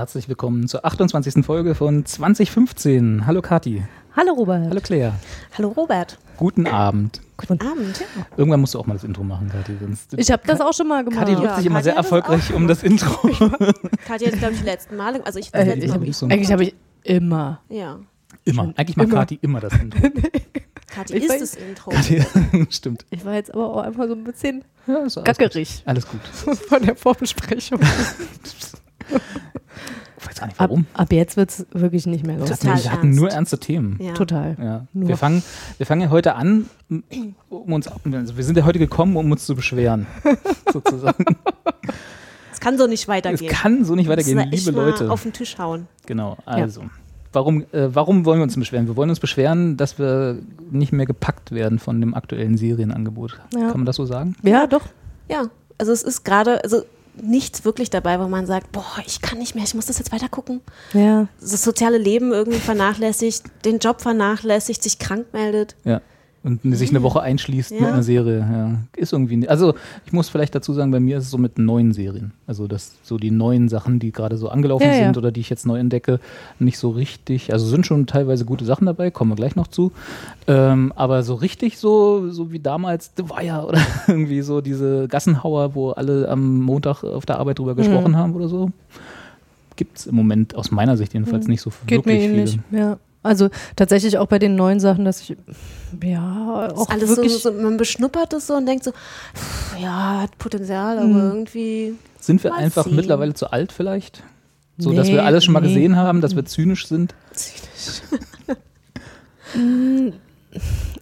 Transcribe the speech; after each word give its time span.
Herzlich 0.00 0.30
willkommen 0.30 0.66
zur 0.66 0.86
28. 0.86 1.44
Folge 1.44 1.74
von 1.74 2.06
2015. 2.06 3.26
Hallo 3.26 3.42
Kati. 3.42 3.82
Hallo 4.16 4.32
Robert. 4.32 4.66
Hallo 4.70 4.80
Claire. 4.80 5.12
Hallo 5.58 5.68
Robert. 5.76 6.16
Guten 6.38 6.66
Abend. 6.66 7.20
Guten 7.36 7.60
Abend. 7.60 8.00
Ja. 8.00 8.06
Irgendwann 8.38 8.60
musst 8.62 8.72
du 8.72 8.78
auch 8.78 8.86
mal 8.86 8.94
das 8.94 9.04
Intro 9.04 9.24
machen, 9.24 9.50
Kati. 9.50 9.72
Sonst 9.78 10.14
Ich 10.16 10.30
habe 10.30 10.42
das 10.46 10.62
auch 10.62 10.72
schon 10.72 10.88
mal 10.88 11.04
gemacht. 11.04 11.20
Kati 11.26 11.34
drückt 11.34 11.48
Ja, 11.50 11.56
sich 11.56 11.66
immer 11.66 11.74
Kathi 11.80 11.84
sehr 11.84 11.96
erfolgreich 11.96 12.50
um 12.54 12.66
das 12.66 12.82
Intro. 12.82 13.28
Katja 14.06 14.28
hat, 14.32 14.38
glaube 14.38 14.54
ich, 14.54 14.60
die 14.60 14.64
letzten 14.64 14.96
Male, 14.96 15.20
also 15.26 15.38
ich, 15.38 15.50
das 15.52 15.60
Äh, 15.60 15.64
letzte 15.66 15.80
ich 15.84 15.88
Mal, 15.88 15.94
hab, 15.96 16.00
nicht 16.00 16.16
so- 16.16 16.26
eigentlich 16.26 16.50
habe 16.50 16.64
ich 16.64 16.74
immer. 17.02 17.60
ja. 17.68 17.98
Immer. 18.46 18.72
Eigentlich 18.76 18.96
macht. 18.96 19.10
Kati 19.10 19.38
immer 19.42 19.60
das 19.60 19.74
Intro. 19.74 20.00
Katja 20.86 21.14
Ich 21.16 21.24
ist 21.24 21.30
weiß- 21.30 21.40
das 21.40 21.54
Intro. 21.56 21.90
Kati, 21.90 22.24
stimmt. 22.70 23.04
Ich 23.10 23.22
war 23.26 23.34
jetzt 23.34 23.52
aber 23.52 23.68
auch 23.68 23.82
einfach 23.82 24.06
so 24.06 24.14
ein 24.14 24.24
bisschen 24.24 24.64
Ja, 24.86 25.04
gackerig 25.24 25.76
Gut. 25.80 25.82
Alles 25.88 26.06
gut. 26.08 26.20
von 26.70 26.82
der 26.82 26.96
Vorbesprechung. 26.96 27.80
Gar 30.40 30.46
nicht 30.46 30.58
Ab, 30.58 30.70
warum. 30.70 30.86
ab 30.94 31.12
jetzt 31.12 31.36
wird 31.36 31.50
es 31.50 31.66
wirklich 31.72 32.06
nicht 32.06 32.26
mehr 32.26 32.38
los. 32.38 32.48
wir 32.48 32.74
hatten 32.74 33.08
ernst. 33.08 33.20
nur 33.20 33.30
ernste 33.30 33.58
Themen. 33.58 33.98
Ja. 34.00 34.14
Total. 34.14 34.56
Ja. 34.58 34.86
Nur. 34.94 35.08
Wir, 35.08 35.16
fangen, 35.18 35.42
wir 35.76 35.84
fangen 35.84 36.00
ja 36.00 36.08
heute 36.08 36.34
an, 36.34 36.64
um 37.50 37.72
uns, 37.74 37.86
also 37.88 38.36
wir 38.38 38.44
sind 38.44 38.56
ja 38.56 38.64
heute 38.64 38.78
gekommen, 38.78 39.16
um 39.18 39.30
uns 39.30 39.44
zu 39.44 39.54
beschweren. 39.54 40.06
sozusagen. 40.72 41.36
Es 42.54 42.58
kann 42.58 42.78
so 42.78 42.86
nicht 42.86 43.02
Es 43.02 43.08
weitergehen. 43.08 43.52
kann 43.52 43.84
so 43.84 43.94
nicht 43.94 44.08
weitergehen, 44.08 44.38
wir 44.38 44.44
echt 44.50 44.64
liebe 44.64 44.72
mal 44.76 44.88
Leute. 44.88 45.10
auf 45.10 45.22
den 45.22 45.34
Tisch 45.34 45.58
hauen. 45.58 45.88
Genau, 46.06 46.38
also. 46.46 46.84
Warum, 47.34 47.64
äh, 47.72 47.94
warum 47.94 48.24
wollen 48.24 48.38
wir 48.40 48.44
uns 48.44 48.56
beschweren? 48.56 48.86
Wir 48.88 48.96
wollen 48.96 49.10
uns 49.10 49.20
beschweren, 49.20 49.76
dass 49.76 49.98
wir 49.98 50.38
nicht 50.70 50.92
mehr 50.92 51.04
gepackt 51.04 51.52
werden 51.52 51.78
von 51.78 52.00
dem 52.00 52.14
aktuellen 52.14 52.56
Serienangebot. 52.56 53.38
Ja. 53.54 53.68
Kann 53.68 53.76
man 53.80 53.84
das 53.86 53.96
so 53.96 54.06
sagen? 54.06 54.34
Ja, 54.42 54.66
doch. 54.66 54.86
Ja, 55.28 55.44
also 55.76 55.92
es 55.92 56.02
ist 56.02 56.24
gerade, 56.24 56.64
also 56.64 56.82
nichts 57.14 57.64
wirklich 57.64 57.90
dabei, 57.90 58.20
wo 58.20 58.28
man 58.28 58.46
sagt, 58.46 58.72
boah, 58.72 58.98
ich 59.06 59.20
kann 59.20 59.38
nicht 59.38 59.54
mehr, 59.54 59.64
ich 59.64 59.74
muss 59.74 59.86
das 59.86 59.98
jetzt 59.98 60.12
weiter 60.12 60.28
gucken. 60.28 60.60
Ja. 60.92 61.28
Das 61.40 61.62
soziale 61.62 61.98
Leben 61.98 62.32
irgendwie 62.32 62.58
vernachlässigt, 62.58 63.44
den 63.64 63.78
Job 63.78 64.00
vernachlässigt, 64.00 64.82
sich 64.82 64.98
krank 64.98 65.26
meldet. 65.32 65.76
Ja. 65.84 66.00
Und 66.42 66.60
sich 66.74 66.88
eine 66.88 67.02
Woche 67.02 67.20
einschließt 67.20 67.70
mit 67.72 67.80
Ja. 67.82 67.88
einer 67.88 68.02
Serie. 68.02 68.38
Ja. 68.38 68.74
Ist 68.96 69.12
irgendwie. 69.12 69.36
nicht- 69.36 69.50
Also, 69.50 69.74
ich 70.06 70.12
muss 70.14 70.30
vielleicht 70.30 70.54
dazu 70.54 70.72
sagen, 70.72 70.90
bei 70.90 70.98
mir 70.98 71.18
ist 71.18 71.24
es 71.24 71.30
so 71.30 71.36
mit 71.36 71.58
neuen 71.58 71.92
Serien. 71.92 72.32
Also, 72.46 72.66
dass 72.66 72.94
so 73.02 73.18
die 73.18 73.30
neuen 73.30 73.68
Sachen, 73.68 73.98
die 73.98 74.10
gerade 74.10 74.38
so 74.38 74.48
angelaufen 74.48 74.86
Ja, 74.86 74.94
sind 74.94 75.18
oder 75.18 75.32
die 75.32 75.40
ich 75.40 75.50
jetzt 75.50 75.66
neu 75.66 75.78
entdecke, 75.78 76.18
nicht 76.58 76.78
so 76.78 76.88
richtig. 76.88 77.52
Also, 77.52 77.66
sind 77.66 77.84
schon 77.84 78.06
teilweise 78.06 78.46
gute 78.46 78.64
Sachen 78.64 78.86
dabei, 78.86 79.10
kommen 79.10 79.30
wir 79.32 79.36
gleich 79.36 79.54
noch 79.54 79.66
zu. 79.66 79.92
Ähm, 80.46 80.94
aber 80.96 81.22
so 81.24 81.34
richtig 81.34 81.76
so, 81.76 82.30
so 82.30 82.50
wie 82.52 82.58
damals 82.58 83.12
The 83.18 83.24
Wire 83.28 83.66
oder 83.66 83.78
irgendwie 84.08 84.40
so 84.40 84.62
diese 84.62 85.08
Gassenhauer, 85.08 85.74
wo 85.74 85.90
alle 85.90 86.26
am 86.26 86.60
Montag 86.62 87.04
auf 87.04 87.26
der 87.26 87.38
Arbeit 87.38 87.58
drüber 87.58 87.72
Mhm. 87.74 87.76
gesprochen 87.78 88.16
haben 88.16 88.34
oder 88.34 88.48
so, 88.48 88.70
gibt 89.76 89.98
es 89.98 90.06
im 90.06 90.14
Moment 90.14 90.54
aus 90.56 90.70
meiner 90.70 90.96
Sicht 90.96 91.12
jedenfalls 91.12 91.48
nicht 91.48 91.60
so 91.60 91.68
Mhm. 91.68 91.86
Geht 91.86 92.06
mir 92.06 92.12
wirklich 92.14 92.30
ähnlich. 92.30 92.58
viele. 92.70 92.80
Ja. 92.82 92.98
Also 93.22 93.50
tatsächlich 93.76 94.16
auch 94.18 94.26
bei 94.28 94.38
den 94.38 94.54
neuen 94.56 94.80
Sachen, 94.80 95.04
dass 95.04 95.20
ich 95.20 95.36
ja 96.02 96.68
auch 96.74 96.88
ist 96.88 96.90
alles 96.90 97.10
so, 97.10 97.16
wirklich 97.16 97.34
so, 97.42 97.52
man 97.52 97.76
beschnuppert 97.76 98.32
es 98.32 98.46
so 98.46 98.54
und 98.54 98.64
denkt 98.66 98.84
so, 98.84 98.92
pff, 98.92 99.76
ja, 99.78 100.20
hat 100.22 100.38
Potenzial, 100.38 100.96
aber 100.98 101.06
Mhm. 101.06 101.16
irgendwie. 101.30 101.94
Sind 102.18 102.42
wir 102.44 102.54
einfach 102.54 102.84
sehen. 102.84 102.96
mittlerweile 102.96 103.34
zu 103.34 103.52
alt 103.52 103.72
vielleicht? 103.72 104.22
So, 104.78 104.92
dass 104.94 105.08
Nee, 105.08 105.14
wir 105.14 105.24
alles 105.24 105.44
schon 105.44 105.52
mal 105.52 105.60
nee. 105.60 105.66
gesehen 105.68 105.96
haben, 105.96 106.22
dass 106.22 106.34
wir 106.34 106.44
zynisch 106.46 106.86
sind? 106.86 107.14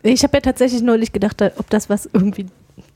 Ich 0.03 0.23
habe 0.23 0.37
ja 0.37 0.41
tatsächlich 0.41 0.83
neulich 0.83 1.13
gedacht, 1.13 1.41
da- 1.41 1.51
ob 1.57 1.69
das 1.71 1.89
was 1.91 2.09
irgendwie 2.13 2.47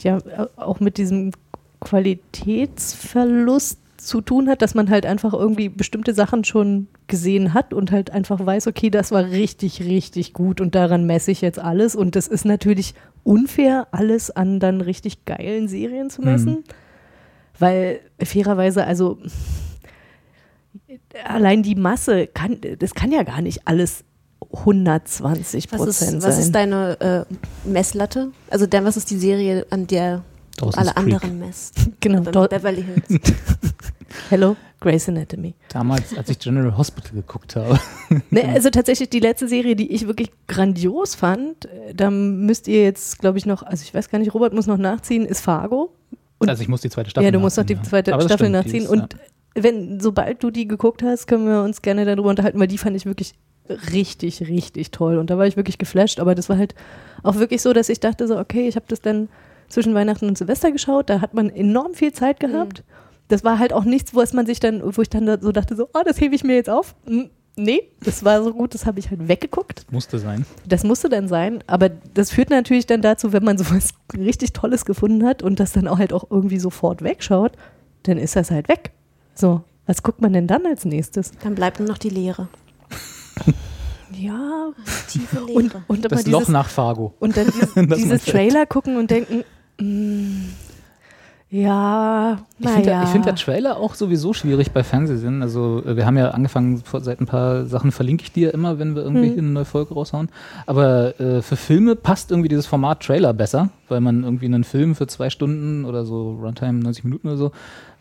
ja 0.03 0.19
auch 0.57 0.81
mit 0.81 0.99
diesem 0.99 1.33
Qualitätsverlust 1.81 3.79
zu 4.07 4.21
tun 4.21 4.49
hat, 4.49 4.63
dass 4.63 4.75
man 4.75 4.91
halt 4.91 5.07
einfach 5.07 5.33
irgendwie 5.33 5.69
bestimmte 5.69 6.15
Sachen 6.15 6.45
schon 6.45 6.89
gesehen 7.07 7.55
hat 7.55 7.73
und 7.73 7.91
halt 7.91 8.11
einfach 8.11 8.45
weiß, 8.45 8.67
okay, 8.67 8.91
das 8.91 9.11
war 9.11 9.25
richtig, 9.25 9.83
richtig 9.83 10.33
gut 10.33 10.61
und 10.61 10.75
daran 10.75 11.07
messe 11.07 11.31
ich 11.31 11.41
jetzt 11.41 11.59
alles. 11.59 11.95
Und 11.95 12.17
das 12.17 12.27
ist 12.27 12.45
natürlich 12.45 12.95
unfair, 13.25 13.89
alles 13.93 14.31
an 14.31 14.61
dann 14.61 14.81
richtig 14.81 15.25
geilen 15.25 15.69
Serien 15.69 16.11
zu 16.11 16.23
messen. 16.23 16.65
Weil 17.59 18.01
fairerweise, 18.23 18.85
also 18.85 19.19
allein 21.25 21.63
die 21.63 21.75
Masse 21.75 22.27
kann, 22.27 22.59
das 22.79 22.95
kann 22.95 23.13
ja 23.13 23.23
gar 23.23 23.41
nicht 23.41 23.67
alles 23.67 24.05
120 24.53 25.71
Was 25.71 25.79
Prozent 25.79 26.15
ist, 26.17 26.23
sein. 26.23 26.23
was 26.23 26.39
ist 26.39 26.55
deine 26.55 27.01
äh, 27.01 27.69
Messlatte? 27.69 28.33
Also 28.51 28.67
dann, 28.67 28.85
was 28.85 28.97
ist 28.97 29.11
die 29.11 29.17
Serie, 29.17 29.67
an 29.71 29.87
der 29.87 30.25
Dawson's 30.57 30.77
alle 30.89 30.93
Creek. 30.95 31.15
anderen 31.15 31.39
messt? 31.39 31.75
Genau, 32.01 32.21
Be 32.23 32.31
dort- 32.31 32.51
Beverly 32.51 32.83
Hills. 33.09 33.21
Hello, 34.31 34.57
Grey's 34.81 35.09
Anatomy. 35.09 35.55
Damals, 35.71 36.17
als 36.17 36.29
ich 36.29 36.39
General 36.39 36.77
Hospital 36.77 37.13
geguckt 37.13 37.57
habe. 37.57 37.79
Ne, 38.31 38.47
also 38.49 38.69
tatsächlich 38.69 39.09
die 39.09 39.21
letzte 39.21 39.49
Serie, 39.49 39.75
die 39.75 39.91
ich 39.93 40.07
wirklich 40.07 40.31
grandios 40.49 41.15
fand, 41.15 41.65
äh, 41.67 41.95
da 41.95 42.11
müsst 42.11 42.69
ihr 42.69 42.83
jetzt, 42.83 43.19
glaube 43.21 43.39
ich, 43.39 43.47
noch, 43.47 43.63
also 43.63 43.83
ich 43.85 43.95
weiß 43.95 44.11
gar 44.11 44.19
nicht, 44.19 44.35
Robert 44.35 44.53
muss 44.53 44.67
noch 44.67 44.77
nachziehen, 44.77 45.25
ist 45.25 45.41
Fargo. 45.41 45.95
Und- 46.39 46.51
also 46.51 46.63
ich 46.63 46.69
muss 46.69 46.83
die 46.83 46.91
zweite 46.91 47.09
Staffel 47.09 47.25
ja, 47.25 47.31
du 47.31 47.39
musst 47.41 47.57
noch 47.57 47.65
die 47.65 47.75
nachziehen, 47.75 47.85
ja. 47.85 47.91
zweite 47.91 48.11
das 48.11 48.25
Staffel 48.25 48.47
stimmt, 48.49 48.53
nachziehen. 48.53 48.83
ist, 48.85 48.91
und 48.91 49.17
wenn, 49.55 50.01
sobald 50.01 50.43
du 50.43 50.51
die 50.51 50.67
geguckt 50.69 51.03
hast, 51.03 51.27
können 51.27 51.47
wir 51.47 51.63
uns 51.63 51.81
gerne 51.83 52.05
darüber 52.05 52.29
unterhalten, 52.31 52.59
weil 52.61 52.67
die 52.69 52.79
fand 52.79 52.97
ich 52.97 53.07
wirklich 53.07 53.33
richtig, 53.93 54.41
richtig 54.49 54.91
toll. 54.91 55.17
Und 55.19 55.31
da 55.31 55.39
war 55.39 55.47
ich 55.47 55.57
wirklich 55.57 55.79
geflasht. 55.79 56.21
Aber 56.21 56.35
das 56.35 56.49
war 56.49 56.59
halt 56.59 56.75
auch 57.23 57.37
wirklich 57.37 57.63
so, 57.63 57.73
dass 57.73 57.89
ich 57.89 58.01
dachte 58.01 58.27
so, 58.27 58.39
okay, 58.39 58.67
ich 58.69 58.77
habe 58.77 58.87
das 58.89 59.01
dann 59.01 59.29
zwischen 59.73 59.95
Weihnachten 59.95 60.27
und 60.29 60.39
Silvester 60.39 60.71
geschaut. 60.71 61.11
Da 61.11 61.21
hat 61.21 61.35
man 61.35 61.51
enorm 61.51 61.95
viel 61.95 62.13
Zeit 62.13 62.41
gehabt. 62.41 62.85
Das 63.29 63.45
war 63.45 63.59
halt 63.59 63.73
auch 63.73 63.85
nichts, 63.85 64.15
wo 64.15 64.23
man 64.35 64.47
sich 64.47 64.61
dann, 64.61 64.83
wo 64.85 65.03
ich 65.03 65.09
dann 65.09 65.27
da 65.27 65.39
so 65.41 65.53
dachte 65.53 65.75
so, 65.75 65.89
oh, 65.95 66.03
das 66.05 66.21
hebe 66.21 66.35
ich 66.35 66.45
mir 66.45 66.55
jetzt 66.55 66.71
auf. 66.71 66.95
Hm, 67.07 67.31
Nee, 67.55 67.83
das 68.03 68.25
war 68.25 68.43
so 68.43 68.55
gut, 68.55 68.73
das 68.73 68.87
habe 68.87 68.99
ich 68.99 69.11
halt 69.11 69.29
weggeguckt. 69.29 69.85
Musste 69.93 70.19
sein. 70.19 70.47
Das 70.67 70.85
musste 70.85 71.11
dann 71.11 71.29
sein, 71.29 71.63
aber 71.67 71.91
das 71.91 72.31
führt 72.31 72.49
natürlich 72.49 72.87
dann 72.87 73.03
dazu, 73.03 73.35
wenn 73.35 73.45
man 73.45 73.59
sowas 73.63 73.91
richtig 74.17 74.55
Tolles 74.55 74.87
gefunden 74.87 75.27
hat 75.27 75.43
und 75.43 75.61
das 75.61 75.73
dann 75.73 75.87
auch 75.87 75.99
halt 75.99 76.15
auch 76.15 76.31
irgendwie 76.31 76.59
sofort 76.59 77.03
wegschaut, 77.03 77.53
dann 78.05 78.17
ist 78.17 78.37
das 78.37 78.51
halt 78.51 78.69
weg. 78.69 78.93
So, 79.35 79.63
was 79.87 80.03
guckt 80.03 80.23
man 80.23 80.33
denn 80.33 80.47
dann 80.47 80.65
als 80.65 80.87
nächstes? 80.87 81.33
Dann 81.43 81.55
bleibt 81.55 81.79
nur 81.79 81.89
noch 81.89 81.99
die 81.99 82.09
Leere. 82.11 82.49
Ja, 84.15 84.69
Tiefe 85.09 85.41
Leere. 85.47 85.53
und, 85.57 85.75
und 85.89 86.13
Das 86.13 86.27
Loch 86.27 86.41
dieses, 86.41 86.53
nach 86.53 86.69
Fargo. 86.69 87.15
und 87.19 87.35
dann 87.35 87.47
dieses, 87.51 87.75
dieses. 87.97 88.25
Trailer 88.27 88.67
gucken 88.67 88.99
und 88.99 89.11
denken, 89.11 89.43
ja, 91.51 92.39
Ich 92.59 92.69
finde 92.71 93.01
ich 93.05 93.09
find 93.11 93.27
der 93.27 93.35
Trailer 93.35 93.77
auch 93.77 93.95
sowieso 93.95 94.33
schwierig 94.33 94.71
bei 94.73 94.83
Fernsehsinn. 94.83 95.43
Also 95.43 95.83
äh, 95.85 95.97
wir 95.97 96.07
haben 96.07 96.17
ja 96.17 96.31
angefangen, 96.31 96.83
seit 97.01 97.21
ein 97.21 97.27
paar 97.27 97.67
Sachen 97.67 97.93
verlinke 97.93 98.23
ich 98.25 98.33
dir 98.33 98.55
immer, 98.55 98.79
wenn 98.79 98.95
wir 98.95 99.03
irgendwie 99.03 99.29
Hm. 99.33 99.39
eine 99.39 99.49
neue 99.49 99.65
Folge 99.67 99.93
raushauen. 99.93 100.31
Aber 100.67 101.21
äh, 101.21 101.43
für 101.43 101.57
Filme 101.57 101.95
passt 101.95 102.31
irgendwie 102.31 102.49
dieses 102.49 102.67
Format 102.67 103.03
Trailer 103.03 103.35
besser, 103.35 103.69
weil 103.89 104.01
man 104.01 104.25
irgendwie 104.25 104.47
einen 104.47 104.65
Film 104.65 104.95
für 104.95 105.07
zwei 105.09 105.29
Stunden 105.29 105.85
oder 105.85 106.07
so, 106.07 106.39
Runtime 106.43 106.79
90 106.81 107.05
Minuten 107.05 107.29
oder 107.29 107.37
so, 107.37 107.53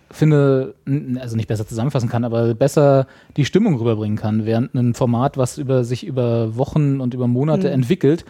finde, 0.09 0.75
also 1.19 1.35
nicht 1.37 1.47
besser 1.47 1.65
zusammenfassen 1.67 2.09
kann, 2.09 2.23
aber 2.25 2.53
besser 2.53 3.07
die 3.37 3.45
Stimmung 3.45 3.75
rüberbringen 3.77 4.17
kann, 4.17 4.45
während 4.45 4.73
ein 4.75 4.93
Format, 4.93 5.37
was 5.37 5.57
über 5.57 5.83
sich 5.85 6.05
über 6.05 6.55
Wochen 6.57 6.99
und 7.01 7.13
über 7.13 7.27
Monate 7.27 7.67
Hm. 7.67 7.75
entwickelt, 7.75 8.23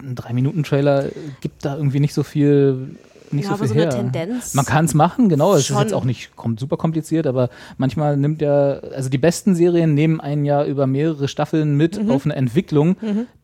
ein 0.00 0.14
Drei-Minuten-Trailer 0.14 1.10
gibt 1.40 1.64
da 1.64 1.76
irgendwie 1.76 2.00
nicht 2.00 2.14
so 2.14 2.22
viel, 2.22 2.96
nicht 3.32 3.44
Ja, 3.46 3.52
so 3.52 3.58
viel 3.58 3.68
so 3.68 3.74
eine 3.74 3.82
her. 3.82 3.90
Tendenz 3.90 4.54
Man 4.54 4.64
kann 4.64 4.84
es 4.84 4.94
machen, 4.94 5.28
genau. 5.28 5.54
Es 5.54 5.68
ist 5.70 5.78
jetzt 5.78 5.94
auch 5.94 6.04
nicht 6.04 6.30
super 6.58 6.76
kompliziert, 6.76 7.26
aber 7.26 7.48
manchmal 7.78 8.16
nimmt 8.16 8.40
ja, 8.42 8.78
also 8.94 9.08
die 9.08 9.18
besten 9.18 9.54
Serien 9.54 9.94
nehmen 9.94 10.20
ein 10.20 10.44
Jahr 10.44 10.64
über 10.64 10.86
mehrere 10.86 11.28
Staffeln 11.28 11.76
mit 11.76 12.02
Mhm. 12.02 12.10
auf 12.10 12.24
eine 12.24 12.34
Entwicklung, 12.36 12.96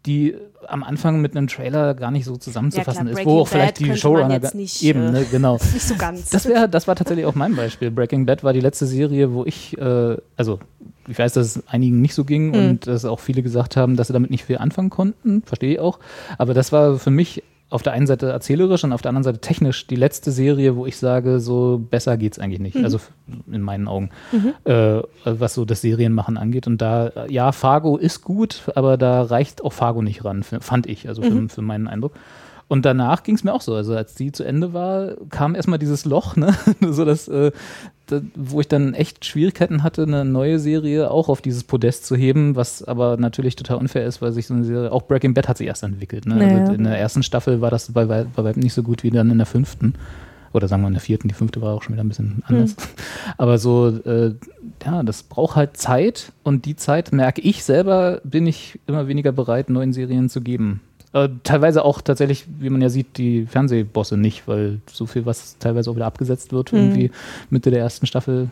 die 0.06 0.34
am 0.66 0.82
Anfang 0.84 1.20
mit 1.22 1.34
einem 1.36 1.46
Trailer 1.46 1.94
gar 1.94 2.10
nicht 2.10 2.24
so 2.26 2.36
zusammenzufassen 2.36 3.06
Ja, 3.06 3.12
klar, 3.12 3.20
ist, 3.22 3.26
wo 3.26 3.40
auch 3.40 3.48
vielleicht 3.48 3.78
die 3.78 3.96
Showrunner 3.96 4.38
nicht, 4.54 4.82
eben, 4.82 5.00
äh, 5.08 5.10
ne, 5.12 5.26
genau. 5.30 5.54
Nicht 5.72 5.80
so 5.82 5.94
ganz. 5.96 6.28
Das 6.30 6.46
wäre, 6.46 6.68
das 6.68 6.86
war 6.86 6.94
tatsächlich 6.94 7.24
auch 7.26 7.34
mein 7.34 7.56
Beispiel. 7.56 7.90
Breaking 7.90 8.26
Bad 8.26 8.44
war 8.44 8.52
die 8.52 8.60
letzte 8.60 8.86
Serie, 8.86 9.32
wo 9.32 9.44
ich, 9.46 9.76
äh, 9.78 10.16
also 10.36 10.58
ich 11.08 11.18
weiß, 11.18 11.32
dass 11.32 11.56
es 11.56 11.68
einigen 11.68 12.02
nicht 12.02 12.12
so 12.12 12.24
ging 12.26 12.52
und 12.52 12.86
dass 12.86 13.06
auch 13.06 13.20
viele 13.20 13.42
gesagt 13.42 13.76
haben, 13.78 13.96
dass 13.96 14.08
sie 14.08 14.12
damit 14.12 14.30
nicht 14.30 14.44
viel 14.44 14.58
anfangen 14.58 14.90
konnten, 14.90 15.42
verstehe 15.46 15.72
ich 15.74 15.80
auch. 15.80 16.00
Aber 16.36 16.52
das 16.52 16.70
war 16.70 16.98
für 16.98 17.10
mich 17.10 17.42
auf 17.70 17.82
der 17.82 17.92
einen 17.92 18.06
Seite 18.06 18.30
erzählerisch 18.30 18.82
und 18.84 18.92
auf 18.92 19.02
der 19.02 19.10
anderen 19.10 19.24
Seite 19.24 19.40
technisch 19.40 19.86
die 19.86 19.96
letzte 19.96 20.30
Serie, 20.32 20.74
wo 20.76 20.86
ich 20.86 20.96
sage, 20.96 21.38
so 21.38 21.78
besser 21.90 22.16
geht's 22.16 22.38
eigentlich 22.38 22.60
nicht. 22.60 22.76
Also 22.82 22.96
f- 22.96 23.12
in 23.52 23.60
meinen 23.60 23.88
Augen, 23.88 24.08
äh, 24.64 25.02
was 25.24 25.52
so 25.54 25.64
das 25.66 25.82
Serienmachen 25.82 26.38
angeht. 26.38 26.66
Und 26.66 26.78
da, 26.80 27.12
ja, 27.28 27.52
Fargo 27.52 27.98
ist 27.98 28.22
gut, 28.22 28.62
aber 28.74 28.96
da 28.96 29.22
reicht 29.22 29.62
auch 29.62 29.74
Fargo 29.74 30.00
nicht 30.00 30.24
ran, 30.24 30.42
fand 30.42 30.86
ich, 30.86 31.08
also 31.08 31.20
für, 31.22 31.48
für 31.50 31.62
meinen 31.62 31.88
Eindruck. 31.88 32.12
Und 32.68 32.84
danach 32.84 33.22
ging 33.22 33.34
es 33.34 33.44
mir 33.44 33.54
auch 33.54 33.62
so. 33.62 33.74
Also 33.74 33.96
als 33.96 34.14
die 34.14 34.30
zu 34.30 34.44
Ende 34.44 34.74
war, 34.74 35.12
kam 35.30 35.54
erstmal 35.54 35.78
dieses 35.78 36.04
Loch, 36.04 36.36
ne? 36.36 36.54
so 36.80 37.06
dass, 37.06 37.26
äh, 37.26 37.50
da, 38.06 38.20
wo 38.34 38.60
ich 38.60 38.68
dann 38.68 38.92
echt 38.92 39.24
Schwierigkeiten 39.24 39.82
hatte, 39.82 40.02
eine 40.02 40.26
neue 40.26 40.58
Serie 40.58 41.10
auch 41.10 41.30
auf 41.30 41.40
dieses 41.40 41.64
Podest 41.64 42.04
zu 42.04 42.14
heben, 42.14 42.56
was 42.56 42.84
aber 42.84 43.16
natürlich 43.16 43.56
total 43.56 43.78
unfair 43.78 44.04
ist, 44.04 44.20
weil 44.20 44.32
sich 44.32 44.46
so 44.46 44.54
eine 44.54 44.64
Serie, 44.64 44.92
auch 44.92 45.02
Breaking 45.02 45.32
Bad 45.32 45.48
hat 45.48 45.56
sich 45.56 45.66
erst 45.66 45.82
entwickelt. 45.82 46.26
Ne? 46.26 46.36
Naja. 46.36 46.58
Also 46.58 46.74
in 46.74 46.84
der 46.84 46.98
ersten 46.98 47.22
Staffel 47.22 47.62
war 47.62 47.70
das 47.70 47.92
bei, 47.92 48.04
bei 48.04 48.26
weitem 48.44 48.62
nicht 48.62 48.74
so 48.74 48.82
gut 48.82 49.02
wie 49.02 49.10
dann 49.10 49.30
in 49.30 49.38
der 49.38 49.46
fünften. 49.46 49.94
Oder 50.52 50.68
sagen 50.68 50.82
wir 50.82 50.88
in 50.88 50.94
der 50.94 51.02
vierten, 51.02 51.28
die 51.28 51.34
fünfte 51.34 51.60
war 51.60 51.74
auch 51.74 51.82
schon 51.82 51.94
wieder 51.94 52.04
ein 52.04 52.08
bisschen 52.08 52.42
anders. 52.46 52.74
Aber 53.38 53.58
so, 53.58 53.88
äh, 53.88 54.34
ja, 54.84 55.02
das 55.02 55.22
braucht 55.22 55.56
halt 55.56 55.76
Zeit 55.76 56.32
und 56.42 56.64
die 56.64 56.76
Zeit 56.76 57.12
merke 57.12 57.40
ich 57.40 57.64
selber, 57.64 58.20
bin 58.24 58.46
ich 58.46 58.78
immer 58.86 59.08
weniger 59.08 59.32
bereit, 59.32 59.70
neuen 59.70 59.92
Serien 59.92 60.28
zu 60.28 60.40
geben. 60.40 60.80
Äh, 61.12 61.28
teilweise 61.42 61.84
auch 61.84 62.00
tatsächlich, 62.02 62.44
wie 62.58 62.68
man 62.70 62.82
ja 62.82 62.90
sieht, 62.90 63.16
die 63.16 63.46
Fernsehbosse 63.46 64.16
nicht, 64.16 64.46
weil 64.46 64.80
so 64.92 65.06
viel, 65.06 65.24
was 65.26 65.56
teilweise 65.58 65.90
auch 65.90 65.96
wieder 65.96 66.06
abgesetzt 66.06 66.52
wird, 66.52 66.72
irgendwie 66.72 67.10
Mitte 67.50 67.70
der 67.70 67.80
ersten 67.80 68.06
Staffel, 68.06 68.50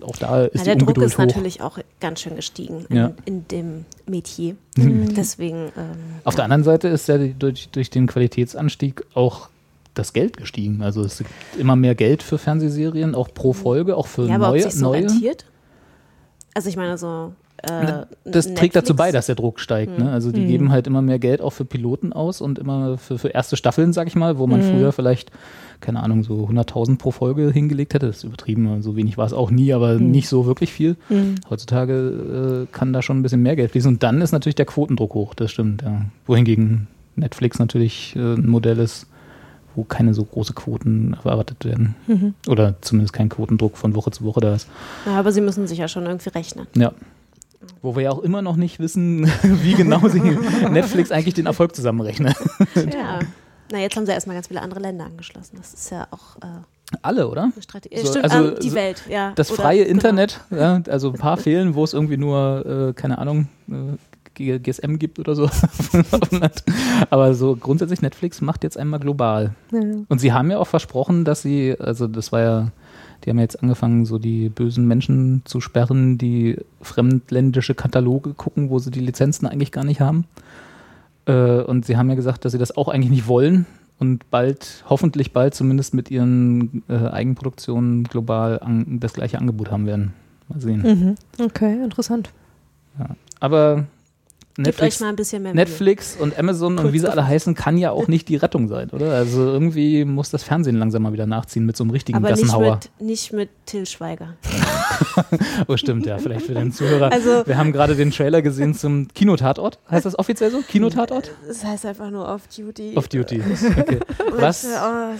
auch 0.00 0.16
da 0.16 0.44
ist 0.44 0.66
Ja, 0.66 0.74
die 0.74 0.84
der 0.84 0.94
Druck 0.94 1.04
ist 1.04 1.14
hoch. 1.18 1.24
natürlich 1.26 1.60
auch 1.60 1.78
ganz 2.00 2.20
schön 2.20 2.36
gestiegen 2.36 2.86
in, 2.88 2.96
Ja. 2.96 3.12
in 3.24 3.46
dem 3.48 3.84
Metier. 4.06 4.56
Deswegen. 4.76 5.66
Ähm, 5.76 5.96
Auf 6.24 6.34
der 6.34 6.44
anderen 6.44 6.64
Seite 6.64 6.88
ist 6.88 7.08
ja 7.08 7.18
durch, 7.18 7.68
durch 7.70 7.90
den 7.90 8.06
Qualitätsanstieg 8.06 9.04
auch 9.14 9.48
das 9.94 10.12
Geld 10.12 10.36
gestiegen. 10.36 10.82
Also 10.82 11.02
es 11.02 11.18
gibt 11.18 11.30
immer 11.58 11.76
mehr 11.76 11.94
Geld 11.94 12.22
für 12.22 12.38
Fernsehserien, 12.38 13.14
auch 13.14 13.28
pro 13.32 13.52
Folge, 13.52 13.96
auch 13.96 14.06
für 14.06 14.26
ja, 14.26 14.36
aber 14.36 14.46
ob 14.48 14.52
neue. 14.54 14.62
sich 14.62 14.74
so 14.74 14.86
neue. 14.86 15.02
rentiert? 15.02 15.44
Also 16.54 16.68
ich 16.68 16.76
meine 16.76 16.96
so. 16.98 17.32
Äh, 17.62 18.06
Das 18.24 18.46
trägt 18.46 18.48
Netflix- 18.48 18.74
dazu 18.74 18.96
bei, 18.96 19.12
dass 19.12 19.26
der 19.26 19.34
Druck 19.36 19.60
steigt. 19.60 19.98
Ne? 19.98 20.10
Also 20.10 20.32
die 20.32 20.40
Mhm. 20.40 20.48
geben 20.48 20.72
halt 20.72 20.86
immer 20.86 21.00
mehr 21.02 21.18
Geld 21.18 21.40
auch 21.40 21.50
für 21.52 21.64
Piloten 21.64 22.12
aus 22.12 22.40
und 22.40 22.58
immer 22.58 22.98
für, 22.98 23.18
für 23.18 23.28
erste 23.28 23.56
Staffeln, 23.56 23.92
sag 23.92 24.08
ich 24.08 24.16
mal, 24.16 24.38
wo 24.38 24.46
man 24.46 24.60
Mhm. 24.60 24.72
früher 24.78 24.92
vielleicht, 24.92 25.30
keine 25.80 26.02
Ahnung, 26.02 26.24
so 26.24 26.46
100.000 26.48 26.98
pro 26.98 27.10
Folge 27.12 27.50
hingelegt 27.52 27.94
hätte. 27.94 28.06
Das 28.08 28.18
ist 28.18 28.24
übertrieben, 28.24 28.82
so 28.82 28.96
wenig 28.96 29.16
war 29.16 29.26
es 29.26 29.32
auch 29.32 29.50
nie, 29.50 29.72
aber 29.72 29.94
Mhm. 29.98 30.10
nicht 30.10 30.28
so 30.28 30.44
wirklich 30.46 30.72
viel. 30.72 30.96
Heutzutage 31.50 32.66
äh, 32.68 32.72
kann 32.74 32.92
da 32.92 33.02
schon 33.02 33.18
ein 33.18 33.22
bisschen 33.22 33.42
mehr 33.42 33.56
Geld 33.56 33.70
fließen. 33.72 33.92
Und 33.92 34.02
dann 34.02 34.20
ist 34.20 34.32
natürlich 34.32 34.56
der 34.56 34.66
Quotendruck 34.66 35.14
hoch, 35.14 35.34
das 35.34 35.50
stimmt. 35.52 35.82
Ja. 35.82 36.02
Wohingegen 36.26 36.88
Netflix 37.16 37.58
natürlich 37.58 38.16
äh, 38.16 38.34
ein 38.34 38.48
Modell 38.48 38.78
ist, 38.78 39.06
wo 39.74 39.84
keine 39.84 40.14
so 40.14 40.24
große 40.24 40.52
Quoten 40.52 41.14
erwartet 41.24 41.64
werden. 41.64 41.94
Mhm. 42.06 42.34
Oder 42.48 42.74
zumindest 42.80 43.12
kein 43.14 43.28
Quotendruck 43.28 43.76
von 43.76 43.94
Woche 43.94 44.10
zu 44.10 44.24
Woche 44.24 44.40
da 44.40 44.54
ist. 44.54 44.68
Ja, 45.06 45.18
aber 45.18 45.32
sie 45.32 45.40
müssen 45.40 45.66
sich 45.66 45.78
ja 45.78 45.88
schon 45.88 46.04
irgendwie 46.06 46.28
rechnen. 46.30 46.66
Ja. 46.76 46.92
Wo 47.80 47.96
wir 47.96 48.02
ja 48.02 48.10
auch 48.10 48.20
immer 48.20 48.42
noch 48.42 48.56
nicht 48.56 48.78
wissen, 48.78 49.26
wie 49.42 49.74
genau 49.74 50.08
sie 50.08 50.20
Netflix 50.70 51.10
eigentlich 51.10 51.34
den 51.34 51.46
Erfolg 51.46 51.74
zusammenrechnen. 51.74 52.34
Ja. 52.74 53.20
Na, 53.70 53.78
jetzt 53.78 53.96
haben 53.96 54.04
sie 54.06 54.12
erstmal 54.12 54.36
ganz 54.36 54.48
viele 54.48 54.60
andere 54.60 54.80
Länder 54.80 55.06
angeschlossen. 55.06 55.56
Das 55.56 55.72
ist 55.72 55.90
ja 55.90 56.06
auch 56.10 56.36
äh, 56.42 56.60
Alle, 57.00 57.28
oder? 57.28 57.50
So, 57.54 57.62
Stimmt, 57.62 58.24
also 58.24 58.50
ähm, 58.50 58.54
die 58.60 58.68
so 58.70 58.76
Welt, 58.76 59.02
ja. 59.08 59.32
Das 59.34 59.50
Oder- 59.50 59.62
freie 59.62 59.84
genau. 59.84 59.90
Internet, 59.92 60.40
ja, 60.50 60.82
also 60.88 61.10
ein 61.10 61.18
paar 61.18 61.38
fehlen, 61.38 61.74
wo 61.74 61.82
es 61.84 61.94
irgendwie 61.94 62.18
nur, 62.18 62.90
äh, 62.90 62.92
keine 62.92 63.18
Ahnung, 63.18 63.48
äh, 63.70 63.96
GSM 64.34 64.98
gibt 64.98 65.18
oder 65.18 65.34
so. 65.34 65.48
Aber 67.10 67.34
so 67.34 67.54
grundsätzlich 67.56 68.00
Netflix 68.02 68.40
macht 68.40 68.64
jetzt 68.64 68.78
einmal 68.78 68.98
global. 69.00 69.54
Und 69.70 70.20
sie 70.20 70.32
haben 70.32 70.50
ja 70.50 70.58
auch 70.58 70.66
versprochen, 70.66 71.24
dass 71.24 71.42
sie, 71.42 71.76
also 71.78 72.06
das 72.08 72.32
war 72.32 72.40
ja, 72.40 72.68
die 73.24 73.30
haben 73.30 73.38
ja 73.38 73.42
jetzt 73.42 73.62
angefangen, 73.62 74.04
so 74.04 74.18
die 74.18 74.48
bösen 74.48 74.86
Menschen 74.86 75.42
zu 75.44 75.60
sperren, 75.60 76.18
die 76.18 76.58
fremdländische 76.80 77.74
Kataloge 77.74 78.34
gucken, 78.34 78.70
wo 78.70 78.78
sie 78.78 78.90
die 78.90 79.00
Lizenzen 79.00 79.46
eigentlich 79.46 79.72
gar 79.72 79.84
nicht 79.84 80.00
haben. 80.00 80.24
Äh, 81.26 81.62
und 81.62 81.86
sie 81.86 81.96
haben 81.96 82.08
ja 82.08 82.16
gesagt, 82.16 82.44
dass 82.44 82.52
sie 82.52 82.58
das 82.58 82.76
auch 82.76 82.88
eigentlich 82.88 83.10
nicht 83.10 83.28
wollen 83.28 83.66
und 83.98 84.30
bald, 84.30 84.84
hoffentlich 84.88 85.32
bald 85.32 85.54
zumindest 85.54 85.94
mit 85.94 86.10
ihren 86.10 86.82
äh, 86.88 86.96
Eigenproduktionen 86.96 88.04
global 88.04 88.60
das 88.86 89.12
gleiche 89.12 89.38
Angebot 89.38 89.70
haben 89.70 89.86
werden. 89.86 90.12
Mal 90.48 90.60
sehen. 90.60 90.82
Mhm. 90.82 91.44
Okay, 91.44 91.82
interessant. 91.82 92.30
Aber 93.38 93.76
Gebt 93.76 93.86
Netflix, 94.58 94.96
euch 94.96 95.00
mal 95.00 95.08
ein 95.08 95.16
bisschen 95.16 95.42
mehr 95.42 95.52
Mühe. 95.54 95.62
Netflix 95.64 96.16
und 96.18 96.38
Amazon 96.38 96.78
und 96.78 96.92
wie 96.92 96.98
sie 96.98 97.10
alle 97.10 97.26
heißen, 97.26 97.54
kann 97.54 97.78
ja 97.78 97.90
auch 97.90 98.06
nicht 98.08 98.28
die 98.28 98.36
Rettung 98.36 98.68
sein, 98.68 98.90
oder? 98.90 99.12
Also 99.14 99.40
irgendwie 99.46 100.04
muss 100.04 100.30
das 100.30 100.42
Fernsehen 100.42 100.76
langsam 100.76 101.02
mal 101.02 101.12
wieder 101.12 101.26
nachziehen 101.26 101.64
mit 101.64 101.76
so 101.76 101.84
einem 101.84 101.90
richtigen 101.90 102.16
Aber 102.18 102.30
nicht 102.30 102.42
Gassenhauer. 102.42 102.80
mit, 102.98 103.08
nicht 103.08 103.32
mit 103.32 103.48
Till 103.66 103.86
Schweiger. 103.86 104.34
Oh, 105.68 105.76
stimmt, 105.76 106.06
ja, 106.06 106.16
vielleicht 106.18 106.46
für 106.46 106.54
den 106.54 106.72
Zuhörer. 106.72 107.12
Also- 107.12 107.42
Wir 107.46 107.58
haben 107.58 107.72
gerade 107.72 107.96
den 107.96 108.10
Trailer 108.10 108.40
gesehen 108.40 108.72
zum 108.74 109.08
Kinotatort. 109.08 109.78
Heißt 109.90 110.06
das 110.06 110.18
offiziell 110.18 110.50
so? 110.50 110.60
Kinotatort? 110.62 111.30
Das 111.46 111.64
heißt 111.64 111.84
einfach 111.86 112.10
nur 112.10 112.26
Off-Duty. 112.28 112.92
Off 112.96 113.08
Duty. 113.08 113.42
Okay. 113.78 113.98
Was, 114.32 114.66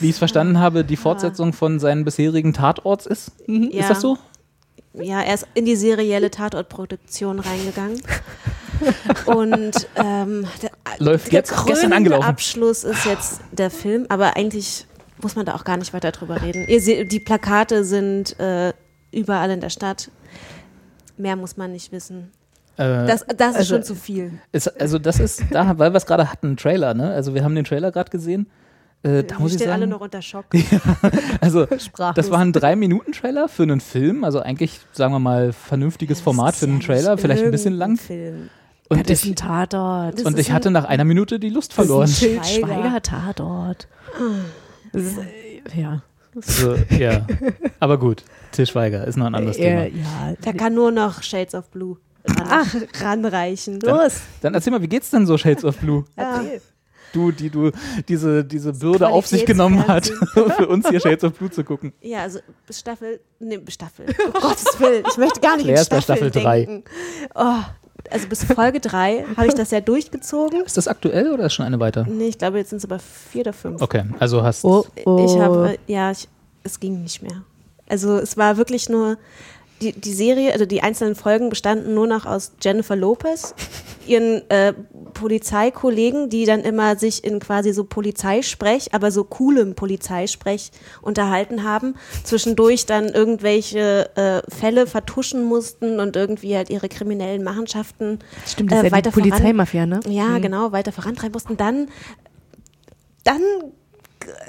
wie 0.01 0.07
ich 0.07 0.13
es 0.13 0.19
verstanden 0.19 0.59
habe, 0.59 0.85
die 0.85 0.97
Fortsetzung 0.97 1.53
von 1.53 1.79
seinen 1.79 2.05
bisherigen 2.05 2.53
Tatorts 2.53 3.07
ist? 3.07 3.33
Ja. 3.47 3.81
Ist 3.81 3.91
das 3.91 4.01
so? 4.01 4.17
Ja, 4.95 5.21
er 5.21 5.35
ist 5.35 5.47
in 5.55 5.65
die 5.67 5.77
serielle 5.77 6.31
Tatortproduktion 6.31 7.39
reingegangen. 7.41 8.01
Und 9.27 9.89
ähm, 9.97 10.47
der, 10.63 10.71
Läuft 10.99 11.27
der 11.29 11.33
jetzt, 11.41 11.67
gestern 11.67 11.93
angelaufen. 11.93 12.25
Abschluss 12.27 12.85
ist 12.85 13.05
jetzt 13.05 13.41
der 13.53 13.71
Film, 13.71 14.07
aber 14.09 14.37
eigentlich 14.37 14.87
muss 15.23 15.37
man 15.37 15.47
da 15.47 15.55
auch 15.55 15.65
gar 15.65 15.77
nicht 15.77 15.93
weiter 15.93 16.11
drüber 16.13 16.43
reden. 16.43 16.67
Ihr 16.69 16.81
seht, 16.81 17.13
die 17.13 17.21
Plakate 17.21 17.85
sind 17.85 18.39
äh, 18.41 18.73
überall 19.13 19.51
in 19.51 19.61
der 19.61 19.71
Stadt. 19.71 20.11
Mehr 21.17 21.37
muss 21.37 21.57
man 21.57 21.73
nicht 21.73 21.93
wissen. 21.93 22.31
Äh, 22.77 23.07
Das, 23.07 23.25
das 23.37 23.51
ist 23.53 23.57
also- 23.57 23.75
schon 23.75 23.83
zu 23.85 23.95
viel. 23.95 24.33
ist, 24.53 24.81
also 24.81 24.99
das 24.99 25.21
ist, 25.21 25.43
da, 25.51 25.79
weil 25.79 25.93
wir 25.93 25.97
es 25.99 26.07
gerade 26.07 26.31
hatten, 26.31 26.49
einen 26.49 26.57
Trailer, 26.57 26.95
ne? 26.95 27.13
Also 27.13 27.35
wir 27.35 27.45
haben 27.45 27.55
den 27.55 27.65
Trailer 27.65 27.93
gerade 27.93 28.11
gesehen. 28.11 28.47
Äh, 29.05 29.25
da 29.25 29.35
Wir 29.37 29.41
muss 29.41 29.53
ich 29.53 29.59
stehen 29.59 29.71
alle 29.71 29.81
sagen, 29.81 29.91
noch 29.91 30.01
unter 30.01 30.23
Schock. 30.23 30.47
also 31.41 31.67
Sprachlos. 31.79 32.15
das 32.15 32.31
war 32.31 32.39
ein 32.39 32.53
drei 32.53 32.77
Minuten 32.77 33.13
Trailer 33.13 33.49
für 33.49 33.65
einen 33.65 33.81
Film, 33.81 34.25
also 34.25 34.41
eigentlich 34.41 34.81
sagen 34.93 35.13
wir 35.13 35.19
mal 35.19 35.53
vernünftiges 35.53 36.21
Format 36.21 36.55
für 36.55 36.67
einen 36.67 36.81
Trailer, 36.81 37.19
vielleicht 37.19 37.45
ein 37.45 37.51
bisschen 37.51 37.75
lang. 37.75 37.97
Film. 37.97 38.49
Und 38.99 39.11
Das 39.11 39.19
ist 39.21 39.25
ein 39.27 39.31
ich, 39.31 39.35
Tatort. 39.37 40.19
Das 40.19 40.25
und 40.25 40.39
ich 40.39 40.51
hatte 40.53 40.71
nach 40.71 40.85
einer 40.85 41.05
Minute 41.05 41.39
die 41.39 41.51
Lust 41.51 41.73
verloren. 41.73 42.07
Til 42.09 42.43
Schweiger. 42.43 42.67
Schweiger 42.67 43.03
Tatort. 43.03 43.89
Das 44.93 45.03
ist, 45.03 45.19
äh, 45.19 45.81
Ja. 45.81 46.03
So, 46.35 46.75
ja, 46.89 47.27
aber 47.79 47.99
gut. 47.99 48.25
Til 48.53 48.65
Schweiger 48.67 49.07
ist 49.07 49.17
noch 49.17 49.27
ein 49.27 49.35
anderes 49.35 49.59
Äh, 49.59 49.91
Thema. 49.91 49.97
ja. 50.03 50.35
Da 50.41 50.53
kann 50.55 50.73
nur 50.75 50.91
noch 50.91 51.23
Shades 51.23 51.55
of 51.55 51.69
Blue 51.71 51.99
ran, 52.27 52.67
ranreichen. 53.03 53.79
Los. 53.81 54.21
Dann 54.41 54.55
erzähl 54.55 54.71
mal, 54.73 54.81
wie 54.81 54.89
geht's 54.89 55.11
denn 55.11 55.27
so 55.27 55.37
Shades 55.37 55.63
of 55.65 55.77
Blue? 55.77 56.05
Erzähl. 56.17 56.63
Du, 57.13 57.31
die 57.33 57.51
du 57.51 57.71
diese, 58.09 58.43
diese 58.43 58.73
Bürde 58.73 59.09
auf 59.09 59.27
sich 59.27 59.45
genommen 59.45 59.87
hat, 59.87 60.07
für 60.57 60.67
uns 60.67 60.89
hier 60.89 61.01
Shades 61.01 61.23
of 61.25 61.35
Blue 61.35 61.51
zu 61.51 61.63
gucken. 61.65 61.93
Ja, 62.01 62.21
also 62.23 62.39
Staffel, 62.71 63.21
nee, 63.39 63.59
bis 63.59 63.75
Staffel. 63.75 64.07
Oh 64.29 64.41
Gottes 64.41 64.65
Willen, 64.81 65.05
ich 65.11 65.19
möchte 65.19 65.39
gar 65.41 65.57
nicht 65.57 65.65
Claire 65.67 65.77
in 65.81 65.83
ist 65.83 65.91
bei 65.91 66.01
Staffeln 66.01 66.31
Staffel 66.31 66.43
drei. 66.43 66.65
denken. 66.65 66.85
Oh, 67.35 67.57
also 68.13 68.29
bis 68.29 68.45
Folge 68.45 68.81
3 68.81 69.25
habe 69.37 69.47
ich 69.49 69.55
das 69.55 69.71
ja 69.71 69.81
durchgezogen. 69.81 70.63
Ist 70.65 70.77
das 70.77 70.89
aktuell 70.89 71.33
oder 71.33 71.47
ist 71.47 71.55
schon 71.55 71.67
eine 71.67 71.81
weiter? 71.81 72.07
Nee, 72.09 72.29
ich 72.29 72.39
glaube, 72.39 72.59
jetzt 72.59 72.71
sind 72.71 72.79
es 72.79 72.85
aber 72.85 72.99
vier 72.99 73.43
oder 73.43 73.53
fünf. 73.53 73.81
Okay, 73.81 74.05
also 74.19 74.43
hast 74.43 74.65
Oh, 74.65 74.85
oh. 75.05 75.25
Ich 75.25 75.39
habe, 75.39 75.75
äh, 75.75 75.93
ja, 75.93 76.11
ich, 76.11 76.29
es 76.63 76.79
ging 76.79 77.03
nicht 77.03 77.23
mehr. 77.23 77.43
Also 77.89 78.19
es 78.19 78.37
war 78.37 78.57
wirklich 78.57 78.89
nur, 78.89 79.19
die, 79.83 79.93
die 79.93 80.13
Serie, 80.13 80.53
also 80.53 80.65
die 80.65 80.83
einzelnen 80.83 81.15
Folgen 81.15 81.49
bestanden 81.49 81.95
nur 81.95 82.07
noch 82.07 82.25
aus 82.25 82.53
Jennifer 82.61 82.95
Lopez, 82.95 83.55
ihren 84.07 84.49
äh, 84.51 84.73
Polizeikollegen, 85.15 86.29
die 86.31 86.45
dann 86.45 86.61
immer 86.61 86.97
sich 86.97 87.25
in 87.25 87.41
quasi 87.41 87.73
so 87.73 87.85
Polizeisprech, 87.85 88.95
aber 88.95 89.11
so 89.11 89.25
coolem 89.25 89.75
Polizeisprech 89.75 90.71
unterhalten 91.01 91.65
haben, 91.65 91.97
zwischendurch 92.25 92.87
dann 92.87 93.09
irgendwelche 93.09 94.11
äh, 94.17 94.51
Fälle 94.51 94.87
vertuschen 94.87 95.45
mussten 95.45 96.01
und 96.01 96.17
irgendwie 96.17 96.57
halt 96.57 96.71
ihre 96.71 96.89
kriminellen 96.89 97.43
Machenschaften 97.43 98.21
Stimmt, 98.47 98.73
das 98.73 98.79
ist 98.79 98.85
äh, 98.85 98.87
ja 98.87 98.91
die 98.91 98.97
weiter 98.97 99.13
voran- 99.13 99.31
Polizeimafia, 99.31 99.87
ne? 99.87 100.01
ja, 100.09 100.39
genau, 100.39 100.73
weiter 100.73 100.93
vorantreiben 100.93 101.33
mussten. 101.33 101.57
Dann, 101.57 101.89
dann 103.25 103.41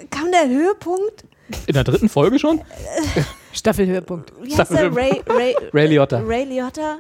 kam 0.10 0.32
der 0.32 0.48
Höhepunkt. 0.48 1.26
in 1.66 1.74
der 1.74 1.84
dritten 1.84 2.10
Folge 2.10 2.40
schon? 2.40 2.62
Staffelhöhepunkt. 3.54 4.34
Wie 4.42 4.56
heißt 4.56 4.72
der? 4.72 4.96
Ray, 4.96 5.22
Ray, 5.28 5.56
Ray 5.74 5.88
Liotta. 5.88 6.20
Ray 6.26 6.44
Liotta 6.46 6.98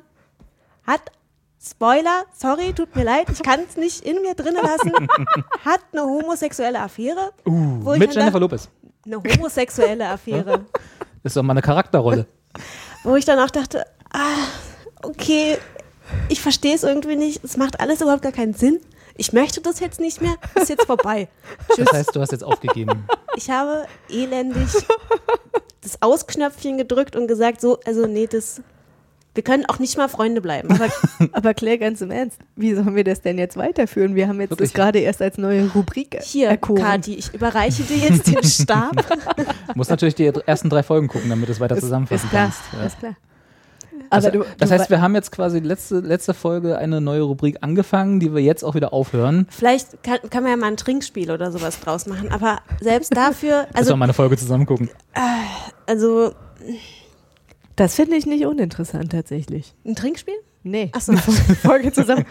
hat, 0.85 1.01
Spoiler, 1.65 2.23
sorry, 2.37 2.73
tut 2.73 2.93
mir 2.95 3.03
leid, 3.05 3.27
ich 3.31 3.41
kann 3.41 3.61
es 3.67 3.77
nicht 3.77 4.01
in 4.01 4.21
mir 4.21 4.35
drinnen 4.35 4.61
lassen, 4.61 4.91
hat 5.65 5.79
eine 5.93 6.01
homosexuelle 6.03 6.79
Affäre. 6.81 7.31
wo 7.45 7.93
ich 7.93 7.99
Mit 7.99 8.13
Jennifer 8.13 8.31
dachte, 8.31 8.39
Lopez. 8.39 8.69
Eine 9.05 9.17
homosexuelle 9.17 10.09
Affäre. 10.09 10.65
Das 11.23 11.23
ist 11.31 11.37
doch 11.37 11.43
mal 11.43 11.53
eine 11.53 11.61
Charakterrolle. 11.61 12.25
wo 13.03 13.15
ich 13.15 13.23
dann 13.25 13.39
auch 13.39 13.49
dachte, 13.49 13.85
ah, 14.11 14.19
okay, 15.03 15.57
ich 16.29 16.41
verstehe 16.41 16.75
es 16.75 16.83
irgendwie 16.83 17.15
nicht, 17.15 17.43
es 17.43 17.55
macht 17.57 17.79
alles 17.79 18.01
überhaupt 18.01 18.23
gar 18.23 18.31
keinen 18.33 18.53
Sinn. 18.53 18.79
Ich 19.17 19.31
möchte 19.33 19.61
das 19.61 19.79
jetzt 19.79 19.99
nicht 19.99 20.21
mehr, 20.21 20.35
ist 20.55 20.69
jetzt 20.69 20.85
vorbei. 20.85 21.27
Das 21.77 21.91
heißt, 21.91 22.15
du 22.15 22.21
hast 22.21 22.31
jetzt 22.31 22.43
aufgegeben. 22.43 23.05
Ich 23.35 23.49
habe 23.49 23.85
elendig 24.09 24.69
das 25.81 26.01
Ausknöpfchen 26.01 26.77
gedrückt 26.77 27.15
und 27.15 27.27
gesagt, 27.27 27.61
so, 27.61 27.79
also 27.85 28.05
nee, 28.07 28.27
das, 28.27 28.61
wir 29.33 29.43
können 29.43 29.65
auch 29.65 29.79
nicht 29.79 29.97
mal 29.97 30.07
Freunde 30.07 30.41
bleiben. 30.41 30.71
Aber, 30.71 30.87
aber 31.31 31.53
Claire, 31.53 31.77
ganz 31.77 32.01
im 32.01 32.11
Ernst, 32.11 32.39
wie 32.55 32.73
sollen 32.73 32.95
wir 32.95 33.03
das 33.03 33.21
denn 33.21 33.37
jetzt 33.37 33.57
weiterführen? 33.57 34.15
Wir 34.15 34.27
haben 34.27 34.39
jetzt 34.39 34.51
Wirklich? 34.51 34.71
das 34.71 34.75
gerade 34.75 34.99
erst 34.99 35.21
als 35.21 35.37
neue 35.37 35.71
Rubrik 35.73 36.19
Hier, 36.23 36.49
erkoren. 36.49 36.81
Kati, 36.81 37.15
ich 37.15 37.33
überreiche 37.33 37.83
dir 37.83 37.97
jetzt 37.97 38.27
den 38.27 38.43
Stab. 38.43 38.91
Du 39.35 39.73
musst 39.75 39.89
natürlich 39.89 40.15
die 40.15 40.25
ersten 40.27 40.69
drei 40.69 40.83
Folgen 40.83 41.07
gucken, 41.07 41.29
damit 41.29 41.47
du 41.47 41.53
es 41.53 41.59
weiter 41.59 41.75
Ist, 41.75 41.81
zusammenfassen 41.81 42.25
ist 42.25 42.29
klar, 42.29 42.43
kannst. 42.43 42.61
Ja. 42.73 42.85
ist 42.85 42.99
klar. 42.99 43.15
Aber 44.09 44.21
Das, 44.21 44.31
du, 44.31 44.45
das 44.57 44.69
du 44.69 44.75
heißt, 44.75 44.89
wir 44.89 45.01
haben 45.01 45.15
jetzt 45.15 45.31
quasi 45.31 45.59
letzte, 45.59 45.99
letzte 45.99 46.33
Folge 46.33 46.77
eine 46.77 47.01
neue 47.01 47.21
Rubrik 47.21 47.57
angefangen, 47.61 48.19
die 48.19 48.33
wir 48.33 48.41
jetzt 48.41 48.63
auch 48.63 48.75
wieder 48.75 48.93
aufhören. 48.93 49.47
Vielleicht 49.49 50.03
kann, 50.03 50.19
kann 50.29 50.43
man 50.43 50.51
ja 50.51 50.57
mal 50.57 50.67
ein 50.67 50.77
Trinkspiel 50.77 51.31
oder 51.31 51.51
sowas 51.51 51.79
draus 51.79 52.05
machen, 52.05 52.31
aber 52.31 52.59
selbst 52.81 53.15
dafür, 53.15 53.67
Also, 53.73 53.77
also, 53.91 53.97
mal 53.97 54.05
eine 54.05 54.13
Folge 54.13 54.37
zusammen 54.37 54.65
gucken. 54.65 54.89
also 55.85 56.33
das 57.75 57.95
finde 57.95 58.15
ich 58.17 58.25
nicht 58.25 58.45
uninteressant 58.45 59.11
tatsächlich. 59.11 59.73
ein 59.85 59.95
Trinkspiel? 59.95 60.35
Nee. 60.65 60.89
Achso, 60.93 61.13
Folge 61.61 61.91
zusammen. 61.91 62.25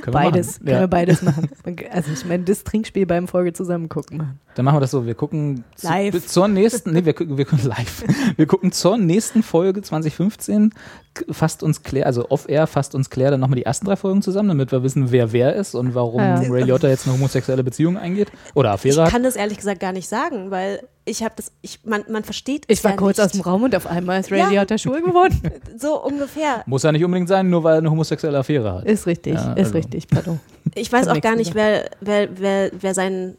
Können 0.00 0.06
wir 0.06 0.12
beides. 0.12 0.58
Können 0.58 0.68
Ja. 0.70 0.80
wir 0.80 0.86
beides 0.88 1.22
machen. 1.22 1.48
Also 1.90 2.12
ich 2.12 2.24
meine, 2.24 2.44
das 2.44 2.62
Trinkspiel 2.62 3.04
beim 3.04 3.26
Folge 3.26 3.52
zusammen 3.52 3.88
gucken 3.88 4.18
machen. 4.18 4.40
Dann 4.54 4.64
machen 4.64 4.76
wir 4.76 4.80
das 4.80 4.92
so. 4.92 5.04
Wir 5.06 5.14
gucken 5.16 5.64
zu- 5.74 5.88
Live. 5.88 6.26
zur 6.26 6.46
nächsten, 6.46 6.92
nee, 6.92 7.04
wir, 7.04 7.14
gucken- 7.14 7.36
wir 7.36 7.44
gucken 7.44 7.66
live. 7.68 8.04
Wir 8.36 8.46
gucken 8.46 8.70
zur 8.72 8.96
nächsten 8.96 9.42
Folge 9.42 9.82
2015. 9.82 10.70
k- 11.14 11.24
Fasst 11.32 11.62
uns 11.64 11.82
Claire, 11.82 12.06
also 12.06 12.28
off-air 12.30 12.66
fasst 12.68 12.94
uns 12.94 13.10
Claire 13.10 13.32
dann 13.32 13.40
nochmal 13.40 13.56
die 13.56 13.64
ersten 13.64 13.86
drei 13.86 13.96
Folgen 13.96 14.22
zusammen, 14.22 14.48
damit 14.48 14.70
wir 14.72 14.82
wissen, 14.84 15.10
wer 15.10 15.32
wer 15.32 15.54
ist 15.54 15.74
und 15.74 15.94
warum 15.94 16.20
Ja. 16.20 16.36
Ray 16.48 16.62
Liotta 16.64 16.88
jetzt 16.88 17.06
eine 17.06 17.16
homosexuelle 17.16 17.64
Beziehung 17.64 17.96
eingeht. 17.96 18.30
Oder 18.54 18.70
ich 18.70 18.74
Affäre 18.74 19.02
hat. 19.04 19.10
kann 19.10 19.22
das 19.24 19.34
ehrlich 19.36 19.58
gesagt 19.58 19.80
gar 19.80 19.92
nicht 19.92 20.08
sagen, 20.08 20.50
weil 20.52 20.80
ich 21.06 21.22
habe 21.22 21.34
das, 21.36 21.52
ich, 21.62 21.80
man, 21.84 22.04
man 22.08 22.24
versteht 22.24 22.64
Ich 22.68 22.82
war 22.82 22.92
ja 22.92 22.96
kurz 22.96 23.18
nicht. 23.18 23.26
aus 23.26 23.32
dem 23.32 23.40
Raum 23.42 23.62
und 23.64 23.74
auf 23.76 23.86
einmal 23.86 24.20
ist 24.20 24.30
Ray 24.30 24.38
Ja. 24.40 24.48
Liotta 24.48 24.78
Schuhe 24.78 25.02
geworden. 25.02 25.40
So 25.78 26.02
ungefähr. 26.02 26.62
Muss 26.66 26.82
ja 26.84 26.92
nicht 26.92 27.04
unbedingt 27.04 27.28
sein, 27.28 27.50
nur 27.50 27.64
weil 27.64 27.74
er 27.74 27.78
eine 27.78 27.90
homosexuelle 27.90 28.38
Affäre 28.38 28.72
hat. 28.74 28.84
Ist 28.84 29.06
richtig, 29.06 29.34
Ja, 29.34 29.52
ist 29.54 29.66
also. 29.66 29.72
richtig, 29.78 30.08
pardon. 30.08 30.40
Ich 30.74 30.90
weiß 30.90 31.08
auch 31.08 31.20
gar 31.20 31.36
nicht, 31.36 31.54
wer, 31.54 31.90
wer, 32.00 32.28
wer, 32.38 32.70
wer 32.80 32.94
sein 32.94 33.36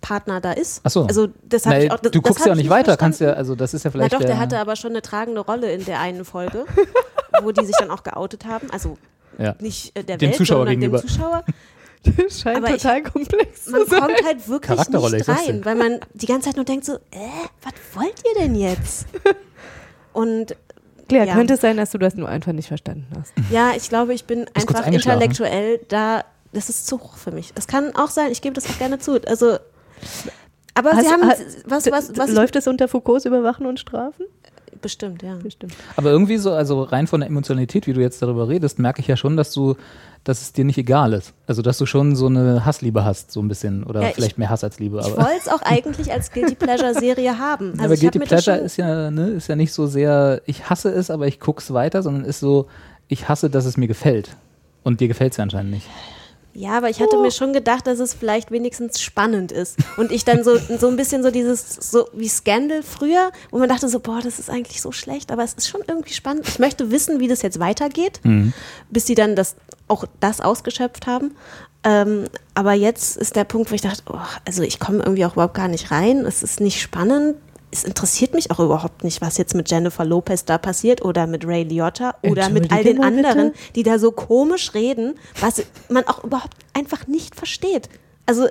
Partner 0.00 0.40
da 0.40 0.52
ist. 0.52 0.80
Ach 0.84 0.90
so. 0.90 1.04
Also 1.06 1.28
das 1.48 1.66
habe 1.66 1.76
Na, 1.78 1.84
ich 1.84 1.90
auch. 1.90 1.98
Das, 1.98 2.12
du 2.12 2.22
guckst 2.22 2.44
ja 2.46 2.52
auch 2.52 2.56
ich 2.56 2.62
nicht 2.62 2.70
weiter, 2.70 2.96
kannst 2.96 3.20
ja, 3.20 3.26
verstanden. 3.28 3.38
also 3.38 3.54
das 3.54 3.74
ist 3.74 3.84
ja 3.84 3.88
Na 3.88 3.92
vielleicht 3.92 4.12
doch, 4.14 4.18
der 4.18 4.28
der, 4.28 4.38
hatte 4.38 4.58
aber 4.58 4.76
schon 4.76 4.90
eine 4.90 5.02
tragende 5.02 5.40
Rolle 5.40 5.72
in 5.72 5.84
der 5.84 6.00
einen 6.00 6.24
Folge, 6.24 6.64
wo 7.42 7.52
die 7.52 7.64
sich 7.66 7.76
dann 7.78 7.90
auch 7.90 8.02
geoutet 8.02 8.44
haben. 8.46 8.70
Also 8.70 8.96
ja. 9.38 9.54
nicht 9.60 9.96
äh, 9.98 10.04
der 10.04 10.16
Dem 10.16 10.28
Welt, 10.28 10.36
Zuschauer 10.36 10.58
sondern 10.58 10.80
gegenüber. 10.80 11.00
dem 11.00 11.08
Zuschauer. 11.08 11.44
Das 12.04 12.40
scheint 12.40 12.58
Aber 12.58 12.68
ich- 12.74 12.82
total 12.82 13.02
komplex 13.02 13.66
Man 13.68 13.82
zu 13.82 13.90
sein. 13.90 14.00
kommt 14.00 14.24
halt 14.24 14.48
wirklich 14.48 14.68
Charakterrolle, 14.76 15.18
ich 15.18 15.26
nicht 15.26 15.48
rein, 15.48 15.64
weil 15.64 15.74
man 15.74 16.00
die 16.12 16.26
ganze 16.26 16.48
Zeit 16.48 16.56
nur 16.56 16.64
denkt 16.64 16.84
so, 16.84 16.94
äh, 16.94 17.28
was 17.62 17.72
wollt 17.94 18.14
ihr 18.26 18.40
denn 18.42 18.54
jetzt? 18.54 19.06
Und 20.12 20.56
Claire, 21.08 21.26
Ja. 21.26 21.34
könnte 21.34 21.54
es 21.54 21.60
sein, 21.60 21.76
dass 21.76 21.90
du 21.90 21.98
das 21.98 22.14
nur 22.14 22.28
einfach 22.28 22.52
nicht 22.52 22.68
verstanden 22.68 23.06
hast? 23.18 23.32
ja, 23.50 23.72
ich 23.76 23.88
glaube, 23.88 24.14
ich 24.14 24.24
bin 24.24 24.46
einfach 24.54 24.86
intellektuell 24.86 25.80
da, 25.88 26.24
das 26.52 26.68
ist 26.70 26.86
zu 26.86 26.98
hoch 27.00 27.16
für 27.16 27.30
mich. 27.30 27.52
Das 27.54 27.66
kann 27.66 27.94
auch 27.96 28.10
sein, 28.10 28.30
ich 28.32 28.40
gebe 28.42 28.54
das 28.54 28.66
auch 28.68 28.78
gerne 28.78 28.98
zu. 28.98 29.20
Also, 29.26 29.58
aber 30.74 30.92
Hast- 30.92 31.04
sie 31.06 31.12
haben, 31.12 31.28
ha- 31.28 31.34
was, 31.66 31.86
was, 31.90 32.16
was, 32.16 32.30
Läuft 32.30 32.56
es 32.56 32.66
unter 32.66 32.88
Foucaults 32.88 33.24
Überwachen 33.26 33.66
und 33.66 33.78
Strafen? 33.80 34.26
Bestimmt, 34.84 35.22
ja. 35.22 35.34
Bestimmt. 35.42 35.74
Aber 35.96 36.10
irgendwie 36.10 36.36
so, 36.38 36.52
also 36.52 36.82
rein 36.84 37.06
von 37.08 37.20
der 37.20 37.28
Emotionalität, 37.28 37.86
wie 37.88 37.92
du 37.92 38.00
jetzt 38.00 38.22
darüber 38.22 38.48
redest, 38.48 38.78
merke 38.78 39.00
ich 39.00 39.08
ja 39.08 39.16
schon, 39.16 39.36
dass 39.36 39.52
du, 39.52 39.74
dass 40.22 40.40
es 40.42 40.52
dir 40.52 40.64
nicht 40.64 40.78
egal 40.78 41.12
ist. 41.12 41.32
Also 41.46 41.60
dass 41.62 41.76
du 41.78 41.86
schon 41.86 42.14
so 42.16 42.26
eine 42.26 42.64
Hassliebe 42.64 43.04
hast, 43.04 43.32
so 43.32 43.40
ein 43.40 43.48
bisschen. 43.48 43.82
Oder 43.84 44.02
Ja, 44.02 44.08
ich- 44.10 44.14
vielleicht 44.14 44.38
mehr 44.38 44.48
Hass 44.50 44.62
als 44.64 44.78
Liebe. 44.78 44.98
Ich 45.00 45.06
Aber, 45.06 45.16
wollte 45.16 45.38
es 45.40 45.48
auch 45.48 45.62
eigentlich 45.64 46.12
als 46.12 46.30
Guilty 46.30 46.54
Pleasure 46.54 46.94
Serie 46.94 47.38
haben. 47.38 47.72
Also 47.72 47.84
aber 47.84 47.94
ich 47.94 48.00
Guilty 48.00 48.20
Pleasure 48.20 48.56
ist 48.58 48.76
ja, 48.76 49.10
ne, 49.10 49.30
ist 49.30 49.48
ja 49.48 49.56
nicht 49.56 49.72
so 49.72 49.86
sehr, 49.86 50.40
ich 50.46 50.70
hasse 50.70 50.90
es, 50.90 51.10
aber 51.10 51.26
ich 51.26 51.40
guck's 51.40 51.72
weiter, 51.74 52.02
sondern 52.02 52.24
ist 52.24 52.40
so, 52.40 52.66
ich 53.08 53.28
hasse, 53.28 53.50
dass 53.50 53.64
es 53.64 53.76
mir 53.76 53.88
gefällt. 53.88 54.36
Und 54.82 55.00
dir 55.00 55.08
gefällt 55.08 55.32
es 55.32 55.38
ja 55.38 55.42
anscheinend 55.44 55.72
nicht. 55.72 55.86
Ja, 56.56 56.78
aber 56.78 56.88
ich 56.88 57.00
hatte 57.00 57.18
mir 57.18 57.32
schon 57.32 57.52
gedacht, 57.52 57.86
dass 57.86 57.98
es 57.98 58.14
vielleicht 58.14 58.52
wenigstens 58.52 59.00
spannend 59.00 59.50
ist. 59.50 59.76
Und 59.96 60.12
ich 60.12 60.24
dann 60.24 60.44
so, 60.44 60.56
so 60.78 60.86
ein 60.86 60.96
bisschen 60.96 61.22
so 61.22 61.30
dieses, 61.30 61.74
so 61.74 62.08
wie 62.12 62.28
Scandal 62.28 62.82
früher, 62.82 63.32
wo 63.50 63.58
man 63.58 63.68
dachte 63.68 63.88
so, 63.88 63.98
boah, 63.98 64.20
das 64.22 64.38
ist 64.38 64.50
eigentlich 64.50 64.80
so 64.80 64.92
schlecht, 64.92 65.32
aber 65.32 65.42
es 65.42 65.54
ist 65.54 65.68
schon 65.68 65.82
irgendwie 65.86 66.12
spannend. 66.12 66.48
Ich 66.48 66.60
möchte 66.60 66.90
wissen, 66.92 67.18
wie 67.18 67.28
das 67.28 67.42
jetzt 67.42 67.58
weitergeht, 67.58 68.20
bis 68.88 69.06
sie 69.06 69.16
dann 69.16 69.34
das, 69.34 69.56
auch 69.88 70.04
das 70.20 70.40
ausgeschöpft 70.40 71.06
haben. 71.08 71.34
Ähm, 71.82 72.24
aber 72.54 72.72
jetzt 72.72 73.16
ist 73.16 73.36
der 73.36 73.44
Punkt, 73.44 73.70
wo 73.70 73.74
ich 73.74 73.82
dachte, 73.82 74.02
oh, 74.10 74.18
also 74.46 74.62
ich 74.62 74.78
komme 74.78 75.00
irgendwie 75.02 75.26
auch 75.26 75.34
überhaupt 75.34 75.54
gar 75.54 75.68
nicht 75.68 75.90
rein. 75.90 76.24
Es 76.24 76.42
ist 76.42 76.60
nicht 76.60 76.80
spannend. 76.80 77.36
Es 77.74 77.82
interessiert 77.82 78.34
mich 78.34 78.52
auch 78.52 78.60
überhaupt 78.60 79.02
nicht, 79.02 79.20
was 79.20 79.36
jetzt 79.36 79.52
mit 79.56 79.68
Jennifer 79.68 80.04
Lopez 80.04 80.44
da 80.44 80.58
passiert 80.58 81.04
oder 81.04 81.26
mit 81.26 81.44
Ray 81.44 81.64
Liotta 81.64 82.14
oder 82.22 82.48
mit 82.48 82.70
all 82.70 82.84
den 82.84 82.98
mal 82.98 83.10
bitte? 83.10 83.28
anderen, 83.28 83.52
die 83.74 83.82
da 83.82 83.98
so 83.98 84.12
komisch 84.12 84.74
reden, 84.74 85.14
was 85.40 85.60
man 85.88 86.06
auch 86.06 86.22
überhaupt 86.22 86.54
einfach 86.72 87.08
nicht 87.08 87.34
versteht. 87.34 87.88
Also, 88.26 88.46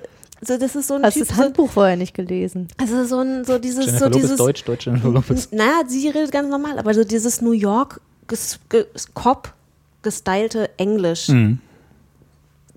so 0.45 0.57
das 0.57 0.75
ist 0.75 0.89
so 0.89 0.95
ein 0.95 1.03
Hast 1.03 1.15
du 1.15 1.21
Typ, 1.21 1.29
das 1.29 1.37
so, 1.37 1.43
Handbuch 1.43 1.71
vorher 1.71 1.95
nicht 1.95 2.13
gelesen? 2.13 2.67
also 2.77 3.05
so 3.05 3.19
ein 3.19 3.45
so 3.45 3.59
dieses 3.59 3.85
Jennifer 3.85 3.99
so 3.99 4.05
Lopez 4.09 4.21
dieses 4.21 4.37
Deutsch, 4.37 4.63
Deutsch 4.65 4.85
Jennifer 4.87 5.07
Lopez. 5.09 5.47
naja, 5.53 5.83
sie 5.87 6.09
redet 6.09 6.33
ganz 6.33 6.49
normal, 6.49 6.77
aber 6.77 6.93
so 6.93 7.05
dieses 7.05 7.39
New 7.41 7.53
York 7.53 8.01
ges, 8.27 8.59
ges, 8.67 9.13
Cop 9.13 9.53
gestylte 10.01 10.69
Englisch. 10.75 11.29
Mhm. 11.29 11.59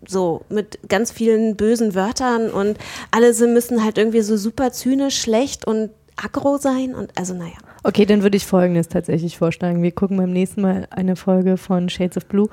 So, 0.06 0.42
mit 0.48 0.78
ganz 0.88 1.10
vielen 1.10 1.56
bösen 1.56 1.96
Wörtern 1.96 2.50
und 2.50 2.78
alle 3.10 3.34
sie 3.34 3.48
müssen 3.48 3.82
halt 3.82 3.98
irgendwie 3.98 4.20
so 4.20 4.36
super 4.36 4.70
zynisch, 4.70 5.20
schlecht 5.20 5.66
und 5.66 5.90
aggro 6.16 6.56
sein 6.58 6.94
und 6.94 7.16
also 7.16 7.34
naja. 7.34 7.56
Okay, 7.82 8.06
dann 8.06 8.22
würde 8.22 8.36
ich 8.36 8.46
Folgendes 8.46 8.88
tatsächlich 8.88 9.38
vorschlagen. 9.38 9.82
Wir 9.82 9.92
gucken 9.92 10.16
beim 10.16 10.32
nächsten 10.32 10.62
Mal 10.62 10.86
eine 10.90 11.16
Folge 11.16 11.56
von 11.56 11.88
Shades 11.88 12.16
of 12.16 12.26
Blue 12.26 12.48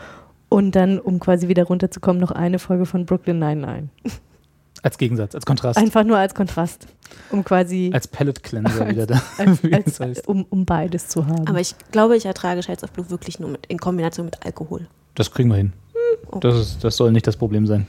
und 0.49 0.75
dann, 0.75 0.99
um 0.99 1.19
quasi 1.19 1.47
wieder 1.47 1.63
runterzukommen, 1.63 2.21
noch 2.21 2.31
eine 2.31 2.59
Folge 2.59 2.85
von 2.85 3.05
Brooklyn 3.05 3.39
Nine-Nine. 3.39 3.89
Als 4.83 4.97
Gegensatz, 4.97 5.33
als 5.33 5.45
Kontrast. 5.45 5.79
Einfach 5.79 6.03
nur 6.03 6.17
als 6.17 6.35
Kontrast, 6.35 6.87
um 7.31 7.45
quasi, 7.45 7.89
als 7.93 8.05
Palette 8.05 8.41
Cleanser 8.41 8.85
wieder 8.89 9.07
da. 9.07 9.21
als, 9.37 9.63
als, 9.71 9.99
heißt. 10.01 10.27
um, 10.27 10.45
um 10.49 10.65
beides 10.65 11.07
zu 11.07 11.25
haben. 11.25 11.47
Aber 11.47 11.61
ich 11.61 11.73
glaube, 11.91 12.17
ich 12.17 12.25
ertrage 12.25 12.61
Shades 12.61 12.83
of 12.83 12.91
Blue 12.91 13.09
wirklich 13.09 13.39
nur 13.39 13.49
mit, 13.49 13.65
in 13.67 13.77
Kombination 13.79 14.25
mit 14.25 14.45
Alkohol. 14.45 14.89
Das 15.15 15.31
kriegen 15.31 15.47
wir 15.47 15.55
hin. 15.55 15.71
oh. 16.29 16.39
Das, 16.39 16.55
ist, 16.57 16.83
das 16.83 16.97
soll 16.97 17.13
nicht 17.13 17.25
das 17.25 17.37
Problem 17.37 17.65
sein. 17.65 17.87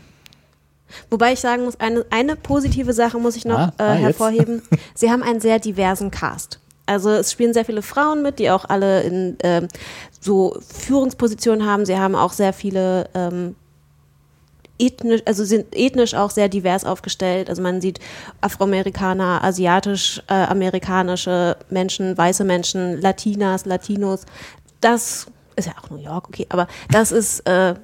Wobei 1.11 1.33
ich 1.33 1.41
sagen 1.41 1.65
muss, 1.65 1.79
eine, 1.81 2.05
eine 2.11 2.37
positive 2.37 2.93
Sache 2.93 3.19
muss 3.19 3.37
ich 3.37 3.45
noch 3.45 3.59
Ah, 3.59 3.73
äh, 3.79 3.83
ah, 3.83 3.95
hervorheben. 3.95 4.63
Sie 4.95 5.11
haben 5.11 5.23
einen 5.23 5.41
sehr 5.41 5.59
diversen 5.59 6.11
Cast. 6.11 6.61
Also 6.87 7.11
es 7.11 7.33
spielen 7.33 7.55
sehr 7.55 7.65
viele 7.65 7.83
Frauen 7.83 8.23
mit, 8.23 8.39
die 8.39 8.51
auch 8.51 8.67
alle 8.67 9.03
in 9.03 9.37
ähm, 9.43 9.69
so 10.21 10.59
Führungspositionen 10.61 11.67
haben. 11.67 11.87
Sie 11.87 11.99
haben 11.99 12.15
auch 12.15 12.33
sehr 12.33 12.53
viele 12.53 13.09
ähm, 13.15 13.57
ethnisch, 14.79 15.23
also 15.25 15.45
sind 15.45 15.75
ethnisch 15.75 16.15
auch 16.15 16.31
sehr 16.31 16.49
divers 16.49 16.85
aufgestellt. 16.85 17.49
Also 17.49 17.63
man 17.63 17.81
sieht 17.81 18.01
Afroamerikaner, 18.41 19.43
asiatisch-amerikanische 19.43 21.57
Menschen, 21.71 22.19
weiße 22.19 22.45
Menschen, 22.45 23.01
Latinas, 23.01 23.65
Latinos. 23.65 24.27
Das 24.81 25.27
ist 25.57 25.67
ja 25.67 25.73
auch 25.81 25.91
New 25.91 25.99
York, 25.99 26.29
okay, 26.29 26.47
aber 26.49 26.67
das 26.91 27.13
ist, 27.13 27.47
äh, 27.49 27.75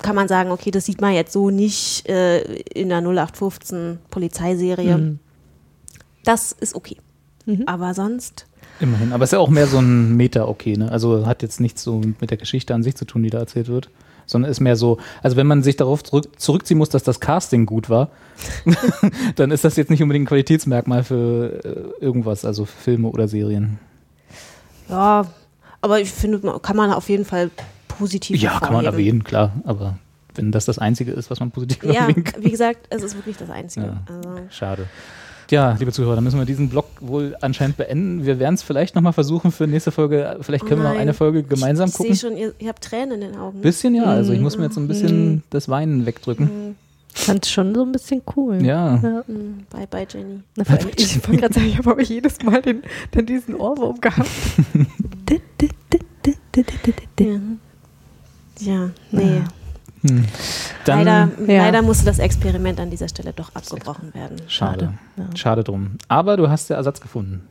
kann 0.00 0.16
man 0.16 0.28
sagen, 0.28 0.50
okay, 0.50 0.70
das 0.70 0.86
sieht 0.86 1.00
man 1.00 1.12
jetzt 1.14 1.32
so 1.32 1.50
nicht 1.50 2.08
äh, 2.08 2.40
in 2.74 2.88
der 2.88 2.98
0815 2.98 3.98
Polizeiserie. 4.10 4.96
Mhm. 4.96 5.18
Das 6.24 6.52
ist 6.52 6.74
okay. 6.74 6.96
Aber 7.66 7.94
sonst, 7.94 8.46
Immerhin. 8.80 9.12
Aber 9.12 9.24
es 9.24 9.28
ist 9.28 9.32
ja 9.32 9.38
auch 9.40 9.48
mehr 9.48 9.66
so 9.66 9.78
ein 9.78 10.16
Meta-Okay, 10.16 10.76
ne? 10.76 10.90
Also 10.90 11.26
hat 11.26 11.42
jetzt 11.42 11.60
nichts 11.60 11.82
so 11.82 12.00
mit 12.20 12.30
der 12.30 12.36
Geschichte 12.36 12.74
an 12.74 12.82
sich 12.82 12.94
zu 12.94 13.04
tun, 13.04 13.22
die 13.22 13.30
da 13.30 13.38
erzählt 13.38 13.68
wird. 13.68 13.90
Sondern 14.26 14.50
ist 14.50 14.60
mehr 14.60 14.76
so, 14.76 14.98
also 15.22 15.36
wenn 15.36 15.46
man 15.46 15.62
sich 15.62 15.76
darauf 15.76 16.04
zurück, 16.04 16.28
zurückziehen 16.36 16.76
muss, 16.76 16.90
dass 16.90 17.02
das 17.02 17.18
Casting 17.18 17.64
gut 17.64 17.88
war, 17.88 18.10
dann 19.36 19.50
ist 19.50 19.64
das 19.64 19.76
jetzt 19.76 19.90
nicht 19.90 20.02
unbedingt 20.02 20.24
ein 20.24 20.28
Qualitätsmerkmal 20.28 21.02
für 21.02 21.64
äh, 21.64 22.04
irgendwas, 22.04 22.44
also 22.44 22.66
für 22.66 22.76
Filme 22.76 23.08
oder 23.08 23.26
Serien. 23.26 23.78
ja, 24.88 25.26
aber 25.80 26.00
ich 26.00 26.10
finde, 26.10 26.60
kann 26.60 26.76
man 26.76 26.92
auf 26.92 27.08
jeden 27.08 27.24
Fall 27.24 27.50
positiv 27.98 28.40
Ja, 28.40 28.58
kann 28.60 28.72
man 28.72 28.84
erwähnen, 28.84 29.24
klar. 29.24 29.52
Aber 29.64 29.98
wenn 30.34 30.52
das 30.52 30.64
das 30.64 30.78
Einzige 30.78 31.12
ist, 31.12 31.30
was 31.30 31.40
man 31.40 31.50
positiv 31.50 31.82
Ja, 31.84 32.02
erwähnen 32.06 32.24
kann. 32.24 32.44
wie 32.44 32.50
gesagt, 32.50 32.86
es 32.90 33.02
ist 33.02 33.14
wirklich 33.16 33.36
das 33.36 33.50
Einzige. 33.50 33.86
Ja. 33.86 34.02
Also, 34.14 34.40
Schade. 34.50 34.86
Ja, 35.50 35.72
liebe 35.78 35.90
Zuhörer, 35.92 36.14
dann 36.14 36.24
müssen 36.24 36.38
wir 36.38 36.44
diesen 36.44 36.68
Blog 36.68 36.84
wohl 37.00 37.34
anscheinend 37.40 37.78
beenden. 37.78 38.26
Wir 38.26 38.38
werden 38.38 38.54
es 38.54 38.62
vielleicht 38.62 38.94
nochmal 38.94 39.14
versuchen 39.14 39.50
für 39.50 39.66
nächste 39.66 39.90
Folge. 39.90 40.36
Vielleicht 40.42 40.66
können 40.66 40.82
Oh 40.82 40.84
wir 40.84 40.90
noch 40.92 40.98
eine 40.98 41.14
Folge 41.14 41.42
gemeinsam 41.42 41.88
ich, 41.88 41.94
gucken. 41.94 42.12
Ich 42.12 42.20
sehe 42.20 42.30
schon, 42.30 42.38
ihr, 42.38 42.52
ihr 42.58 42.68
habt 42.68 42.84
Tränen 42.84 43.12
in 43.22 43.32
den 43.32 43.36
Augen. 43.40 43.60
Bisschen 43.62 43.94
ja, 43.94 44.04
also 44.04 44.32
ich 44.34 44.40
muss 44.40 44.58
mir 44.58 44.64
jetzt 44.64 44.74
so 44.74 44.80
ein 44.80 44.84
Mhm. 44.84 44.88
bisschen 44.88 45.42
das 45.48 45.70
Weinen 45.70 46.04
wegdrücken. 46.04 46.76
ich 47.14 47.22
fand 47.22 47.46
es 47.46 47.50
schon 47.50 47.74
so 47.74 47.82
ein 47.82 47.92
bisschen 47.92 48.20
cool. 48.36 48.62
Ja. 48.62 48.96
Mm, 49.26 49.64
Bye, 49.70 49.86
bye, 49.88 50.06
Jenny. 50.12 50.40
Na, 50.56 50.64
vor 50.64 50.76
allem, 50.78 50.88
ich 50.94 51.16
wollte 51.26 51.40
gerade 51.40 51.54
sagen, 51.54 51.66
ich 51.66 51.78
habe 51.78 51.90
aber 51.92 52.02
jedes 52.02 52.42
Mal 52.42 52.60
den, 52.60 52.82
den 53.14 53.24
diesen 53.24 53.54
Ohrwurm 53.54 53.98
gehabt. 54.02 54.28
Ja, 57.18 57.40
ja 58.60 58.90
nee. 59.10 59.42
Hm. 60.02 60.24
Dann- 60.84 61.04
leider, 61.04 61.30
Ja. 61.52 61.62
leider 61.64 61.82
musste 61.82 62.04
das 62.04 62.18
Experiment 62.20 62.78
an 62.78 62.88
dieser 62.90 63.08
Stelle 63.08 63.32
doch 63.32 63.52
abgebrochen 63.54 64.14
werden. 64.14 64.36
Schade. 64.46 64.94
Schade 65.34 65.64
drum. 65.64 65.98
Aber 66.06 66.36
du 66.36 66.48
hast 66.48 66.70
ja 66.70 66.76
Ersatz 66.76 67.00
gefunden. 67.00 67.42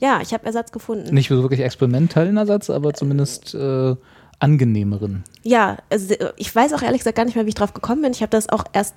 Ja, 0.00 0.20
ich 0.20 0.32
habe 0.32 0.44
Ersatz 0.46 0.72
gefunden. 0.72 1.14
Nicht 1.14 1.28
so 1.28 1.40
wirklich 1.42 1.60
experimentellen 1.60 2.36
Ersatz, 2.38 2.70
aber 2.70 2.92
zumindest 2.94 3.54
äh, 3.54 3.94
angenehmeren. 4.40 5.22
Ja, 5.42 5.76
also 5.90 6.14
äh, 6.14 6.32
ich 6.36 6.54
weiß 6.54 6.72
auch 6.72 6.82
ehrlich 6.82 6.98
gesagt 7.00 7.16
gar 7.16 7.24
nicht 7.24 7.36
mehr, 7.36 7.44
wie 7.44 7.50
ich 7.50 7.54
drauf 7.54 7.72
gekommen 7.74 8.02
bin. 8.02 8.10
Ich 8.12 8.20
habe 8.22 8.30
das 8.30 8.48
auch 8.48 8.64
erst 8.72 8.94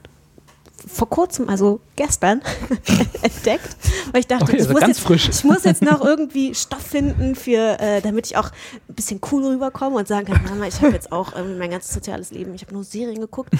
vor 0.87 1.09
kurzem, 1.09 1.49
also 1.49 1.79
gestern, 1.95 2.41
entdeckt, 3.21 3.75
weil 4.11 4.21
ich 4.21 4.27
dachte, 4.27 4.43
Okay, 4.43 4.55
ich, 4.57 4.61
also 4.63 4.73
muss 4.73 4.87
jetzt, 4.87 4.99
frisch. 4.99 5.29
ich 5.29 5.43
muss 5.43 5.63
jetzt 5.63 5.81
noch 5.81 6.03
irgendwie 6.03 6.53
Stoff 6.55 6.81
finden, 6.81 7.35
für, 7.35 7.79
äh, 7.79 8.01
damit 8.01 8.27
ich 8.27 8.37
auch 8.37 8.51
ein 8.87 8.95
bisschen 8.95 9.19
cool 9.31 9.45
rüberkomme 9.45 9.97
und 9.97 10.07
sagen 10.07 10.25
kann, 10.25 10.43
Mama, 10.43 10.67
ich 10.67 10.81
habe 10.81 10.93
jetzt 10.93 11.11
auch 11.11 11.33
irgendwie 11.35 11.57
mein 11.57 11.71
ganzes 11.71 11.93
soziales 11.93 12.31
Leben, 12.31 12.53
ich 12.53 12.61
habe 12.61 12.73
nur 12.73 12.83
Serien 12.83 13.19
geguckt. 13.19 13.51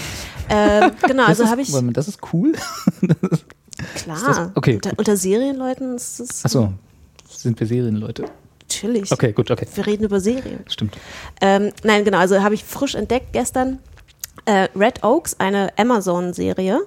Ähm, 0.50 0.92
genau, 1.08 1.26
also 1.26 1.44
das 1.44 1.52
habe 1.52 1.62
ist, 1.62 1.70
ich, 1.76 1.94
das 1.94 2.08
ist 2.08 2.20
cool. 2.34 2.54
klar, 3.96 4.18
das- 4.26 4.50
okay, 4.56 4.76
unter, 4.76 4.92
unter 4.98 5.18
Serienleuten 5.18 5.96
ist 5.96 6.20
es 6.20 6.46
Achso, 6.46 6.74
sind 7.30 7.60
wir 7.60 7.68
Serienleute. 7.68 8.26
natürlich. 8.62 9.12
Okay, 9.12 9.32
gut, 9.34 9.52
okay. 9.52 9.68
Wir 9.74 9.86
reden 9.88 10.04
über 10.06 10.20
Serien. 10.20 10.60
Stimmt. 10.68 10.98
Ähm, 11.42 11.72
nein, 11.84 12.04
genau, 12.06 12.18
also 12.18 12.42
habe 12.42 12.56
ich 12.56 12.64
frisch 12.64 12.96
entdeckt 12.96 13.34
gestern. 13.34 13.80
Äh, 14.46 14.68
Red 14.76 15.04
Oaks, 15.04 15.36
eine 15.40 15.78
Amazon-Serie, 15.78 16.80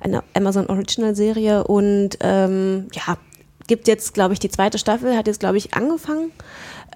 eine 0.00 0.22
Amazon 0.34 0.66
Original-Serie 0.66 1.64
und 1.64 2.18
ähm, 2.20 2.88
ja, 2.92 3.18
gibt 3.66 3.88
jetzt, 3.88 4.14
glaube 4.14 4.32
ich, 4.32 4.38
die 4.38 4.48
zweite 4.48 4.78
Staffel, 4.78 5.16
hat 5.16 5.26
jetzt, 5.26 5.40
glaube 5.40 5.56
ich, 5.56 5.74
angefangen. 5.74 6.32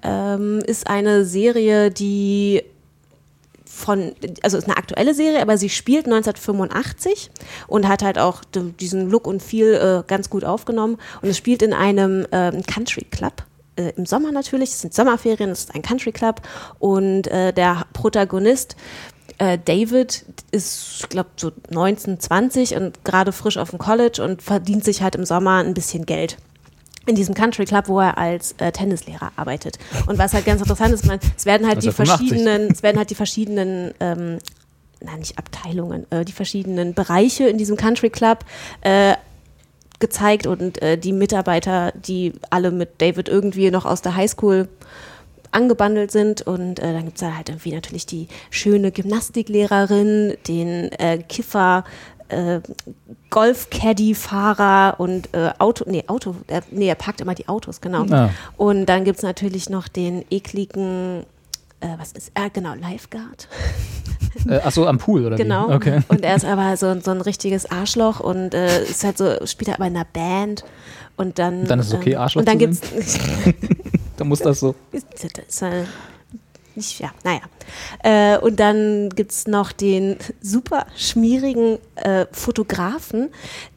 Ähm, 0.03 0.59
ist 0.65 0.87
eine 0.87 1.25
Serie, 1.25 1.91
die 1.91 2.63
von, 3.65 4.13
also 4.41 4.57
ist 4.57 4.67
eine 4.67 4.77
aktuelle 4.77 5.13
Serie, 5.13 5.41
aber 5.41 5.57
sie 5.57 5.69
spielt 5.69 6.05
1985 6.05 7.31
und 7.67 7.87
hat 7.87 8.03
halt 8.03 8.19
auch 8.19 8.43
diesen 8.79 9.09
Look 9.09 9.27
und 9.27 9.41
Feel 9.41 9.73
äh, 9.73 10.07
ganz 10.07 10.29
gut 10.29 10.43
aufgenommen. 10.43 10.97
Und 11.21 11.29
es 11.29 11.37
spielt 11.37 11.61
in 11.61 11.73
einem 11.73 12.27
ähm, 12.31 12.63
Country 12.63 13.05
Club. 13.09 13.43
Äh, 13.77 13.93
Im 13.95 14.05
Sommer 14.05 14.31
natürlich, 14.31 14.71
es 14.71 14.81
sind 14.81 14.93
Sommerferien, 14.93 15.49
es 15.49 15.61
ist 15.61 15.75
ein 15.75 15.81
Country 15.81 16.11
Club 16.11 16.41
und 16.79 17.27
äh, 17.27 17.53
der 17.53 17.85
Protagonist 17.93 18.75
äh, 19.37 19.57
David 19.63 20.25
ist, 20.51 21.01
ich 21.01 21.09
glaube, 21.09 21.29
so 21.35 21.51
19, 21.69 22.19
20 22.19 22.75
und 22.75 23.03
gerade 23.03 23.31
frisch 23.31 23.57
auf 23.57 23.71
dem 23.71 23.79
College 23.79 24.23
und 24.23 24.41
verdient 24.41 24.83
sich 24.83 25.01
halt 25.01 25.15
im 25.15 25.25
Sommer 25.25 25.57
ein 25.57 25.73
bisschen 25.73 26.05
Geld 26.05 26.37
in 27.07 27.15
diesem 27.15 27.33
Country 27.33 27.65
Club, 27.65 27.87
wo 27.87 27.99
er 27.99 28.17
als 28.17 28.53
äh, 28.59 28.71
Tennislehrer 28.71 29.31
arbeitet. 29.35 29.79
Und 30.05 30.17
was 30.17 30.33
halt 30.33 30.45
ganz 30.45 30.61
interessant 30.61 30.93
ist, 30.93 31.05
man, 31.05 31.19
es 31.35 31.45
werden 31.45 31.67
halt 31.67 31.81
die 31.81 31.89
1985. 31.89 32.29
verschiedenen, 32.29 32.71
es 32.71 32.83
werden 32.83 32.97
halt 32.97 33.09
die 33.09 33.15
verschiedenen, 33.15 33.93
ähm, 33.99 34.37
na 35.01 35.17
nicht 35.17 35.37
Abteilungen, 35.37 36.05
äh, 36.11 36.25
die 36.25 36.31
verschiedenen 36.31 36.93
Bereiche 36.93 37.47
in 37.47 37.57
diesem 37.57 37.75
Country 37.75 38.11
Club 38.11 38.45
äh, 38.81 39.15
gezeigt 39.99 40.45
und 40.47 40.81
äh, 40.81 40.97
die 40.97 41.13
Mitarbeiter, 41.13 41.91
die 41.93 42.33
alle 42.49 42.71
mit 42.71 43.01
David 43.01 43.29
irgendwie 43.29 43.71
noch 43.71 43.85
aus 43.85 44.01
der 44.01 44.15
Highschool 44.15 44.67
angebandelt 45.51 46.11
sind 46.11 46.41
und 46.41 46.79
äh, 46.79 46.93
dann 46.93 47.05
gibt 47.05 47.17
es 47.17 47.21
da 47.21 47.35
halt 47.35 47.49
irgendwie 47.49 47.73
natürlich 47.73 48.05
die 48.05 48.27
schöne 48.49 48.91
Gymnastiklehrerin, 48.91 50.35
den 50.47 50.91
äh, 50.93 51.19
Kiffer, 51.27 51.83
äh, 52.29 52.61
Golf-Caddy-Fahrer 53.29 54.99
und 54.99 55.33
äh, 55.33 55.51
Auto, 55.59 55.85
nee, 55.87 56.03
Auto, 56.07 56.35
er, 56.47 56.63
nee, 56.71 56.87
er 56.87 56.95
parkt 56.95 57.21
immer 57.21 57.35
die 57.35 57.47
Autos, 57.47 57.81
genau. 57.81 58.05
Ah. 58.09 58.29
Und 58.57 58.85
dann 58.87 59.03
gibt 59.03 59.17
es 59.17 59.23
natürlich 59.23 59.69
noch 59.69 59.87
den 59.87 60.25
ekligen, 60.29 61.25
äh, 61.81 61.87
was 61.97 62.13
ist, 62.13 62.31
äh, 62.35 62.49
genau, 62.51 62.73
Lifeguard. 62.75 63.47
Äh, 64.47 64.59
achso, 64.59 64.87
am 64.87 64.97
Pool, 64.97 65.25
oder 65.25 65.35
Genau. 65.35 65.69
wie? 65.69 65.73
Okay. 65.73 65.99
Und 66.07 66.23
er 66.23 66.37
ist 66.37 66.45
aber 66.45 66.77
so, 66.77 66.97
so 67.01 67.11
ein 67.11 67.19
richtiges 67.19 67.69
Arschloch 67.69 68.21
und 68.21 68.53
äh, 68.53 68.83
ist 68.83 69.03
halt 69.03 69.17
so, 69.17 69.45
spielt 69.45 69.67
er 69.67 69.75
aber 69.75 69.87
in 69.87 69.95
einer 69.95 70.05
Band. 70.05 70.63
Und 71.17 71.37
dann, 71.37 71.65
Dann 71.65 71.79
ist 71.79 71.87
es 71.87 71.93
okay, 71.93 72.13
ähm, 72.13 72.19
Arschloch 72.19 72.39
Und 72.39 72.47
dann 72.47 72.57
gibt's 72.57 72.79
Da 74.17 74.23
muss 74.23 74.39
das 74.39 74.61
so. 74.61 74.75
ist, 74.93 75.07
ist, 75.13 75.61
äh, 75.63 75.83
nicht, 76.81 76.99
ja, 76.99 77.11
naja. 77.23 77.41
Äh, 78.03 78.39
und 78.39 78.59
dann 78.59 79.09
gibt 79.09 79.31
es 79.31 79.47
noch 79.47 79.71
den 79.71 80.17
super 80.41 80.87
schmierigen 80.97 81.77
äh, 81.95 82.25
Fotografen, 82.31 83.29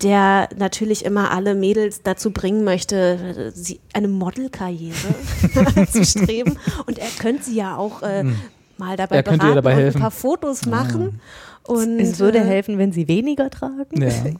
der 0.03 0.49
natürlich 0.57 1.05
immer 1.05 1.31
alle 1.31 1.55
Mädels 1.55 2.03
dazu 2.03 2.31
bringen 2.31 2.65
möchte, 2.65 3.53
sie, 3.55 3.81
eine 3.93 4.09
Modelkarriere 4.09 4.95
zu 5.93 6.03
streben. 6.05 6.59
Und 6.87 6.99
er 6.99 7.09
könnte 7.19 7.45
sie 7.45 7.57
ja 7.57 7.77
auch 7.77 8.01
äh, 8.03 8.25
mal 8.79 8.97
dabei 8.97 9.19
Hm. 9.19 9.19
Er 9.19 9.23
könnte 9.23 9.47
ihr 9.47 9.53
beraten 9.53 9.55
dabei 9.57 9.73
und 9.75 9.79
helfen. 9.81 9.99
ein 9.99 10.03
paar 10.03 10.11
Fotos 10.11 10.65
machen. 10.65 11.21
Und, 11.65 12.01
Es 12.01 12.19
würde 12.19 12.39
äh, 12.39 12.45
helfen, 12.45 12.79
wenn 12.79 12.93
sie 12.93 13.07
weniger 13.07 13.51
tragen. 13.51 14.01
Ja. 14.01 14.11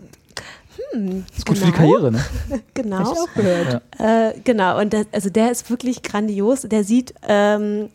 Hm, 0.93 1.25
Ist 1.37 1.47
gut 1.47 1.59
für 1.59 1.67
die 1.67 1.71
genau. 1.71 1.93
Karriere, 1.93 2.13
ne? 2.13 2.25
Genau. 2.75 3.15
gehört. 3.37 3.83
Äh, 3.99 4.33
genau, 4.43 4.81
und 4.81 4.93
der, 4.93 5.07
also 5.13 5.31
der 5.31 5.53
ist 5.53 5.71
wirklich 5.71 6.03
grandios. 6.03 6.63
Der 6.63 6.83
sieht, 6.83 7.15
ähm, 7.29 7.91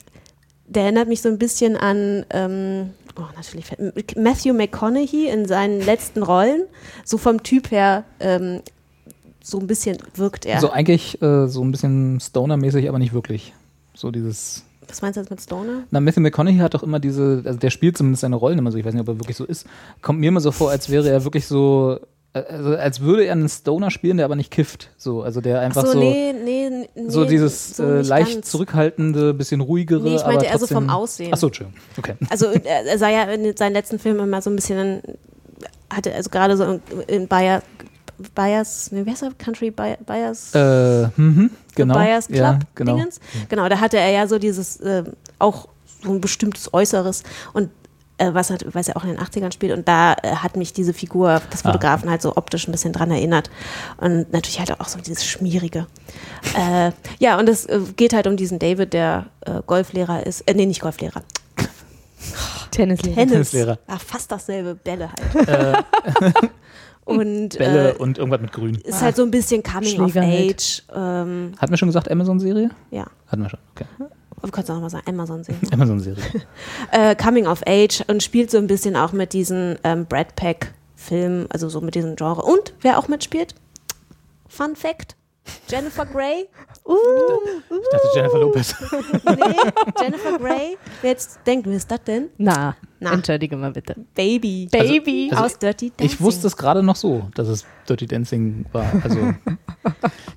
der 0.70 0.84
erinnert 0.84 1.08
mich 1.08 1.22
so 1.22 1.30
ein 1.30 1.38
bisschen 1.38 1.76
an 1.76 2.26
ähm, 2.30 2.92
oh, 3.16 3.26
natürlich 3.36 3.66
Matthew 4.16 4.54
McConaughey 4.54 5.28
in 5.28 5.46
seinen 5.46 5.82
letzten 5.82 6.24
Rollen. 6.24 6.64
So 7.04 7.18
vom 7.18 7.44
Typ 7.44 7.72
her, 7.72 8.04
ähm, 8.20 8.62
so 9.42 9.60
ein 9.60 9.68
bisschen 9.68 9.98
wirkt 10.16 10.46
er. 10.46 10.60
So 10.62 10.72
eigentlich 10.72 11.22
äh, 11.22 11.48
so 11.48 11.64
ein 11.64 11.72
bisschen 11.72 12.20
Stoner-mäßig, 12.20 12.88
aber 12.88 13.00
nicht 13.00 13.14
wirklich. 13.14 13.54
So 13.94 14.12
dieses. 14.12 14.64
Was 14.88 15.02
meinst 15.02 15.18
du 15.18 15.22
jetzt 15.22 15.30
mit 15.30 15.42
Stoner? 15.42 15.84
Na, 15.92 16.00
Matthew 16.00 16.22
McConaughey 16.22 16.58
hat 16.58 16.74
doch 16.74 16.84
immer 16.84 17.00
diese, 17.00 17.44
also 17.46 17.60
der 17.60 17.70
spielt 17.70 17.98
zumindest 17.98 18.22
seine 18.22 18.36
Rollen 18.36 18.58
immer 18.58 18.72
so, 18.72 18.78
ich 18.78 18.86
weiß 18.86 18.94
nicht, 18.94 19.02
ob 19.02 19.08
er 19.08 19.20
wirklich 19.20 19.38
so 19.38 19.46
ist. 19.46 19.68
Kommt 20.02 20.20
mir 20.20 20.28
immer 20.28 20.42
so 20.42 20.52
vor, 20.52 20.72
als 20.72 20.90
wäre 20.90 21.08
er 21.10 21.24
wirklich 21.24 21.46
so, 21.46 22.00
also 22.34 22.76
als 22.76 23.02
würde 23.02 23.26
er 23.26 23.32
einen 23.32 23.50
Stoner 23.50 23.90
spielen, 23.90 24.18
der 24.18 24.26
aber 24.26 24.36
nicht 24.36 24.52
kifft. 24.52 24.92
So, 24.98 25.24
also 25.24 25.42
der 25.42 25.62
einfach 25.62 25.82
Ach 25.82 25.88
so, 25.88 25.94
so, 25.94 26.00
nee, 26.00 26.34
nee, 26.34 26.70
nee. 26.70 27.10
so 27.10 27.26
dieses 27.26 27.78
so 27.78 27.84
äh, 27.84 28.02
leicht 28.02 28.34
ganz. 28.34 28.52
zurückhaltende, 28.52 29.34
bisschen 29.34 29.62
ruhigere. 29.62 30.04
Nee, 30.04 30.16
ich 30.16 30.22
aber 30.22 30.34
meinte 30.34 30.46
eher 30.46 30.60
so 30.60 30.68
vom 30.68 30.90
Aussehen. 30.90 31.34
Achso, 31.34 31.48
Entschuldigung. 31.48 31.80
Okay. 31.98 32.16
Also 32.30 32.48
äh, 32.48 32.62
er 32.64 32.98
sah 33.00 33.10
ja 33.10 33.24
in 33.24 33.58
seinen 33.58 33.74
letzten 33.74 33.98
Filmen 33.98 34.20
immer 34.20 34.42
so 34.42 34.52
ein 34.52 34.56
bisschen, 34.56 35.02
hatte 35.90 36.14
also 36.14 36.30
gerade 36.30 36.56
so 36.56 36.80
in, 37.08 37.28
Bayer, 37.28 37.64
Bayers, 38.36 38.92
nee, 38.92 39.06
wie 39.06 39.10
heißt 39.10 39.24
er? 39.24 39.32
Country 39.38 39.72
Bayers? 39.72 40.54
Äh, 40.54 41.08
mhm, 41.16 41.50
genau. 41.74 41.96
Buyers 41.96 42.28
Club 42.28 42.40
ja, 42.40 42.60
genau. 42.76 42.96
Dingens. 42.96 43.20
Genau, 43.48 43.68
da 43.70 43.80
hatte 43.80 43.98
er 43.98 44.12
ja 44.12 44.28
so 44.28 44.38
dieses 44.38 44.78
äh, 44.82 45.04
auch 45.40 45.68
so 46.04 46.12
ein 46.12 46.22
bestimmtes 46.22 46.74
Äußeres 46.74 47.24
und 47.54 47.70
äh, 48.20 48.34
was, 48.34 48.50
hat, 48.52 48.66
was 48.74 48.88
er 48.88 48.98
auch 48.98 49.04
in 49.04 49.10
den 49.10 49.20
80ern 49.20 49.52
spielt 49.54 49.76
und 49.78 49.88
da 49.88 50.14
äh, 50.22 50.36
hat 50.36 50.56
mich 50.56 50.74
diese 50.74 50.94
Figur 50.94 51.42
des 51.52 51.64
Ah. 51.66 51.72
Fotografen 51.72 52.10
halt 52.10 52.22
so 52.22 52.36
optisch 52.38 52.68
ein 52.68 52.72
bisschen 52.72 52.94
dran 52.94 53.10
erinnert 53.12 53.50
und 53.98 54.32
natürlich 54.32 54.60
halt 54.60 54.80
auch 54.80 54.88
so 54.88 55.00
dieses 55.00 55.26
Schmierige. 55.26 55.88
äh, 56.58 56.92
ja, 57.20 57.38
und 57.40 57.50
es 57.50 57.66
äh, 57.66 57.80
geht 57.96 58.14
halt 58.14 58.28
um 58.28 58.38
diesen 58.38 58.60
David, 58.60 58.94
der 58.94 59.26
äh, 59.42 59.62
Golflehrer 59.66 60.26
ist, 60.26 60.42
äh, 60.42 60.54
nee, 60.54 60.66
nicht 60.66 60.82
Golflehrer, 60.82 61.24
Tennislehrer. 62.72 63.16
Tennis. 63.16 63.32
Tennislehrer. 63.32 63.80
Ach, 63.88 64.02
fast 64.02 64.32
dasselbe, 64.32 64.76
Bälle 64.76 65.10
halt. 65.12 65.86
Und 67.06 67.58
Bälle 67.58 67.94
äh, 67.94 67.98
und 67.98 68.20
irgendwas 68.20 68.40
mit 68.40 68.52
Grün. 68.52 68.76
ist 68.76 69.02
halt 69.02 69.16
so 69.16 69.24
ein 69.24 69.32
bisschen 69.32 69.64
Coming 69.64 70.00
of 70.00 70.14
halt. 70.14 70.28
Age. 70.62 70.84
Ähm, 70.96 71.54
Hatten 71.58 71.72
wir 71.74 71.78
schon 71.78 71.90
gesagt, 71.90 72.12
Amazon-Serie? 72.12 72.70
ja, 72.92 73.06
Hatten 73.26 73.42
wir 73.42 73.50
schon, 73.50 73.60
okay. 73.76 73.86
Du 74.48 74.52
kannst 74.52 74.70
auch 74.70 74.76
nochmal 74.76 74.90
sagen, 74.90 75.08
Amazon 75.08 75.44
sehen. 75.44 75.60
Amazon-Serie. 75.72 76.24
äh, 76.92 77.16
Coming 77.16 77.48
of 77.48 77.62
Age 77.66 78.04
und 78.08 78.24
spielt 78.24 78.52
so 78.52 78.58
ein 78.58 78.68
bisschen 78.68 78.96
auch 78.96 79.12
mit 79.12 79.34
diesen 79.34 79.78
ähm, 79.84 80.06
Brad 80.06 80.36
Pack 80.36 80.74
Filmen, 80.96 81.48
also 81.50 81.70
so 81.70 81.82
mit 81.82 81.96
diesem 81.96 82.16
Genre. 82.16 82.42
Und 82.42 82.74
wer 82.82 83.00
auch 83.00 83.08
mitspielt? 83.08 83.56
Fun 84.48 84.76
Fact: 84.76 85.16
Jennifer 85.70 86.06
Grey. 86.06 86.48
Uh, 86.86 86.96
Ich 87.70 87.90
dachte 87.92 88.08
Jennifer 88.16 88.40
Lopez. 88.40 88.76
nee, 89.26 89.56
Jennifer 90.02 90.38
Grey. 90.40 90.78
Wer 91.02 91.12
jetzt 91.12 91.40
denkt, 91.46 91.68
wer 91.68 91.76
ist 91.76 91.90
das 91.92 92.04
denn? 92.04 92.30
Na, 92.38 92.76
Na. 93.00 93.14
entschuldige 93.14 93.56
mal 93.58 93.72
bitte. 93.72 93.96
Baby. 94.16 94.68
Baby. 94.72 95.30
also 95.32 95.44
aus 95.44 95.60
Dirty 95.60 95.90
Dancing. 95.92 96.06
Ich 96.08 96.22
wusste 96.22 96.48
es 96.48 96.58
gerade 96.58 96.82
noch 96.84 96.96
so, 96.96 97.30
dass 97.36 97.48
es 97.48 97.66
Dirty 97.88 98.08
Dancing 98.08 98.66
war. 98.72 98.86
Also 99.04 99.34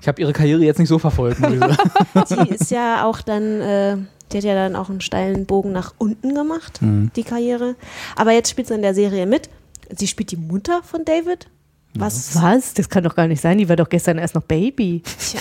ich 0.01 0.09
habe 0.09 0.21
ihre 0.21 0.33
Karriere 0.33 0.63
jetzt 0.63 0.79
nicht 0.79 0.89
so 0.89 0.99
verfolgt. 0.99 1.39
Die 1.41 2.51
ist 2.55 2.71
ja 2.71 3.05
auch 3.05 3.21
dann, 3.23 3.61
äh, 3.61 3.97
die 4.33 4.37
hat 4.39 4.45
ja 4.45 4.55
dann 4.55 4.77
auch 4.77 4.91
einen 4.91 5.01
steilen 5.01 5.47
Bogen 5.47 5.73
nach 5.73 5.95
unten 5.99 6.35
gemacht, 6.35 6.83
Mhm. 6.83 7.11
die 7.17 7.25
Karriere. 7.25 7.77
Aber 8.17 8.33
jetzt 8.33 8.51
spielt 8.51 8.69
sie 8.69 8.75
in 8.75 8.83
der 8.83 8.95
Serie 8.95 9.27
mit. 9.27 9.49
Sie 9.95 10.07
spielt 10.07 10.31
die 10.31 10.37
Mutter 10.37 10.83
von 10.83 11.05
David. 11.05 11.49
Was? 11.95 12.35
Was? 12.43 12.73
Das 12.75 12.89
kann 12.89 13.05
doch 13.05 13.15
gar 13.15 13.27
nicht 13.29 13.41
sein. 13.41 13.59
Die 13.59 13.69
war 13.69 13.77
doch 13.77 13.89
gestern 13.89 14.17
erst 14.19 14.35
noch 14.35 14.43
Baby. 14.43 15.03
Tja, 15.19 15.41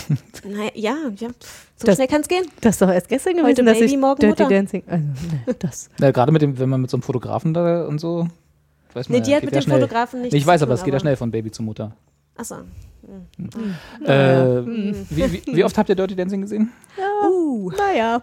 naja, 0.49 0.71
ja, 0.75 0.95
ja. 1.17 1.29
So 1.77 1.85
Das- 1.85 1.95
schnell 1.95 2.07
kann 2.07 2.21
es 2.21 2.27
gehen. 2.27 2.45
Das 2.59 2.75
ist 2.75 2.81
doch 2.81 2.89
erst 2.89 3.07
gestern 3.07 3.33
gewesen, 3.33 3.47
Heute 3.47 3.63
dass 3.63 3.79
Baby, 3.79 3.93
ich 3.93 3.97
morgen 3.99 4.19
Dirty 4.19 4.43
Mutter. 4.43 4.55
Dancing. 4.55 4.83
Also, 4.87 5.05
nee, 5.47 5.53
das. 5.59 5.89
Ja, 5.99 6.11
Gerade 6.11 6.31
mit 6.31 6.41
dem, 6.41 6.59
wenn 6.59 6.67
man 6.69 6.81
mit 6.81 6.89
so 6.89 6.97
einem 6.97 7.03
Fotografen 7.03 7.53
da 7.53 7.85
und 7.85 7.99
so. 7.99 8.27
Weiß 8.93 9.07
man, 9.07 9.19
Nee, 9.19 9.23
die 9.23 9.31
ja, 9.31 9.37
hat 9.37 9.43
mit 9.45 9.53
ja 9.53 9.61
dem 9.61 9.63
schnell. 9.63 9.79
Fotografen 9.81 10.21
nichts 10.21 10.35
Ich 10.35 10.45
weiß 10.45 10.61
aber, 10.63 10.73
es 10.73 10.83
geht 10.83 10.93
ja 10.93 10.99
schnell 10.99 11.15
von 11.15 11.31
Baby 11.31 11.51
zu 11.51 11.63
Mutter. 11.63 11.95
Achso. 12.35 12.55
Äh, 14.05 14.11
wie, 15.09 15.31
wie, 15.33 15.43
wie 15.55 15.63
oft 15.63 15.77
habt 15.77 15.89
ihr 15.89 15.95
Dirty 15.95 16.15
Dancing 16.15 16.41
gesehen? 16.41 16.71
Uh. 17.27 17.71
Naja, 17.77 18.19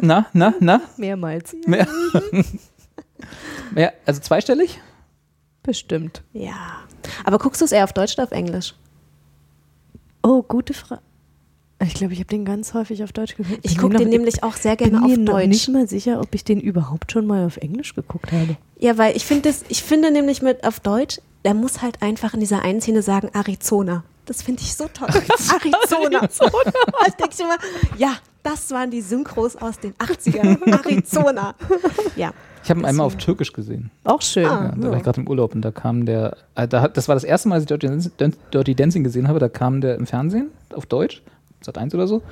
Na, 0.00 0.26
na, 0.32 0.54
na? 0.60 0.80
mehrmals. 0.96 1.54
Mehr? 1.66 1.86
Mehr? 3.74 3.92
Also 4.06 4.20
zweistellig? 4.20 4.80
Bestimmt. 5.62 6.22
Ja. 6.32 6.78
Aber 7.24 7.38
guckst 7.38 7.60
du 7.60 7.64
es 7.64 7.72
eher 7.72 7.84
auf 7.84 7.92
Deutsch 7.92 8.14
oder 8.14 8.24
auf 8.24 8.32
Englisch? 8.32 8.74
Oh, 10.22 10.42
gute 10.42 10.74
Frage. 10.74 11.02
Ich 11.84 11.94
glaube, 11.94 12.12
ich 12.12 12.20
habe 12.20 12.28
den 12.28 12.44
ganz 12.44 12.74
häufig 12.74 13.02
auf 13.02 13.12
Deutsch 13.12 13.36
geguckt. 13.36 13.58
Ich 13.62 13.72
bin 13.72 13.80
gucke 13.82 13.92
mir 13.94 13.98
den 13.98 14.08
noch- 14.08 14.12
nämlich 14.18 14.42
auch 14.44 14.54
sehr 14.54 14.76
bin 14.76 14.90
gerne 14.90 15.06
mir 15.06 15.12
auf 15.12 15.24
Deutsch. 15.24 15.48
nicht 15.48 15.68
mal 15.68 15.88
sicher, 15.88 16.20
ob 16.20 16.32
ich 16.34 16.44
den 16.44 16.60
überhaupt 16.60 17.10
schon 17.10 17.26
mal 17.26 17.44
auf 17.44 17.56
Englisch 17.56 17.94
geguckt 17.94 18.30
habe. 18.30 18.56
Ja, 18.78 18.98
weil 18.98 19.16
ich 19.16 19.24
finde 19.26 19.52
ich 19.68 19.82
finde 19.82 20.12
nämlich 20.12 20.42
mit 20.42 20.62
auf 20.64 20.78
Deutsch, 20.78 21.20
der 21.44 21.54
muss 21.54 21.82
halt 21.82 22.00
einfach 22.00 22.34
in 22.34 22.40
dieser 22.40 22.62
einen 22.62 22.80
Szene 22.80 23.02
sagen 23.02 23.30
Arizona. 23.34 24.04
Das 24.26 24.42
finde 24.42 24.62
ich 24.62 24.74
so 24.74 24.86
toll. 24.92 25.08
Arizona. 25.12 26.24
ich 27.06 27.14
denke 27.14 27.42
immer, 27.42 27.56
ja, 27.98 28.14
das 28.42 28.70
waren 28.70 28.90
die 28.90 29.00
Synchros 29.00 29.56
aus 29.56 29.78
den 29.78 29.94
80ern. 29.94 30.58
Arizona. 30.70 31.54
Ja. 32.16 32.32
Ich 32.64 32.70
habe 32.70 32.80
ihn 32.80 32.86
einmal 32.86 33.06
auf 33.06 33.16
Türkisch 33.16 33.52
gesehen. 33.52 33.90
Auch 34.04 34.22
schön. 34.22 34.46
Ah. 34.46 34.66
Ja, 34.66 34.74
da 34.76 34.90
war 34.90 34.96
ich 34.96 35.02
gerade 35.02 35.20
im 35.20 35.28
Urlaub 35.28 35.54
und 35.54 35.62
da 35.62 35.72
kam 35.72 36.06
der, 36.06 36.36
äh, 36.54 36.68
da 36.68 36.80
hat, 36.80 36.96
das 36.96 37.08
war 37.08 37.16
das 37.16 37.24
erste 37.24 37.48
Mal, 37.48 37.56
dass 37.56 37.64
ich 37.64 37.68
Dirty 37.68 37.88
Dancing, 37.88 38.12
Dirty 38.52 38.74
Dancing 38.74 39.02
gesehen 39.02 39.26
habe, 39.26 39.40
da 39.40 39.48
kam 39.48 39.80
der 39.80 39.96
im 39.96 40.06
Fernsehen 40.06 40.50
auf 40.72 40.86
Deutsch, 40.86 41.22
Sat 41.60 41.78
1 41.78 41.94
oder 41.94 42.06
so. 42.06 42.22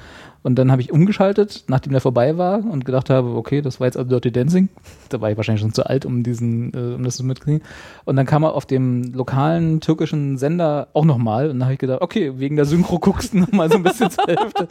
Und 0.43 0.59
dann 0.59 0.73
habe 0.73 0.81
ich 0.81 0.91
umgeschaltet, 0.91 1.65
nachdem 1.69 1.93
der 1.93 2.01
vorbei 2.01 2.39
war 2.39 2.65
und 2.65 2.87
gedacht 2.87 3.11
habe, 3.11 3.35
okay, 3.37 3.61
das 3.61 3.79
war 3.79 3.87
jetzt 3.87 3.97
also 3.99 4.09
Dirty 4.09 4.33
Dancing. 4.33 4.71
Da 5.11 5.21
war 5.21 5.31
ich 5.31 5.37
wahrscheinlich 5.37 5.61
schon 5.61 5.75
zu 5.75 5.85
alt, 5.85 6.07
um 6.07 6.23
diesen, 6.23 6.73
äh, 6.73 6.95
um 6.95 7.03
das 7.03 7.17
zu 7.17 7.25
mitkriegen. 7.25 7.61
Und 8.07 8.17
dann 8.17 8.25
kam 8.25 8.43
er 8.45 8.55
auf 8.55 8.65
dem 8.65 9.13
lokalen 9.13 9.81
türkischen 9.81 10.39
Sender 10.39 10.89
auch 10.95 11.05
nochmal 11.05 11.51
und 11.51 11.59
dann 11.59 11.65
habe 11.65 11.75
ich 11.75 11.79
gedacht, 11.79 12.01
okay, 12.01 12.33
wegen 12.39 12.57
der 12.57 12.65
Synchro 12.65 12.99
guckst 12.99 13.35
du 13.35 13.39
nochmal 13.39 13.69
so 13.71 13.77
ein 13.77 13.83
bisschen 13.83 14.11
zur 14.11 14.25
Hälfte. 14.25 14.67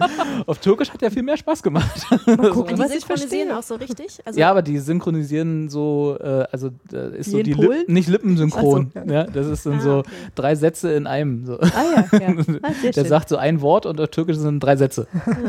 Auf 0.48 0.58
Türkisch 0.60 0.90
hat 0.92 1.02
der 1.02 1.12
viel 1.12 1.24
mehr 1.24 1.38
Spaß 1.38 1.62
gemacht. 1.62 2.04
Gucken, 2.26 2.76
die 2.76 2.88
synchronisieren 2.88 3.52
auch 3.52 3.64
so 3.64 3.76
richtig? 3.76 4.20
Also, 4.26 4.40
Ja, 4.40 4.50
aber 4.50 4.62
die 4.64 4.80
synchronisieren 4.80 5.70
so, 5.70 6.18
äh, 6.20 6.46
also 6.52 6.70
äh, 6.92 7.20
ist 7.20 7.30
so 7.32 7.42
die? 7.44 7.54
Lip, 7.54 7.88
nicht 7.88 8.10
lippensynchron. 8.10 8.92
So, 8.94 9.14
ja. 9.14 9.26
das 9.26 9.46
ist 9.48 9.66
dann 9.66 9.80
Ah, 9.80 9.82
so 9.82 9.98
okay. 10.00 10.10
drei 10.36 10.56
Sätze 10.56 10.92
in 10.94 11.06
einem. 11.08 11.46
So. 11.46 11.60
Ah 11.60 11.68
ja, 12.12 12.20
ja. 12.20 12.28
Ah, 12.64 12.70
Der 12.84 12.94
schön. 12.94 13.06
sagt 13.06 13.30
so 13.30 13.38
ein 13.38 13.62
Wort 13.62 13.86
und 13.86 14.00
auf 14.02 14.10
Türkisch 14.10 14.38
sind 14.38 14.60
drei 14.62 14.76
Sätze. 14.76 15.08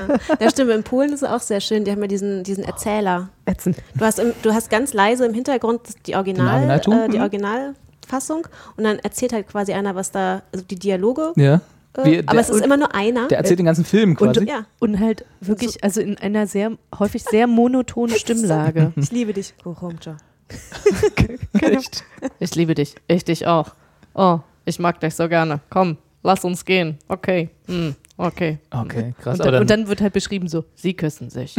ja, 0.09 0.10
stimmt. 0.49 0.70
In 0.70 0.83
Polen 0.83 1.12
ist 1.12 1.23
es 1.23 1.29
auch 1.29 1.40
sehr 1.40 1.61
schön. 1.61 1.85
Die 1.85 1.90
haben 1.90 2.01
ja 2.01 2.07
diesen, 2.07 2.42
diesen 2.44 2.64
Erzähler. 2.64 3.29
Ätzend. 3.46 3.77
Du 3.96 4.05
hast, 4.05 4.18
im, 4.18 4.33
du 4.42 4.53
hast 4.53 4.70
ganz 4.70 4.92
leise 4.92 5.27
im 5.27 5.35
Hintergrund 5.35 5.81
die 6.07 6.14
Original, 6.16 6.68
äh, 6.70 6.81
die 7.09 7.16
Mhm. 7.16 7.23
Originalfassung 7.23 8.46
und 8.77 8.85
dann 8.85 8.99
erzählt 9.01 9.33
halt 9.33 9.49
quasi 9.49 9.73
einer, 9.73 9.94
was 9.94 10.11
da, 10.11 10.42
also 10.53 10.64
die 10.64 10.77
Dialoge. 10.79 11.33
Ja. 11.37 11.61
Äh, 11.96 12.05
Wie- 12.05 12.18
aber 12.20 12.33
der- 12.35 12.40
es 12.40 12.51
ist 12.51 12.64
immer 12.64 12.77
nur 12.77 12.94
einer. 12.94 13.27
Der 13.29 13.38
erzählt 13.38 13.59
den 13.59 13.66
ganzen 13.66 13.85
Film 13.85 14.14
quasi. 14.16 14.44
ja, 14.44 14.64
Und 14.79 15.01
halt 15.01 15.25
wirklich, 15.40 15.83
also 15.83 16.01
in 16.01 16.16
einer 16.18 16.46
sehr, 16.46 16.73
häufig 16.99 17.25
sehr 17.25 17.46
monotonen 17.49 18.14
Stimmlage. 18.18 18.92
ich 18.96 19.11
liebe 19.11 19.33
dich, 19.33 19.55
Goromcha. 19.64 20.16
Echt? 21.61 22.05
Ich 22.38 22.55
liebe 22.55 22.75
dich. 22.75 22.94
Ich 23.09 23.25
dich 23.25 23.46
auch. 23.46 23.68
Oh, 24.14 24.38
ich 24.64 24.79
mag 24.79 25.01
dich 25.01 25.14
so 25.14 25.29
gerne. 25.29 25.61
Komm, 25.70 25.96
lass 26.22 26.44
uns 26.44 26.64
gehen. 26.64 26.98
Okay. 27.09 27.50
Hm, 27.66 27.94
okay. 28.16 28.59
Okay, 28.70 29.14
krass. 29.20 29.38
Und 29.38 29.46
dann, 29.46 29.52
dann, 29.52 29.61
und 29.62 29.70
dann 29.70 29.88
wird 29.88 30.00
halt 30.00 30.12
beschrieben 30.12 30.48
so, 30.48 30.64
sie 30.74 30.94
küssen 30.94 31.30
sich. 31.30 31.54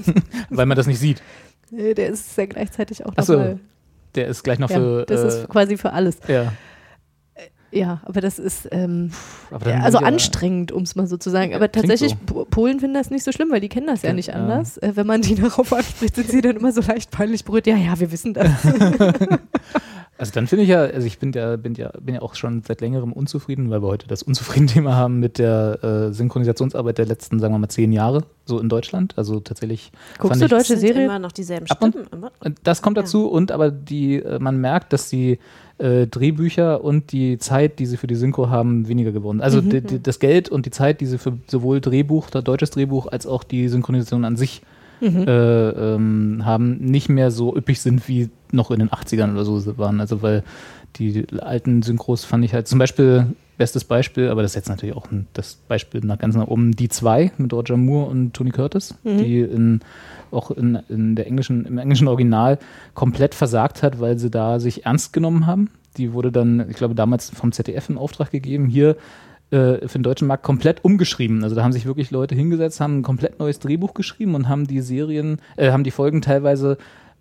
weil 0.50 0.66
man 0.66 0.76
das 0.76 0.86
nicht 0.86 0.98
sieht. 0.98 1.22
Nee, 1.70 1.94
der 1.94 2.08
ist 2.08 2.36
ja 2.36 2.46
gleichzeitig 2.46 3.04
auch 3.06 3.12
Ach 3.16 3.22
so, 3.24 3.34
nochmal. 3.34 3.60
Der 4.16 4.26
ist 4.26 4.42
gleich 4.42 4.58
noch 4.58 4.70
Ja, 4.70 4.76
für. 4.78 5.06
das 5.06 5.20
äh, 5.22 5.28
ist 5.28 5.48
quasi 5.48 5.76
für 5.76 5.92
alles. 5.92 6.18
ja. 6.28 6.52
Ja, 7.72 8.00
aber 8.04 8.20
das 8.20 8.40
ist 8.40 8.66
ähm, 8.72 9.12
Aber 9.52 9.70
ja, 9.70 9.78
also 9.82 10.00
ja- 10.00 10.04
anstrengend, 10.04 10.72
um 10.72 10.82
es 10.82 10.96
mal 10.96 11.06
so 11.06 11.16
zu 11.16 11.30
sagen. 11.30 11.54
Aber 11.54 11.70
tatsächlich, 11.70 12.10
so. 12.10 12.16
Po- 12.26 12.44
Polen 12.44 12.80
finden 12.80 12.94
das 12.94 13.10
nicht 13.10 13.22
so 13.22 13.30
schlimm, 13.30 13.52
weil 13.52 13.60
die 13.60 13.68
kennen 13.68 13.86
das 13.86 14.02
ja 14.02 14.08
Ja, 14.08 14.14
nicht 14.14 14.26
ja. 14.26 14.34
anders. 14.34 14.76
Äh, 14.78 14.96
wenn 14.96 15.06
man 15.06 15.22
die 15.22 15.34
darauf 15.40 15.72
anspricht, 15.72 16.16
sind 16.16 16.28
sie 16.32 16.40
dann 16.40 16.56
immer 16.56 16.72
so 16.72 16.80
leicht 16.80 17.12
peinlich 17.12 17.44
berührt. 17.44 17.68
Ja, 17.68 17.76
ja, 17.76 18.00
wir 18.00 18.10
wissen 18.10 18.34
das. 18.34 18.50
Also 20.20 20.32
dann 20.34 20.46
finde 20.46 20.64
ich 20.64 20.68
ja, 20.68 20.82
also 20.82 21.06
ich 21.06 21.18
bin 21.18 21.32
ja, 21.32 21.56
bin 21.56 21.72
ja, 21.76 21.92
bin 21.98 22.14
ja 22.14 22.20
auch 22.20 22.34
schon 22.34 22.62
seit 22.62 22.82
längerem 22.82 23.14
unzufrieden, 23.14 23.70
weil 23.70 23.80
wir 23.82 23.88
heute 23.88 24.06
das 24.06 24.22
Unzufrieden-Thema 24.22 24.94
haben 24.94 25.18
mit 25.18 25.38
der 25.38 25.82
äh, 25.82 26.12
Synchronisationsarbeit 26.12 26.98
der 26.98 27.06
letzten, 27.06 27.38
sagen 27.38 27.54
wir 27.54 27.58
mal, 27.58 27.70
zehn 27.70 27.90
Jahre, 27.90 28.24
so 28.44 28.58
in 28.58 28.68
Deutschland. 28.68 29.14
Also 29.16 29.40
tatsächlich. 29.40 29.92
Guckst 30.18 30.28
fand 30.28 30.42
du 30.42 30.44
ich, 30.44 30.50
deutsche 30.50 30.74
Es 30.74 30.80
sind 30.80 30.88
Serie? 30.88 31.06
immer 31.06 31.18
noch 31.18 31.32
dieselben 31.32 31.66
Stimmen. 31.66 31.94
Das 32.62 32.82
kommt 32.82 32.98
dazu 32.98 33.28
und 33.28 33.50
aber 33.50 33.70
die, 33.70 34.16
äh, 34.16 34.38
man 34.38 34.58
merkt, 34.60 34.92
dass 34.92 35.08
die 35.08 35.38
äh, 35.78 36.06
Drehbücher 36.06 36.84
und 36.84 37.12
die 37.12 37.38
Zeit, 37.38 37.78
die 37.78 37.86
sie 37.86 37.96
für 37.96 38.06
die 38.06 38.14
Synchro 38.14 38.50
haben, 38.50 38.88
weniger 38.88 39.12
geworden. 39.12 39.38
sind. 39.38 39.44
Also 39.44 39.62
die, 39.62 39.80
die, 39.80 40.02
das 40.02 40.18
Geld 40.18 40.50
und 40.50 40.66
die 40.66 40.70
Zeit, 40.70 41.00
die 41.00 41.06
sie 41.06 41.16
für 41.16 41.38
sowohl 41.46 41.80
Drehbuch, 41.80 42.28
das 42.28 42.44
deutsches 42.44 42.68
Drehbuch, 42.68 43.06
als 43.06 43.26
auch 43.26 43.42
die 43.42 43.68
Synchronisation 43.68 44.26
an 44.26 44.36
sich 44.36 44.60
äh, 44.60 44.79
ähm, 45.00 46.42
haben, 46.44 46.78
nicht 46.78 47.08
mehr 47.08 47.30
so 47.30 47.56
üppig 47.56 47.80
sind, 47.80 48.08
wie 48.08 48.30
noch 48.52 48.70
in 48.70 48.80
den 48.80 48.90
80ern 48.90 49.32
oder 49.32 49.44
so 49.44 49.78
waren. 49.78 50.00
Also 50.00 50.22
weil 50.22 50.42
die 50.96 51.26
alten 51.40 51.82
Synchros 51.82 52.24
fand 52.24 52.44
ich 52.44 52.52
halt 52.52 52.66
zum 52.68 52.78
Beispiel, 52.78 53.26
bestes 53.60 53.84
Beispiel, 53.84 54.28
aber 54.28 54.42
das 54.42 54.52
ist 54.52 54.56
jetzt 54.56 54.68
natürlich 54.70 54.96
auch 54.96 55.10
ein, 55.10 55.26
das 55.34 55.56
Beispiel 55.68 56.00
nach 56.02 56.18
ganz 56.18 56.34
nach 56.34 56.48
oben, 56.48 56.72
die 56.72 56.88
zwei 56.88 57.30
mit 57.36 57.52
Roger 57.52 57.76
Moore 57.76 58.10
und 58.10 58.32
Tony 58.32 58.50
Curtis, 58.50 58.94
die 59.04 59.40
in, 59.40 59.80
auch 60.30 60.50
in, 60.50 60.78
in 60.88 61.14
der 61.14 61.26
englischen, 61.26 61.66
im 61.66 61.76
englischen 61.76 62.08
Original 62.08 62.58
komplett 62.94 63.34
versagt 63.34 63.82
hat, 63.82 64.00
weil 64.00 64.18
sie 64.18 64.30
da 64.30 64.60
sich 64.60 64.86
ernst 64.86 65.12
genommen 65.12 65.46
haben. 65.46 65.68
Die 65.98 66.12
wurde 66.14 66.32
dann, 66.32 66.70
ich 66.70 66.76
glaube, 66.76 66.94
damals 66.94 67.30
vom 67.30 67.52
ZDF 67.52 67.90
in 67.90 67.98
Auftrag 67.98 68.30
gegeben, 68.30 68.66
hier 68.66 68.96
äh, 69.50 69.88
für 69.88 69.98
den 69.98 70.02
deutschen 70.02 70.28
Markt 70.28 70.44
komplett 70.44 70.84
umgeschrieben. 70.84 71.42
Also 71.42 71.56
da 71.56 71.62
haben 71.62 71.72
sich 71.72 71.86
wirklich 71.86 72.10
Leute 72.10 72.34
hingesetzt, 72.34 72.80
haben 72.80 72.98
ein 73.00 73.02
komplett 73.02 73.38
neues 73.38 73.58
Drehbuch 73.58 73.94
geschrieben 73.94 74.34
und 74.34 74.48
haben 74.48 74.66
die 74.66 74.80
Serien, 74.80 75.40
äh, 75.56 75.72
haben 75.72 75.84
die 75.84 75.90
Folgen 75.90 76.22
teilweise 76.22 76.78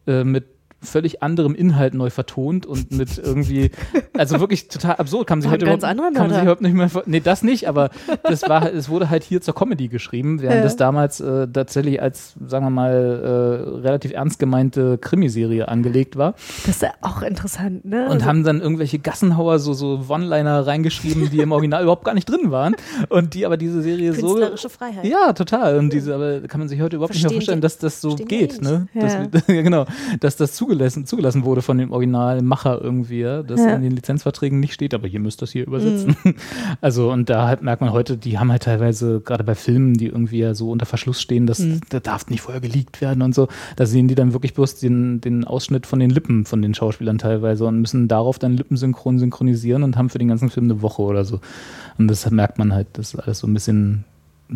äh, 0.08 0.24
mit 0.24 0.46
völlig 0.82 1.22
anderem 1.24 1.56
Inhalt 1.56 1.94
neu 1.94 2.10
vertont 2.10 2.66
und 2.66 2.92
mit 2.92 3.18
irgendwie, 3.18 3.72
also 4.18 4.40
wirklich 4.40 4.68
total 4.70 4.96
absurd, 4.96 5.28
kann 5.28 5.40
man 5.40 5.42
sich 5.44 5.52
ganz 5.52 5.62
überhaupt, 5.84 5.84
kann 5.84 5.98
man 6.28 6.30
sich 6.34 6.42
überhaupt 6.42 6.62
nicht 6.62 6.74
mehr, 6.74 6.90
nee, 7.06 7.20
das 7.20 7.44
nicht, 7.44 7.68
aber 7.68 7.90
das 8.24 8.44
war, 8.48 8.62
halt- 8.62 8.74
es 8.76 8.88
wurde 8.90 9.10
halt 9.10 9.24
hier 9.24 9.42
zur 9.42 9.54
Comedy 9.56 9.88
geschrieben, 9.90 10.42
während 10.42 10.58
Ja. 10.58 10.64
das 10.64 10.76
damals 10.78 11.20
äh, 11.20 11.48
tatsächlich 11.48 12.02
als, 12.02 12.34
sagen 12.46 12.66
wir 12.66 12.70
mal, 12.70 12.92
äh, 12.94 13.80
relativ 13.80 14.12
ernst 14.14 14.40
gemeinte 14.40 14.98
Krimiserie 14.98 15.68
angelegt 15.68 16.16
war 16.18 16.34
Das 16.66 16.76
ist 16.76 16.82
ja 16.82 16.92
auch 17.02 17.22
interessant, 17.22 17.84
ne? 17.86 18.06
und 18.06 18.12
Also- 18.14 18.26
haben 18.26 18.44
dann 18.44 18.62
irgendwelche 18.62 19.00
Gassenhauer 19.00 19.60
so, 19.60 19.74
so 19.74 20.06
One-Liner 20.08 20.66
reingeschrieben, 20.66 21.30
die 21.30 21.40
im 21.40 21.52
Original 21.52 21.84
überhaupt 21.84 22.06
gar 22.06 22.14
nicht 22.14 22.30
drin 22.30 22.52
waren 22.52 22.76
und 23.10 23.34
die 23.34 23.46
aber 23.46 23.58
diese 23.58 23.82
Serie 23.82 24.14
so 24.14 24.28
Künstlerische 24.28 24.70
Freiheit. 24.70 25.06
ja, 25.06 25.34
total. 25.34 25.78
Und 25.78 25.92
diese, 25.94 26.16
aber 26.16 26.42
kann 26.42 26.60
man 26.60 26.70
sich 26.70 26.80
heute 26.82 26.96
überhaupt 26.96 27.14
nicht 27.14 27.24
mehr 27.24 27.30
Verstehen 27.32 27.42
vorstellen, 27.42 27.62
dass 27.62 27.78
das 27.80 28.02
so 28.02 28.10
verstehen 28.16 28.28
geht, 28.28 28.60
eh 28.60 28.64
ne? 28.64 28.88
nicht. 28.94 29.34
Dass, 29.34 29.48
Ja. 29.48 29.62
genau, 29.62 29.86
dass 30.20 30.36
das 30.38 30.56
zugelassen, 30.70 31.06
zugelassen 31.06 31.44
wurde 31.46 31.62
von 31.62 31.78
dem 31.78 31.92
Originalmacher 31.92 32.80
irgendwie, 32.82 33.22
ja, 33.22 33.42
dass 33.44 33.60
Ja. 33.60 33.76
in 33.76 33.82
den 33.82 33.92
Lizenzverträgen 33.92 34.60
nicht 34.60 34.74
steht, 34.74 34.94
aber 34.94 35.08
ihr 35.08 35.20
müsst 35.20 35.42
das 35.42 35.52
hier 35.52 35.66
übersetzen. 35.66 36.16
Also, 36.82 37.12
und 37.12 37.30
da 37.30 37.48
halt 37.48 37.62
merkt 37.62 37.82
man 37.82 37.92
heute, 37.92 38.18
die 38.18 38.38
haben 38.38 38.52
halt 38.52 38.64
teilweise, 38.64 39.22
gerade 39.22 39.44
bei 39.44 39.56
Filmen, 39.56 39.96
die 39.96 40.06
irgendwie 40.08 40.40
ja 40.40 40.54
so 40.54 40.70
unter 40.72 40.86
Verschluss 40.86 41.20
stehen, 41.22 41.48
das, 41.48 41.64
da 41.90 42.00
darf 42.00 42.30
nicht 42.30 42.42
vorher 42.42 42.62
geleakt 42.62 43.02
werden 43.02 43.22
und 43.22 43.34
so, 43.36 43.48
da 43.76 43.86
sehen 43.86 44.08
die 44.08 44.16
dann 44.16 44.34
wirklich 44.34 44.54
bloß 44.54 44.80
den, 44.80 45.20
den 45.22 45.44
Ausschnitt 45.44 45.86
von 45.88 46.00
den 46.00 46.10
Lippen 46.10 46.46
von 46.46 46.62
den 46.62 46.74
Schauspielern 46.74 47.18
teilweise 47.18 47.66
und 47.66 47.80
müssen 47.82 48.08
darauf 48.08 48.40
dann 48.40 48.56
lippensynchron 48.56 49.20
synchronisieren 49.20 49.84
und 49.84 49.98
haben 49.98 50.10
für 50.10 50.20
den 50.20 50.28
ganzen 50.28 50.50
Film 50.50 50.66
eine 50.68 50.82
Woche 50.82 51.02
oder 51.02 51.26
so. 51.26 51.40
Und 51.98 52.08
das 52.08 52.30
merkt 52.30 52.58
man 52.60 52.74
halt, 52.74 52.88
dass 52.94 53.16
alles 53.16 53.40
so 53.40 53.48
ein 53.48 53.54
bisschen 53.54 54.06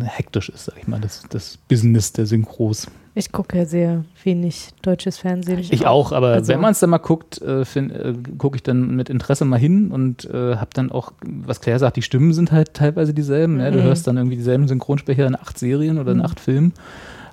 hektisch 0.02 0.48
ist, 0.48 0.64
sag 0.64 0.76
ich 0.78 0.88
mal, 0.88 1.00
das, 1.00 1.22
das 1.30 1.56
Business 1.68 2.12
der 2.12 2.26
Synchros. 2.26 2.88
ich 3.14 3.30
gucke 3.30 3.58
ja 3.58 3.64
sehr 3.66 4.04
wenig 4.24 4.70
deutsches 4.82 5.18
Fernsehen. 5.18 5.60
Ich 5.60 5.86
auch, 5.86 6.10
aber 6.12 6.28
Also- 6.32 6.52
wenn 6.52 6.60
man 6.60 6.72
es 6.72 6.80
dann 6.80 6.90
mal 6.90 6.98
guckt, 6.98 7.40
äh, 7.42 7.62
äh, 7.62 8.14
gucke 8.38 8.56
ich 8.56 8.62
dann 8.64 8.96
mit 8.96 9.08
Interesse 9.08 9.44
mal 9.44 9.58
hin 9.58 9.92
und 9.92 10.24
äh, 10.24 10.56
habe 10.56 10.70
dann 10.74 10.90
auch, 10.90 11.12
was 11.24 11.60
Claire 11.60 11.78
sagt, 11.78 11.96
die 11.96 12.02
Stimmen 12.02 12.32
sind 12.32 12.50
halt 12.50 12.74
teilweise 12.74 13.14
dieselben. 13.14 13.58
Ne? 13.58 13.70
Du 13.70 13.78
Mhm. 13.78 13.82
hörst 13.84 14.06
dann 14.08 14.16
irgendwie 14.16 14.36
dieselben 14.36 14.66
Synchronsprecher 14.66 15.26
in 15.26 15.36
acht 15.36 15.58
Serien 15.58 15.98
oder 15.98 16.10
in 16.12 16.20
acht 16.22 16.40
Filmen 16.40 16.72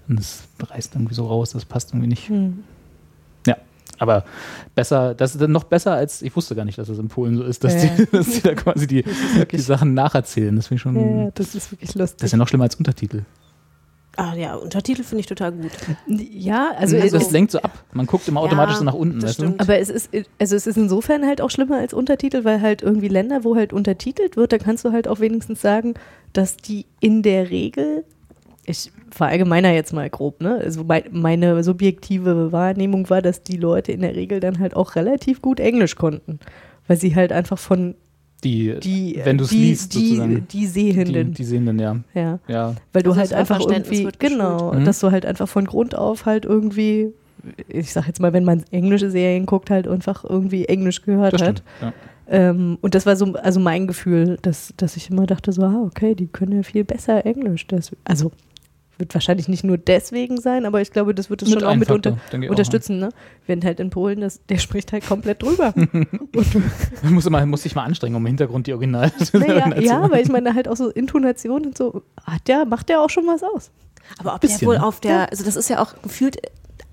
und 0.07 0.19
das 0.19 0.43
reißt 0.59 0.93
irgendwie 0.95 1.15
so 1.15 1.25
raus, 1.25 1.51
das 1.53 1.65
passt 1.65 1.91
irgendwie 1.91 2.07
nicht. 2.09 2.29
Hm. 2.29 2.59
Aber 4.01 4.25
besser, 4.75 5.13
das 5.13 5.33
ist 5.35 5.41
dann 5.41 5.51
noch 5.51 5.63
besser 5.65 5.93
als, 5.93 6.21
ich 6.21 6.35
wusste 6.35 6.55
gar 6.55 6.65
nicht, 6.65 6.77
dass 6.77 6.87
das 6.87 6.97
in 6.97 7.07
Polen 7.07 7.37
so 7.37 7.43
ist, 7.43 7.63
dass, 7.63 7.75
Ja. 7.83 7.89
die, 7.97 8.05
dass 8.11 8.27
die 8.31 8.41
da 8.41 8.55
quasi 8.55 8.87
die, 8.87 9.03
die 9.51 9.57
Sachen 9.59 9.93
nacherzählen. 9.93 10.55
Das 10.55 10.67
finde 10.67 10.75
ich 10.77 10.81
schon, 10.81 11.19
Ja, 11.25 11.29
das 11.35 11.53
ist 11.55 11.71
wirklich 11.71 11.93
lustig. 11.95 12.17
das 12.19 12.25
ist 12.27 12.31
ja 12.31 12.37
noch 12.37 12.47
schlimmer 12.47 12.63
als 12.65 12.75
Untertitel. 12.75 13.21
Ah 14.17 14.33
ja, 14.35 14.55
Untertitel 14.55 15.03
finde 15.03 15.21
ich 15.21 15.27
total 15.27 15.53
gut. 15.53 15.71
ja, 16.07 16.71
also, 16.77 16.97
Also 16.97 17.15
es 17.17 17.23
das 17.23 17.31
lenkt 17.31 17.51
so 17.51 17.59
ab. 17.61 17.85
Man 17.93 18.07
guckt 18.07 18.27
immer 18.27 18.41
automatisch 18.41 18.73
Ja, 18.73 18.79
so 18.79 18.83
nach 18.85 18.93
unten, 18.93 19.21
das 19.21 19.29
weißt 19.29 19.39
du? 19.39 19.43
stimmt. 19.43 19.61
Aber 19.61 19.77
es 19.77 19.89
ist, 19.89 20.09
also 20.37 20.55
es 20.57 20.67
ist 20.67 20.77
insofern 20.77 21.25
halt 21.25 21.39
auch 21.39 21.49
schlimmer 21.49 21.77
als 21.77 21.93
Untertitel, 21.93 22.43
weil 22.43 22.59
halt 22.59 22.81
irgendwie 22.81 23.07
Länder, 23.07 23.45
wo 23.45 23.55
halt 23.55 23.71
untertitelt 23.71 24.35
wird, 24.35 24.51
da 24.51 24.57
kannst 24.57 24.83
du 24.83 24.91
halt 24.91 25.07
auch 25.07 25.21
wenigstens 25.21 25.61
sagen, 25.61 25.93
dass 26.33 26.57
die 26.57 26.85
in 26.99 27.23
der 27.23 27.49
Regel, 27.51 28.03
ich 28.71 28.91
verallgemeiner 29.11 29.71
jetzt 29.73 29.93
mal 29.93 30.09
grob, 30.09 30.41
ne? 30.41 30.55
Also 30.63 30.83
mein, 30.83 31.03
meine 31.11 31.63
subjektive 31.63 32.51
Wahrnehmung 32.51 33.09
war, 33.09 33.21
dass 33.21 33.43
die 33.43 33.57
Leute 33.57 33.91
in 33.91 34.01
der 34.01 34.15
Regel 34.15 34.39
dann 34.39 34.59
halt 34.59 34.75
auch 34.75 34.95
relativ 34.95 35.41
gut 35.41 35.59
Englisch 35.59 35.95
konnten. 35.95 36.39
Weil 36.87 36.97
sie 36.97 37.15
halt 37.15 37.31
einfach 37.31 37.57
von 37.59 37.95
Die, 38.43 38.79
die, 38.79 39.19
wenn 39.23 39.37
du 39.37 39.43
es 39.43 39.49
die, 39.51 39.57
liest, 39.57 39.93
die, 39.93 39.99
sozusagen. 40.07 40.47
die 40.49 40.65
Sehenden, 40.65 41.25
Die, 41.27 41.31
die 41.33 41.43
sehen 41.43 41.65
dann 41.67 41.77
ja. 41.79 41.95
ja. 42.13 42.39
Ja, 42.47 42.75
Weil 42.93 43.03
du 43.03 43.11
Also 43.11 43.21
halt 43.21 43.33
einfach 43.33 43.59
irgendwie, 43.59 44.07
genau, 44.17 44.73
Mhm. 44.73 44.85
dass 44.85 44.99
du 44.99 45.11
halt 45.11 45.25
einfach 45.25 45.47
von 45.47 45.65
Grund 45.65 45.93
auf 45.95 46.25
halt 46.25 46.45
irgendwie 46.45 47.13
ich 47.69 47.91
sag 47.91 48.05
jetzt 48.05 48.19
mal, 48.19 48.33
wenn 48.33 48.43
man 48.43 48.63
englische 48.69 49.09
Serien 49.09 49.47
guckt, 49.47 49.71
halt 49.71 49.87
einfach 49.87 50.23
irgendwie 50.23 50.65
Englisch 50.65 51.01
gehört 51.01 51.33
Das 51.33 51.41
hat. 51.41 51.57
stimmt. 51.57 51.63
Ja. 51.81 51.93
Ähm, 52.27 52.77
und 52.81 52.93
das 52.93 53.07
war 53.07 53.15
so, 53.15 53.33
also 53.33 53.59
mein 53.59 53.87
Gefühl, 53.87 54.37
dass, 54.43 54.73
dass 54.77 54.95
ich 54.95 55.09
immer 55.09 55.25
dachte, 55.25 55.51
so, 55.51 55.63
ah, 55.63 55.81
okay, 55.85 56.13
die 56.13 56.27
können 56.27 56.51
ja 56.53 56.61
viel 56.61 56.83
besser 56.83 57.25
Englisch. 57.25 57.65
Das, 57.65 57.91
also 58.03 58.31
wird 59.01 59.13
wahrscheinlich 59.13 59.49
nicht 59.49 59.65
nur 59.65 59.77
deswegen 59.77 60.39
sein, 60.39 60.65
aber 60.65 60.79
ich 60.79 60.91
glaube, 60.91 61.13
das 61.13 61.29
wird 61.29 61.41
es 61.41 61.49
schon 61.51 61.63
auch 61.63 61.75
mit 61.75 61.89
Faktor, 61.89 62.13
unter, 62.13 62.37
ich 62.39 62.45
auch, 62.45 62.49
unterstützen. 62.51 62.99
Ne? 62.99 63.09
Wenn 63.47 63.61
halt 63.65 63.81
in 63.81 63.89
Polen, 63.89 64.21
das, 64.21 64.39
der 64.47 64.59
spricht 64.59 64.93
halt 64.93 65.05
komplett 65.05 65.43
drüber. 65.43 65.73
und, 65.75 66.33
Man 67.03 67.13
muss, 67.13 67.25
immer, 67.25 67.45
muss 67.45 67.63
sich 67.63 67.75
mal 67.75 67.83
anstrengen, 67.83 68.15
um 68.15 68.21
im 68.21 68.27
Hintergrund 68.27 68.67
die 68.67 68.73
Original 68.73 69.11
naja, 69.33 69.75
zu 69.75 69.81
ja, 69.81 69.99
aber 69.99 70.21
ich 70.21 70.29
meine 70.29 70.53
halt 70.53 70.69
auch 70.69 70.77
so 70.77 70.89
Intonation 70.89 71.65
und 71.65 71.77
so, 71.77 72.03
hat 72.23 72.47
der, 72.47 72.65
macht 72.65 72.87
der 72.87 73.01
auch 73.01 73.09
schon 73.09 73.27
was 73.27 73.43
aus. 73.43 73.71
Aber 74.19 74.35
ob 74.35 74.41
Bisschen, 74.41 74.59
der 74.59 74.67
wohl 74.67 74.77
ne? 74.77 74.85
auf 74.85 74.99
der, 75.01 75.29
also 75.31 75.43
das 75.43 75.55
ist 75.57 75.69
ja 75.69 75.81
auch 75.81 75.93
gefühlt 76.01 76.37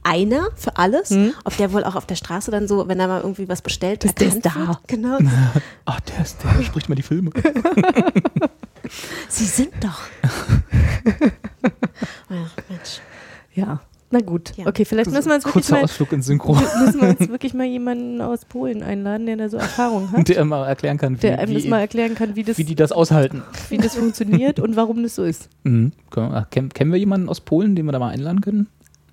einer 0.03 0.49
für 0.57 0.77
alles, 0.79 1.11
Mhm. 1.11 1.35
ob 1.45 1.57
der 1.59 1.73
wohl 1.73 1.85
auch 1.85 1.95
auf 1.95 2.07
der 2.07 2.15
Straße 2.15 2.51
dann 2.51 2.67
so, 2.67 2.89
wenn 2.89 2.99
er 2.99 3.09
mal 3.09 3.21
irgendwie 3.21 3.49
was 3.49 3.61
bestellt, 3.61 4.05
Das- 4.05 4.15
der 4.15 4.29
ist 4.29 4.47
da. 4.47 4.55
wird. 4.55 4.79
Genau. 4.89 5.19
Ach, 5.85 6.01
der, 6.01 6.23
ist, 6.23 6.39
der 6.43 6.63
spricht 6.63 6.89
mal 6.89 6.95
die 6.95 7.03
Filme. 7.03 7.31
Sie 9.29 9.45
sind 9.45 9.73
doch. 9.81 10.01
Ach, 12.29 12.57
Mensch. 12.69 13.01
Ja, 13.55 13.81
na 14.11 14.21
gut. 14.21 14.57
Ja. 14.57 14.67
Okay, 14.67 14.87
vielleicht 14.87 15.11
müssen 15.11 15.29
wir 15.29 15.35
uns 15.35 15.45
wirklich 15.45 15.67
Kurzer 15.67 15.77
mal, 15.77 15.85
Ausflug 15.85 16.13
in 16.13 16.23
Synchro, 16.23 16.55
müssen 16.55 17.01
wir 17.01 17.09
uns 17.11 17.21
wirklich 17.29 17.53
mal 17.53 17.67
jemanden 17.67 18.23
aus 18.23 18.47
Polen 18.47 18.83
einladen, 18.83 19.27
der 19.27 19.37
da 19.37 19.49
so 19.51 19.59
Erfahrung 19.59 20.11
hat, 20.13 20.29
der 20.29 20.45
mal 20.47 20.67
erklären 20.67 20.97
kann, 20.97 21.17
wie, 21.17 21.21
der 21.21 21.39
einem 21.39 21.53
das 21.53 21.65
wie, 21.65 21.69
mal 21.69 21.81
erklären 21.81 22.15
kann, 22.15 22.35
wie 22.35 22.43
das, 22.43 22.57
wie 22.57 22.65
die 22.65 22.75
das 22.75 22.91
aushalten. 22.91 23.43
wie 23.69 23.77
das 23.77 23.97
funktioniert 23.97 24.61
und 24.61 24.77
warum 24.77 25.03
das 25.03 25.15
so 25.15 25.25
ist. 25.25 25.51
Mhm. 25.65 25.93
Kennen, 26.51 26.71
kennen 26.71 26.91
wir 26.91 26.99
jemanden 26.99 27.29
aus 27.29 27.43
Polen, 27.43 27.77
den 27.77 27.85
wir 27.85 27.93
da 27.93 27.99
mal 27.99 28.09
einladen 28.09 28.41
können? 28.41 28.69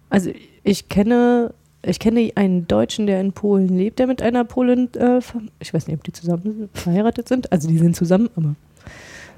Also 0.10 0.32
ich 0.64 0.88
kenne, 0.88 1.54
ich 1.82 2.00
kenne 2.00 2.32
einen 2.36 2.66
Deutschen, 2.68 3.06
der 3.06 3.20
in 3.20 3.34
Polen 3.34 3.68
lebt, 3.68 4.00
der 4.00 4.08
mit 4.08 4.22
einer 4.22 4.46
Polin, 4.46 4.88
äh, 4.94 5.20
ich 5.60 5.74
weiß 5.74 5.88
nicht, 5.88 5.98
ob 5.98 6.06
die 6.06 6.14
zusammen 6.14 6.70
verheiratet 6.74 7.28
sind. 7.28 7.52
Also 7.52 7.68
die 7.68 7.80
sind 7.80 7.98
zusammen, 7.98 8.30
aber 8.38 8.56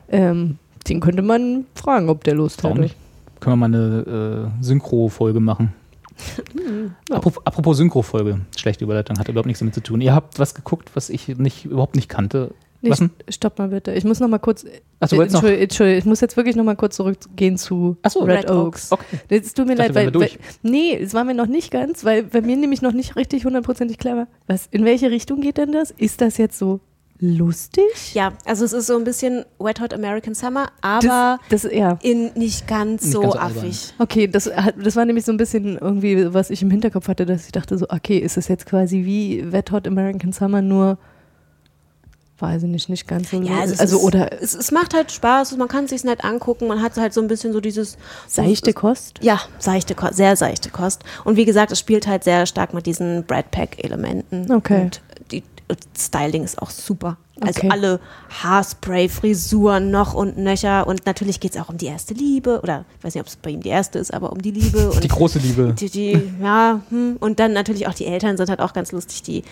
ähm, 0.10 0.60
den 0.90 1.00
könnte 1.00 1.22
man 1.22 1.66
fragen, 1.76 2.10
ob 2.10 2.24
der 2.24 2.36
Lust 2.36 2.64
Warum 2.64 2.80
nicht? 2.80 2.96
Können 3.40 3.60
wir 3.60 3.68
mal 3.68 3.76
eine 3.76 4.52
äh, 4.60 4.64
Synchro-Folge 4.64 5.40
machen. 5.40 5.74
ja. 7.10 7.16
Apropos, 7.16 7.78
Synchro-Folge, 7.78 8.42
schlechte 8.58 8.84
Überleitung, 8.84 9.20
hat 9.20 9.28
überhaupt 9.28 9.46
nichts 9.48 9.60
damit 9.60 9.76
zu 9.76 9.82
tun. 9.82 10.02
Ihr 10.02 10.14
habt 10.16 10.40
was 10.40 10.56
geguckt, 10.56 10.90
was 10.96 11.10
ich 11.10 11.28
nicht, 11.38 11.66
überhaupt 11.66 11.96
nicht 11.96 12.10
kannte. 12.10 12.52
Nee, 12.82 12.92
Was 12.92 13.00
denn? 13.00 13.10
stopp 13.30 13.58
mal 13.58 13.70
bitte. 13.70 13.92
Ich 13.94 14.04
muss 14.04 14.20
noch 14.20 14.28
mal 14.28 14.38
kurz. 14.38 14.64
Ach, 15.00 15.10
du 15.10 15.18
wolltest 15.18 15.34
noch- 15.34 15.40
Entschuldigung, 15.42 15.64
Entschuldigung, 15.64 15.98
ich 16.00 16.06
muss 16.06 16.22
jetzt 16.22 16.38
wirklich 16.38 16.56
noch 16.56 16.64
mal 16.64 16.76
kurz 16.76 16.96
zurückgehen 16.96 17.58
zu 17.58 17.98
so, 18.08 18.20
Red, 18.20 18.44
Red 18.44 18.52
Oaks. 18.52 18.92
Oaks. 18.92 19.04
Okay. 19.04 19.20
Es 19.30 19.54
tut 19.56 19.66
mir 19.66 19.74
Ich 19.74 19.80
dachte, 19.80 19.94
leid, 19.94 20.14
weil, 20.14 20.22
weil 20.22 20.30
nee, 20.62 20.96
es 20.96 21.14
war 21.16 21.24
mir 21.24 21.34
noch 21.34 21.48
nicht 21.48 21.72
ganz, 21.72 22.06
weil 22.06 22.24
bei 22.24 22.42
mir 22.42 22.56
nämlich 22.56 22.84
noch 22.84 22.94
nicht 22.94 23.16
richtig 23.16 23.46
hundertprozentig 23.46 23.98
klar 23.98 24.16
war. 24.16 24.28
Was, 24.46 24.68
in 24.70 24.86
welche 24.86 25.10
Richtung 25.10 25.42
geht 25.42 25.58
denn 25.58 25.72
das? 25.72 25.90
Ist 25.90 26.22
das 26.22 26.38
jetzt 26.38 26.60
so 26.60 26.80
lustig? 27.20 28.14
Ja, 28.14 28.34
also 28.46 28.66
es 28.66 28.74
ist 28.74 28.88
so 28.88 28.98
ein 28.98 29.04
bisschen 29.04 29.46
Wet 29.60 29.82
Hot 29.82 29.94
American 29.94 30.36
Summer, 30.36 30.70
aber 30.82 31.40
das, 31.50 31.64
das 31.64 31.72
ja. 31.72 31.98
in 32.02 32.32
nicht 32.36 32.68
ganz 32.68 33.04
Nicht 33.04 33.14
so 33.14 33.22
ganz 33.22 33.34
so 33.34 33.40
albern. 33.40 33.58
affig. 33.58 33.94
Okay, 34.00 34.28
das, 34.28 34.50
das 34.84 34.96
war 34.96 35.06
nämlich 35.06 35.26
so 35.26 35.32
ein 35.32 35.38
bisschen 35.38 35.78
irgendwie, 35.78 36.34
was 36.34 36.50
ich 36.50 36.62
im 36.62 36.72
Hinterkopf 36.72 37.08
hatte, 37.08 37.26
dass 37.26 37.46
ich 37.46 37.52
dachte 37.52 37.78
so, 37.78 37.86
okay, 37.90 38.18
ist 38.18 38.38
es 38.38 38.48
jetzt 38.48 38.66
quasi 38.66 39.06
wie 39.06 39.52
Wet 39.52 39.72
Hot 39.72 39.88
American 39.88 40.32
Summer, 40.32 40.62
nur 40.62 40.98
weiß 42.40 42.64
ich 42.64 42.70
nicht, 42.70 42.90
nicht 42.90 43.08
ganz 43.08 43.32
so. 43.32 43.42
Ja, 43.42 43.60
also, 43.62 43.74
es 43.74 43.80
also 43.80 43.98
ist, 43.98 44.04
oder 44.04 44.42
es, 44.42 44.54
es 44.54 44.72
macht 44.72 44.94
halt 44.94 45.12
Spaß, 45.12 45.58
man 45.58 45.68
kann 45.68 45.86
es 45.86 45.90
sich 45.90 46.04
nett 46.04 46.24
angucken, 46.24 46.68
man 46.68 46.82
hat 46.82 46.96
halt 46.98 47.14
so 47.14 47.22
ein 47.22 47.28
bisschen 47.28 47.54
so 47.54 47.60
dieses 47.60 47.98
seichte 48.28 48.74
Kost. 48.74 49.20
Ja, 49.22 49.42
seichte 49.60 49.96
Kost, 49.96 50.16
sehr 50.16 50.36
seichte 50.36 50.70
Kost. 50.70 51.04
Und 51.24 51.36
wie 51.36 51.46
gesagt, 51.46 51.72
es 51.72 51.80
spielt 51.80 52.06
halt 52.08 52.24
sehr 52.24 52.46
stark 52.46 52.74
mit 52.74 52.86
diesen 52.86 53.24
Brad 53.26 53.50
Pack-Elementen. 53.52 54.52
Okay. 54.52 54.84
Und 54.84 55.02
die 55.02 55.07
und 55.07 55.07
Styling 55.98 56.44
ist 56.44 56.62
auch 56.62 56.70
super. 56.70 57.18
Also 57.42 57.60
Okay. 57.60 57.70
alle 57.72 58.00
Haarspray, 58.42 59.10
Frisuren 59.10 59.92
noch 59.92 60.14
und 60.14 60.38
nöcher. 60.38 60.88
Und 60.88 61.06
natürlich 61.06 61.40
geht 61.40 61.56
es 61.56 61.62
auch 61.62 61.70
um 61.70 61.78
die 61.78 61.86
erste 61.88 62.14
Liebe. 62.14 62.62
Oder 62.64 62.86
ich 62.98 63.04
weiß 63.04 63.16
nicht, 63.16 63.22
ob 63.22 63.28
es 63.28 63.36
bei 63.36 63.52
ihm 63.52 63.62
die 63.62 63.70
erste 63.70 64.00
ist, 64.00 64.14
aber 64.14 64.32
um 64.32 64.42
die 64.42 64.52
Liebe. 64.52 64.90
Und 64.92 65.04
Die 65.04 65.08
große 65.08 65.40
Liebe. 65.40 65.74
die, 65.78 65.90
die, 65.90 66.22
ja, 66.42 66.82
hm. 66.90 67.18
und 67.20 67.40
dann 67.40 67.54
natürlich 67.54 67.88
auch 67.88 67.94
die 67.94 68.06
Eltern 68.06 68.38
sind 68.38 68.50
halt 68.50 68.60
auch 68.62 68.74
ganz 68.74 68.92
lustig, 68.92 69.22
die 69.24 69.44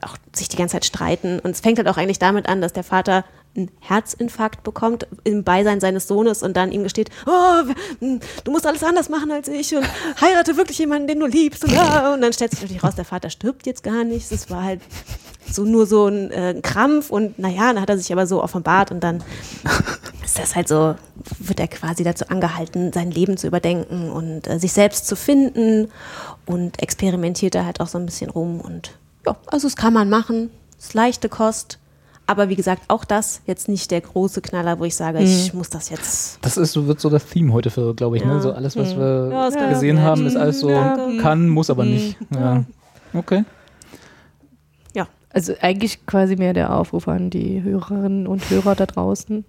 auch 0.00 0.16
sich 0.34 0.48
die 0.48 0.56
ganze 0.56 0.72
Zeit 0.72 0.86
streiten. 0.86 1.38
Und 1.38 1.50
es 1.50 1.60
fängt 1.60 1.78
halt 1.78 1.86
auch 1.88 1.98
eigentlich 1.98 2.18
damit 2.18 2.48
an, 2.48 2.60
dass 2.62 2.72
der 2.72 2.82
Vater 2.84 3.24
einen 3.54 3.70
Herzinfarkt 3.80 4.62
bekommt 4.64 5.06
im 5.24 5.44
Beisein 5.44 5.80
seines 5.80 6.08
Sohnes 6.08 6.42
und 6.42 6.56
dann 6.56 6.72
ihm 6.72 6.82
gesteht, 6.82 7.10
oh, 7.26 7.62
hm, 8.00 8.20
du 8.44 8.50
musst 8.50 8.66
alles 8.66 8.82
anders 8.82 9.08
machen 9.08 9.30
als 9.30 9.48
ich 9.48 9.74
und 9.74 9.86
heirate 10.20 10.56
wirklich 10.56 10.78
jemanden, 10.78 11.06
den 11.08 11.20
du 11.20 11.26
liebst. 11.26 11.64
Und, 11.64 11.72
und 11.72 12.20
dann 12.20 12.32
stellt 12.32 12.50
sich 12.52 12.62
natürlich 12.62 12.82
raus, 12.84 12.94
der 12.96 13.04
Vater 13.04 13.30
stirbt 13.30 13.66
jetzt 13.66 13.82
gar 13.82 14.04
nicht. 14.04 14.30
Es 14.32 14.50
war 14.50 14.62
halt 14.64 14.80
so 15.50 15.64
nur 15.64 15.86
so 15.86 16.06
ein 16.06 16.30
äh, 16.30 16.60
Krampf 16.62 17.10
und 17.10 17.38
naja, 17.38 17.72
dann 17.72 17.80
hat 17.80 17.88
er 17.90 17.98
sich 17.98 18.12
aber 18.12 18.26
so 18.26 18.42
offenbart 18.42 18.90
und 18.90 19.00
dann 19.02 19.22
ist 20.24 20.38
das 20.38 20.54
halt 20.56 20.68
so, 20.68 20.94
wird 21.38 21.60
er 21.60 21.68
quasi 21.68 22.04
dazu 22.04 22.26
angehalten, 22.28 22.92
sein 22.92 23.10
Leben 23.10 23.36
zu 23.36 23.46
überdenken 23.46 24.10
und 24.10 24.46
äh, 24.48 24.58
sich 24.58 24.72
selbst 24.72 25.06
zu 25.06 25.16
finden 25.16 25.88
und 26.46 26.82
experimentiert 26.82 27.54
da 27.54 27.64
halt 27.64 27.80
auch 27.80 27.88
so 27.88 27.98
ein 27.98 28.06
bisschen 28.06 28.30
rum 28.30 28.60
und 28.60 28.92
ja, 29.26 29.36
also 29.46 29.66
es 29.66 29.76
kann 29.76 29.92
man 29.92 30.08
machen, 30.10 30.50
es 30.78 30.86
ist 30.86 30.94
leichte 30.94 31.28
Kost, 31.28 31.78
aber 32.28 32.48
wie 32.48 32.56
gesagt, 32.56 32.82
auch 32.88 33.04
das 33.04 33.40
jetzt 33.46 33.68
nicht 33.68 33.90
der 33.92 34.00
große 34.00 34.40
Knaller, 34.40 34.78
wo 34.80 34.84
ich 34.84 34.96
sage, 34.96 35.20
ich 35.20 35.54
muss 35.54 35.70
das 35.70 35.90
jetzt. 35.90 36.38
Das 36.42 36.56
ist, 36.56 36.72
so- 36.72 36.88
wird 36.88 37.00
so 37.00 37.08
das 37.08 37.24
Theme 37.26 37.52
heute 37.52 37.70
für, 37.70 37.94
glaube 37.94 38.16
ich, 38.16 38.24
ne? 38.24 38.32
Ja. 38.34 38.40
So 38.40 38.50
alles, 38.52 38.76
was 38.76 38.96
wir 38.96 39.28
Ja, 39.32 39.46
ist 39.48 39.54
ganz 39.54 39.74
gesehen 39.74 40.00
haben, 40.02 40.26
ist 40.26 40.36
alles 40.36 40.58
so, 40.58 40.70
Ja. 40.70 40.96
kann, 41.20 41.48
muss 41.48 41.70
aber 41.70 41.84
nicht. 41.84 42.16
Ja. 42.34 42.64
Okay. 43.14 43.44
Ja, 45.36 45.52
Also 45.52 45.54
eigentlich 45.60 46.06
quasi 46.06 46.36
mehr 46.36 46.52
der 46.54 46.74
Aufruf 46.74 47.08
an 47.08 47.30
die 47.30 47.62
Hörerinnen 47.62 48.26
und 48.26 48.48
Hörer 48.50 48.74
da 48.74 48.86
draußen. 48.86 49.44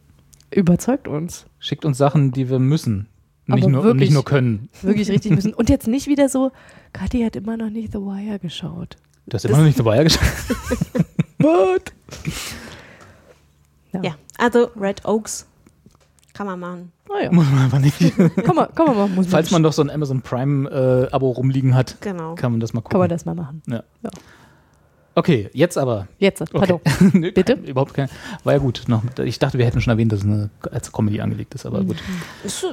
Überzeugt 0.52 1.08
uns. 1.08 1.46
Schickt 1.60 1.86
uns 1.86 1.98
Sachen, 1.98 2.32
die 2.32 2.50
wir 2.50 2.60
müssen. 2.60 3.08
Nicht 3.48 3.64
Aber 3.64 3.72
nur, 3.72 3.80
und 3.82 3.86
wirklich. 3.88 4.10
nicht 4.10 4.14
nur 4.14 4.26
können. 4.26 4.70
Wirklich 4.82 5.10
richtig 5.10 5.32
müssen. 5.32 5.54
Und 5.58 5.70
jetzt 5.70 5.88
nicht 5.88 6.08
wieder 6.08 6.28
so, 6.28 6.52
Kathi 6.92 7.22
hat 7.24 7.38
immer 7.38 7.56
noch 7.56 7.70
nicht 7.70 7.94
The 7.94 8.00
Wire 8.00 8.40
geschaut. 8.40 8.98
Du 9.26 9.36
hast 9.36 9.46
immer 9.46 9.58
noch 9.60 9.64
nicht 9.66 9.80
dabei 9.80 10.04
geschaut. 10.04 10.22
What? 11.40 11.94
ja. 14.04 14.16
Also 14.38 14.70
Red 14.80 15.06
Oaks 15.06 15.48
kann 16.34 16.46
man 16.48 16.60
machen. 16.60 16.92
Naja, 17.10 17.32
Muss 17.32 17.46
man 17.50 17.64
aber 17.66 17.80
nicht. 17.80 17.98
kann 18.44 18.56
man, 18.56 18.68
kann 18.76 18.86
man 18.88 18.98
machen. 18.98 19.16
Muss 19.16 19.28
Falls 19.28 19.50
man 19.52 19.64
doch 19.64 19.72
so 19.74 19.82
ein 19.82 19.90
Amazon 19.90 20.22
Prime-Abo 20.22 21.32
rumliegen 21.32 21.74
hat, 21.74 21.96
Genau. 22.02 22.36
kann 22.36 22.52
man 22.52 22.60
das 22.60 22.74
mal 22.74 22.82
gucken. 22.82 22.92
Kann 22.92 23.00
man 23.00 23.10
das 23.10 23.24
mal 23.26 23.34
machen. 23.36 23.62
Ja. 23.68 23.84
Ja. 24.04 24.10
Okay, 25.18 25.50
jetzt 25.52 25.80
aber. 25.80 26.08
Jetzt, 26.20 26.44
pardon. 26.52 26.80
Okay. 26.86 27.10
Nö, 27.18 27.32
Bitte? 27.32 27.56
Kein, 27.56 27.66
überhaupt 27.66 27.96
kein. 27.96 28.08
War 28.44 28.54
ja 28.54 28.60
gut. 28.60 28.84
Noch, 28.86 29.02
ich 29.26 29.40
dachte, 29.40 29.58
wir 29.58 29.66
hätten 29.66 29.82
schon 29.82 29.90
erwähnt, 29.90 30.12
dass 30.12 30.20
es 30.20 30.26
eine, 30.26 30.52
als 30.72 30.92
Comedy 30.92 31.22
angelegt 31.22 31.56
ist, 31.56 31.66
aber 31.66 31.84
gut. 31.84 31.96
Ist 32.44 32.64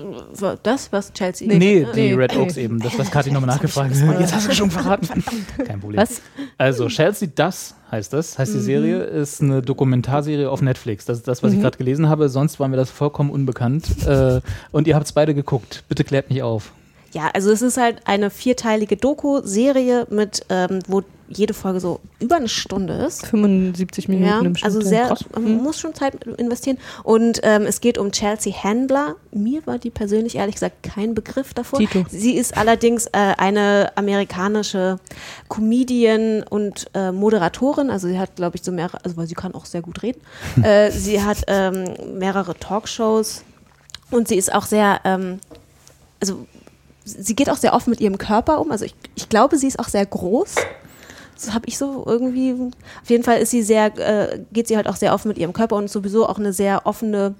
das, 0.62 0.92
was 0.92 1.10
Chelsea. 1.14 1.48
Nee, 1.48 1.86
die 1.94 2.00
nee, 2.00 2.12
Red 2.12 2.34
nee. 2.34 2.42
Oaks 2.42 2.58
eben. 2.58 2.80
Das, 2.80 2.98
was 2.98 3.10
Kathi 3.10 3.30
nochmal 3.30 3.48
nachgefragt 3.54 3.94
hat. 3.94 4.20
Jetzt 4.20 4.34
hast 4.34 4.46
du 4.46 4.54
schon 4.54 4.70
verraten. 4.70 5.24
Kein 5.66 5.80
Problem. 5.80 6.02
Was? 6.02 6.20
Also, 6.58 6.88
Chelsea 6.88 7.30
Das 7.34 7.76
heißt 7.90 8.12
das. 8.12 8.38
Heißt 8.38 8.52
die 8.52 8.60
Serie, 8.60 8.98
ist 8.98 9.40
eine 9.40 9.62
Dokumentarserie 9.62 10.50
auf 10.50 10.60
Netflix. 10.60 11.06
Das 11.06 11.16
ist 11.16 11.26
das, 11.26 11.42
was 11.42 11.54
ich 11.54 11.62
gerade 11.62 11.78
gelesen 11.78 12.10
habe. 12.10 12.28
Sonst 12.28 12.60
war 12.60 12.68
mir 12.68 12.76
das 12.76 12.90
vollkommen 12.90 13.30
unbekannt. 13.30 13.86
äh, 14.06 14.42
und 14.70 14.86
ihr 14.86 14.96
habt 14.96 15.06
es 15.06 15.12
beide 15.12 15.34
geguckt. 15.34 15.84
Bitte 15.88 16.04
klärt 16.04 16.28
mich 16.28 16.42
auf. 16.42 16.72
Ja, 17.14 17.30
also 17.32 17.50
es 17.52 17.62
ist 17.62 17.76
halt 17.76 17.98
eine 18.06 18.28
vierteilige 18.28 18.96
Doku-Serie 18.96 20.06
mit, 20.10 20.44
ähm, 20.48 20.80
wo 20.88 21.02
jede 21.28 21.54
Folge 21.54 21.80
so 21.80 22.00
über 22.20 22.36
eine 22.36 22.48
Stunde 22.48 22.92
ist. 22.94 23.24
75 23.26 24.08
Minuten 24.08 24.26
Ja, 24.28 24.38
im 24.40 24.54
Schnitt. 24.56 24.64
also 24.64 24.80
sehr, 24.82 25.06
Krass. 25.06 25.24
man 25.32 25.56
muss 25.62 25.78
schon 25.80 25.94
Zeit 25.94 26.24
investieren. 26.24 26.76
Und 27.02 27.40
ähm, 27.44 27.62
es 27.62 27.80
geht 27.80 27.96
um 27.98 28.12
Chelsea 28.12 28.52
Handler. 28.52 29.16
Mir 29.32 29.66
war 29.66 29.78
die 29.78 29.90
persönlich 29.90 30.34
ehrlich 30.36 30.56
gesagt 30.56 30.82
kein 30.82 31.14
Begriff 31.14 31.54
davor. 31.54 31.78
Tito. 31.78 32.04
Sie 32.10 32.34
ist 32.36 32.56
allerdings 32.56 33.06
äh, 33.06 33.10
eine 33.38 33.92
amerikanische 33.96 34.98
Comedian 35.48 36.42
und 36.42 36.90
äh, 36.94 37.10
Moderatorin. 37.12 37.90
Also 37.90 38.08
sie 38.08 38.18
hat, 38.18 38.36
glaube 38.36 38.56
ich, 38.56 38.62
so 38.62 38.72
mehrere, 38.72 39.02
also 39.04 39.16
weil 39.16 39.26
sie 39.26 39.34
kann 39.34 39.54
auch 39.54 39.64
sehr 39.66 39.80
gut 39.82 40.02
reden. 40.02 40.20
äh, 40.62 40.90
sie 40.90 41.22
hat 41.22 41.38
ähm, 41.46 41.84
mehrere 42.18 42.54
Talkshows 42.58 43.44
und 44.10 44.28
sie 44.28 44.36
ist 44.36 44.52
auch 44.54 44.66
sehr, 44.66 45.00
ähm, 45.04 45.38
also 46.20 46.46
sie 47.04 47.36
geht 47.36 47.50
auch 47.50 47.56
sehr 47.56 47.74
offen 47.74 47.90
mit 47.90 48.00
ihrem 48.00 48.18
Körper 48.18 48.60
um. 48.60 48.70
Also 48.70 48.84
ich, 48.84 48.94
ich 49.14 49.28
glaube, 49.28 49.58
sie 49.58 49.68
ist 49.68 49.78
auch 49.78 49.88
sehr 49.88 50.06
groß. 50.06 50.54
Das 51.34 51.52
habe 51.52 51.66
ich 51.66 51.78
so 51.78 52.04
irgendwie. 52.06 52.52
Auf 53.02 53.10
jeden 53.10 53.24
Fall 53.24 53.38
ist 53.38 53.50
sie 53.50 53.62
sehr, 53.62 53.86
äh, 53.98 54.40
geht 54.52 54.68
sie 54.68 54.76
halt 54.76 54.88
auch 54.88 54.96
sehr 54.96 55.12
offen 55.12 55.28
mit 55.28 55.38
ihrem 55.38 55.52
Körper 55.52 55.76
und 55.76 55.86
ist 55.86 55.92
sowieso 55.92 56.26
auch 56.26 56.38
eine 56.38 56.52
sehr 56.52 56.86
offene, 56.86 57.34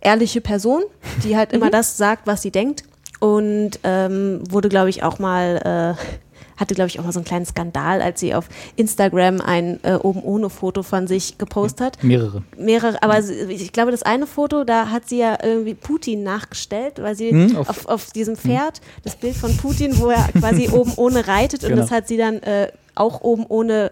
ehrliche 0.00 0.40
Person, 0.40 0.82
die 1.24 1.36
halt 1.36 1.52
immer 1.52 1.70
das 1.70 1.96
sagt, 1.96 2.26
was 2.26 2.42
sie 2.42 2.50
denkt. 2.50 2.84
Und 3.18 3.80
ähm, 3.82 4.42
wurde, 4.48 4.70
glaube 4.70 4.88
ich, 4.88 5.02
auch 5.02 5.18
mal, 5.18 5.96
äh, 5.98 6.29
hatte, 6.60 6.74
glaube 6.74 6.88
ich, 6.88 7.00
auch 7.00 7.04
mal 7.04 7.12
so 7.12 7.18
einen 7.18 7.24
kleinen 7.24 7.46
Skandal, 7.46 8.02
als 8.02 8.20
sie 8.20 8.34
auf 8.34 8.48
Instagram 8.76 9.40
ein 9.40 9.80
äh, 9.82 9.94
oben 9.94 10.22
ohne 10.22 10.50
Foto 10.50 10.82
von 10.82 11.06
sich 11.06 11.38
gepostet 11.38 11.80
hat. 11.80 12.04
Mehrere. 12.04 12.42
Mehrere, 12.58 13.02
aber 13.02 13.22
sie- 13.22 13.34
ich 13.48 13.72
glaube, 13.72 13.90
das 13.90 14.02
eine 14.02 14.26
Foto, 14.26 14.64
da 14.64 14.90
hat 14.90 15.08
sie 15.08 15.18
ja 15.18 15.38
irgendwie 15.42 15.74
Putin 15.74 16.22
nachgestellt, 16.22 17.00
weil 17.02 17.14
sie 17.16 17.30
Hm, 17.30 17.56
auf, 17.56 17.68
auf- 17.70 17.86
auf, 17.86 18.10
diesem 18.12 18.36
Pferd 18.36 18.80
das 19.02 19.16
Bild 19.16 19.34
von 19.36 19.56
Putin, 19.56 19.98
wo 19.98 20.10
er 20.10 20.28
quasi 20.38 20.68
oben 20.72 20.92
ohne 20.96 21.26
reitet 21.26 21.64
und 21.64 21.70
Genau. 21.70 21.82
das 21.82 21.90
hat 21.90 22.06
sie 22.08 22.16
dann 22.18 22.36
äh, 22.42 22.68
auch 22.94 23.22
oben 23.22 23.46
ohne 23.48 23.90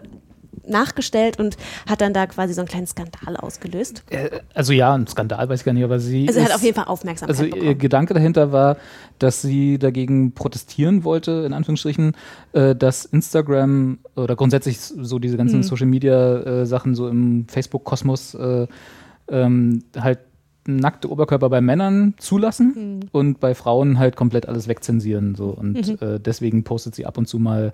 nachgestellt 0.69 1.39
und 1.39 1.57
hat 1.87 2.01
dann 2.01 2.13
da 2.13 2.25
quasi 2.27 2.53
so 2.53 2.61
einen 2.61 2.67
kleinen 2.67 2.87
Skandal 2.87 3.35
ausgelöst. 3.37 4.03
Äh, 4.09 4.29
Also 4.53 4.73
ja, 4.73 4.93
ein 4.93 5.07
Skandal 5.07 5.49
weiß 5.49 5.59
ich 5.61 5.65
gar 5.65 5.73
nicht, 5.73 5.83
aber 5.83 5.99
sie. 5.99 6.27
Also 6.27 6.39
er 6.39 6.43
hat 6.45 6.49
ist- 6.51 6.55
auf 6.57 6.63
jeden 6.63 6.75
Fall 6.75 6.85
Aufmerksamkeit 6.85 7.29
Also 7.37 7.43
ihr 7.45 7.53
bekommen. 7.59 7.77
Gedanke 7.79 8.13
dahinter 8.13 8.51
war, 8.51 8.77
dass 9.19 9.41
sie 9.41 9.77
dagegen 9.79 10.33
protestieren 10.33 11.03
wollte, 11.03 11.43
in 11.45 11.53
Anführungsstrichen, 11.53 12.13
äh, 12.53 12.75
dass 12.75 13.05
Instagram 13.05 13.99
oder 14.15 14.35
grundsätzlich 14.35 14.79
so 14.79 15.19
diese 15.19 15.37
ganzen 15.37 15.57
Mhm. 15.57 15.63
Social 15.63 15.87
Media 15.87 16.39
äh, 16.61 16.65
Sachen 16.65 16.95
so 16.95 17.07
im 17.09 17.47
Facebook-Kosmos 17.47 18.35
äh, 18.35 18.67
ähm, 19.29 19.83
halt 19.97 20.19
nackte 20.67 21.09
Oberkörper 21.09 21.49
bei 21.49 21.61
Männern 21.61 22.13
zulassen 22.17 22.73
Mhm. 22.75 23.09
und 23.11 23.39
bei 23.39 23.55
Frauen 23.55 23.97
halt 23.97 24.15
komplett 24.15 24.47
alles 24.47 24.67
wegzensieren. 24.67 25.33
So. 25.35 25.49
Und 25.49 25.87
Mhm. 25.87 25.97
äh, 26.07 26.19
deswegen 26.19 26.63
postet 26.63 26.93
sie 26.95 27.05
ab 27.05 27.17
und 27.17 27.27
zu 27.27 27.39
mal 27.39 27.73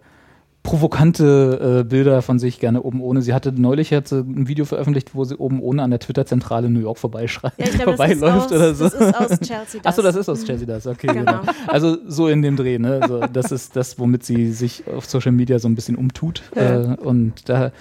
provokante 0.65 1.79
äh, 1.81 1.83
Bilder 1.83 2.21
von 2.21 2.39
sich 2.39 2.59
gerne 2.59 2.81
oben 2.83 2.99
ohne. 3.01 3.21
Sie 3.21 3.33
hatte 3.33 3.53
neulich 3.53 3.93
hat 3.93 4.07
sie 4.09 4.19
ein 4.19 4.47
Video 4.47 4.65
veröffentlicht, 4.65 5.15
wo 5.15 5.23
sie 5.23 5.35
oben 5.37 5.61
ohne 5.61 5.83
an 5.83 5.91
der 5.91 5.99
Twitter-Zentrale 5.99 6.69
New 6.69 6.79
York 6.81 6.97
vorbeischreibt, 6.97 7.57
Ja, 7.59 7.65
das 7.67 7.75
ist 7.75 7.83
vorbeiläuft 7.83 8.47
aus- 8.47 8.51
oder 8.51 8.73
so. 8.75 8.83
das 8.85 8.93
ist 8.95 9.15
aus 9.15 9.39
Chelsea 9.39 9.81
Achso, 9.83 10.01
das. 10.01 10.13
das 10.13 10.15
ist 10.15 10.29
aus 10.29 10.43
Chelsea 10.43 10.67
das, 10.67 10.87
okay. 10.87 11.07
Genau. 11.07 11.39
Genau. 11.39 11.41
Also 11.67 11.97
so 12.07 12.27
in 12.27 12.41
dem 12.41 12.55
Dreh, 12.57 12.77
ne? 12.79 13.01
So, 13.07 13.21
das 13.31 13.51
ist 13.51 13.75
das, 13.75 13.97
womit 13.99 14.23
sie 14.23 14.51
sich 14.51 14.83
auf 14.87 15.05
Social 15.05 15.31
Media 15.31 15.59
so 15.59 15.67
ein 15.69 15.75
bisschen 15.75 15.95
umtut. 15.95 16.41
Ja. 16.55 16.93
Äh, 16.93 16.95
und 16.97 17.47
da 17.47 17.71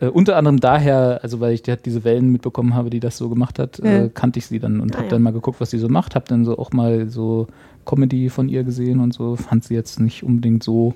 äh, 0.00 0.06
unter 0.06 0.36
anderem 0.36 0.60
daher, 0.60 1.20
also 1.22 1.40
weil 1.40 1.52
ich 1.54 1.62
die, 1.62 1.74
diese 1.84 2.04
Wellen 2.04 2.30
mitbekommen 2.30 2.74
habe, 2.74 2.90
die 2.90 3.00
das 3.00 3.16
so 3.16 3.28
gemacht 3.28 3.58
hat, 3.58 3.78
Ja. 3.82 4.04
äh, 4.04 4.10
kannte 4.12 4.38
ich 4.38 4.46
sie 4.46 4.58
dann 4.58 4.80
und 4.80 4.94
Ah, 4.94 4.98
habe 4.98 5.06
ja. 5.06 5.10
dann 5.12 5.22
mal 5.22 5.32
geguckt, 5.32 5.60
was 5.60 5.70
sie 5.70 5.78
so 5.78 5.88
macht, 5.88 6.14
habe 6.14 6.26
dann 6.28 6.44
so 6.44 6.58
auch 6.58 6.72
mal 6.72 7.08
so 7.08 7.46
Comedy 7.84 8.28
von 8.30 8.48
ihr 8.48 8.64
gesehen 8.64 9.00
und 9.00 9.12
so, 9.14 9.36
fand 9.36 9.64
sie 9.64 9.74
jetzt 9.74 10.00
nicht 10.00 10.22
unbedingt 10.22 10.62
so. 10.62 10.94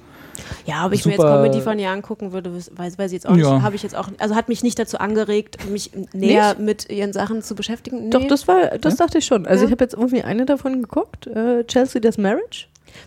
Ja, 0.67 0.87
ob 0.87 0.93
ich 0.93 1.05
mir 1.05 1.13
jetzt 1.13 1.21
Comedy 1.21 1.61
von 1.61 1.79
ihr 1.79 1.91
angucken 1.91 2.33
würde, 2.33 2.55
weiß, 2.55 2.99
weiß 2.99 3.07
ich 3.07 3.13
jetzt 3.13 3.27
auch 3.29 3.35
nicht. 3.35 3.45
Ja. 3.45 3.63
Habe 3.63 3.77
ich 3.77 3.83
jetzt 3.83 3.97
auch, 3.97 4.09
also 4.19 4.35
hat 4.35 4.49
mich 4.49 4.63
nicht 4.63 4.79
dazu 4.79 4.99
angeregt, 4.99 5.69
mich 5.71 5.91
näher 6.13 6.57
mit 6.59 6.91
ihren 6.91 7.13
Sachen 7.13 7.43
zu 7.43 7.55
beschäftigen. 7.55 8.05
Nee. 8.05 8.11
Doch, 8.11 8.27
das 8.27 8.47
war, 8.47 8.79
das 8.79 8.97
dachte 8.97 9.19
ich 9.19 9.27
schon. 9.27 9.47
Also 9.47 9.63
Ja. 9.65 9.69
ich 9.69 9.73
habe 9.73 9.85
jetzt 9.85 9.95
irgendwie 9.95 10.23
eine 10.23 10.47
davon 10.47 10.81
geguckt, 10.83 11.27
äh, 11.27 11.65
Chelsea 11.65 12.01
das 12.01 12.19
Marriage. 12.19 12.67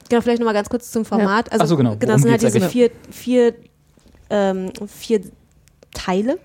Genau, 0.09 0.21
vielleicht 0.21 0.39
nochmal 0.39 0.53
ganz 0.53 0.69
kurz 0.69 0.91
zum 0.91 1.05
Format. 1.05 1.51
Also, 1.51 1.63
Ach 1.63 1.67
so, 1.67 1.77
genau. 1.77 1.95
Genau, 1.95 2.13
Worum 2.13 2.15
es 2.15 2.21
sind 2.21 2.31
halt 2.31 2.41
diese 2.43 2.57
eigentlich? 2.57 2.71
vier, 2.71 2.91
vier, 3.11 3.53
ähm, 4.29 4.69
vier 4.87 5.21
Teile 5.93 6.39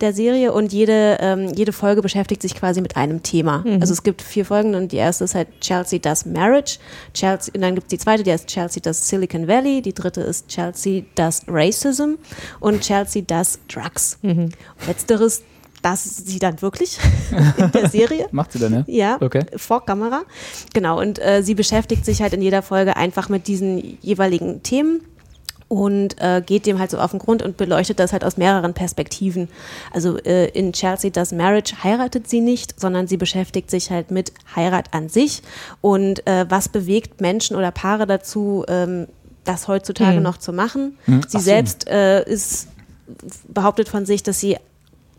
der 0.00 0.12
Serie 0.12 0.52
und 0.52 0.72
jede, 0.72 1.18
ähm, 1.20 1.52
jede 1.54 1.72
Folge 1.72 2.02
beschäftigt 2.02 2.40
sich 2.42 2.54
quasi 2.54 2.80
mit 2.80 2.96
einem 2.96 3.22
Thema. 3.22 3.64
Also 3.80 3.92
es 3.92 4.02
gibt 4.02 4.22
vier 4.22 4.44
Folgen 4.44 4.74
und 4.74 4.92
die 4.92 4.96
erste 4.96 5.24
ist 5.24 5.34
halt 5.34 5.48
Chelsea 5.60 5.98
Does 5.98 6.24
Marriage. 6.24 6.78
Chelsea, 7.14 7.52
und 7.54 7.60
dann 7.62 7.74
gibt 7.74 7.86
es 7.86 7.90
die 7.90 7.98
zweite, 7.98 8.22
die 8.22 8.30
heißt 8.32 8.46
Chelsea 8.46 8.80
Does 8.82 9.08
Silicon 9.08 9.48
Valley. 9.48 9.82
Die 9.82 9.92
dritte 9.92 10.20
ist 10.20 10.48
Chelsea 10.48 11.02
Does 11.14 11.42
Racism 11.48 12.14
und 12.60 12.80
Chelsea 12.80 13.22
Does 13.22 13.58
Drugs. 13.68 14.18
Letzteres, 14.86 15.42
das 15.82 16.04
sie 16.04 16.38
dann 16.38 16.62
wirklich 16.62 16.98
in 17.58 17.72
der 17.72 17.88
Serie. 17.88 18.28
Macht 18.30 18.52
sie 18.52 18.58
dann, 18.60 18.72
ja? 18.72 18.84
Ja, 18.86 19.16
Okay. 19.20 19.44
vor 19.56 19.84
Kamera. 19.84 20.22
Genau, 20.74 21.00
und 21.00 21.18
äh, 21.18 21.42
sie 21.42 21.54
beschäftigt 21.54 22.04
sich 22.04 22.22
halt 22.22 22.32
in 22.34 22.42
jeder 22.42 22.62
Folge 22.62 22.96
einfach 22.96 23.28
mit 23.28 23.48
diesen 23.48 23.98
jeweiligen 24.00 24.62
Themen 24.62 25.00
und 25.72 26.20
äh, 26.20 26.42
geht 26.44 26.66
dem 26.66 26.78
halt 26.78 26.90
so 26.90 26.98
auf 26.98 27.12
den 27.12 27.18
Grund 27.18 27.42
und 27.42 27.56
beleuchtet 27.56 27.98
das 27.98 28.12
halt 28.12 28.26
aus 28.26 28.36
mehreren 28.36 28.74
Perspektiven. 28.74 29.48
Also 29.90 30.18
äh, 30.18 30.48
in 30.48 30.74
Chelsea 30.74 31.10
das 31.10 31.32
Marriage 31.32 31.82
heiratet 31.82 32.28
sie 32.28 32.42
nicht, 32.42 32.78
sondern 32.78 33.06
sie 33.06 33.16
beschäftigt 33.16 33.70
sich 33.70 33.90
halt 33.90 34.10
mit 34.10 34.34
Heirat 34.54 34.92
an 34.92 35.08
sich 35.08 35.40
und 35.80 36.26
äh, 36.26 36.44
was 36.50 36.68
bewegt 36.68 37.22
Menschen 37.22 37.56
oder 37.56 37.70
Paare 37.70 38.06
dazu, 38.06 38.66
ähm, 38.68 39.06
das 39.44 39.66
heutzutage 39.66 40.20
noch 40.20 40.36
zu 40.36 40.52
machen. 40.52 40.98
Sie 41.06 41.20
Ach 41.24 41.30
so. 41.30 41.38
selbst 41.38 41.88
äh, 41.88 42.22
ist 42.30 42.68
behauptet 43.48 43.88
von 43.88 44.04
sich, 44.04 44.22
dass 44.22 44.40
sie 44.40 44.58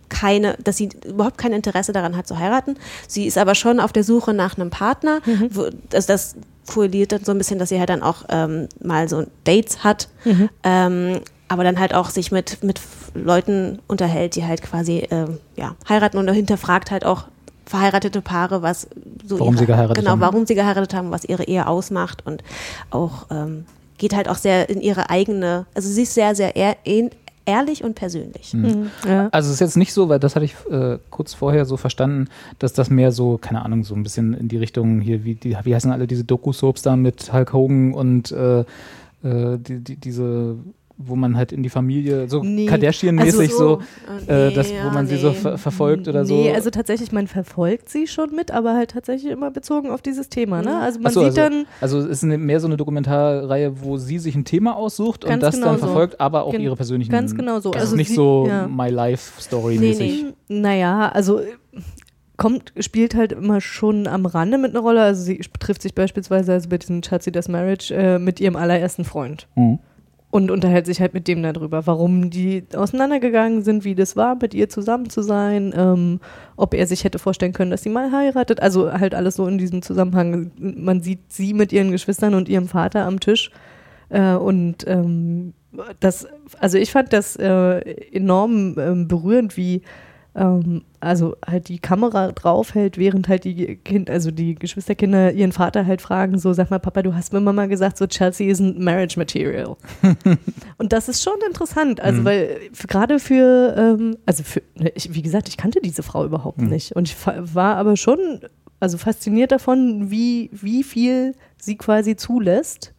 keine, 0.10 0.58
dass 0.64 0.78
sie 0.78 0.90
überhaupt 1.06 1.38
kein 1.38 1.54
Interesse 1.54 1.92
daran 1.94 2.16
hat 2.16 2.28
zu 2.28 2.38
heiraten. 2.38 2.76
Sie 3.08 3.26
ist 3.26 3.38
aber 3.38 3.56
schon 3.56 3.80
auf 3.80 3.94
der 3.94 4.04
Suche 4.04 4.34
nach 4.34 4.58
einem 4.58 4.70
Partner. 4.70 5.22
Wo, 5.50 5.64
also 5.94 6.08
das 6.08 6.36
korreliert 6.68 7.12
dann 7.12 7.24
so 7.24 7.32
ein 7.32 7.38
bisschen, 7.38 7.60
dass 7.60 7.70
sie 7.70 7.80
halt 7.80 7.90
dann 7.90 8.04
auch 8.04 8.24
ähm, 8.30 8.68
mal 8.82 9.10
so 9.10 9.26
Dates 9.44 9.84
hat, 9.84 10.08
ähm, 10.64 11.20
aber 11.48 11.64
dann 11.64 11.80
halt 11.80 11.94
auch 11.94 12.10
sich 12.10 12.32
mit, 12.32 12.64
mit 12.64 12.80
Leuten 13.14 13.80
unterhält, 13.88 14.36
die 14.36 14.46
halt 14.46 14.62
quasi 14.62 15.08
ähm, 15.12 15.40
ja, 15.56 15.76
heiraten 15.88 16.18
und 16.18 16.30
hinterfragt 16.32 16.90
halt 16.92 17.06
auch 17.06 17.26
verheiratete 17.66 18.22
Paare, 18.22 18.62
was 18.62 18.88
so 19.26 19.40
Warum 19.40 19.54
ihre, 19.54 19.62
sie 19.62 19.66
geheiratet 19.68 19.98
genau, 19.98 20.12
haben. 20.12 20.22
warum 20.22 20.46
sie 20.46 20.56
geheiratet 20.56 20.94
haben, 20.94 21.12
was 21.12 21.24
ihre 21.26 21.44
Ehe 21.44 21.68
ausmacht 21.68 22.26
und 22.26 22.44
auch 22.92 23.28
ähm, 23.32 23.66
geht 23.98 24.16
halt 24.16 24.28
auch 24.28 24.36
sehr 24.36 24.70
in 24.70 24.82
ihre 24.82 25.10
eigene, 25.10 25.66
also 25.74 25.90
sie 25.90 26.04
ist 26.04 26.14
sehr, 26.14 26.36
sehr 26.36 26.56
ehr, 26.56 26.76
ehrlich 27.46 27.84
und 27.84 27.96
persönlich. 27.96 28.54
Ja. 29.08 29.30
Also 29.32 29.50
es 29.50 29.56
ist 29.56 29.60
jetzt 29.60 29.78
nicht 29.78 29.94
so, 29.94 30.10
weil 30.10 30.20
das 30.20 30.36
hatte 30.36 30.46
ich 30.46 30.56
äh, 30.70 30.98
kurz 31.10 31.34
vorher 31.34 31.66
so 31.66 31.78
verstanden, 31.78 32.30
dass 32.60 32.74
das 32.74 32.90
mehr 32.90 33.12
so, 33.12 33.38
keine 33.38 33.64
Ahnung, 33.64 33.84
so 33.84 33.96
ein 33.96 34.04
bisschen 34.04 34.34
in 34.34 34.48
die 34.48 34.58
Richtung 34.58 35.00
hier, 35.00 35.24
wie, 35.24 35.36
die, 35.36 35.58
wie 35.64 35.76
heißen 35.76 35.92
alle 35.92 36.08
diese 36.08 36.24
Doku-Soaps 36.24 36.82
da 36.82 36.96
mit 36.96 37.32
Hulk 37.34 37.54
Hogan 37.54 37.94
und 37.94 38.32
äh, 38.32 38.62
äh, 38.62 39.58
die, 39.58 39.80
die, 39.80 39.96
diese, 39.96 40.58
wo 40.98 41.16
man 41.16 41.36
halt 41.36 41.52
in 41.52 41.64
die 41.64 41.70
Familie, 41.70 42.30
so 42.30 42.44
Nee. 42.44 42.68
Kardashian-mäßig 42.68 43.50
Also 43.52 43.58
so, 43.58 43.82
so, 44.28 44.32
äh, 44.32 44.50
nee, 44.50 44.56
das, 44.56 44.72
wo 44.72 44.90
man 44.92 45.08
sie 45.08 45.18
so 45.18 45.30
nee. 45.30 45.34
ver 45.36 45.58
verfolgt 45.58 46.08
oder 46.08 46.24
so. 46.26 46.36
Nee, 46.36 46.52
also 46.54 46.70
tatsächlich, 46.70 47.12
man 47.12 47.28
verfolgt 47.28 47.90
sie 47.90 48.06
schon 48.08 48.34
mit, 48.36 48.52
aber 48.52 48.76
halt 48.76 48.92
tatsächlich 48.92 49.32
immer 49.32 49.50
bezogen 49.52 49.90
auf 49.90 50.02
dieses 50.04 50.30
Thema. 50.30 50.62
Ne? 50.62 50.78
Also 50.80 51.00
man 51.00 51.12
so, 51.12 51.22
sieht 51.22 51.30
also, 51.30 51.42
dann, 51.42 51.66
also 51.82 51.98
es 52.00 52.06
ist 52.06 52.24
eine, 52.24 52.38
mehr 52.38 52.60
so 52.60 52.68
eine 52.68 52.78
Dokumentarreihe, 52.78 53.82
wo 53.84 53.98
sie 53.98 54.20
sich 54.20 54.36
ein 54.36 54.46
Thema 54.46 54.76
aussucht 54.76 55.26
und 55.26 55.42
das 55.42 55.56
genau 55.56 55.68
dann 55.72 55.80
so. 55.80 55.86
verfolgt, 55.88 56.22
aber 56.22 56.44
auch 56.46 56.52
Gen- 56.52 56.62
ihre 56.62 56.76
persönlichen. 56.76 57.12
ganz 57.12 57.36
genau 57.36 57.60
so. 57.60 57.72
Also, 57.72 57.80
Also 57.80 57.96
nicht 57.96 58.10
sie- 58.10 58.16
so 58.16 58.46
ja. 58.48 58.68
My 58.68 58.90
Life 58.90 59.42
Story 59.42 59.78
Nee, 59.80 59.96
nee. 59.98 60.26
naja, 60.62 61.10
also 61.10 61.42
kommt, 62.38 62.74
spielt 62.80 63.16
halt 63.16 63.32
immer 63.32 63.62
schon 63.62 64.08
am 64.08 64.26
Rande 64.26 64.58
mit 64.58 64.72
einer 64.72 64.80
Rolle. 64.82 65.02
Also 65.02 65.24
sie 65.24 65.40
trifft 65.60 65.82
sich 65.82 65.96
beispielsweise 65.96 66.54
also 66.54 66.70
bei 66.70 66.78
diesem 66.78 67.02
Chelsea 67.02 67.32
das 67.32 67.48
Marriage 67.48 67.94
äh, 67.94 68.20
mit 68.20 68.40
ihrem 68.40 68.56
allerersten 68.56 69.04
Freund. 69.06 69.48
Mhm. 69.56 69.80
Und 70.34 70.50
unterhält 70.50 70.88
sich 70.88 71.00
halt 71.00 71.14
mit 71.14 71.28
dem 71.28 71.44
darüber, 71.44 71.86
warum 71.86 72.32
die 72.32 72.64
auseinandergegangen 72.74 73.62
sind, 73.62 73.84
wie 73.84 73.94
das 73.94 74.16
war, 74.16 74.34
mit 74.34 74.56
ihr 74.56 74.68
zusammen 74.68 75.12
zu 75.12 75.22
sein, 75.22 75.72
ähm, 75.78 76.20
ob 76.56 76.74
er 76.74 76.88
sich 76.88 77.04
hätte 77.04 77.20
vorstellen 77.20 77.54
können, 77.54 77.70
dass 77.70 77.84
sie 77.84 77.90
mal 77.90 78.12
heiratet. 78.12 78.60
Also 78.60 78.92
halt 78.92 79.14
alles 79.14 79.36
so 79.36 79.46
in 79.46 79.60
diesem 79.60 79.84
Zusammenhang. 79.84 80.50
Man 80.58 81.02
sieht 81.02 81.32
sie 81.32 81.54
mit 81.54 81.72
ihren 81.72 81.92
Geschwistern 81.92 82.34
und 82.34 82.50
ihrem 82.50 82.68
Vater 82.68 83.06
am 83.06 83.20
Tisch. 83.20 83.52
Äh, 84.10 84.34
und 84.34 84.88
ähm, 84.88 85.54
das, 86.00 86.26
also 86.60 86.80
ich 86.80 86.92
fand 86.92 87.14
das 87.14 87.36
äh, 87.36 87.82
enorm 88.12 88.76
ähm, 88.80 89.08
berührend, 89.08 89.56
wie 89.56 89.84
ähm, 90.34 90.82
also 91.04 91.36
halt 91.46 91.68
die 91.70 91.80
Kamera 91.80 92.32
draufhält, 92.32 92.98
während 92.98 93.28
halt 93.28 93.44
die 93.44 93.76
Kind, 93.78 94.10
also 94.10 94.32
die 94.32 94.56
Geschwisterkinder 94.56 95.32
ihren 95.34 95.52
Vater 95.52 95.86
halt 95.86 96.02
fragen, 96.02 96.38
so 96.40 96.54
sag 96.54 96.70
mal, 96.70 96.80
Papa, 96.80 97.02
du 97.04 97.14
hast 97.14 97.34
mir 97.34 97.40
mal 97.42 97.68
gesagt, 97.68 97.98
so 97.98 98.08
Chelsea 98.08 98.52
isn't 98.52 98.80
marriage 98.80 99.18
material. 99.20 99.76
Und 100.78 100.94
das 100.94 101.10
ist 101.10 101.22
schon 101.24 101.38
interessant, 101.48 102.00
also 102.02 102.24
weil 102.26 102.58
für- 102.74 102.88
gerade 102.88 103.20
für, 103.20 103.76
ähm, 103.78 104.18
also 104.26 104.44
für, 104.44 104.62
ne, 104.76 104.92
ich, 104.96 105.14
wie 105.14 105.22
gesagt, 105.22 105.48
ich 105.50 105.58
kannte 105.58 105.80
diese 105.82 106.04
Frau 106.04 106.26
überhaupt 106.26 106.60
nicht. 106.70 106.96
Und 106.96 107.08
ich 107.10 107.16
war 107.26 107.76
aber 107.78 107.98
schon, 107.98 108.40
also 108.80 108.98
fasziniert 108.98 109.52
davon, 109.52 110.10
wie, 110.12 110.50
wie 110.54 110.84
viel 110.84 111.34
sie 111.58 111.78
quasi 111.78 112.16
zulässt, 112.16 112.93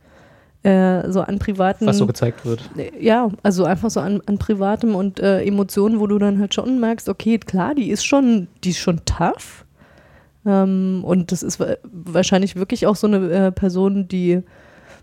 äh, 0.64 1.10
so 1.12 1.20
an 1.20 1.38
privaten 1.38 1.86
Was 1.86 1.98
so 1.98 2.06
gezeigt 2.06 2.44
wird. 2.44 2.68
ja, 2.98 3.28
also 3.42 3.64
einfach 3.64 3.90
so 3.90 4.00
an, 4.00 4.20
an 4.26 4.38
Privatem 4.38 4.94
und 4.96 5.20
äh, 5.20 5.42
Emotionen, 5.44 6.00
wo 6.00 6.06
du 6.06 6.18
dann 6.18 6.38
halt 6.40 6.54
schon 6.54 6.80
merkst, 6.80 7.08
okay, 7.08 7.38
klar, 7.38 7.74
die 7.74 7.90
ist 7.90 8.04
schon, 8.04 8.48
die 8.64 8.70
ist 8.70 8.78
schon 8.78 9.00
tough. 9.04 9.64
Ähm, 10.46 11.00
und 11.04 11.32
das 11.32 11.42
ist 11.42 11.60
wa- 11.60 11.76
wahrscheinlich 11.92 12.56
wirklich 12.56 12.86
auch 12.86 12.96
so 12.96 13.06
eine 13.06 13.30
äh, 13.30 13.52
Person, 13.52 14.08
die 14.08 14.40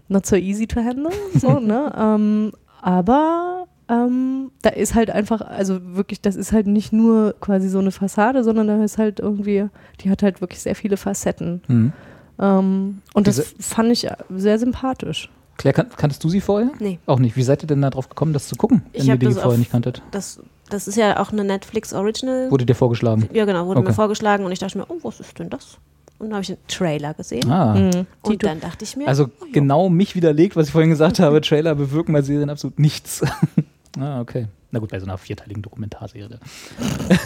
not 0.07 0.25
so 0.25 0.35
easy 0.35 0.67
to 0.67 0.81
handle, 0.83 1.11
so, 1.39 1.59
ne? 1.59 1.91
Ähm, 1.97 2.51
aber 2.81 3.65
ähm, 3.87 4.51
da 4.61 4.69
ist 4.71 4.95
halt 4.95 5.09
einfach, 5.11 5.41
also 5.41 5.79
wirklich, 5.95 6.21
das 6.21 6.35
ist 6.35 6.51
halt 6.51 6.65
nicht 6.67 6.93
nur 6.93 7.35
quasi 7.39 7.69
so 7.69 7.79
eine 7.79 7.91
Fassade, 7.91 8.43
sondern 8.43 8.67
da 8.67 8.83
ist 8.83 8.97
halt 8.97 9.19
irgendwie, 9.19 9.67
die 10.01 10.09
hat 10.09 10.23
halt 10.23 10.41
wirklich 10.41 10.59
sehr 10.61 10.75
viele 10.75 10.97
Facetten. 10.97 11.61
Mhm. 11.67 11.93
Ähm, 12.39 13.01
und 13.13 13.27
das 13.27 13.53
fand 13.59 13.91
ich 13.91 14.07
sehr 14.35 14.57
sympathisch. 14.59 15.29
Claire, 15.61 15.73
kan 15.73 15.87
kanntest 15.95 16.23
du 16.23 16.29
sie 16.29 16.41
vorher? 16.41 16.69
Nee. 16.79 16.99
Auch 17.05 17.19
nicht. 17.19 17.35
Wie 17.35 17.43
seid 17.43 17.63
ihr 17.63 17.67
denn 17.67 17.81
da 17.81 17.89
drauf 17.89 18.09
gekommen, 18.09 18.33
das 18.33 18.47
zu 18.47 18.55
gucken, 18.55 18.83
Ich 18.93 19.01
wenn 19.03 19.07
ihr 19.09 19.17
die 19.17 19.25
das 19.27 19.35
vorher 19.35 19.51
auf- 19.53 19.57
nicht 19.57 19.71
kanntet? 19.71 20.01
Das, 20.11 20.39
das 20.69 20.87
ist 20.87 20.95
ja 20.97 21.19
auch 21.19 21.31
eine 21.31 21.43
Netflix 21.43 21.93
Original. 21.93 22.49
Wurde 22.51 22.65
dir 22.65 22.75
vorgeschlagen? 22.75 23.29
ja, 23.33 23.45
genau, 23.45 23.65
wurde 23.67 23.79
Okay. 23.79 23.89
mir 23.89 23.93
vorgeschlagen 23.93 24.43
und 24.45 24.51
ich 24.51 24.59
dachte 24.59 24.77
mir, 24.77 24.85
oh, 24.89 24.97
was 25.03 25.19
ist 25.19 25.37
denn 25.39 25.49
das? 25.49 25.77
und 26.19 26.27
dann 26.27 26.33
habe 26.35 26.43
ich 26.43 26.49
einen 26.49 26.59
Trailer 26.67 27.15
gesehen. 27.15 27.49
Ah. 27.51 27.73
Mhm. 27.73 28.05
Und 28.21 28.43
dann 28.43 28.59
dachte 28.59 28.85
ich 28.85 28.95
mir, 28.95 29.07
Also 29.07 29.25
oh, 29.39 29.45
genau 29.51 29.89
mich 29.89 30.13
widerlegt, 30.15 30.55
was 30.55 30.67
ich 30.67 30.71
vorhin 30.71 30.91
gesagt 30.91 31.19
habe, 31.19 31.41
Trailer 31.41 31.73
bewirken 31.73 32.13
bei 32.13 32.21
Serien 32.21 32.51
absolut 32.51 32.77
nichts. 32.77 33.23
ah, 33.99 34.21
okay. 34.21 34.45
Na 34.73 34.79
gut, 34.79 34.89
bei 34.89 34.99
so 34.99 35.05
einer 35.05 35.17
vierteiligen 35.17 35.61
Dokumentarserie. 35.61 36.39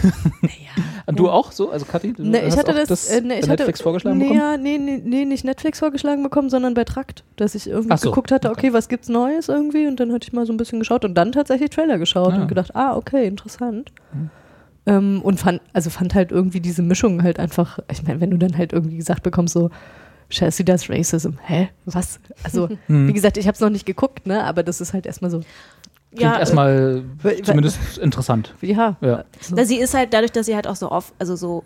Und 1.05 1.19
du 1.19 1.29
auch 1.29 1.51
so? 1.51 1.69
Also 1.69 1.85
Kathi, 1.85 2.13
du 2.13 2.23
Ne, 2.23 2.39
ich 2.39 2.45
hast 2.45 2.57
hatte 2.57 2.71
auch 2.71 2.87
das, 2.87 3.07
äh, 3.09 3.21
ne, 3.21 3.35
ich 3.35 3.41
bei 3.41 3.49
Netflix 3.49 3.79
hatte, 3.79 3.83
vorgeschlagen 3.83 4.17
nee, 4.17 4.29
bekommen? 4.29 4.63
Nee, 4.63 4.77
nee, 4.79 5.01
nee, 5.03 5.25
nicht 5.25 5.45
Netflix 5.45 5.79
vorgeschlagen 5.79 6.23
bekommen, 6.23 6.49
sondern 6.49 6.73
bei 6.73 6.83
Trakt, 6.83 7.23
dass 7.35 7.53
ich 7.53 7.69
irgendwie 7.69 7.95
so, 7.97 8.09
geguckt 8.09 8.31
hatte, 8.31 8.49
okay. 8.49 8.67
okay, 8.67 8.73
was 8.73 8.89
gibt's 8.89 9.09
Neues 9.09 9.47
irgendwie 9.47 9.85
und 9.85 9.99
dann 9.99 10.11
hatte 10.11 10.27
ich 10.27 10.33
mal 10.33 10.47
so 10.47 10.53
ein 10.53 10.57
bisschen 10.57 10.79
geschaut 10.79 11.05
und 11.05 11.13
dann 11.15 11.31
tatsächlich 11.31 11.69
Trailer 11.69 11.99
geschaut 11.99 12.33
Ah. 12.33 12.41
und 12.41 12.47
gedacht, 12.47 12.75
ah, 12.75 12.95
okay, 12.95 13.27
interessant. 13.27 13.91
Hm. 14.11 14.29
Ähm, 14.87 15.21
und 15.23 15.39
fand, 15.39 15.61
also 15.73 15.89
fand 15.91 16.15
halt 16.15 16.31
irgendwie 16.31 16.59
diese 16.59 16.81
Mischung 16.81 17.21
halt 17.21 17.39
einfach, 17.39 17.79
ich 17.91 18.03
meine, 18.03 18.21
wenn 18.21 18.31
du 18.31 18.37
dann 18.37 18.57
halt 18.57 18.73
irgendwie 18.73 18.97
gesagt 18.97 19.21
bekommst, 19.23 19.53
so, 19.53 19.69
Chelsea 20.29 20.65
does 20.65 20.89
Racism, 20.89 21.33
hä, 21.43 21.69
was? 21.85 22.19
Also, 22.43 22.69
Hm. 22.87 23.07
wie 23.07 23.13
gesagt, 23.13 23.37
ich 23.37 23.45
habe 23.45 23.53
es 23.53 23.61
noch 23.61 23.69
nicht 23.69 23.85
geguckt, 23.85 24.25
ne, 24.25 24.43
aber 24.43 24.63
das 24.63 24.81
ist 24.81 24.93
halt 24.93 25.05
erstmal 25.05 25.29
so, 25.29 25.41
Klingt 26.15 26.33
ja, 26.33 26.39
erstmal 26.39 27.03
weil- 27.21 27.41
zumindest 27.41 27.77
interessant. 27.99 28.53
ja, 28.61 28.95
Ja. 29.01 29.23
so. 29.41 29.55
Na, 29.55 29.65
sie 29.65 29.77
ist 29.77 29.93
halt 29.93 30.13
dadurch, 30.13 30.31
dass 30.31 30.45
sie 30.45 30.55
halt 30.55 30.67
auch 30.67 30.75
so 30.75 30.91
oft, 30.91 31.13
also 31.19 31.35
so, 31.35 31.63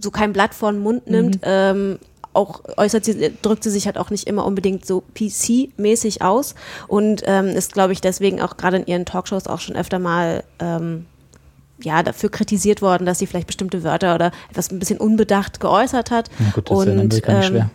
so 0.00 0.10
kein 0.10 0.32
Blatt 0.32 0.54
vor 0.54 0.72
den 0.72 0.80
Mund 0.82 1.06
Mhm. 1.06 1.12
nimmt, 1.12 1.38
ähm, 1.42 1.98
auch 2.34 2.62
äußert 2.78 3.04
sie, 3.04 3.30
drückt 3.42 3.62
sie 3.62 3.70
sich 3.70 3.84
halt 3.86 3.98
auch 3.98 4.08
nicht 4.10 4.26
immer 4.26 4.46
unbedingt 4.46 4.86
so 4.86 5.02
PC-mäßig 5.14 6.22
aus 6.22 6.54
und 6.88 7.22
ähm, 7.26 7.48
ist, 7.48 7.74
glaube 7.74 7.92
ich, 7.92 8.00
deswegen 8.00 8.40
auch 8.40 8.56
gerade 8.56 8.78
in 8.78 8.86
ihren 8.86 9.04
Talkshows 9.04 9.46
auch 9.46 9.60
schon 9.60 9.76
öfter 9.76 9.98
mal 9.98 10.42
ähm, 10.58 11.04
ja, 11.82 12.02
dafür 12.02 12.30
kritisiert 12.30 12.80
worden, 12.80 13.04
dass 13.06 13.18
sie 13.18 13.26
vielleicht 13.26 13.48
bestimmte 13.48 13.82
Wörter 13.84 14.14
oder 14.14 14.30
etwas 14.50 14.70
ein 14.70 14.78
bisschen 14.78 14.98
unbedacht 14.98 15.60
geäußert 15.60 16.10
hat. 16.10 16.30
Na 16.38 16.50
gut, 16.54 16.70
das 16.70 16.78
ist 16.78 16.86
ja 16.86 16.92
in 16.92 16.98
Und, 17.00 17.06
Amerika 17.12 17.32
ähm, 17.32 17.42
schwer. 17.42 17.70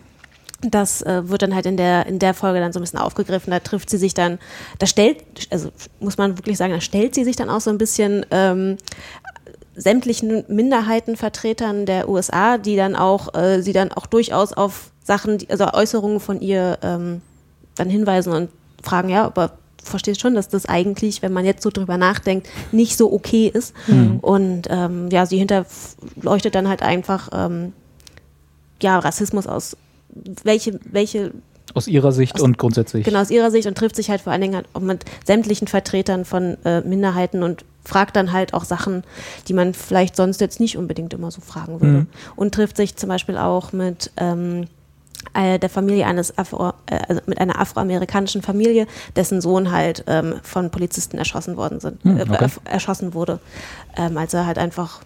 Das 0.60 1.02
äh, 1.02 1.28
wird 1.28 1.42
dann 1.42 1.54
halt 1.54 1.66
in 1.66 1.76
der, 1.76 2.06
in 2.06 2.18
der 2.18 2.34
Folge 2.34 2.58
dann 2.58 2.72
so 2.72 2.80
ein 2.80 2.82
bisschen 2.82 2.98
aufgegriffen. 2.98 3.50
Da 3.50 3.60
trifft 3.60 3.90
sie 3.90 3.98
sich 3.98 4.14
dann, 4.14 4.38
da 4.78 4.86
stellt, 4.86 5.24
also 5.50 5.70
muss 6.00 6.18
man 6.18 6.36
wirklich 6.36 6.58
sagen, 6.58 6.72
da 6.72 6.80
stellt 6.80 7.14
sie 7.14 7.24
sich 7.24 7.36
dann 7.36 7.48
auch 7.48 7.60
so 7.60 7.70
ein 7.70 7.78
bisschen 7.78 8.26
ähm, 8.32 8.76
sämtlichen 9.76 10.44
Minderheitenvertretern 10.48 11.86
der 11.86 12.08
USA, 12.08 12.58
die 12.58 12.74
dann 12.74 12.96
auch, 12.96 13.34
äh, 13.34 13.62
sie 13.62 13.72
dann 13.72 13.92
auch 13.92 14.06
durchaus 14.06 14.52
auf 14.52 14.90
Sachen, 15.04 15.38
also 15.48 15.72
Äußerungen 15.72 16.18
von 16.18 16.40
ihr 16.40 16.78
ähm, 16.82 17.22
dann 17.76 17.88
hinweisen 17.88 18.32
und 18.32 18.50
fragen, 18.82 19.08
ja, 19.08 19.24
aber 19.24 19.52
verstehst 19.82 20.20
schon, 20.20 20.34
dass 20.34 20.48
das 20.48 20.66
eigentlich, 20.66 21.22
wenn 21.22 21.32
man 21.32 21.44
jetzt 21.44 21.62
so 21.62 21.70
drüber 21.70 21.96
nachdenkt, 21.96 22.48
nicht 22.72 22.96
so 22.96 23.12
okay 23.12 23.50
ist. 23.52 23.74
Und 24.20 24.62
ähm, 24.68 25.08
ja, 25.10 25.24
sie 25.24 25.38
hinterleuchtet 25.38 26.54
dann 26.54 26.68
halt 26.68 26.82
einfach 26.82 27.28
ähm, 27.32 27.72
ja, 28.82 28.98
Rassismus 28.98 29.46
aus 29.46 29.76
welche, 30.44 30.78
welche, 30.90 31.32
Aus 31.74 31.86
ihrer 31.88 32.12
Sicht 32.12 32.34
aus- 32.36 32.40
und 32.42 32.58
grundsätzlich. 32.58 33.04
genau 33.04 33.20
aus 33.20 33.30
ihrer 33.30 33.50
Sicht 33.50 33.66
und 33.66 33.76
trifft 33.76 33.96
sich 33.96 34.10
halt 34.10 34.20
vor 34.20 34.32
allen 34.32 34.40
Dingen 34.42 34.54
halt 34.56 34.66
auch 34.72 34.80
mit 34.80 35.04
sämtlichen 35.24 35.68
Vertretern 35.68 36.24
von 36.24 36.56
äh, 36.64 36.80
Minderheiten 36.82 37.42
und 37.42 37.64
fragt 37.84 38.16
dann 38.16 38.32
halt 38.32 38.52
auch 38.54 38.64
Sachen, 38.64 39.02
die 39.48 39.54
man 39.54 39.72
vielleicht 39.74 40.14
sonst 40.16 40.40
jetzt 40.40 40.60
nicht 40.60 40.76
unbedingt 40.76 41.14
immer 41.14 41.30
so 41.30 41.40
fragen 41.40 41.80
würde. 41.80 41.98
Mhm. 42.00 42.06
Und 42.36 42.54
trifft 42.54 42.76
sich 42.76 42.96
zum 42.96 43.08
Beispiel 43.08 43.38
auch 43.38 43.72
mit 43.72 44.10
ähm, 44.18 44.66
äh, 45.34 45.58
der 45.58 45.70
Familie 45.70 46.06
eines 46.06 46.36
Afro, 46.36 46.70
äh, 46.86 46.98
also 47.08 47.22
mit 47.26 47.40
einer 47.40 47.58
afroamerikanischen 47.58 48.42
Familie, 48.42 48.86
dessen 49.16 49.40
Sohn 49.40 49.70
halt 49.72 50.04
ähm, 50.06 50.34
von 50.42 50.70
Polizisten 50.70 51.16
erschossen 51.18 51.56
worden 51.56 51.80
sind, 51.80 52.02
Hm, 52.04 52.18
äh, 52.18 52.22
okay. 52.22 52.44
erf- 52.44 52.60
erschossen 52.68 53.14
wurde, 53.14 53.40
ähm, 53.96 54.16
als 54.18 54.34
er 54.34 54.44
halt 54.46 54.58
einfach 54.58 55.00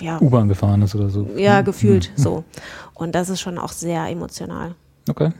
ja, 0.00 0.20
U-Bahn 0.20 0.48
gefahren 0.48 0.82
ist 0.82 0.94
oder 0.94 1.08
so. 1.10 1.28
ja 1.36 1.58
Hm, 1.58 1.64
gefühlt 1.64 2.06
hm, 2.14 2.22
so. 2.22 2.44
Und 2.94 3.14
das 3.14 3.28
ist 3.28 3.40
schon 3.40 3.58
auch 3.58 3.72
sehr 3.72 4.06
emotional. 4.08 4.74
Okay. 5.08 5.30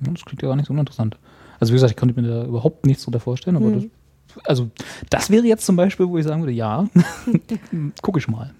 Das 0.00 0.24
klingt 0.24 0.42
ja 0.42 0.48
gar 0.48 0.56
nicht 0.56 0.66
so 0.66 0.72
uninteressant. 0.72 1.16
Also 1.58 1.72
wie 1.72 1.76
gesagt, 1.76 1.90
ich 1.92 1.96
konnte 1.96 2.20
mir 2.20 2.26
da 2.28 2.44
überhaupt 2.44 2.84
nichts 2.86 3.04
drunter 3.04 3.20
vorstellen, 3.20 3.56
aber 3.56 3.66
Mhm. 3.66 3.90
das, 4.34 4.44
also 4.44 4.70
das 5.10 5.30
wäre 5.30 5.44
jetzt 5.46 5.64
zum 5.64 5.76
Beispiel, 5.76 6.06
wo 6.08 6.18
ich 6.18 6.24
sagen 6.24 6.42
würde, 6.42 6.52
ja, 6.52 6.86
gucke 8.02 8.18
ich 8.18 8.28
mal. 8.28 8.52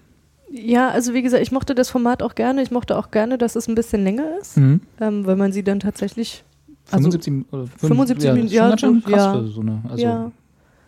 Ja, 0.51 0.89
also 0.91 1.13
wie 1.13 1.23
gesagt, 1.23 1.43
ich 1.43 1.53
mochte 1.53 1.75
das 1.75 1.91
Format 1.91 2.23
auch 2.23 2.35
gerne. 2.35 2.63
Ich 2.63 2.71
mochte 2.71 2.97
auch 2.97 3.11
gerne, 3.11 3.37
dass 3.37 3.57
es 3.57 3.69
ein 3.69 3.75
bisschen 3.75 4.05
länger 4.05 4.39
ist, 4.41 4.57
Mhm. 4.57 4.81
ähm, 5.01 5.27
weil 5.27 5.37
man 5.37 5.53
sie 5.53 5.63
dann 5.63 5.81
tatsächlich. 5.81 6.45
Also, 6.91 7.11
75, 7.11 7.53
oder 7.53 7.67
75 7.79 8.25
ja, 8.25 8.33
Minuten, 8.33 8.47
das 8.47 8.53
ist 8.55 8.59
schon 8.59 8.71
ja, 8.71 8.79
schön 8.79 9.01
so, 9.03 9.09
krass 9.11 9.25
ja. 9.25 9.33
für 9.33 9.47
so 9.49 9.61
eine, 9.61 9.83
also 9.91 10.05
ja, 10.05 10.31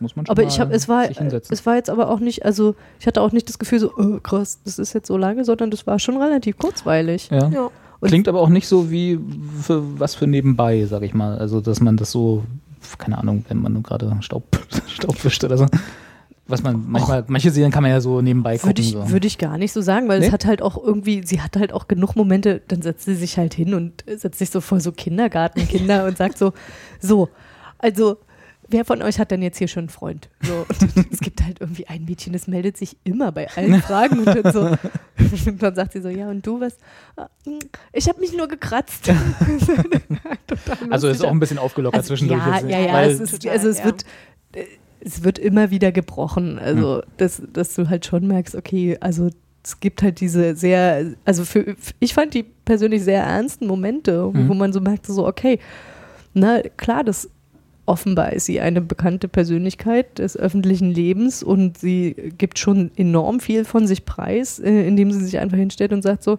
muss 0.01 0.17
man 0.17 0.27
schon 0.27 0.31
aber 0.33 0.43
mal 0.43 0.49
ich 0.49 0.61
habe, 0.61 0.73
es 0.75 0.89
war, 0.89 1.07
sich 1.07 1.19
hinsetzen. 1.19 1.53
es 1.53 1.67
war 1.67 1.77
jetzt 1.77 1.91
aber 1.91 2.11
auch 2.11 2.21
nicht, 2.21 2.45
also 2.45 2.75
ich 3.01 3.07
hatte 3.07 3.21
auch 3.21 3.33
nicht 3.33 3.49
das 3.49 3.59
Gefühl 3.59 3.79
so, 3.79 3.93
oh, 3.97 4.19
krass, 4.23 4.61
das 4.65 4.79
ist 4.79 4.93
jetzt 4.93 5.07
so 5.09 5.17
lange, 5.17 5.45
sondern 5.45 5.71
das 5.71 5.87
war 5.87 5.99
schon 5.99 6.17
relativ 6.21 6.59
kurzweilig. 6.59 7.29
ja. 7.31 7.49
Ja. 7.49 7.71
Klingt 8.01 8.29
aber 8.29 8.41
auch 8.41 8.49
nicht 8.49 8.69
so 8.69 8.93
wie 8.93 9.19
für 9.61 9.99
was 9.99 10.15
für 10.15 10.29
nebenbei, 10.29 10.85
sag 10.85 11.03
ich 11.03 11.15
mal. 11.15 11.37
Also, 11.39 11.61
dass 11.61 11.81
man 11.81 11.97
das 11.97 12.13
so, 12.13 12.45
keine 12.97 13.19
Ahnung, 13.19 13.45
wenn 13.49 13.61
man 13.61 13.73
nur 13.73 13.83
gerade 13.83 14.17
Staub, 14.21 14.45
Staub 14.87 15.25
wischt 15.25 15.43
oder 15.43 15.59
so. 15.59 15.67
Was 16.47 16.63
man 16.63 16.85
manchmal, 16.89 17.25
manche 17.27 17.51
Serien 17.51 17.73
kann 17.73 17.83
man 17.83 17.91
ja 17.91 18.01
so 18.01 18.23
nebenbei 18.23 18.57
gucken. 18.57 18.69
Würde 18.71 18.83
ich, 18.83 18.93
so. 18.93 19.11
würde 19.11 19.27
ich 19.27 19.37
gar 19.37 19.59
nicht 19.59 19.73
so 19.73 19.81
sagen, 19.83 20.09
weil 20.09 20.21
Nee? 20.21 20.27
es 20.27 20.33
hat 20.33 20.47
halt 20.47 20.63
auch 20.63 20.83
irgendwie, 20.83 21.23
sie 21.27 21.43
hat 21.43 21.57
halt 21.57 21.73
auch 21.73 21.89
genug 21.89 22.15
Momente, 22.15 22.63
dann 22.69 22.83
setzt 22.83 23.05
sie 23.05 23.17
sich 23.17 23.37
halt 23.37 23.53
hin 23.53 23.75
und 23.75 24.05
setzt 24.07 24.39
sich 24.39 24.51
so 24.51 24.61
vor 24.61 24.79
so 24.81 24.93
Kindergartenkinder 24.93 26.07
und 26.07 26.17
sagt 26.17 26.39
so, 26.39 26.53
so, 27.01 27.29
also 27.79 28.17
wer 28.69 28.85
von 28.85 29.03
euch 29.03 29.19
hat 29.19 29.31
denn 29.31 29.43
jetzt 29.43 29.59
hier 29.59 29.69
schon 29.69 29.83
einen 29.85 29.89
Freund? 29.89 30.29
So, 30.43 30.67
und 30.69 31.07
es 31.13 31.21
gibt 31.21 31.43
halt 31.43 31.61
irgendwie 31.61 31.87
ein 31.89 32.05
Mädchen, 32.05 32.33
das 32.33 32.47
meldet 32.47 32.77
sich 32.77 32.97
immer 33.05 33.33
bei 33.33 33.49
allen 33.57 33.81
Fragen 33.83 34.21
und 34.21 34.27
dann 34.27 34.53
so, 34.53 34.61
und 35.51 35.63
dann 35.63 35.75
sagt 35.75 35.93
sie 35.93 36.01
so, 36.01 36.09
ja 36.09 36.29
und 36.29 36.47
du 36.47 36.61
was? 36.61 36.77
"Ah, 37.17 37.29
hm, 37.45 37.59
Ich 37.93 38.09
habe 38.09 38.21
mich 38.21 38.37
nur 38.37 38.49
gekratzt. 38.49 39.11
Also 40.91 41.09
ist 41.09 41.25
auch 41.25 41.31
ein 41.31 41.41
bisschen 41.41 41.59
aufgelockert 41.59 41.99
Also, 41.99 42.09
zwischendurch. 42.09 42.41
Ja, 42.47 42.55
jetzt, 42.57 42.71
ja, 42.71 42.81
ja. 42.81 42.93
weil, 42.93 43.11
Es 43.11 43.21
ist, 43.21 43.31
Total, 43.43 43.53
also 43.57 43.69
es 43.69 43.79
ja. 43.79 43.85
wird, 43.87 44.05
es 45.01 45.25
wird 45.25 45.39
immer 45.39 45.71
wieder 45.71 45.93
gebrochen. 45.93 46.59
Also, 46.59 47.03
dass, 47.17 47.43
dass 47.53 47.75
du 47.75 47.89
halt 47.89 48.07
schon 48.07 48.27
merkst, 48.27 48.55
okay, 48.55 48.97
also 49.01 49.31
es 49.65 49.81
gibt 49.81 50.03
halt 50.03 50.21
diese 50.21 50.55
sehr, 50.57 51.15
also 51.25 51.45
für, 51.45 51.77
ich 52.01 52.15
fand 52.15 52.33
die 52.35 52.43
persönlich 52.43 53.03
sehr 53.03 53.23
ernsten 53.23 53.67
Momente, 53.67 54.31
Mhm. 54.33 54.49
wo 54.49 54.55
man 54.55 54.73
so 54.73 54.81
merkte, 54.81 55.13
so, 55.13 55.27
okay, 55.27 55.59
na 56.35 56.61
klar, 56.77 57.05
das 57.05 57.29
offenbar 57.89 58.33
ist 58.35 58.45
sie 58.45 58.61
eine 58.61 58.81
bekannte 58.81 59.29
Persönlichkeit 59.29 60.19
des 60.19 60.37
öffentlichen 60.37 60.93
Lebens 60.93 61.43
und 61.43 61.79
sie 61.79 62.15
gibt 62.37 62.59
schon 62.59 62.91
enorm 62.97 63.41
viel 63.41 63.65
von 63.65 63.87
sich 63.87 64.05
preis, 64.05 64.59
äh, 64.59 64.87
indem 64.87 65.11
sie 65.11 65.25
sich 65.25 65.39
einfach 65.39 65.57
hinstellt 65.57 65.93
und 65.93 66.03
sagt 66.03 66.23
so, 66.23 66.39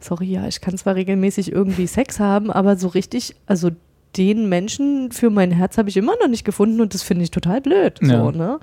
sorry, 0.00 0.26
ja, 0.26 0.46
ich 0.46 0.60
kann 0.60 0.76
zwar 0.76 0.94
regelmäßig 0.94 1.52
irgendwie 1.52 1.86
Sex 1.86 2.18
haben, 2.18 2.50
aber 2.50 2.76
so 2.76 2.88
richtig, 2.88 3.36
also 3.46 3.70
den 4.16 4.48
Menschen 4.48 5.12
für 5.12 5.30
mein 5.30 5.52
Herz 5.52 5.76
habe 5.76 5.88
ich 5.90 5.96
immer 5.96 6.14
noch 6.20 6.28
nicht 6.28 6.44
gefunden 6.44 6.80
und 6.80 6.94
das 6.94 7.02
finde 7.02 7.24
ich 7.24 7.30
total 7.30 7.60
blöd. 7.60 7.98
Ja. 8.02 8.24
So, 8.24 8.30
ne? 8.30 8.58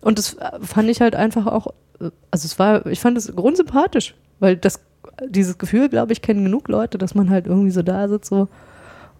Und 0.00 0.18
das 0.18 0.34
äh, 0.34 0.60
fand 0.62 0.88
ich 0.88 1.00
halt 1.00 1.14
einfach 1.14 1.46
auch, 1.46 1.68
äh, 2.00 2.10
also 2.30 2.46
es 2.46 2.58
war, 2.58 2.86
ich 2.86 3.00
fand 3.00 3.18
es 3.18 3.34
grundsympathisch, 3.34 4.14
weil 4.40 4.56
das, 4.56 4.80
dieses 5.28 5.58
Gefühl, 5.58 5.88
glaube 5.90 6.12
ich, 6.12 6.22
kennen 6.22 6.44
genug 6.44 6.68
Leute, 6.68 6.96
dass 6.96 7.14
man 7.14 7.28
halt 7.28 7.46
irgendwie 7.46 7.70
so 7.70 7.82
da 7.82 8.08
sitzt, 8.08 8.30
so, 8.30 8.48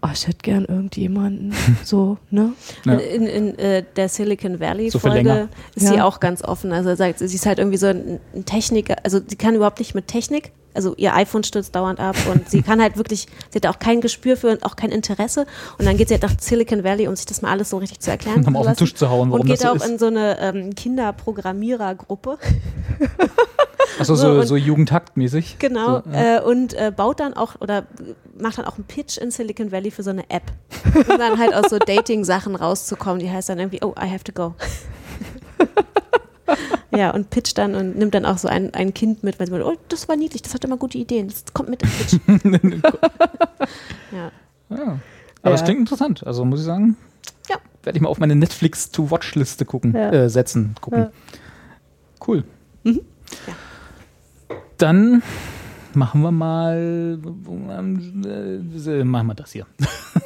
oh, 0.03 0.09
ich 0.13 0.27
hätte 0.27 0.39
gern 0.43 0.65
irgendjemanden, 0.65 1.53
so, 1.85 2.19
ne? 2.31 2.53
Ja. 2.85 2.95
In, 2.95 3.27
in 3.27 3.59
äh, 3.59 3.85
der 3.97 4.09
Silicon 4.09 4.61
Valley 4.61 4.91
So 4.91 4.99
ist 5.75 5.89
sie 5.89 5.95
Ja. 5.97 6.05
auch 6.05 6.21
ganz 6.21 6.43
offen. 6.43 6.73
Also 6.73 6.95
sagt, 6.95 7.19
sie 7.19 7.25
ist 7.27 7.47
halt 7.47 7.59
irgendwie 7.59 7.79
so 7.79 7.87
ein, 7.87 8.21
ein 8.35 8.45
Techniker, 8.45 8.97
also 9.05 9.21
sie 9.27 9.37
kann 9.37 9.55
überhaupt 9.55 9.79
nicht 9.79 9.95
mit 9.95 10.07
Technik. 10.07 10.53
Also 10.79 10.95
ihr 10.97 11.13
iPhone 11.13 11.43
stürzt 11.43 11.75
dauernd 11.75 11.99
ab 11.99 12.15
und 12.31 12.49
sie 12.49 12.63
kann 12.63 12.81
halt 12.81 12.97
wirklich, 12.97 13.27
sie 13.51 13.57
hat 13.59 13.67
auch 13.67 13.81
kein 13.81 14.01
Gespür 14.01 14.37
für 14.37 14.53
und 14.53 14.65
auch 14.65 14.77
kein 14.77 14.93
Interesse. 14.93 15.45
Und 15.77 15.87
dann 15.87 15.97
geht 15.97 16.07
sie 16.07 16.15
halt 16.15 16.23
nach 16.23 16.35
Silicon 16.39 16.85
Valley, 16.85 17.09
um 17.09 17.17
sich 17.17 17.27
das 17.27 17.43
mal 17.43 17.51
alles 17.51 17.71
so 17.71 17.79
richtig 17.79 17.99
zu 17.99 18.13
erklären. 18.13 18.45
Zu 18.49 18.55
auf 18.55 18.65
den. 18.65 18.77
Tisch 18.77 18.95
zu 18.95 19.11
hauen, 19.11 19.31
warum 19.31 19.41
Und 19.41 19.47
geht 19.49 19.57
das 19.57 19.63
so 19.63 19.69
auch 19.71 19.75
ist. 19.75 19.89
in 19.89 19.99
so 19.99 20.07
eine 20.07 20.39
ähm, 20.39 20.73
Kinderprogrammierergruppe. 20.77 22.39
Achso, 23.99 24.15
so, 24.15 24.35
so, 24.35 24.39
und- 24.39 24.47
so 24.47 24.55
Jugendtaktmäßig. 24.57 25.57
Genau. 25.59 26.03
So, 26.05 26.11
ja. 26.13 26.37
äh, 26.37 26.43
und 26.43 26.75
äh, 26.75 26.93
baut 26.97 27.19
dann 27.19 27.35
auch 27.35 27.57
oder 27.61 27.87
macht 28.41 28.59
dann 28.59 28.65
auch 28.67 28.77
einen 28.77 28.85
Pitch 28.85 29.19
in 29.19 29.33
Silicon 29.33 29.73
Valley 29.73 29.91
für 29.91 30.05
so 30.05 30.11
eine 30.11 30.31
App. 30.31 30.45
Um 30.95 31.19
dann 31.19 31.39
halt 31.41 31.55
aus 31.55 31.71
so 31.71 31.79
Dating-Sachen 31.81 32.55
rauszukommen. 32.55 33.19
Die 33.19 33.29
heißt 33.29 33.49
dann 33.49 33.59
irgendwie, 33.59 33.81
oh, 33.83 33.95
I 34.01 34.09
have 34.09 34.23
to 34.23 34.31
go. 34.33 34.55
ja, 36.97 37.11
und 37.11 37.31
pitcht 37.31 37.59
dann 37.59 37.75
und 37.75 37.97
nimmt 37.97 38.15
dann 38.15 38.25
auch 38.27 38.39
so 38.39 38.49
ein, 38.49 38.73
ein 38.75 38.95
Kind 38.95 39.23
mit, 39.23 39.39
weil 39.39 39.47
sie 39.47 39.53
meint, 39.53 39.65
oh, 39.65 39.75
das 39.89 40.09
war 40.09 40.17
niedlich, 40.17 40.43
das 40.43 40.55
hat 40.55 40.65
immer 40.65 40.77
gute 40.77 40.99
Ideen, 40.99 41.29
das 41.29 41.45
kommt 41.53 41.69
mit 41.69 41.83
im 41.83 41.89
Pitch. 41.91 42.19
ja. 44.13 44.31
Ja. 44.71 44.99
Aber 45.43 45.55
es 45.55 45.61
Ja. 45.61 45.65
klingt 45.67 45.81
interessant. 45.81 46.27
Also 46.27 46.45
muss 46.45 46.61
ich 46.61 46.67
sagen, 46.67 46.97
Ja. 47.49 47.57
werde 47.83 47.97
ich 47.97 48.03
mal 48.03 48.09
auf 48.09 48.19
meine 48.19 48.35
Netflix-to-Watch-Liste 48.37 49.65
gucken, 49.65 49.95
Ja. 49.95 50.11
äh, 50.11 50.29
setzen, 50.31 50.75
gucken. 50.81 51.01
Ja. 51.05 51.11
Cool. 52.27 52.45
Mhm. 52.83 53.01
Ja. 53.47 53.55
Dann 54.79 55.23
machen 55.99 56.23
wir 56.23 56.33
mal, 56.33 57.19
äh, 57.27 59.05
machen 59.05 59.27
wir 59.27 59.35
das 59.35 59.53
hier. 59.53 59.67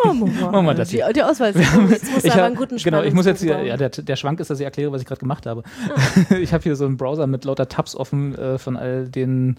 Machen 0.04 0.20
wir 0.20 0.26
mal. 0.42 0.52
Machen 0.52 0.66
wir 0.66 0.74
das 0.74 0.90
die, 0.90 0.96
hier. 0.96 1.12
die 1.12 1.22
Auswahl. 1.22 1.52
Jetzt 1.54 1.74
musst 1.74 2.24
du 2.24 2.28
Ich 2.28 2.32
aber 2.32 2.44
einen 2.44 2.56
guten 2.56 2.76
genau, 2.76 3.02
ich 3.02 3.14
muss 3.14 3.26
jetzt 3.26 3.42
hier, 3.42 3.62
ja, 3.64 3.76
der, 3.76 3.88
der 3.88 4.16
Schwank 4.16 4.38
ist, 4.40 4.50
dass 4.50 4.60
ich 4.60 4.64
erkläre, 4.64 4.92
was 4.92 5.00
ich 5.00 5.06
gerade 5.06 5.20
gemacht 5.20 5.46
habe. 5.46 5.62
Ah. 5.88 6.34
Ich 6.42 6.52
habe 6.52 6.62
hier 6.62 6.76
so 6.76 6.84
einen 6.84 6.96
Browser 6.96 7.26
mit 7.26 7.44
lauter 7.44 7.68
Tabs 7.68 7.96
offen 7.96 8.36
äh, 8.36 8.58
von 8.58 8.76
all 8.76 9.08
den 9.08 9.56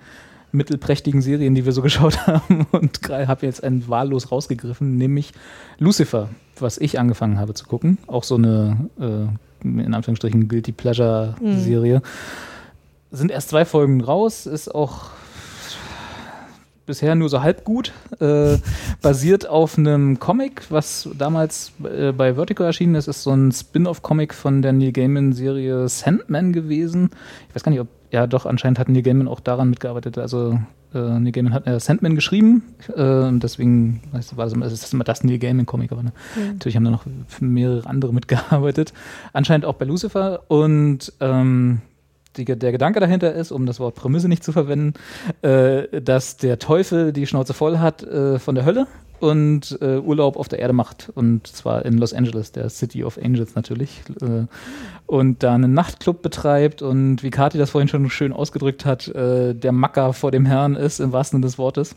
mittelprächtigen 0.52 1.22
Serien, 1.22 1.56
die 1.56 1.66
wir 1.66 1.72
so 1.72 1.82
geschaut 1.82 2.28
haben 2.28 2.68
und 2.72 3.00
habe 3.10 3.46
jetzt 3.46 3.64
einen 3.64 3.88
wahllos 3.90 4.32
rausgegriffen, 4.32 4.98
nämlich 4.98 5.34
Lucifer, 5.80 6.30
was 6.60 6.78
ich 6.78 7.00
angefangen 7.00 7.40
habe 7.40 7.54
zu 7.54 7.66
gucken. 7.66 7.98
Auch 8.06 8.24
so 8.24 8.36
eine, 8.36 8.90
äh, 9.00 9.68
in 9.68 9.94
Anführungsstrichen, 9.94 10.48
Guilty 10.48 10.72
Pleasure-Serie. 10.72 12.00
Mhm. 12.00 13.18
Sind 13.18 13.32
erst 13.32 13.50
zwei 13.50 13.66
Folgen 13.66 14.02
raus, 14.02 14.46
ist 14.46 14.74
auch 14.74 15.12
bisher 16.86 17.16
nur 17.16 17.30
so 17.30 17.42
halb 17.42 17.64
gut. 17.64 17.92
Äh, 18.20 18.58
basiert 19.02 19.48
auf 19.48 19.78
einem 19.78 20.20
Comic, 20.20 20.70
was 20.70 21.10
damals 21.18 21.72
äh, 21.84 22.12
bei 22.12 22.36
Vertigo 22.36 22.64
erschienen 22.64 22.96
ist. 22.96 23.08
Ist 23.08 23.24
so 23.24 23.32
ein 23.32 23.52
Spin-off-Comic 23.52 24.34
von 24.34 24.62
der 24.62 24.74
Neil 24.74 24.92
Gaiman-Serie 24.92 25.88
Sandman 25.88 26.54
gewesen. 26.54 27.10
Ich 27.50 27.56
weiß 27.56 27.64
gar 27.64 27.72
nicht, 27.72 27.82
ob. 27.82 27.88
Ja, 28.12 28.28
doch, 28.28 28.46
anscheinend 28.46 28.78
hat 28.78 28.90
Neil 28.90 29.02
Gaiman 29.02 29.28
auch 29.28 29.40
daran 29.40 29.72
mitgearbeitet. 29.72 30.20
Also, 30.20 30.60
äh, 30.94 31.20
Neil 31.20 31.32
Gaiman 31.32 31.54
hat 31.54 31.66
äh, 31.66 31.80
Sandman 31.80 32.14
geschrieben. 32.14 32.62
Äh, 32.96 33.02
und 33.02 33.42
deswegen 33.42 34.02
weißt 34.12 34.34
du, 34.34 34.38
war 34.38 34.46
das, 34.46 34.54
das 34.60 34.74
ist 34.74 34.94
immer 34.94 35.04
das 35.04 35.24
Neil 35.24 35.40
Gaiman-Comic. 35.40 35.92
Aber 35.92 36.04
ne? 36.04 36.14
mhm. 36.36 36.54
natürlich 36.54 36.76
haben 36.76 36.86
da 36.86 36.92
noch 36.92 37.06
mehrere 37.40 37.88
andere 37.88 38.14
mitgearbeitet. 38.14 38.94
Anscheinend 39.34 39.66
auch 39.66 39.76
bei 39.76 39.86
Lucifer. 39.86 40.42
Und. 40.48 41.14
Ähm, 41.20 41.82
die, 42.38 42.46
der 42.46 42.72
Gedanke 42.72 43.00
dahinter 43.00 43.34
ist, 43.34 43.52
um 43.52 43.66
das 43.66 43.80
Wort 43.80 43.96
Prämisse 43.96 44.28
nicht 44.28 44.44
zu 44.44 44.52
verwenden, 44.52 44.94
äh, 45.42 46.02
dass 46.02 46.38
der 46.38 46.60
Teufel 46.60 47.14
die 47.14 47.28
Schnauze 47.28 47.54
voll 47.54 47.80
hat 47.80 48.04
äh, 48.04 48.40
von 48.40 48.56
der 48.56 48.66
Hölle 48.66 48.88
und 49.20 49.78
äh, 49.82 50.00
Urlaub 50.00 50.36
auf 50.36 50.50
der 50.50 50.60
Erde 50.60 50.74
macht. 50.74 51.10
Und 51.16 51.48
zwar 51.48 51.86
in 51.86 51.98
Los 51.98 52.14
Angeles, 52.14 52.52
der 52.52 52.70
City 52.70 53.06
of 53.06 53.18
Angels 53.18 53.56
natürlich. 53.56 54.02
Äh, 54.22 54.48
und 55.06 55.44
da 55.44 55.54
einen 55.54 55.74
Nachtclub 55.74 56.22
betreibt 56.22 56.82
und 56.82 57.24
wie 57.24 57.30
Kati 57.30 57.58
das 57.58 57.70
vorhin 57.70 57.88
schon 57.88 58.10
schön 58.10 58.34
ausgedrückt 58.34 58.86
hat, 58.86 59.08
äh, 59.08 59.54
der 59.54 59.72
Macker 59.72 60.12
vor 60.12 60.32
dem 60.32 60.46
Herrn 60.46 60.76
ist, 60.76 61.00
im 61.00 61.14
wahrsten 61.14 61.38
Sinne 61.38 61.48
des 61.48 61.58
Wortes. 61.58 61.96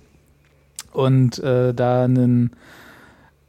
Und 0.92 1.40
äh, 1.40 1.74
da 1.74 2.04
einen 2.04 2.50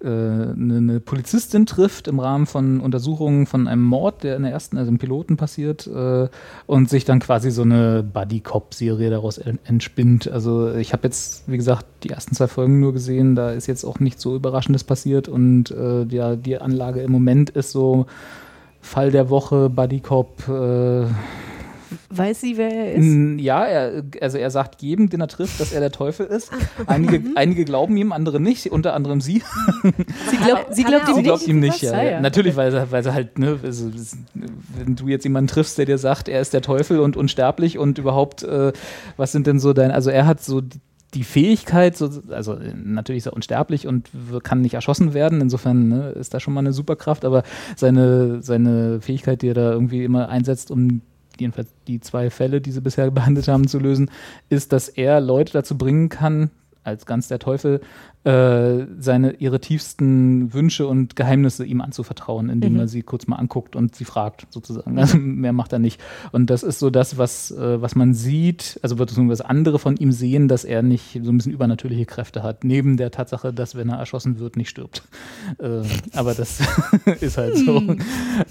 eine, 0.03 0.75
äh, 0.75 0.77
eine, 0.77 0.99
Polizistin 0.99 1.65
trifft 1.65 2.07
im 2.07 2.19
Rahmen 2.19 2.45
von 2.45 2.79
Untersuchungen 2.79 3.45
von 3.45 3.67
einem 3.67 3.83
Mord, 3.83 4.23
der 4.23 4.35
in 4.35 4.43
der 4.43 4.51
ersten, 4.51 4.77
also 4.77 4.91
im 4.91 4.97
Piloten 4.97 5.37
passiert, 5.37 5.87
äh, 5.87 6.27
und 6.65 6.89
sich 6.89 7.05
dann 7.05 7.19
quasi 7.19 7.51
so 7.51 7.63
eine 7.63 8.03
Buddy-Cop-Serie 8.03 9.09
daraus 9.09 9.37
entspinnt. 9.37 10.27
Also 10.27 10.73
ich 10.73 10.93
habe 10.93 11.03
jetzt, 11.07 11.43
wie 11.47 11.57
gesagt, 11.57 11.85
die 12.03 12.09
ersten 12.09 12.35
zwei 12.35 12.47
Folgen 12.47 12.79
nur 12.79 12.93
gesehen, 12.93 13.35
da 13.35 13.51
ist 13.51 13.67
jetzt 13.67 13.83
auch 13.83 13.99
nichts 13.99 14.21
so 14.21 14.35
Überraschendes 14.35 14.83
passiert 14.83 15.27
und 15.27 15.71
äh, 15.71 16.03
ja, 16.05 16.35
die 16.35 16.59
Anlage 16.59 17.01
im 17.01 17.11
Moment 17.11 17.49
ist 17.49 17.71
so 17.71 18.05
Fall 18.81 19.11
der 19.11 19.29
Woche, 19.29 19.69
Buddy-Cop, 19.69 20.47
äh, 20.47 21.05
Weiß 22.09 22.41
sie, 22.41 22.57
wer 22.57 22.71
er 22.71 22.93
ist? 22.93 23.41
Ja, 23.41 23.65
er, 23.65 24.03
also 24.21 24.37
er 24.37 24.49
sagt 24.51 24.81
jedem, 24.81 25.09
den 25.09 25.21
er 25.21 25.27
trifft, 25.27 25.59
dass 25.59 25.71
er 25.71 25.79
der 25.79 25.91
Teufel 25.91 26.25
ist. 26.25 26.51
Einige, 26.85 27.21
einige 27.35 27.65
glauben 27.65 27.95
ihm, 27.97 28.11
andere 28.11 28.39
nicht, 28.39 28.71
unter 28.71 28.93
anderem 28.93 29.21
sie. 29.21 29.41
Sie, 30.29 30.37
glaub, 30.37 30.67
sie 30.71 30.83
glaubt, 30.83 31.09
ihm, 31.09 31.15
sie 31.15 31.23
glaubt 31.23 31.41
nicht? 31.41 31.47
ihm 31.49 31.59
nicht. 31.59 31.81
Ja. 31.81 32.01
ja. 32.01 32.21
Natürlich, 32.21 32.55
weil 32.55 32.71
sie, 32.71 32.91
weil 32.91 33.03
sie 33.03 33.13
halt, 33.13 33.39
ne, 33.39 33.59
also, 33.63 33.91
wenn 34.75 34.95
du 34.95 35.07
jetzt 35.07 35.23
jemanden 35.23 35.47
triffst, 35.47 35.77
der 35.77 35.85
dir 35.85 35.97
sagt, 35.97 36.27
er 36.29 36.41
ist 36.41 36.53
der 36.53 36.61
Teufel 36.61 36.99
und 36.99 37.17
unsterblich 37.17 37.77
und 37.77 37.97
überhaupt, 37.97 38.43
äh, 38.43 38.73
was 39.15 39.31
sind 39.31 39.47
denn 39.47 39.59
so 39.59 39.73
deine, 39.73 39.93
also 39.93 40.09
er 40.09 40.25
hat 40.25 40.41
so 40.41 40.61
die, 40.61 40.79
die 41.13 41.23
Fähigkeit, 41.23 41.95
so, 41.95 42.09
also 42.29 42.57
natürlich 42.75 43.19
ist 43.19 43.27
er 43.27 43.33
unsterblich 43.33 43.87
und 43.87 44.09
kann 44.43 44.61
nicht 44.61 44.73
erschossen 44.73 45.13
werden, 45.13 45.41
insofern 45.41 45.87
ne, 45.87 46.09
ist 46.11 46.33
da 46.33 46.39
schon 46.39 46.53
mal 46.53 46.59
eine 46.59 46.73
Superkraft, 46.73 47.23
aber 47.23 47.43
seine, 47.75 48.41
seine 48.41 48.99
Fähigkeit, 49.01 49.41
die 49.41 49.49
er 49.49 49.53
da 49.53 49.71
irgendwie 49.71 50.03
immer 50.03 50.29
einsetzt, 50.29 50.69
um 50.69 51.01
jedenfalls 51.39 51.73
die 51.87 51.99
zwei 51.99 52.29
Fälle, 52.29 52.61
die 52.61 52.71
sie 52.71 52.81
bisher 52.81 53.09
behandelt 53.11 53.47
haben, 53.47 53.67
zu 53.67 53.79
lösen, 53.79 54.11
ist, 54.49 54.73
dass 54.73 54.89
er 54.89 55.21
Leute 55.21 55.53
dazu 55.53 55.77
bringen 55.77 56.09
kann, 56.09 56.51
als 56.87 57.05
ganz 57.05 57.27
der 57.27 57.37
Teufel, 57.37 57.81
äh, 58.23 58.85
seine, 58.97 59.33
ihre 59.39 59.59
tiefsten 59.59 60.53
Wünsche 60.53 60.87
und 60.87 61.15
Geheimnisse 61.17 61.65
ihm 61.65 61.81
anzuvertrauen, 61.81 62.49
indem 62.49 62.73
mhm. 62.73 62.79
er 62.79 62.87
sie 62.87 63.03
kurz 63.03 63.27
mal 63.27 63.35
anguckt 63.35 63.75
und 63.75 63.93
sie 63.95 64.05
fragt, 64.05 64.47
sozusagen. 64.49 64.97
Also 64.97 65.17
mehr 65.17 65.53
macht 65.53 65.73
er 65.73 65.79
nicht. 65.79 66.01
Und 66.31 66.49
das 66.49 66.63
ist 66.63 66.79
so 66.79 66.89
das, 66.89 67.17
was, 67.17 67.51
äh, 67.51 67.81
was 67.81 67.95
man 67.95 68.13
sieht, 68.13 68.79
also 68.81 68.97
wird 68.97 69.15
was 69.17 69.41
andere 69.41 69.79
von 69.79 69.97
ihm 69.97 70.13
sehen, 70.13 70.47
dass 70.47 70.63
er 70.63 70.81
nicht 70.81 71.19
so 71.21 71.31
ein 71.31 71.37
bisschen 71.37 71.53
übernatürliche 71.53 72.05
Kräfte 72.05 72.41
hat, 72.41 72.63
neben 72.63 72.95
der 72.95 73.11
Tatsache, 73.11 73.53
dass 73.53 73.75
wenn 73.75 73.89
er 73.89 73.97
erschossen 73.97 74.39
wird, 74.39 74.55
nicht 74.55 74.69
stirbt. 74.69 75.03
Äh, 75.59 75.81
aber 76.13 76.33
das 76.33 76.61
ist 77.19 77.37
halt 77.37 77.57
so. 77.57 77.81
Mhm. 77.81 77.99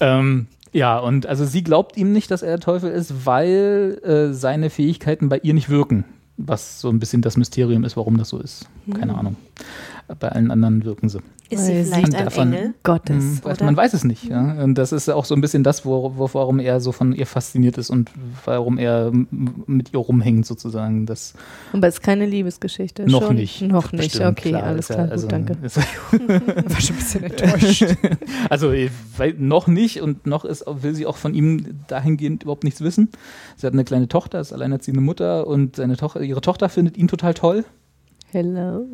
Ähm, 0.01 0.47
ja, 0.77 0.99
und 0.99 1.25
also 1.25 1.47
sie 1.47 1.65
glaubt 1.65 1.97
ihm 1.97 2.13
nicht, 2.13 2.31
dass 2.31 2.43
er 2.43 2.51
der 2.51 2.61
Teufel 2.61 2.91
ist, 2.91 3.25
weil 3.25 3.99
äh, 4.05 4.35
seine 4.35 4.69
Fähigkeiten 4.69 5.31
bei 5.31 5.39
ihr 5.39 5.55
nicht 5.55 5.71
wirken. 5.71 6.05
Was 6.37 6.83
so 6.83 6.91
ein 6.91 6.99
bisschen 6.99 7.23
das 7.23 7.39
Mysterium 7.39 7.83
ist, 7.85 7.97
warum 7.97 8.19
das 8.19 8.29
so 8.29 8.39
ist. 8.39 8.69
Keine 8.93 9.13
hm. 9.13 9.19
Ahnung. 9.19 9.37
Bei 10.21 10.29
allen 10.29 10.51
anderen 10.51 10.85
wirken 10.85 11.09
sie. 11.09 11.19
Ist 11.49 11.67
sie 11.67 11.85
vielleicht 11.85 12.15
ein 12.15 12.25
davon, 12.25 12.53
Engel 12.53 12.75
Gottes? 12.83 13.43
Mh, 13.45 13.65
man 13.65 13.77
weiß 13.77 13.95
es 13.95 14.05
nicht. 14.05 14.25
Ja? 14.25 14.63
Und 14.63 14.75
das 14.77 14.91
ist 14.93 15.09
auch 15.09 15.25
so 15.25 15.35
ein 15.35 15.41
bisschen 15.41 15.63
das, 15.63 15.85
wo, 15.85 16.13
wo, 16.17 16.29
warum 16.33 16.59
er 16.59 16.81
so 16.81 16.91
von 16.91 17.13
ihr 17.13 17.27
fasziniert 17.27 17.79
ist 17.79 17.91
und 17.91 18.11
warum 18.45 18.79
er 18.79 19.13
mit 19.13 19.93
ihr 19.93 19.99
rumhängt 19.99 20.47
sozusagen. 20.47 21.07
Das 21.07 21.35
Aber 21.73 21.87
es 21.87 21.97
ist 21.97 22.03
keine 22.03 22.27
Liebesgeschichte. 22.27 23.09
Noch 23.09 23.27
schon? 23.27 23.37
nicht. 23.37 23.63
Noch 23.63 23.93
nicht, 23.93 24.13
Bestimmt, 24.13 24.39
okay, 24.39 24.49
klar, 24.51 24.63
alles 24.65 24.89
klar, 24.89 25.09
also, 25.11 25.27
gut, 25.27 25.33
danke. 25.33 25.57
War 25.63 26.81
schon 26.81 26.97
ein 26.97 26.99
bisschen 26.99 27.23
enttäuscht. 27.25 27.85
also 28.51 28.73
weil, 29.17 29.35
noch 29.35 29.69
nicht 29.69 30.03
und 30.03 30.27
noch 30.27 30.45
ist, 30.45 30.65
will 30.67 30.95
sie 30.95 31.07
auch 31.07 31.17
von 31.17 31.35
ihm 31.35 31.81
dahingehend 31.87 32.43
überhaupt 32.43 32.65
nichts 32.65 32.81
wissen. 32.81 33.11
Sie 33.57 33.67
hat 33.67 33.73
eine 33.73 33.85
kleine 33.85 34.09
Tochter, 34.09 34.41
ist 34.41 34.53
alleinerziehende 34.53 35.01
Mutter 35.01 35.47
und 35.47 35.77
seine 35.77 35.97
Tochter, 35.97 36.23
ihre 36.23 36.41
Tochter 36.41 36.69
findet 36.69 36.97
ihn 36.97 37.09
total 37.09 37.35
toll. 37.35 37.65
Hello. 38.33 38.87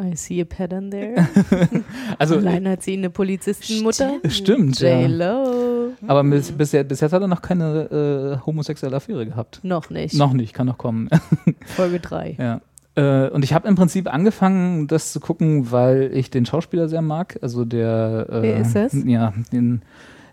I 0.00 0.14
see 0.16 0.40
a 0.40 0.44
pattern 0.44 0.90
there. 0.90 1.28
also 2.18 2.36
Alleinerziehende 2.36 3.10
Polizistenmutter. 3.10 4.20
Stimmt. 4.28 4.80
J-Lo. 4.80 5.88
Ja. 6.00 6.08
Aber 6.08 6.22
bis, 6.24 6.52
bisher, 6.52 6.84
bis 6.84 7.00
jetzt 7.00 7.12
hat 7.12 7.20
er 7.20 7.28
noch 7.28 7.42
keine 7.42 8.38
äh, 8.40 8.46
homosexuelle 8.46 8.96
Affäre 8.96 9.26
gehabt. 9.26 9.60
Noch 9.62 9.90
nicht. 9.90 10.14
Noch 10.14 10.32
nicht, 10.32 10.54
kann 10.54 10.66
noch 10.66 10.78
kommen. 10.78 11.08
Folge 11.66 11.98
3. 11.98 12.36
Ja. 12.38 12.60
Äh, 12.94 13.30
und 13.30 13.44
ich 13.44 13.52
habe 13.52 13.66
im 13.68 13.74
Prinzip 13.74 14.12
angefangen, 14.12 14.86
das 14.86 15.12
zu 15.12 15.20
gucken, 15.20 15.70
weil 15.72 16.10
ich 16.12 16.30
den 16.30 16.46
Schauspieler 16.46 16.88
sehr 16.88 17.02
mag. 17.02 17.38
Also 17.42 17.64
der. 17.64 18.26
Äh, 18.30 18.42
Wer 18.42 18.60
ist 18.60 18.76
es? 18.76 19.04
Ja, 19.04 19.34
den 19.52 19.82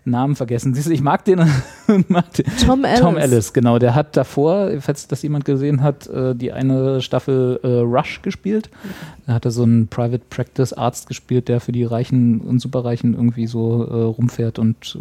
Namen 0.06 0.36
vergessen. 0.36 0.74
Siehst 0.74 0.86
du, 0.86 0.92
ich 0.92 1.02
mag 1.02 1.24
den, 1.24 1.38
mag 2.08 2.32
den. 2.34 2.46
Tom 2.64 2.84
Ellis. 2.84 3.00
Tom 3.00 3.16
Ellis, 3.16 3.52
genau. 3.52 3.78
Der 3.78 3.94
hat 3.94 4.16
davor, 4.16 4.70
falls 4.80 5.08
das 5.08 5.22
jemand 5.22 5.44
gesehen 5.44 5.82
hat, 5.82 6.06
äh, 6.06 6.34
die 6.34 6.52
eine 6.52 7.00
Staffel 7.02 7.60
äh, 7.62 7.66
Rush 7.66 8.22
gespielt. 8.22 8.70
Da 9.26 9.34
hat 9.34 9.44
er 9.44 9.50
so 9.50 9.64
einen 9.64 9.88
Private 9.88 10.22
Practice 10.30 10.72
Arzt 10.72 11.08
gespielt, 11.08 11.48
der 11.48 11.60
für 11.60 11.72
die 11.72 11.84
Reichen 11.84 12.40
und 12.40 12.60
Superreichen 12.60 13.14
irgendwie 13.14 13.46
so 13.46 13.84
äh, 13.84 14.02
rumfährt 14.04 14.58
und 14.58 14.98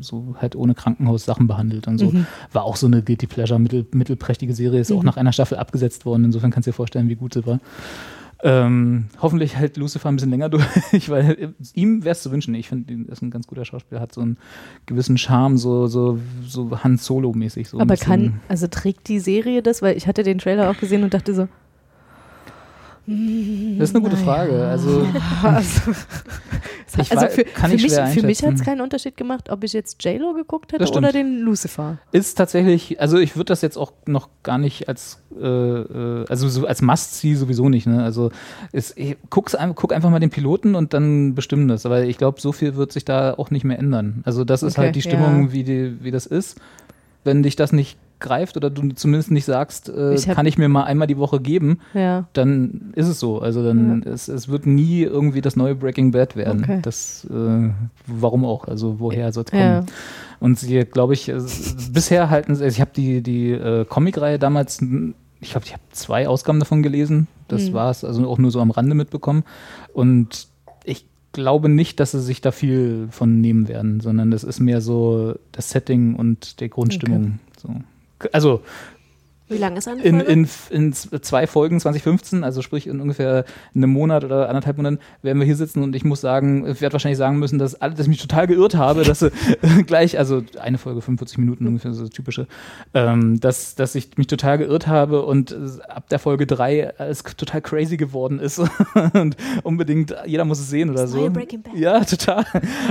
so 0.00 0.34
halt 0.40 0.56
ohne 0.56 0.74
Krankenhaus 0.74 1.24
Sachen 1.24 1.46
behandelt 1.46 1.86
und 1.86 1.98
so. 1.98 2.10
Mhm. 2.10 2.26
War 2.52 2.64
auch 2.64 2.76
so 2.76 2.86
eine 2.86 3.02
Guilty 3.02 3.26
Pleasure, 3.26 3.58
mittel, 3.58 3.86
mittelprächtige 3.92 4.54
Serie, 4.54 4.80
ist 4.80 4.90
mhm. 4.90 4.98
auch 4.98 5.02
nach 5.02 5.16
einer 5.16 5.32
Staffel 5.32 5.58
abgesetzt 5.58 6.06
worden. 6.06 6.24
Insofern 6.24 6.50
kannst 6.50 6.66
du 6.66 6.70
dir 6.70 6.76
vorstellen, 6.76 7.08
wie 7.08 7.16
gut 7.16 7.34
sie 7.34 7.46
war. 7.46 7.60
Ähm, 8.42 9.06
hoffentlich 9.20 9.56
hält 9.56 9.76
Lucifer 9.76 10.08
ein 10.08 10.16
bisschen 10.16 10.30
länger 10.30 10.50
durch, 10.50 10.64
weil 11.08 11.54
ihm 11.74 12.04
wäre 12.04 12.12
es 12.12 12.22
zu 12.22 12.30
wünschen. 12.30 12.54
Ich 12.54 12.68
finde, 12.68 12.92
er 12.92 13.12
ist 13.12 13.22
ein 13.22 13.30
ganz 13.30 13.46
guter 13.46 13.64
Schauspieler, 13.64 14.00
hat 14.00 14.12
so 14.12 14.20
einen 14.20 14.36
gewissen 14.84 15.16
Charme, 15.16 15.56
so, 15.56 15.86
so, 15.86 16.18
so 16.46 16.82
Han 16.84 16.98
Solo-mäßig. 16.98 17.68
So 17.68 17.80
Aber 17.80 17.96
kann, 17.96 18.40
also 18.48 18.66
trägt 18.66 19.08
die 19.08 19.20
Serie 19.20 19.62
das? 19.62 19.80
Weil 19.80 19.96
ich 19.96 20.06
hatte 20.06 20.22
den 20.22 20.38
Trailer 20.38 20.70
auch 20.70 20.76
gesehen 20.76 21.02
und 21.02 21.14
dachte 21.14 21.34
so, 21.34 21.48
das 23.08 23.90
ist 23.90 23.94
eine 23.94 24.02
gute 24.02 24.16
Frage. 24.16 24.66
Also, 24.66 25.06
also, 25.42 25.92
also 27.08 27.26
für, 27.28 27.44
für, 27.44 27.68
mich, 27.68 27.92
für 27.92 28.26
mich 28.26 28.42
hat 28.42 28.54
es 28.54 28.64
keinen 28.64 28.80
Unterschied 28.80 29.16
gemacht, 29.16 29.48
ob 29.48 29.62
ich 29.62 29.72
jetzt 29.72 30.02
J-Lo 30.04 30.34
geguckt 30.34 30.72
hätte 30.72 30.90
oder 30.92 31.12
den 31.12 31.38
Lucifer. 31.38 31.98
Ist 32.10 32.34
tatsächlich, 32.36 33.00
also 33.00 33.18
ich 33.18 33.36
würde 33.36 33.46
das 33.46 33.62
jetzt 33.62 33.76
auch 33.76 33.92
noch 34.06 34.28
gar 34.42 34.58
nicht 34.58 34.88
als, 34.88 35.22
äh, 35.40 35.46
äh 35.46 36.24
also 36.28 36.48
so 36.48 36.66
als 36.66 36.82
Must-See 36.82 37.34
sowieso 37.34 37.68
nicht. 37.68 37.86
Ne? 37.86 38.02
Also 38.02 38.32
ist, 38.72 38.96
guck's, 39.30 39.56
guck 39.76 39.92
einfach 39.92 40.10
mal 40.10 40.18
den 40.18 40.30
Piloten 40.30 40.74
und 40.74 40.92
dann 40.92 41.36
bestimmen 41.36 41.68
das. 41.68 41.86
Aber 41.86 42.02
ich 42.02 42.18
glaube, 42.18 42.40
so 42.40 42.50
viel 42.50 42.74
wird 42.74 42.90
sich 42.90 43.04
da 43.04 43.34
auch 43.34 43.50
nicht 43.50 43.64
mehr 43.64 43.78
ändern. 43.78 44.22
Also 44.24 44.44
das 44.44 44.64
ist 44.64 44.78
okay, 44.78 44.86
halt 44.86 44.96
die 44.96 45.02
Stimmung, 45.02 45.46
ja. 45.46 45.52
wie, 45.52 45.62
die, 45.62 46.02
wie 46.02 46.10
das 46.10 46.26
ist. 46.26 46.60
Wenn 47.22 47.44
dich 47.44 47.54
das 47.54 47.72
nicht 47.72 47.98
greift 48.18 48.56
oder 48.56 48.70
du 48.70 48.88
zumindest 48.90 49.30
nicht 49.30 49.44
sagst, 49.44 49.88
äh, 49.88 50.14
ich 50.14 50.26
kann 50.26 50.46
ich 50.46 50.58
mir 50.58 50.68
mal 50.68 50.84
einmal 50.84 51.06
die 51.06 51.18
Woche 51.18 51.40
geben, 51.40 51.80
ja. 51.94 52.26
dann 52.32 52.92
ist 52.94 53.08
es 53.08 53.20
so. 53.20 53.40
Also 53.40 53.62
dann 53.62 54.02
ja. 54.04 54.12
es, 54.12 54.28
es 54.28 54.48
wird 54.48 54.66
nie 54.66 55.02
irgendwie 55.02 55.40
das 55.40 55.56
neue 55.56 55.74
Breaking 55.74 56.12
Bad 56.12 56.36
werden. 56.36 56.62
Okay. 56.62 56.78
Das 56.82 57.26
äh, 57.30 57.70
warum 58.06 58.44
auch? 58.44 58.66
Also 58.66 59.00
woher 59.00 59.32
soll 59.32 59.44
es 59.44 59.50
kommen? 59.50 59.62
Ja. 59.62 59.84
Und 60.40 60.58
sie, 60.58 60.84
glaube 60.84 61.14
ich, 61.14 61.32
bisher 61.92 62.30
halten 62.30 62.54
sie, 62.54 62.64
also 62.64 62.74
ich 62.74 62.80
habe 62.80 62.90
die, 62.94 63.22
die 63.22 63.52
äh, 63.52 63.84
Comicreihe 63.84 64.38
damals, 64.38 64.80
ich 65.40 65.50
glaube, 65.50 65.66
ich 65.66 65.72
habe 65.72 65.82
zwei 65.92 66.28
Ausgaben 66.28 66.58
davon 66.58 66.82
gelesen. 66.82 67.28
Das 67.48 67.70
mhm. 67.70 67.74
war 67.74 67.90
es, 67.90 68.04
also 68.04 68.28
auch 68.28 68.38
nur 68.38 68.50
so 68.50 68.60
am 68.60 68.70
Rande 68.70 68.94
mitbekommen. 68.94 69.44
Und 69.92 70.48
ich 70.84 71.06
glaube 71.32 71.68
nicht, 71.68 72.00
dass 72.00 72.12
sie 72.12 72.20
sich 72.20 72.40
da 72.40 72.50
viel 72.50 73.08
von 73.10 73.40
nehmen 73.40 73.68
werden, 73.68 74.00
sondern 74.00 74.30
das 74.30 74.44
ist 74.44 74.60
mehr 74.60 74.80
so 74.80 75.34
das 75.52 75.70
Setting 75.70 76.16
und 76.16 76.60
die 76.60 76.68
Grundstimmung. 76.68 77.38
Okay. 77.56 77.74
So 77.74 77.80
also 78.32 78.62
Wie 79.48 79.58
lange 79.58 79.78
ist 79.78 79.86
eine 79.86 80.02
in, 80.02 80.16
Folge? 80.16 80.32
in, 80.32 80.48
in 80.70 80.92
z- 80.92 81.24
zwei 81.24 81.46
Folgen 81.46 81.78
2015, 81.78 82.42
also 82.42 82.62
sprich 82.62 82.86
in 82.88 83.00
ungefähr 83.00 83.44
einem 83.74 83.90
Monat 83.90 84.24
oder 84.24 84.48
anderthalb 84.48 84.76
Monaten, 84.76 84.98
werden 85.22 85.38
wir 85.38 85.46
hier 85.46 85.54
sitzen 85.56 85.82
und 85.84 85.94
ich 85.94 86.04
muss 86.04 86.20
sagen, 86.20 86.66
ich 86.66 86.80
werde 86.80 86.94
wahrscheinlich 86.94 87.18
sagen 87.18 87.38
müssen, 87.38 87.58
dass, 87.58 87.74
alle, 87.80 87.92
dass 87.94 88.02
ich 88.02 88.08
mich 88.08 88.20
total 88.20 88.46
geirrt 88.48 88.74
habe, 88.74 89.02
dass 89.04 89.20
sie 89.20 89.30
gleich, 89.86 90.18
also 90.18 90.42
eine 90.60 90.78
Folge 90.78 91.00
45 91.00 91.38
Minuten 91.38 91.66
ungefähr, 91.66 91.92
so 91.92 92.02
das 92.02 92.10
typische, 92.10 92.48
ähm, 92.92 93.38
dass, 93.38 93.76
dass 93.76 93.94
ich 93.94 94.16
mich 94.16 94.26
total 94.26 94.58
geirrt 94.58 94.86
habe 94.88 95.24
und 95.24 95.52
äh, 95.52 95.56
ab 95.88 96.08
der 96.08 96.18
Folge 96.18 96.46
drei 96.46 96.92
es 96.98 97.22
total 97.22 97.60
crazy 97.62 97.96
geworden 97.96 98.40
ist 98.40 98.58
und 99.12 99.36
unbedingt, 99.62 100.14
jeder 100.26 100.44
muss 100.44 100.58
es 100.58 100.70
sehen 100.70 100.90
oder 100.90 101.02
Das 101.02 101.12
so. 101.12 101.18
Ja, 101.76 102.04
total. 102.04 102.44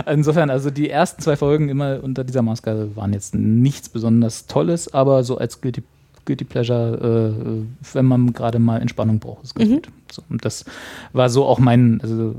Insofern, 0.10 0.49
also 0.49 0.70
die 0.70 0.89
ersten 0.89 1.22
zwei 1.22 1.36
Folgen 1.36 1.70
immer 1.70 2.01
unter 2.03 2.24
dieser 2.24 2.41
Maske 2.41 2.95
waren 2.95 3.14
jetzt 3.14 3.36
nichts 3.36 3.89
besonders 3.89 4.45
Tolles, 4.45 4.93
aber 4.93 5.24
so 5.24 5.38
als 5.38 5.60
Guilty, 5.62 5.84
Guilty 6.26 6.44
Pleasure, 6.46 7.36
äh, 7.38 7.64
wenn 7.94 8.06
man 8.06 8.34
gerade 8.34 8.60
mal 8.60 8.82
Entspannung 8.82 9.20
braucht, 9.20 9.44
ist 9.44 9.56
ganz 9.56 9.70
gut. 9.70 9.90
So, 10.12 10.24
und 10.30 10.44
das 10.46 10.66
war 11.14 11.30
so 11.30 11.46
auch 11.46 11.60
mein, 11.60 12.00
also 12.02 12.36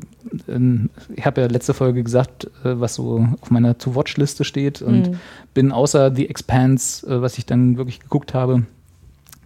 ähm, 0.49 0.91
ich 1.15 1.25
habe 1.25 1.41
ja 1.41 1.47
letzte 1.47 1.73
Folge 1.75 2.03
gesagt, 2.03 2.45
äh, 2.65 2.81
was 2.81 2.95
so 2.97 3.27
auf 3.41 3.51
meiner 3.51 3.79
To-Watch-Liste 3.79 4.45
steht 4.45 4.83
und 4.83 5.11
Mhm. 5.11 5.17
bin 5.55 5.73
außer 5.73 6.15
The 6.15 6.29
Expanse, 6.29 7.07
äh, 7.07 7.21
was 7.23 7.39
ich 7.39 7.47
dann 7.47 7.77
wirklich 7.77 8.01
geguckt 8.01 8.35
habe, 8.35 8.63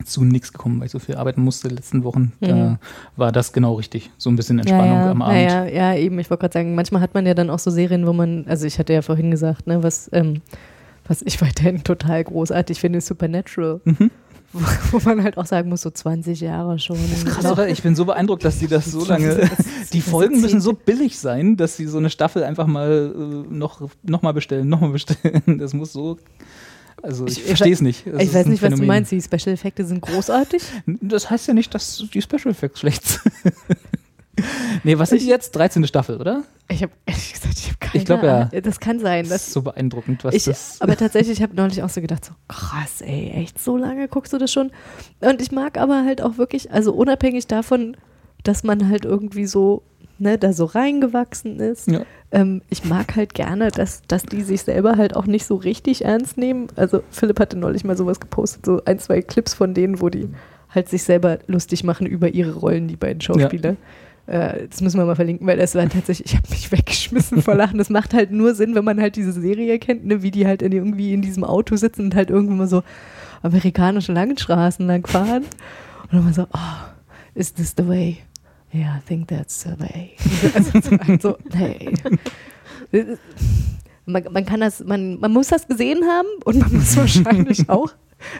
zu 0.04 0.24
nichts 0.24 0.52
gekommen, 0.52 0.78
weil 0.80 0.86
ich 0.86 0.92
so 0.92 0.98
viel 0.98 1.16
arbeiten 1.16 1.42
musste 1.42 1.68
in 1.68 1.74
den 1.74 1.76
letzten 1.76 2.04
Wochen. 2.04 2.32
Da 2.40 2.54
Mhm. 2.54 2.76
war 3.16 3.32
das 3.32 3.52
genau 3.52 3.74
richtig. 3.74 4.10
So 4.16 4.30
ein 4.30 4.36
bisschen 4.36 4.58
Entspannung 4.58 5.00
ja, 5.00 5.04
ja, 5.06 5.10
am 5.10 5.20
Abend. 5.20 5.36
Ja, 5.42 5.64
ja, 5.66 5.92
ja, 5.92 5.94
eben. 5.98 6.18
Ich 6.18 6.30
wollte 6.30 6.40
gerade 6.40 6.54
sagen, 6.54 6.74
manchmal 6.74 7.02
hat 7.02 7.12
man 7.12 7.26
ja 7.26 7.34
dann 7.34 7.50
auch 7.50 7.58
so 7.58 7.70
Serien, 7.70 8.06
wo 8.06 8.14
man, 8.14 8.46
also 8.48 8.66
ich 8.66 8.78
hatte 8.78 8.94
ja 8.94 9.02
vorhin 9.02 9.30
gesagt, 9.30 9.66
ne, 9.66 9.82
was, 9.82 10.08
ähm, 10.14 10.40
was 11.06 11.20
ich 11.20 11.42
weiterhin 11.42 11.84
total 11.84 12.24
großartig 12.24 12.80
finde, 12.80 12.98
ist 12.98 13.08
Supernatural. 13.08 13.80
Mhm. 13.84 14.10
Wo, 14.52 14.60
wo 14.92 15.00
man 15.08 15.22
halt 15.22 15.38
auch 15.38 15.46
sagen 15.46 15.68
muss, 15.68 15.82
so 15.82 15.90
20 15.90 16.40
Jahre 16.40 16.78
schon. 16.80 16.98
Krass, 17.24 17.44
oder? 17.44 17.68
Ich 17.68 17.82
bin 17.82 17.94
so 17.94 18.04
beeindruckt, 18.04 18.44
dass 18.44 18.58
die 18.58 18.66
das 18.66 18.86
so 18.86 19.04
lange. 19.04 19.48
Die 19.92 20.00
Folgen 20.00 20.40
müssen 20.40 20.60
so 20.60 20.72
billig 20.72 21.18
sein, 21.18 21.56
dass 21.56 21.76
sie 21.76 21.86
so 21.86 21.98
eine 21.98 22.10
Staffel 22.10 22.42
einfach 22.42 22.66
mal 22.66 23.14
äh, 23.14 23.52
noch, 23.54 23.88
noch 24.02 24.22
mal 24.22 24.32
bestellen, 24.32 24.68
noch 24.68 24.80
mal 24.80 24.90
bestellen. 24.90 25.58
Das 25.58 25.72
muss 25.72 25.92
so. 25.92 26.18
Also 27.02 27.26
ich, 27.26 27.38
Ich- 27.38 27.44
verstehe 27.44 27.72
es 27.72 27.80
nicht. 27.80 28.06
Es 28.06 28.22
Ich 28.24 28.34
weiß 28.34 28.46
nicht, 28.46 28.62
was 28.62 28.74
du 28.78 28.84
meinst. 28.84 29.12
Die 29.12 29.22
Special 29.22 29.54
Effekte 29.54 29.84
sind 29.86 30.00
großartig. 30.02 30.62
Das 31.00 31.30
heißt 31.30 31.46
ja 31.48 31.54
nicht, 31.54 31.72
dass 31.74 32.04
die 32.12 32.20
Special 32.20 32.48
Effects 32.50 32.80
schlecht 32.80 33.06
sind. 33.06 33.22
nee, 34.84 34.98
was 34.98 35.12
ist 35.12 35.24
jetzt? 35.24 35.54
13. 35.56 35.86
Staffel, 35.86 36.16
oder? 36.18 36.44
Ich 36.68 36.82
habe 36.82 36.92
ehrlich 37.06 37.32
gesagt, 37.32 37.58
ich 37.58 37.66
habe 37.68 37.76
keine 37.80 37.96
Ich 37.96 38.04
glaub, 38.04 38.22
ja. 38.22 38.42
Ahnung. 38.42 38.62
Das 38.62 38.80
kann 38.80 38.98
sein. 39.00 39.28
Das 39.28 39.48
ist 39.48 39.52
so 39.52 39.62
beeindruckend, 39.62 40.24
was 40.24 40.34
ich, 40.34 40.44
das. 40.44 40.80
aber 40.80 40.96
tatsächlich, 40.96 41.38
ich 41.38 41.42
habe 41.42 41.54
neulich 41.54 41.82
auch 41.82 41.88
so 41.88 42.00
gedacht, 42.00 42.24
so 42.24 42.32
krass, 42.48 43.00
ey, 43.00 43.30
echt 43.30 43.58
so 43.60 43.76
lange 43.76 44.08
guckst 44.08 44.32
du 44.32 44.38
das 44.38 44.52
schon? 44.52 44.70
Und 45.20 45.40
ich 45.40 45.52
mag 45.52 45.78
aber 45.78 46.04
halt 46.04 46.22
auch 46.22 46.38
wirklich, 46.38 46.70
also 46.72 46.92
unabhängig 46.92 47.46
davon, 47.46 47.96
dass 48.44 48.62
man 48.62 48.88
halt 48.88 49.04
irgendwie 49.04 49.46
so, 49.46 49.82
ne, 50.18 50.38
da 50.38 50.52
so 50.52 50.64
reingewachsen 50.64 51.58
ist. 51.60 51.90
Ja. 51.90 52.02
Ähm, 52.30 52.62
ich 52.70 52.84
mag 52.84 53.16
halt 53.16 53.34
gerne, 53.34 53.70
dass, 53.70 54.02
dass 54.06 54.22
die 54.22 54.42
sich 54.42 54.62
selber 54.62 54.96
halt 54.96 55.16
auch 55.16 55.26
nicht 55.26 55.46
so 55.46 55.56
richtig 55.56 56.04
ernst 56.04 56.36
nehmen. 56.36 56.68
Also 56.76 57.02
Philipp 57.10 57.40
hatte 57.40 57.58
neulich 57.58 57.84
mal 57.84 57.96
sowas 57.96 58.20
gepostet, 58.20 58.64
so 58.64 58.82
ein, 58.84 58.98
zwei 58.98 59.22
Clips 59.22 59.54
von 59.54 59.74
denen, 59.74 60.00
wo 60.00 60.08
die 60.08 60.28
halt 60.68 60.88
sich 60.88 61.02
selber 61.02 61.40
lustig 61.46 61.84
machen 61.84 62.06
über 62.06 62.28
ihre 62.28 62.54
Rollen, 62.54 62.88
die 62.88 62.96
beiden 62.96 63.20
Schauspieler. 63.20 63.76
Äh, 64.30 64.68
das 64.68 64.80
müssen 64.80 64.98
wir 64.98 65.06
mal 65.06 65.16
verlinken, 65.16 65.44
weil 65.48 65.56
das 65.56 65.74
war 65.74 65.88
tatsächlich, 65.88 66.32
ich 66.32 66.36
habe 66.36 66.48
mich 66.50 66.70
weggeschmissen 66.70 67.42
vor 67.42 67.56
Lachen. 67.56 67.78
Das 67.78 67.90
macht 67.90 68.14
halt 68.14 68.30
nur 68.30 68.54
Sinn, 68.54 68.76
wenn 68.76 68.84
man 68.84 69.00
halt 69.00 69.16
diese 69.16 69.32
Serie 69.32 69.80
kennt, 69.80 70.06
ne, 70.06 70.22
wie 70.22 70.30
die 70.30 70.46
halt 70.46 70.62
in, 70.62 70.70
irgendwie 70.70 71.12
in 71.12 71.20
diesem 71.20 71.42
Auto 71.42 71.74
sitzen 71.74 72.02
und 72.02 72.14
halt 72.14 72.30
irgendwann 72.30 72.58
mal 72.58 72.68
so 72.68 72.84
amerikanische 73.42 74.12
Landstraßen 74.12 74.86
lang 74.86 75.04
fahren. 75.04 75.42
Und 76.02 76.12
dann 76.12 76.24
mal 76.24 76.32
so, 76.32 76.46
oh, 76.52 76.92
is 77.34 77.52
this 77.52 77.74
the 77.76 77.88
way? 77.88 78.18
Yeah, 78.72 78.98
I 78.98 79.00
think 79.04 79.26
that's 79.26 79.64
the 79.64 79.74
way. 79.80 80.12
Also 80.54 80.80
so, 80.80 80.96
also, 80.96 81.36
hey. 81.52 81.92
Man, 84.10 84.24
man 84.30 84.44
kann 84.44 84.60
das, 84.60 84.84
man, 84.84 85.18
man 85.20 85.32
muss 85.32 85.48
das 85.48 85.66
gesehen 85.68 86.04
haben 86.04 86.28
und 86.44 86.58
man 86.58 86.72
muss 86.72 86.96
wahrscheinlich 86.96 87.68
auch, 87.68 87.92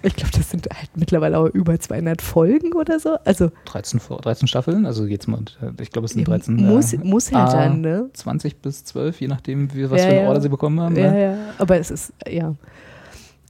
ich 0.03 0.15
glaube, 0.15 0.33
das 0.37 0.51
sind 0.51 0.69
halt 0.71 0.91
mittlerweile 0.95 1.39
auch 1.39 1.47
über 1.47 1.79
200 1.79 2.21
Folgen 2.21 2.75
oder 2.75 3.01
so. 3.01 3.17
Also 3.25 3.51
13, 3.65 3.99
Vor- 4.01 4.21
13 4.21 4.47
Staffeln, 4.47 4.85
also 4.85 5.07
jetzt 5.07 5.27
mal, 5.27 5.41
ich 5.81 5.91
glaube, 5.91 6.07
es 6.07 6.13
sind 6.13 6.29
13. 6.29 6.57
muss, 6.57 6.93
äh, 6.93 6.99
muss 6.99 7.33
ah, 7.33 7.51
dann, 7.51 7.81
ne? 7.81 8.11
20 8.13 8.57
bis 8.61 8.85
12, 8.85 9.21
je 9.23 9.29
nachdem, 9.29 9.73
wie, 9.75 9.91
was 9.91 10.01
Ja, 10.03 10.07
für 10.07 10.13
eine 10.13 10.23
ja. 10.23 10.29
Order 10.29 10.41
sie 10.43 10.49
bekommen 10.51 10.81
haben. 10.81 10.97
Ja, 10.97 11.11
ne? 11.11 11.23
ja. 11.23 11.37
Aber 11.59 11.79
es 11.79 11.91
ist, 11.91 12.13
ja. 12.29 12.55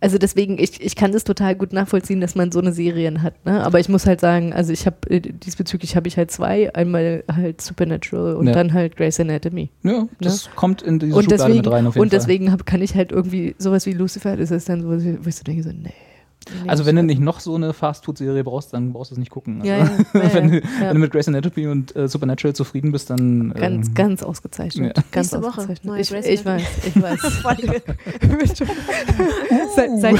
Also 0.02 0.16
deswegen, 0.16 0.58
ich, 0.58 0.80
ich 0.80 0.96
kann 0.96 1.12
das 1.12 1.24
total 1.24 1.54
gut 1.54 1.72
nachvollziehen, 1.74 2.20
dass 2.22 2.34
man 2.34 2.50
so 2.52 2.58
eine 2.60 2.72
Serien 2.72 3.22
hat. 3.22 3.44
Ne? 3.44 3.62
Aber 3.62 3.80
ich 3.80 3.88
muss 3.90 4.06
halt 4.06 4.18
sagen, 4.20 4.52
also 4.54 4.72
ich 4.72 4.86
habe 4.86 5.20
diesbezüglich 5.20 5.94
habe 5.94 6.08
ich 6.08 6.16
halt 6.16 6.30
zwei, 6.30 6.74
einmal 6.74 7.22
halt 7.30 7.60
Supernatural 7.60 8.36
und 8.36 8.46
Ja. 8.46 8.52
dann 8.54 8.72
halt 8.72 8.96
Grey's 8.96 9.20
Anatomy. 9.20 9.68
Ja, 9.82 10.06
das 10.20 10.50
kommt 10.56 10.80
in 10.80 10.98
diese 10.98 11.14
und 11.14 11.24
Schublade 11.24 11.42
deswegen, 11.42 11.56
mit 11.58 11.70
rein 11.70 11.86
auf 11.86 11.94
jeden 11.94 12.02
und 12.02 12.10
Fall. 12.10 12.18
deswegen 12.18 12.50
hab, 12.50 12.64
kann 12.64 12.80
ich 12.80 12.94
halt 12.94 13.12
irgendwie 13.12 13.54
sowas 13.58 13.84
wie 13.84 13.92
Lucifer, 13.92 14.36
das 14.36 14.50
ist 14.50 14.68
dann 14.70 14.80
so, 14.82 14.88
wo 14.88 15.28
ich 15.28 15.36
so 15.36 15.44
denke, 15.44 15.62
so, 15.62 15.70
nee. 15.70 15.92
Nee 16.62 16.68
Also 16.68 16.86
wenn 16.86 16.96
du 16.96 17.02
nicht 17.02 17.20
noch 17.20 17.40
so 17.40 17.54
eine 17.54 17.72
Fast-Food-Serie 17.72 18.44
brauchst, 18.44 18.72
dann 18.72 18.92
brauchst 18.92 19.10
du 19.10 19.14
es 19.14 19.18
nicht 19.18 19.30
gucken. 19.30 19.60
Also, 19.62 19.70
Ja, 19.72 19.78
ja, 20.14 20.22
ja, 20.22 20.34
wenn, 20.34 20.50
du, 20.50 20.56
ja. 20.60 20.64
wenn 20.80 20.94
du 20.94 21.00
mit 21.00 21.12
Grey's 21.12 21.28
Anatomy 21.28 21.66
und 21.66 21.94
äh, 21.96 22.08
Supernatural 22.08 22.54
zufrieden 22.54 22.92
bist, 22.92 23.10
dann 23.10 23.52
Ganz, 23.54 23.88
ähm, 23.88 23.94
ganz 23.94 24.22
ausgezeichnet. 24.22 24.96
Ja. 24.96 25.02
Ganz 25.12 25.32
Nächste 25.32 25.42
Woche, 25.42 25.60
ausgezeichnet. 25.60 25.84
neue 25.84 26.00
Ich, 26.00 26.10
ich 26.10 26.44
weiß, 26.44 26.62
ich 26.86 27.02
weiß. 27.02 27.20
seit, 29.76 29.90
seit, 30.00 30.18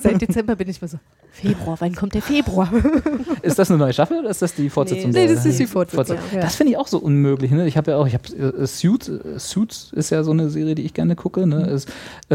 seit 0.00 0.20
Dezember 0.20 0.56
bin 0.56 0.68
ich 0.68 0.80
mal 0.80 0.88
so, 0.88 0.98
Februar, 1.30 1.76
wann 1.80 1.94
kommt 1.94 2.14
der 2.14 2.22
Februar? 2.22 2.70
ist 3.42 3.58
das 3.58 3.70
eine 3.70 3.78
neue 3.78 3.92
Staffel 3.92 4.18
oder 4.20 4.30
ist 4.30 4.42
das 4.42 4.54
die 4.54 4.68
Fortsetzung? 4.68 5.10
Nee, 5.10 5.26
der- 5.26 5.36
das 5.36 5.46
ist 5.46 5.58
die 5.58 5.66
Fortsetzung, 5.66 6.18
ja. 6.32 6.40
Das 6.40 6.56
finde 6.56 6.72
ich 6.72 6.76
auch 6.78 6.86
so 6.88 6.98
unmöglich. 6.98 7.50
Ne? 7.50 7.66
Ich 7.66 7.76
habe 7.76 7.92
ja 7.92 7.96
auch, 7.96 8.06
ich 8.06 8.14
habe 8.14 8.28
äh, 8.36 8.66
Suits, 8.66 9.08
äh, 9.08 9.38
Suits 9.38 9.92
ist 9.94 10.10
ja 10.10 10.22
so 10.24 10.30
eine 10.32 10.50
Serie, 10.50 10.74
die 10.74 10.82
ich 10.82 10.94
gerne 10.94 11.16
gucke. 11.16 11.46
Ne? 11.46 11.66
Ist 11.68 11.88
äh, 12.30 12.34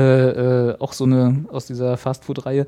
äh, 0.69 0.75
auch 0.79 0.93
so 0.93 1.03
eine 1.03 1.45
aus 1.51 1.67
dieser 1.67 1.97
Fast-Food-Reihe. 1.97 2.65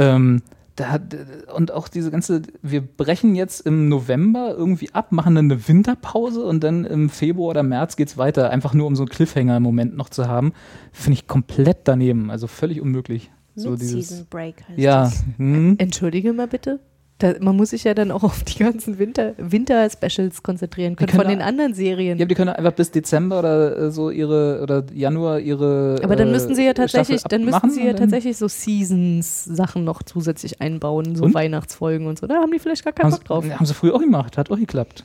Ähm, 0.00 0.42
da 0.76 0.88
hat, 0.88 1.16
und 1.54 1.72
auch 1.72 1.88
diese 1.88 2.10
ganze, 2.10 2.42
wir 2.62 2.80
brechen 2.80 3.34
jetzt 3.34 3.60
im 3.66 3.88
November 3.88 4.54
irgendwie 4.56 4.90
ab, 4.92 5.12
machen 5.12 5.34
dann 5.34 5.50
eine 5.50 5.68
Winterpause 5.68 6.42
und 6.42 6.64
dann 6.64 6.84
im 6.84 7.10
Februar 7.10 7.50
oder 7.50 7.62
März 7.62 7.96
geht's 7.96 8.16
weiter, 8.16 8.50
einfach 8.50 8.72
nur 8.72 8.86
um 8.86 8.96
so 8.96 9.02
einen 9.02 9.10
Cliffhanger 9.10 9.58
im 9.58 9.62
Moment 9.62 9.96
noch 9.96 10.08
zu 10.08 10.26
haben, 10.26 10.52
finde 10.92 11.18
ich 11.18 11.26
komplett 11.26 11.80
daneben, 11.84 12.30
also 12.30 12.46
völlig 12.46 12.80
unmöglich. 12.80 13.30
So 13.56 13.76
dieses, 13.76 14.24
Break 14.24 14.62
heißt 14.68 14.78
ja, 14.78 15.02
das. 15.04 15.24
hm. 15.36 15.74
Entschuldige 15.78 16.32
mal 16.32 16.46
bitte. 16.46 16.80
Da, 17.20 17.34
man 17.38 17.54
muss 17.54 17.70
sich 17.70 17.84
ja 17.84 17.92
dann 17.92 18.10
auch 18.10 18.24
auf 18.24 18.42
die 18.44 18.58
ganzen 18.58 18.98
Winter- 18.98 19.34
Winter-Specials 19.36 20.42
konzentrieren 20.42 20.96
können, 20.96 21.10
können 21.10 21.22
von 21.22 21.30
den 21.30 21.42
anderen 21.42 21.74
Serien. 21.74 22.18
Ja, 22.18 22.24
die 22.24 22.34
können 22.34 22.48
einfach 22.48 22.72
bis 22.72 22.90
Dezember 22.90 23.38
oder 23.38 23.76
äh, 23.76 23.90
so 23.90 24.10
ihre 24.10 24.60
oder 24.62 24.84
Januar 24.92 25.38
ihre. 25.38 26.00
Aber 26.02 26.16
dann 26.16 26.28
äh, 26.28 26.32
müssten 26.32 26.54
sie 26.54 26.64
ja 26.64 26.72
tatsächlich, 26.72 27.22
dann 27.24 27.44
müssten 27.44 27.70
sie 27.70 27.84
ja 27.86 27.92
tatsächlich 27.92 28.38
so 28.38 28.48
Seasons-Sachen 28.48 29.84
noch 29.84 30.02
zusätzlich 30.02 30.62
einbauen, 30.62 31.14
so 31.14 31.24
Und? 31.24 31.34
Weihnachtsfolgen 31.34 32.06
und 32.06 32.18
so. 32.18 32.26
Da 32.26 32.36
haben 32.36 32.50
die 32.52 32.58
vielleicht 32.58 32.84
gar 32.84 32.94
keinen 32.94 33.10
Bock 33.10 33.24
drauf. 33.24 33.44
haben 33.48 33.66
sie 33.66 33.74
früher 33.74 33.94
auch 33.94 34.00
gemacht, 34.00 34.38
hat 34.38 34.50
auch 34.50 34.58
geklappt. 34.58 35.04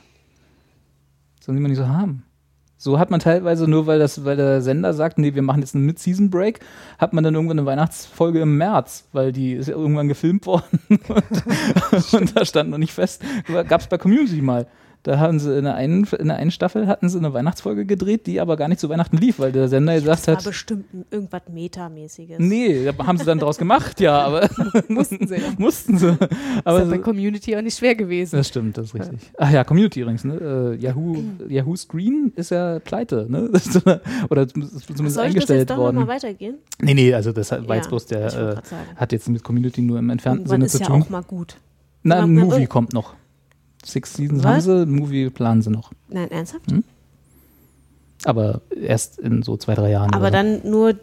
Sollen 1.44 1.56
die 1.56 1.62
mal 1.62 1.68
nicht 1.68 1.78
so 1.78 1.86
haben. 1.86 2.24
So 2.78 2.98
hat 2.98 3.10
man 3.10 3.20
teilweise 3.20 3.68
nur, 3.68 3.86
weil, 3.86 3.98
das, 3.98 4.24
weil 4.24 4.36
der 4.36 4.60
Sender 4.60 4.92
sagt, 4.92 5.18
nee, 5.18 5.34
wir 5.34 5.42
machen 5.42 5.60
jetzt 5.60 5.74
einen 5.74 5.86
Mid-Season-Break, 5.86 6.60
hat 6.98 7.14
man 7.14 7.24
dann 7.24 7.34
irgendwann 7.34 7.58
eine 7.58 7.66
Weihnachtsfolge 7.66 8.40
im 8.40 8.58
März, 8.58 9.08
weil 9.12 9.32
die 9.32 9.54
ist 9.54 9.68
ja 9.68 9.74
irgendwann 9.74 10.08
gefilmt 10.08 10.44
worden 10.46 10.80
und, 10.88 12.14
und 12.14 12.36
da 12.36 12.44
stand 12.44 12.70
noch 12.70 12.78
nicht 12.78 12.92
fest. 12.92 13.22
Gab 13.68 13.80
es 13.80 13.86
bei 13.86 13.96
Community 13.96 14.42
mal. 14.42 14.66
Da 15.06 15.20
haben 15.20 15.38
sie 15.38 15.56
in 15.56 15.62
der, 15.62 15.76
einen, 15.76 16.02
in 16.18 16.26
der 16.26 16.36
einen 16.36 16.50
Staffel 16.50 16.88
hatten 16.88 17.08
sie 17.08 17.16
eine 17.18 17.32
Weihnachtsfolge 17.32 17.86
gedreht, 17.86 18.26
die 18.26 18.40
aber 18.40 18.56
gar 18.56 18.66
nicht 18.66 18.80
zu 18.80 18.88
Weihnachten 18.88 19.16
lief, 19.18 19.38
weil 19.38 19.52
der 19.52 19.68
Sender 19.68 19.94
gesagt 19.94 20.18
Das 20.18 20.26
war 20.26 20.36
hat, 20.38 20.44
bestimmt 20.44 20.84
irgendwas 21.12 21.42
Metamäßiges. 21.48 22.38
nee, 22.40 22.84
da 22.84 23.06
haben 23.06 23.16
sie 23.16 23.24
dann 23.24 23.38
draus 23.38 23.56
gemacht, 23.56 24.00
ja, 24.00 24.18
aber 24.20 24.48
Mussten 24.88 25.28
sie. 25.28 25.36
mussten 25.58 25.96
sie. 25.96 26.18
Aber 26.64 26.82
ist 26.82 26.84
ja 26.86 26.90
bei 26.90 26.98
Community 26.98 27.56
auch 27.56 27.62
nicht 27.62 27.78
schwer 27.78 27.94
gewesen. 27.94 28.34
das 28.36 28.48
stimmt, 28.48 28.76
das 28.78 28.86
ist 28.86 28.94
richtig. 28.94 29.20
Ach 29.38 29.48
ja, 29.52 29.62
Community 29.62 30.00
übrigens, 30.00 30.24
ne? 30.24 30.74
Äh, 30.74 30.82
Yahoo, 30.82 31.22
Yahoo 31.48 31.76
Screen 31.76 32.32
ist 32.34 32.50
ja 32.50 32.80
pleite, 32.80 33.26
ne? 33.28 33.48
Das 33.52 33.64
ist 33.68 33.76
Oder 34.28 34.48
zumindest 34.48 34.76
ist 34.76 34.86
zumindest 34.86 34.96
Soll 34.96 35.06
ich 35.06 35.12
das 35.14 35.24
eingestellt 35.24 35.58
jetzt 35.60 35.70
doch 35.70 35.76
worden. 35.76 35.96
nochmal 36.00 36.16
weitergehen? 36.16 36.56
Nee, 36.82 36.94
nee, 36.94 37.14
also 37.14 37.30
das 37.30 37.52
war 37.52 37.60
Ja, 37.62 37.74
jetzt 37.76 37.88
bloß 37.90 38.06
der, 38.06 38.26
äh, 38.26 38.56
hat 38.96 39.12
jetzt 39.12 39.28
mit 39.28 39.44
Community 39.44 39.82
nur 39.82 40.00
im 40.00 40.10
entfernten 40.10 40.40
Irgendwann 40.46 40.56
Sinne 40.62 40.64
ist 40.66 40.72
zu 40.72 40.78
ja 40.80 40.86
tun. 40.86 41.02
auch 41.02 41.10
mal 41.10 41.22
gut. 41.22 41.56
Na, 42.02 42.22
ein 42.24 42.34
Movie 42.34 42.66
kommt 42.66 42.92
noch. 42.92 43.14
Six 43.86 44.14
Seasons 44.14 44.42
Was? 44.44 44.52
haben 44.52 44.60
sie, 44.60 44.82
ein 44.82 44.90
Movie 44.90 45.30
planen 45.30 45.62
sie 45.62 45.70
noch. 45.70 45.92
Nein, 46.08 46.30
ernsthaft? 46.30 46.70
Hm? 46.70 46.84
Aber 48.24 48.62
erst 48.74 49.18
in 49.18 49.42
so 49.42 49.56
zwei, 49.56 49.74
drei 49.74 49.90
Jahren. 49.90 50.12
Aber 50.12 50.28
oder 50.28 50.30
dann 50.32 50.68
nur 50.68 50.94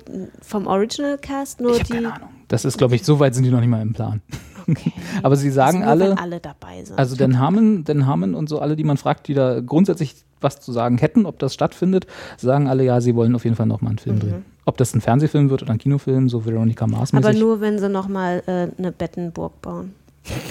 vom 0.41 0.67
Original 0.67 1.17
Cast, 1.17 1.61
nur 1.61 1.77
Ich 1.77 1.83
die. 1.83 1.93
keine 1.93 2.13
Ahnung. 2.13 2.29
Das 2.47 2.65
ist, 2.65 2.77
glaube 2.77 2.95
ich, 2.95 3.03
so 3.03 3.19
weit 3.19 3.33
sind 3.33 3.43
die 3.43 3.51
noch 3.51 3.59
nicht 3.59 3.69
mal 3.69 3.81
im 3.81 3.93
Plan. 3.93 4.21
Okay. 4.67 4.91
Aber 5.23 5.35
sie 5.35 5.49
sagen 5.49 5.79
nur, 5.79 5.87
alle, 5.87 6.09
wenn 6.11 6.17
alle 6.17 6.39
dabei 6.39 6.83
sind. 6.83 6.97
Also 6.97 7.15
Dan 7.15 7.39
Harmon, 7.39 7.83
Dan 7.83 8.05
Harmon 8.05 8.35
und 8.35 8.49
so 8.49 8.59
alle, 8.59 8.75
die 8.75 8.83
man 8.83 8.97
fragt, 8.97 9.27
die 9.27 9.33
da 9.33 9.59
grundsätzlich 9.61 10.15
was 10.41 10.59
zu 10.59 10.71
sagen 10.73 10.97
hätten, 10.97 11.25
ob 11.25 11.39
das 11.39 11.53
stattfindet, 11.53 12.05
sagen 12.37 12.67
alle, 12.67 12.83
ja, 12.83 12.99
sie 12.99 13.15
wollen 13.15 13.33
auf 13.35 13.45
jeden 13.45 13.55
Fall 13.55 13.65
nochmal 13.65 13.91
einen 13.91 13.99
Film 13.99 14.19
drehen. 14.19 14.45
Ob 14.65 14.77
das 14.77 14.93
ein 14.93 15.01
Fernsehfilm 15.01 15.49
wird 15.49 15.61
oder 15.63 15.71
ein 15.71 15.77
Kinofilm, 15.77 16.29
so 16.29 16.45
Veronica 16.45 16.85
Mars 16.87 17.13
Aber 17.13 17.33
nur, 17.33 17.61
wenn 17.61 17.79
sie 17.79 17.89
nochmal 17.89 18.43
äh, 18.45 18.67
eine 18.77 18.91
Bettenburg 18.91 19.61
bauen. 19.61 19.93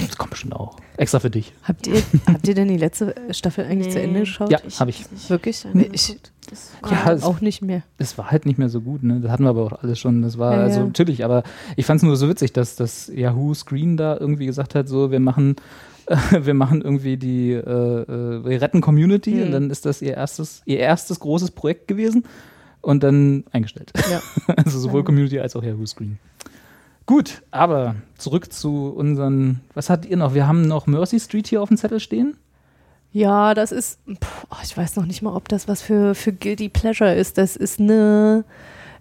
Das 0.06 0.16
kommt 0.18 0.30
bestimmt 0.30 0.54
auch. 0.54 0.76
Extra 0.98 1.18
für 1.18 1.30
dich. 1.30 1.52
Habt 1.62 1.86
ihr, 1.86 2.02
habt 2.26 2.46
ihr 2.46 2.54
denn 2.54 2.68
die 2.68 2.76
letzte 2.76 3.14
Staffel 3.30 3.64
eigentlich 3.64 3.90
zu 3.90 3.98
Nee. 3.98 4.04
Ende 4.04 4.20
geschaut? 4.20 4.50
Ja, 4.50 4.58
habe 4.78 4.90
ich. 4.90 5.04
Wirklich? 5.28 5.64
Ja, 5.64 5.70
Ich 5.92 6.18
Das 6.50 6.72
Ja, 6.84 7.06
war 7.06 7.12
es- 7.14 7.22
auch 7.22 7.40
nicht 7.40 7.62
mehr. 7.62 7.82
Es 7.96 8.18
war 8.18 8.30
halt 8.30 8.44
nicht 8.44 8.58
mehr 8.58 8.68
so 8.68 8.82
gut, 8.82 9.02
ne? 9.02 9.20
Das 9.20 9.30
hatten 9.30 9.44
wir 9.44 9.50
aber 9.50 9.62
auch 9.64 9.82
alles 9.82 9.98
schon. 9.98 10.20
Das 10.20 10.36
war 10.36 10.54
Ja, 10.56 10.60
also 10.62 10.80
ja. 10.80 10.86
natürlich, 10.86 11.24
aber 11.24 11.42
ich 11.76 11.86
fand 11.86 11.98
es 11.98 12.02
nur 12.02 12.16
so 12.16 12.28
witzig, 12.28 12.52
dass 12.52 12.76
das 12.76 13.08
Yahoo 13.14 13.54
Screen 13.54 13.96
da 13.96 14.16
irgendwie 14.18 14.44
gesagt 14.46 14.74
hat, 14.74 14.88
so 14.88 15.10
wir 15.10 15.20
machen 15.20 15.56
wir 16.30 16.52
machen 16.54 16.82
irgendwie 16.82 17.16
die 17.16 17.52
äh, 17.52 17.60
äh, 17.60 18.44
wir 18.44 18.60
retten 18.60 18.80
Community 18.82 19.34
Mhm. 19.36 19.42
und 19.44 19.52
dann 19.52 19.70
ist 19.70 19.86
das 19.86 20.02
ihr 20.02 20.14
erstes 20.14 20.60
ihr 20.66 20.78
erstes 20.80 21.18
großes 21.20 21.52
Projekt 21.52 21.88
gewesen 21.88 22.24
und 22.82 23.02
dann 23.04 23.44
eingestellt. 23.52 23.92
Ja. 24.10 24.20
also 24.56 24.78
sowohl 24.80 25.04
Community 25.04 25.38
als 25.40 25.56
auch 25.56 25.62
Yahoo 25.62 25.86
Screen. 25.86 26.18
Gut, 27.06 27.42
aber 27.50 27.96
zurück 28.16 28.52
zu 28.52 28.88
unseren 28.88 29.60
was 29.74 29.90
hattet 29.90 30.10
ihr 30.10 30.16
noch? 30.16 30.34
Wir 30.34 30.46
haben 30.46 30.62
noch 30.62 30.86
Mercy 30.86 31.18
Street 31.18 31.48
hier 31.48 31.62
auf 31.62 31.68
dem 31.68 31.76
Zettel 31.76 32.00
stehen. 32.00 32.36
Ja, 33.12 33.52
das 33.54 33.72
ist, 33.72 33.98
pff, 34.08 34.46
oh, 34.50 34.56
ich 34.62 34.76
weiß 34.76 34.96
noch 34.96 35.04
nicht 35.04 35.20
mal, 35.20 35.34
ob 35.34 35.48
das 35.48 35.68
was 35.68 35.82
für, 35.82 36.14
für 36.14 36.32
Guilty 36.32 36.68
Pleasure 36.68 37.14
ist. 37.14 37.36
Das 37.36 37.56
ist 37.56 37.78
eine 37.78 38.44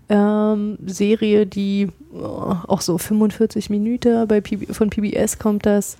ähm, 0.09 0.77
Serie, 0.85 1.45
die 1.45 1.89
oh, 2.13 2.55
auch 2.67 2.81
so 2.81 2.97
45 2.97 3.69
Minuten 3.69 4.27
bei 4.27 4.41
PB, 4.41 4.73
von 4.73 4.89
PBS 4.89 5.39
kommt 5.39 5.65
das. 5.65 5.97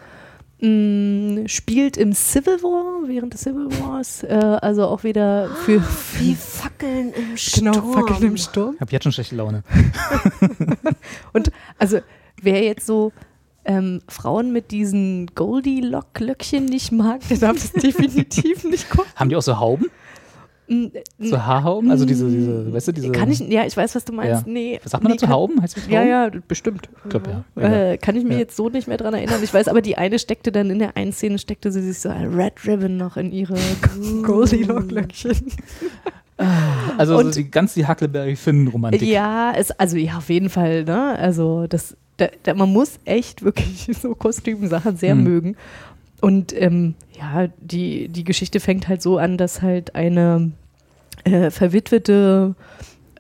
Mh, 0.62 1.48
spielt 1.48 1.98
im 1.98 2.14
Civil 2.14 2.62
War, 2.64 3.08
während 3.08 3.34
des 3.34 3.42
Civil 3.42 3.68
Wars, 3.82 4.24
äh, 4.24 4.28
also 4.62 4.86
auch 4.88 5.04
wieder 5.04 5.50
für, 5.66 5.82
wie 6.20 6.36
Fackeln 6.36 7.14
im 7.14 7.38
Sturm. 7.38 7.74
genau, 7.74 7.92
Fackeln 7.94 8.24
im 8.24 8.38
Sturm. 8.38 8.76
Ich 8.76 8.82
habe 8.82 8.92
jetzt 8.92 9.04
schon 9.04 9.12
schlechte 9.12 9.36
Laune. 9.36 9.64
Und 11.34 11.52
also 11.78 12.00
wer 12.42 12.64
jetzt 12.64 12.86
so 12.86 13.12
ähm, 13.66 14.02
Frauen 14.08 14.52
mit 14.52 14.72
diesen 14.72 15.28
Goldie-Lock-Löckchen 15.36 16.66
nicht 16.66 16.92
mag, 16.92 17.22
der 17.30 17.38
darf 17.38 17.54
das 17.58 17.72
definitiv 17.74 18.64
nicht 18.64 18.90
gucken. 18.90 19.12
Haben 19.16 19.30
die 19.30 19.36
auch 19.36 19.42
so 19.42 19.60
Hauben? 19.60 19.88
So 21.20 21.38
Haarhauben? 21.42 21.92
Also 21.92 22.06
diese, 22.06 22.30
diese, 22.30 22.72
weißt 22.74 22.88
du, 22.88 22.92
diese. 22.94 23.12
Kann 23.12 23.30
ich, 23.30 23.40
ja, 23.40 23.66
ich 23.66 23.76
weiß, 23.76 23.94
was 23.96 24.06
du 24.06 24.14
meinst. 24.14 24.46
Ja. 24.48 24.52
Nee, 24.52 24.80
Was 24.84 24.92
sagt 24.92 25.04
man 25.04 25.12
nee, 25.12 25.18
dazu? 25.18 25.26
kann- 25.26 25.36
Hauben? 25.36 25.62
Heißt 25.62 25.76
das 25.78 25.84
Hauben? 25.84 25.94
Ja, 25.94 26.04
ja, 26.04 26.32
bestimmt. 26.48 26.90
Ich 27.04 27.10
glaube, 27.10 27.44
ja. 27.58 27.92
Äh, 27.92 27.98
kann 27.98 28.16
ich 28.16 28.24
mir 28.24 28.34
Ja. 28.34 28.40
jetzt 28.40 28.56
so 28.56 28.70
nicht 28.70 28.88
mehr 28.88 28.98
dran 28.98 29.14
erinnern. 29.14 29.42
Ich 29.44 29.54
weiß 29.54 29.68
aber, 29.68 29.82
die 29.82 29.98
eine 29.98 30.18
steckte 30.20 30.52
dann 30.52 30.70
in 30.70 30.80
der 30.80 30.96
einen 30.98 31.12
Szene, 31.14 31.38
steckte 31.40 31.72
sie 31.72 31.82
sich 31.82 32.00
so 32.00 32.10
ein 32.10 32.34
Red 32.34 32.54
Ribbon 32.66 32.98
noch 32.98 33.18
in 33.18 33.32
ihre 33.32 33.56
Goldilocks-Löckchen. 34.24 35.36
Also 36.98 37.18
Und- 37.18 37.34
so 37.34 37.42
die 37.42 37.52
ganz 37.52 37.74
die 37.76 37.88
Huckleberry-Finn-Romantik. 37.88 39.02
Ja, 39.04 39.54
es, 39.56 39.72
also 39.72 39.98
ja, 39.98 40.18
auf 40.18 40.30
jeden 40.30 40.50
Fall, 40.50 40.84
ne? 40.86 41.18
Also 41.20 41.68
das, 41.68 41.96
da, 42.18 42.28
da, 42.44 42.54
man 42.54 42.72
muss 42.72 43.00
echt 43.06 43.44
wirklich 43.44 43.88
so 44.02 44.16
Kostümsachen 44.16 44.98
sehr 44.98 45.16
Mhm. 45.16 45.24
mögen. 45.24 45.56
Und 46.20 46.54
ähm, 46.60 46.94
ja, 47.18 47.48
die, 47.60 48.08
die 48.08 48.24
Geschichte 48.24 48.60
fängt 48.60 48.88
halt 48.88 49.02
so 49.02 49.18
an, 49.18 49.38
dass 49.38 49.62
halt 49.62 49.96
eine 49.96 50.52
äh, 51.24 51.50
verwitwete, 51.50 52.56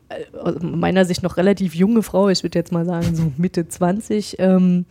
äh, 0.10 0.38
aus 0.38 0.56
meiner 0.62 1.06
Sicht 1.06 1.24
noch 1.24 1.38
relativ 1.38 1.76
junge 1.76 2.04
Frau, 2.04 2.30
ich 2.30 2.44
würde 2.44 2.60
jetzt 2.60 2.72
mal 2.72 2.86
sagen 2.86 3.16
so 3.16 3.32
Mitte 3.38 3.68
20, 3.68 4.38
ähm, 4.40 4.86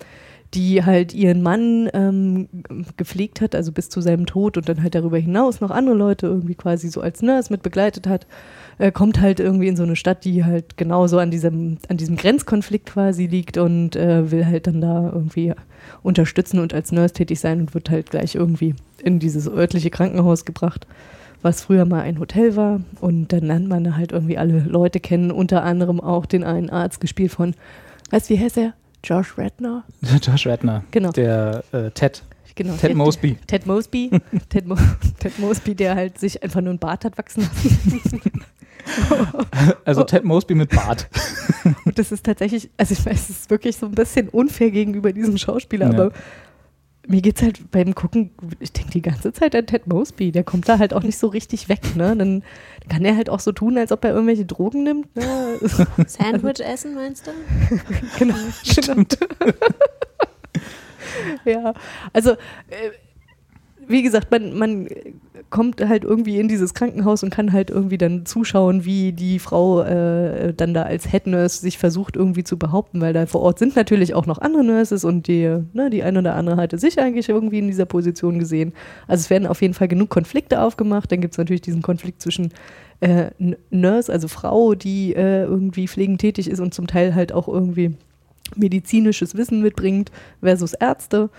die 0.54 0.84
halt 0.84 1.14
ihren 1.14 1.42
Mann 1.42 1.88
ähm, 1.94 2.48
gepflegt 2.96 3.40
hat, 3.40 3.54
also 3.54 3.70
bis 3.70 3.88
zu 3.88 4.00
seinem 4.00 4.26
Tod 4.26 4.56
und 4.56 4.68
dann 4.68 4.82
halt 4.82 4.96
darüber 4.96 5.16
hinaus 5.16 5.60
noch 5.60 5.70
andere 5.70 5.94
Leute 5.94 6.26
irgendwie 6.26 6.56
quasi 6.56 6.88
so 6.88 7.00
als 7.00 7.22
Nurse 7.22 7.52
mit 7.52 7.62
begleitet 7.62 8.08
hat, 8.08 8.26
äh, 8.78 8.90
kommt 8.90 9.20
halt 9.20 9.38
irgendwie 9.38 9.68
in 9.68 9.76
so 9.76 9.84
eine 9.84 9.94
Stadt, 9.94 10.24
die 10.24 10.44
halt 10.44 10.76
genauso 10.76 11.18
an 11.18 11.30
diesem, 11.30 11.78
an 11.88 11.98
diesem 11.98 12.16
Grenzkonflikt 12.16 12.86
quasi 12.86 13.26
liegt 13.26 13.58
und 13.58 13.94
äh, 13.94 14.30
will 14.32 14.44
halt 14.44 14.66
dann 14.66 14.80
da 14.80 15.10
irgendwie 15.14 15.52
unterstützen 16.02 16.58
und 16.58 16.74
als 16.74 16.90
Nurse 16.90 17.14
tätig 17.14 17.38
sein 17.38 17.60
und 17.60 17.74
wird 17.74 17.88
halt 17.88 18.10
gleich 18.10 18.34
irgendwie 18.34 18.74
in 19.04 19.20
dieses 19.20 19.46
örtliche 19.48 19.90
Krankenhaus 19.90 20.44
gebracht, 20.44 20.86
was 21.42 21.62
früher 21.62 21.84
mal 21.84 22.02
ein 22.02 22.18
Hotel 22.18 22.56
war. 22.56 22.80
Und 23.00 23.28
dann 23.32 23.44
lernt 23.44 23.68
man 23.68 23.84
da 23.84 23.96
halt 23.96 24.12
irgendwie 24.12 24.38
alle 24.38 24.60
Leute 24.60 25.00
kennen, 25.00 25.30
unter 25.30 25.62
anderem 25.64 26.00
auch 26.00 26.26
den 26.26 26.44
einen 26.44 26.70
Arzt, 26.70 27.00
gespielt 27.00 27.32
von, 27.32 27.54
weißt 28.10 28.28
du, 28.30 28.34
wie 28.34 28.40
heißt 28.40 28.58
er? 28.58 28.74
Josh 29.04 29.38
Redner? 29.38 29.84
Josh 30.22 30.46
Radner. 30.46 30.84
Genau. 30.90 31.10
Der 31.12 31.64
äh, 31.72 31.90
Ted. 31.90 32.22
Genau. 32.54 32.74
Ted 32.74 32.94
Mosby. 32.94 33.38
Ted 33.46 33.66
Mosby. 33.66 34.10
Ted, 34.50 34.66
Mo 34.66 34.76
Ted 35.18 35.38
Mosby, 35.38 35.74
der 35.74 35.94
halt 35.94 36.18
sich 36.18 36.42
einfach 36.42 36.60
nur 36.60 36.70
einen 36.70 36.78
Bart 36.78 37.04
hat 37.04 37.16
wachsen 37.16 37.42
lassen. 37.42 38.20
Also 39.84 40.02
Ted 40.04 40.24
Mosby 40.24 40.54
mit 40.54 40.70
Bart. 40.70 41.08
Und 41.84 41.98
das 41.98 42.10
ist 42.10 42.24
tatsächlich, 42.24 42.70
also 42.76 42.94
ich 42.94 43.04
weiß, 43.04 43.28
es 43.28 43.30
ist 43.30 43.50
wirklich 43.50 43.76
so 43.76 43.86
ein 43.86 43.92
bisschen 43.92 44.28
unfair 44.30 44.70
gegenüber 44.70 45.12
diesem 45.12 45.36
Schauspieler, 45.36 45.86
Ja. 45.86 45.92
aber 45.92 46.12
mir 47.10 47.22
geht's 47.22 47.42
halt 47.42 47.70
beim 47.70 47.94
Gucken, 47.94 48.30
ich 48.60 48.72
denke 48.72 48.92
die 48.92 49.02
ganze 49.02 49.32
Zeit 49.32 49.54
an 49.54 49.66
Ted 49.66 49.86
Mosby, 49.86 50.30
der 50.30 50.44
kommt 50.44 50.68
da 50.68 50.78
halt 50.78 50.94
auch 50.94 51.02
nicht 51.02 51.18
so 51.18 51.26
richtig 51.26 51.68
weg, 51.68 51.96
ne? 51.96 52.16
Dann 52.16 52.44
kann 52.88 53.04
er 53.04 53.16
halt 53.16 53.28
auch 53.28 53.40
so 53.40 53.52
tun, 53.52 53.76
als 53.78 53.90
ob 53.90 54.04
er 54.04 54.12
irgendwelche 54.12 54.46
Drogen 54.46 54.84
nimmt. 54.84 55.14
Ne? 55.16 55.58
Sandwich 56.06 56.60
essen, 56.60 56.94
meinst 56.94 57.26
du? 57.26 57.32
genau. 58.18 58.36
Stimmt. 58.62 59.18
ja, 61.44 61.74
also 62.12 62.30
äh, 62.30 62.90
wie 63.90 64.02
gesagt, 64.02 64.30
man, 64.30 64.56
man 64.56 64.88
kommt 65.50 65.86
halt 65.86 66.04
irgendwie 66.04 66.38
in 66.38 66.48
dieses 66.48 66.74
Krankenhaus 66.74 67.22
und 67.22 67.30
kann 67.30 67.52
halt 67.52 67.70
irgendwie 67.70 67.98
dann 67.98 68.24
zuschauen, 68.24 68.84
wie 68.84 69.12
die 69.12 69.38
Frau 69.38 69.82
äh, 69.82 70.54
dann 70.54 70.74
da 70.74 70.84
als 70.84 71.10
Head 71.10 71.26
Nurse 71.26 71.60
sich 71.60 71.78
versucht 71.78 72.16
irgendwie 72.16 72.44
zu 72.44 72.56
behaupten, 72.56 73.00
weil 73.00 73.12
da 73.12 73.26
vor 73.26 73.40
Ort 73.40 73.58
sind 73.58 73.76
natürlich 73.76 74.14
auch 74.14 74.26
noch 74.26 74.38
andere 74.38 74.64
Nurses 74.64 75.04
und 75.04 75.26
die, 75.26 75.58
ne, 75.72 75.90
die 75.90 76.02
eine 76.02 76.20
oder 76.20 76.36
andere 76.36 76.56
hatte 76.56 76.78
sich 76.78 76.98
eigentlich 77.00 77.28
irgendwie 77.28 77.58
in 77.58 77.66
dieser 77.66 77.86
Position 77.86 78.38
gesehen. 78.38 78.72
Also 79.08 79.22
es 79.22 79.30
werden 79.30 79.46
auf 79.46 79.60
jeden 79.60 79.74
Fall 79.74 79.88
genug 79.88 80.10
Konflikte 80.10 80.62
aufgemacht. 80.62 81.10
Dann 81.10 81.20
gibt 81.20 81.34
es 81.34 81.38
natürlich 81.38 81.62
diesen 81.62 81.82
Konflikt 81.82 82.22
zwischen 82.22 82.52
äh, 83.00 83.30
Nurse, 83.70 84.12
also 84.12 84.28
Frau, 84.28 84.74
die 84.74 85.14
äh, 85.14 85.44
irgendwie 85.44 85.88
pflegend 85.88 86.20
tätig 86.20 86.48
ist 86.48 86.60
und 86.60 86.74
zum 86.74 86.86
Teil 86.86 87.14
halt 87.14 87.32
auch 87.32 87.48
irgendwie 87.48 87.94
medizinisches 88.56 89.36
Wissen 89.36 89.62
mitbringt, 89.62 90.10
versus 90.40 90.74
Ärzte. 90.74 91.30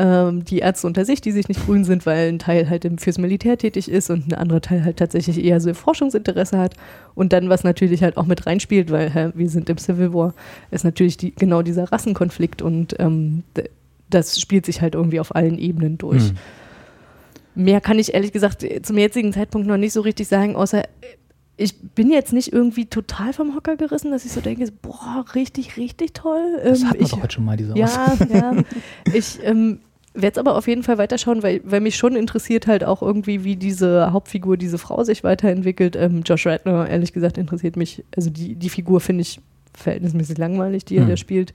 Ähm, 0.00 0.44
die 0.44 0.60
Ärzte 0.60 0.86
unter 0.86 1.04
sich, 1.04 1.20
die 1.20 1.32
sich 1.32 1.48
nicht 1.48 1.64
grün 1.66 1.82
sind, 1.82 2.06
weil 2.06 2.28
ein 2.28 2.38
Teil 2.38 2.70
halt 2.70 2.88
fürs 2.98 3.18
Militär 3.18 3.58
tätig 3.58 3.90
ist 3.90 4.10
und 4.10 4.28
ein 4.28 4.34
anderer 4.34 4.60
Teil 4.60 4.84
halt 4.84 4.96
tatsächlich 4.96 5.44
eher 5.44 5.60
so 5.60 5.74
Forschungsinteresse 5.74 6.56
hat. 6.56 6.74
Und 7.16 7.32
dann, 7.32 7.48
was 7.48 7.64
natürlich 7.64 8.04
halt 8.04 8.16
auch 8.16 8.26
mit 8.26 8.46
reinspielt, 8.46 8.92
weil 8.92 9.12
hä, 9.12 9.30
wir 9.34 9.48
sind 9.48 9.68
im 9.68 9.76
Civil 9.76 10.14
War, 10.14 10.34
ist 10.70 10.84
natürlich 10.84 11.16
die, 11.16 11.34
genau 11.34 11.62
dieser 11.62 11.90
Rassenkonflikt 11.90 12.62
und 12.62 12.94
ähm, 13.00 13.42
das 14.08 14.40
spielt 14.40 14.66
sich 14.66 14.80
halt 14.80 14.94
irgendwie 14.94 15.18
auf 15.18 15.34
allen 15.34 15.58
Ebenen 15.58 15.98
durch. 15.98 16.28
Hm. 16.28 16.36
Mehr 17.56 17.80
kann 17.80 17.98
ich 17.98 18.14
ehrlich 18.14 18.30
gesagt 18.30 18.64
zum 18.82 18.98
jetzigen 18.98 19.32
Zeitpunkt 19.32 19.66
noch 19.66 19.78
nicht 19.78 19.92
so 19.92 20.00
richtig 20.02 20.28
sagen, 20.28 20.54
außer 20.54 20.84
äh, 20.84 20.86
ich 21.56 21.76
bin 21.76 22.12
jetzt 22.12 22.32
nicht 22.32 22.52
irgendwie 22.52 22.86
total 22.86 23.32
vom 23.32 23.56
Hocker 23.56 23.76
gerissen, 23.76 24.12
dass 24.12 24.24
ich 24.24 24.30
so 24.30 24.40
denke, 24.40 24.64
boah, 24.80 25.24
richtig, 25.34 25.76
richtig 25.76 26.12
toll. 26.14 26.60
Das 26.62 26.82
Ähm, 26.82 26.86
hatten 26.88 26.98
wir 27.00 27.06
ich, 27.06 27.10
doch 27.10 27.22
heute 27.22 27.34
schon 27.34 27.44
mal, 27.44 27.56
diese 27.56 27.76
ja, 27.76 28.16
ja. 28.32 28.62
Ich 29.12 29.40
ähm, 29.42 29.80
werde 30.22 30.32
es 30.32 30.38
aber 30.38 30.56
auf 30.56 30.66
jeden 30.68 30.82
Fall 30.82 30.98
weiterschauen, 30.98 31.42
weil, 31.42 31.60
weil 31.64 31.80
mich 31.80 31.96
schon 31.96 32.16
interessiert 32.16 32.66
halt 32.66 32.84
auch 32.84 33.02
irgendwie, 33.02 33.44
wie 33.44 33.56
diese 33.56 34.12
Hauptfigur, 34.12 34.56
diese 34.56 34.78
Frau 34.78 35.04
sich 35.04 35.24
weiterentwickelt. 35.24 35.96
Ähm, 35.96 36.22
Josh 36.24 36.46
Radner, 36.46 36.88
ehrlich 36.88 37.12
gesagt, 37.12 37.38
interessiert 37.38 37.76
mich, 37.76 38.04
also 38.16 38.30
die, 38.30 38.54
die 38.54 38.68
Figur 38.68 39.00
finde 39.00 39.22
ich 39.22 39.40
verhältnismäßig 39.74 40.38
langweilig, 40.38 40.84
die 40.84 40.96
er 40.96 41.02
Hm. 41.02 41.10
da 41.10 41.16
spielt. 41.16 41.52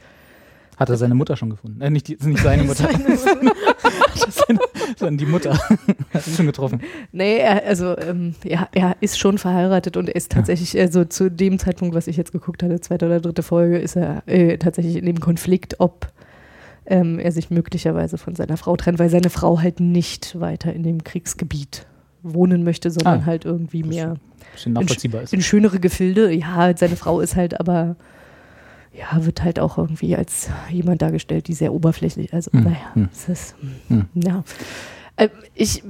Hat 0.78 0.90
er 0.90 0.98
seine 0.98 1.14
Mutter 1.14 1.38
schon 1.38 1.52
gefunden? 1.52 1.82
Äh, 1.82 1.90
nicht, 1.90 2.08
die, 2.08 2.18
nicht 2.26 2.42
seine 2.42 2.64
Mutter, 2.66 2.90
seine, 2.90 4.60
sondern 4.98 5.18
die 5.18 5.26
Mutter. 5.26 5.54
Hat 6.14 6.24
sie 6.24 6.36
schon 6.36 6.48
getroffen. 6.48 6.82
Nee, 7.12 7.38
er, 7.38 7.66
also 7.66 7.98
ähm, 7.98 8.34
ja, 8.44 8.68
er 8.72 8.96
ist 9.00 9.20
schon 9.20 9.38
verheiratet 9.38 9.98
und 9.98 10.10
er 10.10 10.16
ist 10.16 10.32
tatsächlich, 10.32 10.80
also 10.80 11.06
zu 11.06 11.30
dem 11.30 11.60
Zeitpunkt, 11.60 11.94
was 11.96 12.08
ich 12.08 12.18
jetzt 12.18 12.32
geguckt 12.32 12.64
hatte, 12.64 12.80
zweite 12.82 13.06
oder 13.06 13.20
dritte 13.20 13.44
Folge, 13.44 13.78
ist 13.78 13.96
er 13.96 14.24
äh, 14.26 14.58
tatsächlich 14.58 14.96
in 14.96 15.06
dem 15.06 15.20
Konflikt, 15.20 15.80
ob 15.80 16.08
ähm, 16.86 17.20
er 17.20 17.32
sich 17.32 17.50
möglicherweise 17.50 18.18
von 18.18 18.36
seiner 18.36 18.58
Frau 18.58 18.76
trennt, 18.76 19.00
weil 19.00 19.10
seine 19.10 19.30
Frau 19.30 19.60
halt 19.62 19.80
nicht 19.80 20.40
weiter 20.40 20.74
in 20.74 20.84
dem 20.84 21.04
Kriegsgebiet 21.04 21.86
wohnen 22.22 22.64
möchte, 22.64 22.90
sondern 22.92 23.22
Ah, 23.22 23.26
halt 23.26 23.46
irgendwie 23.46 23.84
mehr 23.84 24.16
ist. 25.24 25.34
in 25.34 25.42
schönere 25.42 25.80
Gefilde. 25.80 26.32
Ja, 26.32 26.76
seine 26.78 26.96
Frau 26.96 27.20
ist 27.22 27.36
halt 27.36 27.60
aber, 27.60 27.96
ja, 28.94 29.26
wird 29.26 29.44
halt 29.44 29.60
auch 29.60 29.78
irgendwie 29.78 30.16
als 30.16 30.50
jemand 30.70 31.02
dargestellt, 31.02 31.48
die 31.48 31.54
sehr 31.54 31.74
oberflächlich, 31.74 32.34
also 32.34 32.52
Hm, 32.52 32.64
naja, 32.64 32.94
hm. 32.94 33.10
es 33.12 33.28
ist, 33.30 33.56
Hm. 33.88 34.06
ja. 34.16 34.44
Ähm, 35.18 35.30
ich 35.56 35.84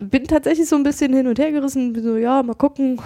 bin 0.00 0.24
tatsächlich 0.26 0.68
so 0.68 0.76
ein 0.76 0.82
bisschen 0.82 1.12
hin 1.14 1.26
und 1.26 1.38
her 1.38 1.50
gerissen, 1.52 1.94
so, 2.02 2.16
ja, 2.16 2.42
mal 2.42 2.54
gucken. 2.54 3.00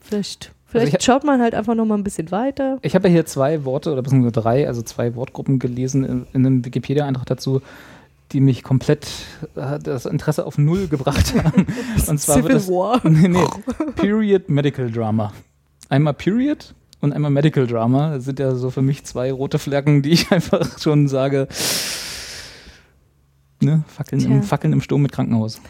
Vielleicht, 0.00 0.52
vielleicht 0.72 0.94
Also 0.94 1.04
schaut 1.04 1.24
man 1.24 1.40
halt 1.40 1.54
einfach 1.54 1.74
noch 1.74 1.84
mal 1.84 1.96
ein 1.96 2.04
bisschen 2.04 2.30
weiter. 2.30 2.78
Ich 2.82 2.94
habe 2.94 3.08
ja 3.08 3.12
hier 3.12 3.26
zwei 3.26 3.64
Worte 3.64 3.92
oder 3.92 4.02
beziehungsweise 4.02 4.32
drei, 4.32 4.66
also 4.66 4.82
zwei 4.82 5.14
Wortgruppen 5.14 5.58
gelesen 5.58 6.04
in, 6.04 6.26
in 6.32 6.46
einem 6.46 6.64
Wikipedia-Eintrag 6.64 7.26
dazu, 7.26 7.62
die 8.32 8.40
mich 8.40 8.62
komplett 8.62 9.06
äh, 9.54 9.78
das 9.78 10.06
Interesse 10.06 10.46
auf 10.46 10.58
Null 10.58 10.88
gebracht 10.88 11.34
haben. 11.44 11.66
Und 12.06 12.18
zwar 12.18 12.36
Civil 12.36 12.52
das, 12.52 12.68
War. 12.68 13.00
nee, 13.08 13.28
nee, 13.28 13.46
Period 13.96 14.48
Medical 14.48 14.90
Drama. 14.90 15.32
Einmal 15.88 16.14
Period 16.14 16.74
und 17.00 17.12
einmal 17.12 17.30
Medical 17.30 17.66
Drama. 17.66 18.14
Das 18.14 18.24
sind 18.24 18.38
ja 18.38 18.54
so 18.54 18.70
für 18.70 18.82
mich 18.82 19.04
zwei 19.04 19.30
rote 19.30 19.58
Flaggen, 19.58 20.02
die 20.02 20.10
ich 20.10 20.32
einfach 20.32 20.78
schon 20.78 21.08
sage. 21.08 21.48
Ne? 23.60 23.84
Fackeln, 23.86 24.20
Tja. 24.20 24.30
im, 24.30 24.42
Fackeln 24.42 24.72
im 24.72 24.80
Sturm 24.80 25.02
mit 25.02 25.12
Krankenhaus. 25.12 25.60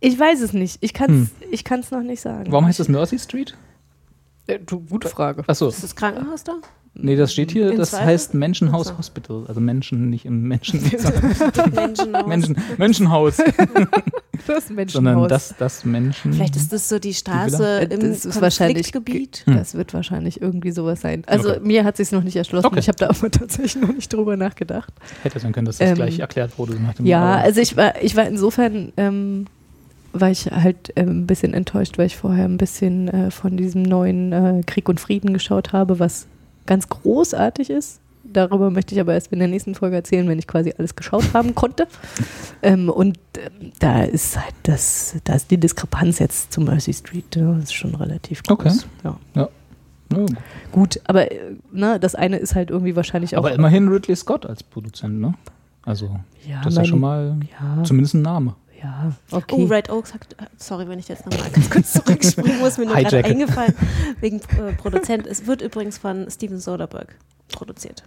Ich 0.00 0.18
weiß 0.18 0.40
es 0.42 0.52
nicht. 0.52 0.78
Ich 0.82 0.92
kann 0.92 1.22
es 1.42 1.48
ich 1.50 1.64
kann's 1.64 1.90
noch 1.90 2.02
nicht 2.02 2.20
sagen. 2.20 2.50
Warum 2.52 2.66
heißt 2.66 2.80
das 2.80 2.88
Mercy 2.88 3.18
Street? 3.18 3.56
Äh, 4.46 4.58
du, 4.64 4.80
gute 4.80 5.08
Frage. 5.08 5.42
Achso, 5.46 5.68
Ist 5.68 5.82
das 5.82 5.96
Krankenhaus 5.96 6.44
da? 6.44 6.52
nee, 6.94 7.14
das 7.16 7.32
steht 7.32 7.50
hier, 7.50 7.70
In 7.72 7.78
das 7.78 7.90
Zweifel? 7.90 8.06
heißt 8.06 8.34
Menschenhaus. 8.34 8.96
Hospital. 8.96 9.44
Also 9.48 9.60
Menschen, 9.60 10.08
nicht 10.10 10.24
im 10.24 10.42
Menschen, 10.48 10.80
Menschenhaus. 11.74 12.26
Menschen, 12.26 12.56
Menschenhaus, 12.78 13.36
Das 14.46 14.70
Menschenhaus. 14.70 14.92
sondern 14.92 15.28
das, 15.28 15.54
das 15.58 15.84
Menschen. 15.84 16.32
Vielleicht 16.34 16.54
ist 16.56 16.72
das 16.72 16.88
so 16.88 16.98
die 16.98 17.14
Straße 17.14 17.80
Äh, 17.80 17.84
im 17.94 18.00
das 18.00 18.24
ist 18.24 18.40
wahrscheinlich- 18.40 18.92
Konfliktgebiet. 18.92 19.44
Das 19.46 19.74
wird 19.74 19.92
wahrscheinlich 19.94 20.40
irgendwie 20.40 20.70
sowas 20.70 21.00
sein. 21.00 21.24
Also 21.26 21.50
Okay. 21.50 21.60
mir 21.64 21.84
hat 21.84 21.96
sich 21.96 22.12
noch 22.12 22.22
nicht 22.22 22.36
erschlossen. 22.36 22.66
Okay. 22.66 22.78
Ich 22.78 22.88
habe 22.88 22.96
da 22.98 23.08
aber 23.08 23.30
tatsächlich 23.30 23.76
noch 23.82 23.92
nicht 23.92 24.12
drüber 24.12 24.36
nachgedacht. 24.36 24.92
Hätte 25.22 25.38
sein 25.40 25.52
können, 25.52 25.64
dass 25.66 25.78
das 25.78 25.88
Ähm, 25.90 25.94
gleich 25.96 26.18
erklärt 26.20 26.56
wurde. 26.58 26.74
Nach 26.80 26.94
dem 26.94 27.06
Ja, 27.06 27.22
aber- 27.24 27.42
also 27.42 27.60
ich 27.60 27.76
war, 27.76 28.00
ich 28.02 28.14
war 28.14 28.26
insofern, 28.26 28.92
ähm, 28.96 29.46
war 30.20 30.30
ich 30.30 30.46
halt 30.46 30.92
ähm, 30.96 31.20
ein 31.22 31.26
bisschen 31.26 31.54
enttäuscht, 31.54 31.98
weil 31.98 32.06
ich 32.06 32.16
vorher 32.16 32.44
ein 32.44 32.58
bisschen 32.58 33.08
äh, 33.08 33.30
von 33.30 33.56
diesem 33.56 33.82
neuen 33.82 34.32
äh, 34.32 34.62
Krieg 34.66 34.88
und 34.88 35.00
Frieden 35.00 35.32
geschaut 35.32 35.72
habe, 35.72 35.98
was 35.98 36.26
ganz 36.66 36.88
großartig 36.88 37.70
ist. 37.70 38.00
Darüber 38.24 38.70
möchte 38.70 38.94
ich 38.94 39.00
aber 39.00 39.14
erst 39.14 39.32
in 39.32 39.38
der 39.38 39.46
nächsten 39.48 39.74
Folge 39.76 39.94
erzählen, 39.96 40.28
wenn 40.28 40.38
ich 40.38 40.48
quasi 40.48 40.74
alles 40.76 40.96
geschaut 40.96 41.32
haben 41.32 41.54
konnte. 41.54 41.86
Ähm, 42.62 42.88
und 42.88 43.18
ähm, 43.36 43.70
da 43.78 44.02
ist 44.02 44.36
halt 44.36 44.54
das, 44.64 45.16
da 45.24 45.34
ist 45.34 45.50
die 45.50 45.58
Diskrepanz 45.58 46.18
jetzt 46.18 46.52
zu 46.52 46.62
Mercy 46.62 46.94
Street, 46.94 47.36
ja, 47.36 47.52
das 47.52 47.64
ist 47.64 47.74
schon 47.74 47.94
relativ 47.94 48.42
groß. 48.42 48.58
Okay. 48.58 48.74
Ja. 49.04 49.18
Ja, 49.34 49.48
gut. 50.12 50.30
Gut, 50.72 51.00
aber 51.04 51.30
äh, 51.30 51.54
ne, 51.70 52.00
das 52.00 52.14
eine 52.14 52.38
ist 52.38 52.54
halt 52.54 52.70
irgendwie 52.70 52.96
wahrscheinlich 52.96 53.36
auch. 53.36 53.40
aber 53.40 53.52
immerhin 53.52 53.88
Ridley 53.88 54.16
Scott 54.16 54.46
als 54.46 54.62
Produzent, 54.62 55.20
ne? 55.20 55.34
Also, 55.82 56.18
ja, 56.48 56.62
das 56.64 56.72
ist 56.72 56.78
ja 56.78 56.84
schon 56.86 57.00
mal 57.00 57.38
Ja, 57.60 57.84
zumindest 57.84 58.14
ein 58.14 58.22
Name. 58.22 58.54
Ja, 58.86 59.12
okay. 59.32 59.56
Oh, 59.58 59.64
Red 59.64 59.90
Oaks 59.90 60.14
hat, 60.14 60.20
sorry, 60.58 60.88
wenn 60.88 60.98
ich 60.98 61.08
jetzt 61.08 61.26
nochmal 61.26 61.50
ganz 61.50 61.70
kurz 61.70 61.92
zurückspringen 62.04 62.58
muss, 62.60 62.78
mir 62.78 62.86
nur 62.86 62.94
gerade 62.94 63.24
eingefallen, 63.24 63.74
wegen 64.20 64.36
äh, 64.36 64.72
Produzent. 64.76 65.26
Es 65.26 65.46
wird 65.46 65.60
übrigens 65.60 65.98
von 65.98 66.30
Steven 66.30 66.58
Soderbergh 66.58 67.12
produziert. 67.48 68.04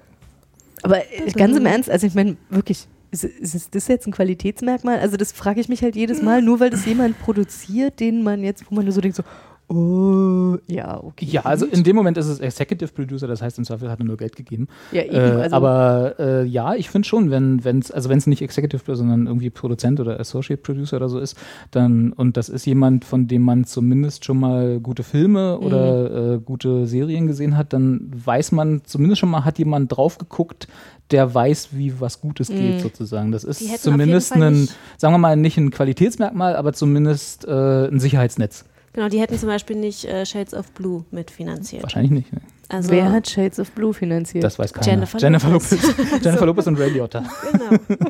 Aber 0.82 1.00
äh, 1.00 1.32
ganz 1.32 1.58
im 1.58 1.66
Ernst, 1.66 1.90
also 1.90 2.08
ich 2.08 2.16
meine, 2.16 2.38
wirklich, 2.50 2.88
ist, 3.12 3.26
ist 3.26 3.76
das 3.76 3.88
jetzt 3.88 4.08
ein 4.08 4.14
Qualitätsmerkmal? 4.14 5.00
Also 5.00 5.18
das 5.18 5.34
frage 5.34 5.60
ich 5.60 5.68
mich 5.68 5.82
halt 5.82 5.96
jedes 5.96 6.22
Mal, 6.22 6.42
nur 6.42 6.60
weil 6.62 6.70
das 6.70 6.86
jemand 6.86 7.20
produziert, 7.20 8.00
den 8.00 8.24
man 8.24 8.44
jetzt, 8.44 8.70
wo 8.70 8.76
man 8.76 8.86
nur 8.86 8.94
so 8.94 9.02
denkt 9.02 9.18
so, 9.18 9.24
oh, 9.70 10.58
ja, 10.68 11.02
okay. 11.04 11.26
Ja, 11.26 11.42
also 11.46 11.66
in 11.66 11.84
dem 11.84 11.96
Moment 11.96 12.18
ist 12.18 12.28
es 12.28 12.40
Executive 12.40 12.92
Producer, 12.92 13.28
das 13.28 13.42
heißt 13.42 13.58
im 13.58 13.66
Zweifel 13.66 13.90
hat 13.90 14.00
er 14.00 14.06
nur 14.06 14.18
Geld 14.18 14.36
gegeben. 14.36 14.68
ja, 14.92 15.04
eben, 15.04 15.16
Äh, 15.16 15.20
also, 15.44 15.56
aber 15.56 16.16
äh, 16.20 16.44
ja, 16.46 16.74
ich 16.76 16.90
finde 16.90 17.08
schon, 17.08 17.32
wenn 17.32 17.60
es 17.80 17.92
also 17.92 18.10
wenn 18.10 18.18
es 18.18 18.28
nicht 18.28 18.42
Executive 18.42 18.84
Producer, 18.84 18.98
sondern 18.98 19.28
irgendwie 19.28 19.50
Produzent 19.50 20.00
oder 20.00 20.20
Associate 20.20 20.62
Producer 20.62 20.98
oder 20.98 21.10
so 21.10 21.20
ist, 21.20 21.38
dann 21.72 22.12
und 22.14 22.36
das 22.38 22.50
ist 22.50 22.66
jemand, 22.66 23.06
von 23.06 23.28
dem 23.28 23.44
man 23.44 23.64
zumindest 23.66 24.26
schon 24.26 24.40
mal 24.40 24.80
gute 24.80 25.04
Filme 25.04 25.58
Mhm. 25.60 25.66
oder 25.66 26.34
äh, 26.36 26.40
gute 26.40 26.86
Serien 26.88 27.28
gesehen 27.28 27.56
hat, 27.58 27.74
dann 27.74 28.12
weiß 28.26 28.52
man 28.52 28.82
zumindest 28.86 29.20
schon 29.20 29.30
mal 29.30 29.46
hat 29.46 29.60
jemand 29.60 29.96
drauf 29.96 30.18
geguckt, 30.18 30.68
der 31.12 31.34
weiß, 31.34 31.70
wie 31.72 32.00
was 32.00 32.22
Gutes 32.22 32.50
geht 32.50 32.76
Mhm. 32.76 32.80
sozusagen. 32.80 33.32
Das 33.32 33.44
ist 33.44 33.82
zumindest 33.82 34.32
ein, 34.34 34.68
sagen 34.98 35.14
wir 35.14 35.18
mal, 35.18 35.36
nicht 35.36 35.58
ein 35.58 35.72
Qualitätsmerkmal, 35.72 36.56
aber 36.56 36.74
zumindest 36.74 37.46
äh, 37.48 37.88
ein 37.88 38.00
Sicherheitsnetz. 38.00 38.66
Genau, 38.94 39.10
die 39.10 39.20
hätten 39.20 39.38
zum 39.38 39.50
Beispiel 39.50 39.76
nicht 39.76 40.06
äh, 40.06 40.26
Shades 40.26 40.54
of 40.54 40.72
Blue 40.72 41.06
mitfinanziert. 41.12 41.84
Wahrscheinlich 41.84 42.12
nicht. 42.12 42.34
Ne? 42.34 42.42
Also, 42.70 42.92
wer 42.92 43.12
hat 43.12 43.28
Shades 43.30 43.60
of 43.60 43.72
Blue 43.72 43.94
finanziert? 43.94 44.44
Das 44.44 44.60
weiß 44.60 44.74
keiner. 44.74 44.88
Jennifer 44.88 45.18
Jennifer 45.20 45.50
Lopez. 45.50 45.72
Lopez. 45.72 46.24
Jennifer 46.24 46.46
Lopez 46.46 46.68
und 46.68 46.80
Ray 46.80 46.90
Liotta. 46.92 47.24
Genau. 47.52 47.82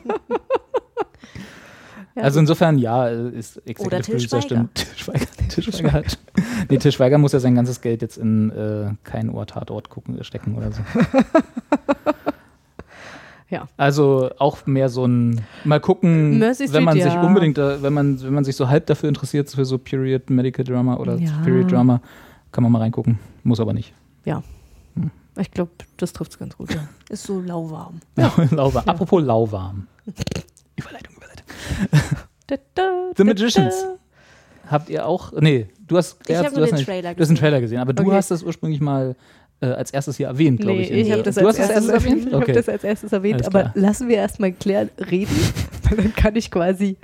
Also 2.16 2.40
insofern, 2.42 2.78
ja, 2.78 3.08
ist 3.08 3.58
Executive 3.66 3.86
Oder 3.88 4.00
Producer 4.00 4.42
Schweiger. 4.42 4.42
stimmt. 4.42 4.76
Til 4.76 4.98
Schweiger, 4.98 5.26
Til 5.50 5.64
Schweiger 5.64 5.92
hat. 5.94 6.18
Nee, 6.70 6.78
Til 6.78 6.92
Schweiger 6.92 7.18
muss 7.18 7.32
ja 7.32 7.40
sein 7.40 7.56
ganzes 7.56 7.80
Geld 7.82 8.02
jetzt 8.02 8.18
in 8.18 8.50
äh, 8.52 8.92
keinen 9.04 9.30
Ort, 9.30 9.52
Tatort 9.52 9.90
gucken, 9.90 10.22
stecken 10.24 10.56
oder 10.56 10.72
so. 10.72 10.82
Ja. 13.50 13.68
Also 13.78 14.30
auch 14.38 14.66
mehr 14.68 14.90
so 14.90 15.06
ein 15.06 15.42
mal 15.64 15.80
gucken, 15.80 16.38
Mercy 16.38 16.64
wenn 16.64 16.70
Street, 16.70 16.84
man 16.86 16.94
sich 17.02 17.06
ja. 17.14 17.22
unbedingt, 17.22 17.58
da, 17.58 17.82
wenn 17.82 17.94
man, 17.94 18.22
wenn 18.22 18.34
man 18.34 18.44
sich 18.44 18.56
so 18.56 18.70
halb 18.70 18.86
dafür 18.86 19.10
interessiert 19.10 19.50
für 19.50 19.66
so 19.66 19.78
Period 19.80 20.30
Medical 20.30 20.64
Drama 20.64 20.98
oder 20.98 21.16
Ja. 21.18 21.32
Period 21.44 21.72
Drama, 21.72 22.02
kann 22.52 22.62
man 22.64 22.72
mal 22.72 22.80
reingucken. 22.80 23.18
Muss 23.44 23.60
aber 23.60 23.74
nicht. 23.74 23.94
ich 25.40 25.52
glaube, 25.52 25.72
das 25.98 26.14
trifft 26.14 26.32
es 26.34 26.38
ganz 26.40 26.56
gut. 26.58 26.74
Ja. 26.74 26.88
Ist 27.10 27.24
so 27.24 27.40
lauwarm. 27.40 28.00
lauwarm. 28.52 28.88
Apropos 28.88 29.24
lauwarm. 29.24 29.88
Überleitung, 30.76 31.16
Überleitung. 31.16 31.46
Da, 32.48 32.56
da, 32.76 33.12
The 33.18 33.24
Magicians. 33.24 33.76
da. 33.82 33.96
Habt 34.72 34.90
ihr 34.90 35.06
auch? 35.08 35.32
Nee, 35.40 35.68
du 35.88 35.98
hast, 35.98 36.18
Ich 36.30 36.36
habe 36.36 36.50
du 36.50 36.56
nur 36.56 36.64
hast 36.64 36.70
den 36.72 36.76
nicht- 36.78 36.86
Trailer 36.86 37.14
Du 37.16 37.22
hast 37.22 37.30
einen 37.30 37.36
gesehen. 37.36 37.38
Trailer 37.38 37.62
gesehen, 37.62 37.80
aber 37.80 37.94
du 37.94 38.04
Okay. 38.04 38.12
hast 38.16 38.30
das 38.32 38.44
ursprünglich 38.44 38.82
mal 38.82 39.16
äh, 39.62 39.68
als 39.68 39.92
erstes 39.92 40.18
hier 40.18 40.28
erwähnt, 40.28 40.60
glaube 40.62 40.80
Nee, 40.80 40.86
ich. 40.88 41.08
ich 41.08 41.12
habe 41.12 41.24
das, 41.24 41.36
du 41.36 41.46
als 41.46 41.58
erstes 41.60 41.76
erstes 41.88 41.94
erwähnt? 42.06 42.20
Ich 42.28 42.34
habe 42.34 42.44
Okay. 42.44 42.54
das 42.54 42.70
als 42.70 42.84
erstes 42.84 43.12
erwähnt, 43.12 43.46
aber 43.46 43.72
lassen 43.76 44.08
wir 44.08 44.16
erstmal 44.18 44.52
Claire 44.54 44.90
reden, 45.10 45.36
weil 45.90 45.98
dann 45.98 46.16
kann 46.16 46.36
ich 46.36 46.50
quasi 46.52 46.98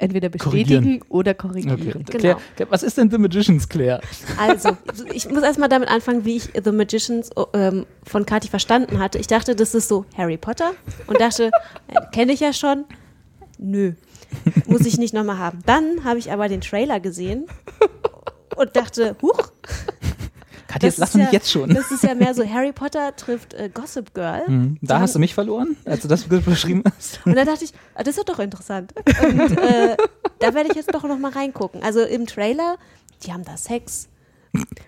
entweder 0.00 0.30
Korrigieren. 0.30 0.82
bestätigen 0.84 1.04
oder 1.08 1.32
Okay. 1.32 1.48
korrigieren. 1.48 2.04
Genau. 2.04 2.18
Claire, 2.18 2.38
was 2.70 2.82
ist 2.84 2.96
denn 2.98 3.10
The 3.10 3.18
Magicians, 3.18 3.68
Claire? 3.68 4.00
Also, 4.38 4.76
ich 5.12 5.28
muss 5.28 5.42
erstmal 5.42 5.68
damit 5.68 5.88
anfangen, 5.88 6.24
wie 6.24 6.36
ich 6.36 6.50
The 6.64 6.70
Magicians 6.72 7.30
oh, 7.36 7.46
ähm, 7.52 7.84
von 8.04 8.24
Kathi 8.24 8.46
verstanden 8.48 9.00
hatte. 9.00 9.18
Ich 9.18 9.26
dachte, 9.26 9.56
das 9.56 9.74
ist 9.74 9.88
so 9.88 10.04
Harry 10.16 10.36
Potter 10.36 10.72
und 11.08 11.20
dachte, 11.20 11.50
äh, 11.88 12.00
kenne 12.12 12.32
ich 12.32 12.38
ja 12.40 12.52
schon. 12.52 12.84
Nö, 13.58 13.92
muss 14.68 14.86
ich 14.86 14.98
nicht 14.98 15.14
nochmal 15.14 15.38
haben. 15.38 15.58
Dann 15.66 16.04
habe 16.04 16.20
ich 16.20 16.30
aber 16.30 16.48
den 16.48 16.60
Trailer 16.60 17.00
gesehen 17.00 17.46
und 18.54 18.76
dachte, 18.76 19.16
huch, 19.20 19.50
Katja, 20.68 20.88
Das 20.90 20.96
jetzt 20.96 20.98
lass 20.98 21.08
ist 21.08 21.14
doch 21.14 21.18
ja- 21.18 21.24
nicht 21.24 21.32
jetzt 21.32 21.50
schon. 21.50 21.74
das 21.74 21.90
ist 21.90 22.02
ja 22.04 22.14
mehr 22.14 22.34
so 22.34 22.44
Harry 22.48 22.72
Potter 22.72 23.16
trifft 23.16 23.54
äh, 23.54 23.68
Gossip 23.72 24.14
Girl. 24.14 24.42
Mhm. 24.48 24.78
Da 24.82 24.96
Sie 24.98 25.02
hast 25.02 25.14
du 25.14 25.18
mich 25.18 25.34
verloren, 25.34 25.76
als 25.84 26.02
du 26.02 26.08
das 26.08 26.24
beschrieben 26.24 26.84
hast. 26.96 27.20
Und 27.24 27.34
dann 27.36 27.46
dachte 27.46 27.64
ich, 27.64 27.72
ah, 27.94 28.02
das 28.04 28.16
ist 28.18 28.28
doch 28.28 28.38
interessant. 28.38 28.92
Und 29.22 29.58
äh, 29.58 29.96
da 30.38 30.54
werde 30.54 30.68
ich 30.70 30.76
jetzt 30.76 30.94
doch 30.94 31.02
noch 31.04 31.18
mal 31.18 31.32
reingucken. 31.32 31.82
Also 31.82 32.02
im 32.04 32.26
Trailer, 32.26 32.76
die 33.24 33.32
haben 33.32 33.44
da 33.44 33.56
Sex. 33.56 34.08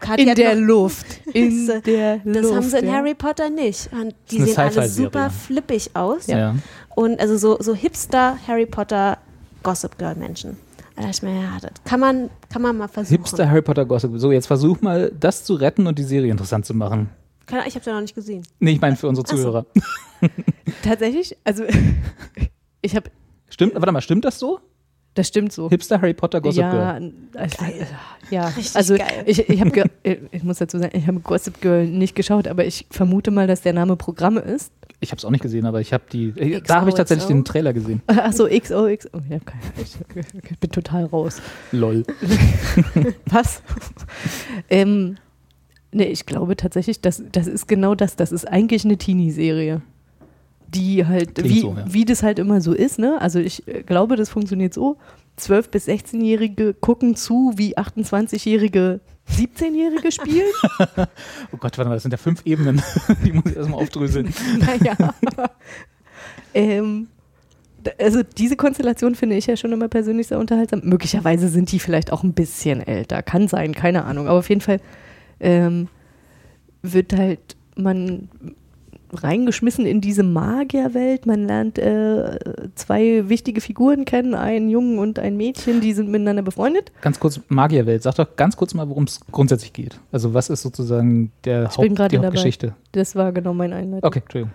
Kathi 0.00 0.22
In 0.22 0.34
der 0.34 0.54
noch- 0.54 0.66
Luft. 0.66 1.06
In 1.34 1.66
Das, 1.66 1.76
äh, 1.76 1.80
der 1.82 2.18
Das 2.24 2.42
Luft. 2.42 2.54
haben 2.54 2.62
sie 2.70 2.78
in 2.78 2.86
ja. 2.86 2.92
Harry 2.94 3.14
Potter 3.14 3.50
nicht. 3.50 3.90
Und 3.92 4.14
die 4.30 4.42
sehen 4.42 4.56
alle 4.56 4.88
super 4.88 5.30
flippig 5.30 5.90
aus. 5.94 6.26
Ja. 6.28 6.54
Und 6.94 7.20
also 7.20 7.36
so, 7.36 7.56
so 7.60 7.74
Hipster 7.74 8.38
Harry 8.46 8.66
Potter 8.66 9.18
Gossip 9.62 9.96
Girl 9.98 10.14
Menschen. 10.14 10.56
Da 11.00 11.06
dachte 11.08 11.16
ich 11.16 11.22
mir, 11.22 11.40
ja, 11.40 11.58
das 11.60 11.70
kann 11.84 12.00
man, 12.00 12.30
kann 12.52 12.62
man 12.62 12.76
mal 12.76 12.88
versuchen. 12.88 13.16
Hipster 13.16 13.48
Harry 13.48 13.62
Potter 13.62 13.84
Gossip. 13.86 14.10
So, 14.16 14.32
jetzt 14.32 14.46
versuch 14.46 14.80
mal, 14.82 15.10
das 15.18 15.44
zu 15.44 15.54
retten 15.54 15.86
und 15.86 15.98
die 15.98 16.02
Serie 16.04 16.30
interessant 16.30 16.66
zu 16.66 16.74
machen. 16.74 17.08
Keine- 17.46 17.66
Ich 17.66 17.74
habe 17.74 17.84
ja 17.86 17.94
noch 17.94 18.00
nicht 18.02 18.14
gesehen. 18.14 18.42
Nee, 18.58 18.72
ich 18.72 18.80
meine 18.80 18.96
für 18.96 19.08
unsere 19.08 19.26
Ach 19.26 19.30
so. 19.30 19.36
Zuhörer. 19.36 19.66
Tatsächlich, 20.82 21.36
also 21.44 21.64
ich 22.82 22.94
habe, 22.96 23.10
Stimmt, 23.48 23.74
warte 23.74 23.92
mal, 23.92 24.00
stimmt 24.00 24.24
das 24.24 24.38
so? 24.38 24.60
das 25.14 25.26
stimmt 25.26 25.52
so. 25.52 25.68
Hipster 25.68 26.00
Harry 26.00 26.14
Potter 26.14 26.40
Gossip 26.40 26.60
ja, 26.62 26.70
Girl. 26.98 27.12
also, 27.34 27.56
ja, 28.30 28.46
Richtig 28.46 28.76
also 28.76 28.96
geil. 28.96 29.24
ich, 29.26 29.48
ich 29.48 29.60
habe, 29.60 29.84
ich 30.30 30.42
muss 30.44 30.58
dazu 30.58 30.78
sagen, 30.78 30.96
ich 30.96 31.06
habe 31.08 31.18
Gossip 31.20 31.60
Girl 31.60 31.84
nicht 31.86 32.14
geschaut, 32.14 32.46
aber 32.46 32.64
ich 32.64 32.86
vermute 32.90 33.30
mal, 33.32 33.46
dass 33.48 33.60
der 33.62 33.72
Name 33.72 33.96
Programme 33.96 34.40
ist. 34.40 34.72
Ich 35.02 35.10
habe 35.12 35.18
es 35.18 35.24
auch 35.24 35.30
nicht 35.30 35.40
gesehen, 35.42 35.64
aber 35.64 35.80
ich 35.80 35.92
habe 35.94 36.04
die. 36.12 36.28
äh, 36.36 36.60
Da 36.60 36.80
habe 36.80 36.90
ich 36.90 36.94
tatsächlich 36.94 37.24
XOXO. 37.24 37.38
den 37.38 37.44
Trailer 37.44 37.72
gesehen. 37.72 38.02
Achso, 38.06 38.46
XOXO. 38.46 39.08
Oh, 39.14 39.20
ja, 39.30 39.38
keine 39.38 39.62
ich, 39.82 39.96
ich 40.50 40.58
bin 40.58 40.70
total 40.70 41.04
raus. 41.06 41.40
Lol. 41.72 42.04
Was? 43.26 43.62
ähm, 44.68 45.16
nee, 45.92 46.04
ich 46.04 46.26
glaube 46.26 46.54
tatsächlich, 46.56 47.00
das, 47.00 47.22
das 47.32 47.46
ist 47.46 47.66
genau 47.66 47.94
das. 47.94 48.16
Das 48.16 48.30
ist 48.30 48.46
eigentlich 48.46 48.84
eine 48.84 48.98
Teenie-Serie. 48.98 49.80
Die 50.68 51.06
halt, 51.06 51.34
Klingt 51.34 51.50
wie, 51.50 51.60
so, 51.60 51.74
ja. 51.76 51.84
wie 51.88 52.04
das 52.04 52.22
halt 52.22 52.38
immer 52.38 52.60
so 52.60 52.72
ist, 52.72 52.98
ne? 52.98 53.20
Also 53.20 53.38
ich 53.40 53.66
äh, 53.66 53.82
glaube, 53.82 54.16
das 54.16 54.28
funktioniert 54.28 54.74
so. 54.74 54.98
12- 55.38 55.70
bis 55.70 55.88
16-Jährige 55.88 56.74
gucken 56.74 57.16
zu, 57.16 57.52
wie 57.56 57.78
28-Jährige 57.78 59.00
17-Jährige 59.36 60.12
spielen. 60.12 60.50
Oh 61.52 61.56
Gott, 61.56 61.76
warte 61.78 61.88
mal, 61.88 61.94
das 61.94 62.02
sind 62.02 62.12
ja 62.12 62.18
fünf 62.18 62.42
Ebenen. 62.44 62.82
die 63.24 63.32
muss 63.32 63.46
ich 63.46 63.56
erstmal 63.56 63.80
aufdröseln. 63.80 64.32
naja. 64.58 65.14
ähm, 66.54 67.08
also 67.98 68.22
diese 68.22 68.56
Konstellation 68.56 69.14
finde 69.14 69.36
ich 69.36 69.46
ja 69.46 69.56
schon 69.56 69.72
immer 69.72 69.88
persönlich 69.88 70.28
sehr 70.28 70.38
unterhaltsam. 70.38 70.82
Möglicherweise 70.84 71.48
sind 71.48 71.72
die 71.72 71.78
vielleicht 71.78 72.12
auch 72.12 72.22
ein 72.22 72.34
bisschen 72.34 72.80
älter. 72.80 73.22
Kann 73.22 73.48
sein, 73.48 73.74
keine 73.74 74.04
Ahnung. 74.04 74.28
Aber 74.28 74.38
auf 74.38 74.48
jeden 74.48 74.60
Fall 74.60 74.80
ähm, 75.40 75.88
wird 76.82 77.12
halt 77.12 77.56
man 77.76 78.28
reingeschmissen 79.12 79.86
in 79.86 80.00
diese 80.00 80.22
Magierwelt. 80.22 81.26
Man 81.26 81.46
lernt 81.46 81.78
äh, 81.78 82.38
zwei 82.74 83.28
wichtige 83.28 83.60
Figuren 83.60 84.04
kennen, 84.04 84.34
einen 84.34 84.68
Jungen 84.68 84.98
und 84.98 85.18
ein 85.18 85.36
Mädchen, 85.36 85.80
die 85.80 85.92
sind 85.92 86.10
miteinander 86.10 86.42
befreundet. 86.42 86.92
Ganz 87.00 87.18
kurz, 87.20 87.40
Magierwelt. 87.48 88.02
Sag 88.02 88.16
doch 88.16 88.36
ganz 88.36 88.56
kurz 88.56 88.74
mal, 88.74 88.88
worum 88.88 89.04
es 89.04 89.20
grundsätzlich 89.30 89.72
geht. 89.72 89.98
Also, 90.12 90.34
was 90.34 90.50
ist 90.50 90.62
sozusagen 90.62 91.32
der 91.44 91.68
Ich 91.70 91.76
bin 91.76 91.90
Haupt, 91.90 91.96
gerade 91.96 92.08
die 92.10 92.16
dabei. 92.16 92.26
Hauptgeschichte? 92.28 92.74
Das 92.92 93.14
war 93.16 93.32
genau 93.32 93.54
mein 93.54 93.72
Einleitung. 93.72 94.06
Okay, 94.06 94.20
Entschuldigung. 94.20 94.52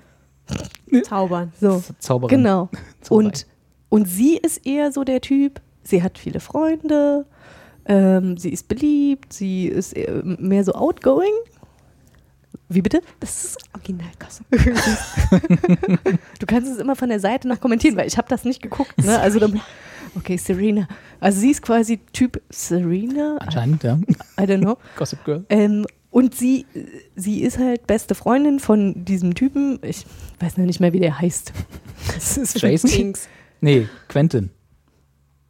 Zaubern. 1.04 1.52
So. 1.60 1.84
Zauberin. 2.00 2.38
Genau. 2.38 2.70
Und, 3.10 3.46
und 3.90 4.08
sie 4.08 4.38
ist 4.38 4.66
eher 4.66 4.92
so 4.92 5.04
der 5.04 5.22
Typ, 5.22 5.62
sie 5.84 6.02
hat 6.02 6.18
viele 6.18 6.40
Freunde, 6.40 7.26
ähm, 7.86 8.36
sie 8.38 8.50
ist 8.50 8.68
beliebt, 8.68 9.32
sie 9.32 9.68
ist 9.68 9.96
mehr 10.24 10.64
so 10.64 10.74
outgoing. 10.74 11.32
Wie 12.68 12.82
bitte? 12.82 13.02
Das 13.20 13.46
ist 13.46 13.58
original 13.74 14.08
krass. 14.18 14.42
Du 16.40 16.46
kannst 16.48 16.72
es 16.72 16.78
immer 16.78 16.96
von 16.96 17.10
der 17.10 17.20
Seite 17.20 17.48
noch 17.48 17.60
kommentieren, 17.60 17.96
weil 17.96 18.08
ich 18.08 18.18
habe 18.18 18.28
das 18.28 18.44
nicht 18.44 18.62
geguckt. 18.62 18.98
Ne? 19.04 19.20
Also 19.20 19.40
dann, 19.40 19.62
okay, 20.16 20.38
Serena. 20.38 20.88
Also 21.20 21.40
sie 21.40 21.52
ist 21.52 21.62
quasi 21.62 22.00
Typ 22.12 22.42
Serena. 22.50 23.38
Anscheinend, 23.40 23.84
ja. 23.84 24.00
I 24.40 24.44
don't 24.44 24.62
know. 24.62 24.78
Gossip 24.98 25.24
Girl. 25.26 25.46
Ähm, 25.50 25.86
und 26.10 26.34
sie, 26.34 26.66
sie 27.16 27.42
ist 27.42 27.60
halt 27.60 27.88
beste 27.88 28.16
Freundin 28.16 28.60
von 28.60 29.06
diesem 29.06 29.36
Typen. 29.36 29.80
Ich 29.82 30.06
weiß 30.40 30.58
noch 30.58 30.66
nicht 30.66 30.80
mehr, 30.80 30.94
wie 30.94 31.00
der 31.00 31.20
heißt. 31.20 31.54
Das 32.14 32.38
ist 32.38 32.58
Jason? 32.62 32.90
Jinx. 32.90 33.28
Nee, 33.62 33.88
Quentin. 34.08 34.50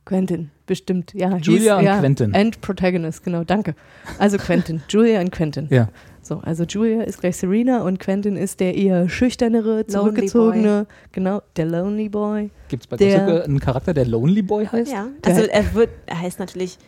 Quentin, 0.05 0.51
bestimmt. 0.67 1.13
Ja, 1.13 1.37
Julia 1.37 1.75
hieß- 1.75 1.79
und 1.79 1.85
ja, 1.85 1.99
Quentin. 1.99 2.35
And 2.35 2.61
Protagonist, 2.61 3.23
genau, 3.23 3.43
danke. 3.43 3.75
Also 4.19 4.37
Quentin, 4.37 4.83
Julia 4.89 5.19
und 5.19 5.31
Quentin. 5.31 5.67
Ja. 5.71 5.89
So, 6.27 6.39
also 6.39 6.63
Julia 6.63 7.03
ist 7.03 7.19
gleich 7.19 7.37
Serena 7.37 7.83
und 7.83 7.99
Quentin 7.99 8.35
ist 8.35 8.59
der 8.59 8.73
eher 8.75 9.07
schüchternere, 9.09 9.85
zurückgezogene, 9.85 10.87
genau, 11.11 11.43
der 11.55 11.65
Lonely 11.67 12.09
Boy. 12.09 12.49
Gibt 12.67 12.83
es 12.83 12.87
bei 12.87 12.97
Der- 12.97 13.25
Gossip 13.27 13.43
einen 13.45 13.59
Charakter, 13.59 13.93
der 13.93 14.05
Lonely 14.07 14.41
Boy 14.41 14.65
heißt? 14.65 14.91
Ja, 14.91 15.07
Der- 15.23 15.35
also 15.35 15.47
er 15.47 15.73
wird, 15.75 15.89
er 16.07 16.19
heißt 16.19 16.39
natürlich, 16.39 16.79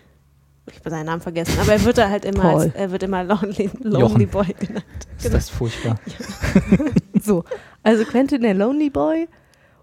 ich 0.71 0.79
habe 0.79 0.89
seinen 0.89 1.05
Namen 1.05 1.21
vergessen, 1.21 1.53
aber 1.61 1.71
er 1.73 1.83
wird 1.85 1.99
da 1.99 2.09
halt 2.09 2.25
immer, 2.25 2.45
als, 2.45 2.73
er 2.73 2.89
wird 2.91 3.03
immer 3.03 3.23
Lonely, 3.23 3.69
Lonely 3.83 3.99
Jochen. 4.23 4.27
Boy 4.27 4.55
genannt. 4.59 4.85
Ist 5.23 5.31
das 5.33 5.49
furchtbar. 5.51 5.97
So, 7.21 7.43
also 7.83 8.03
Quentin 8.05 8.41
der 8.41 8.53
Lonely 8.53 8.89
Boy 8.89 9.27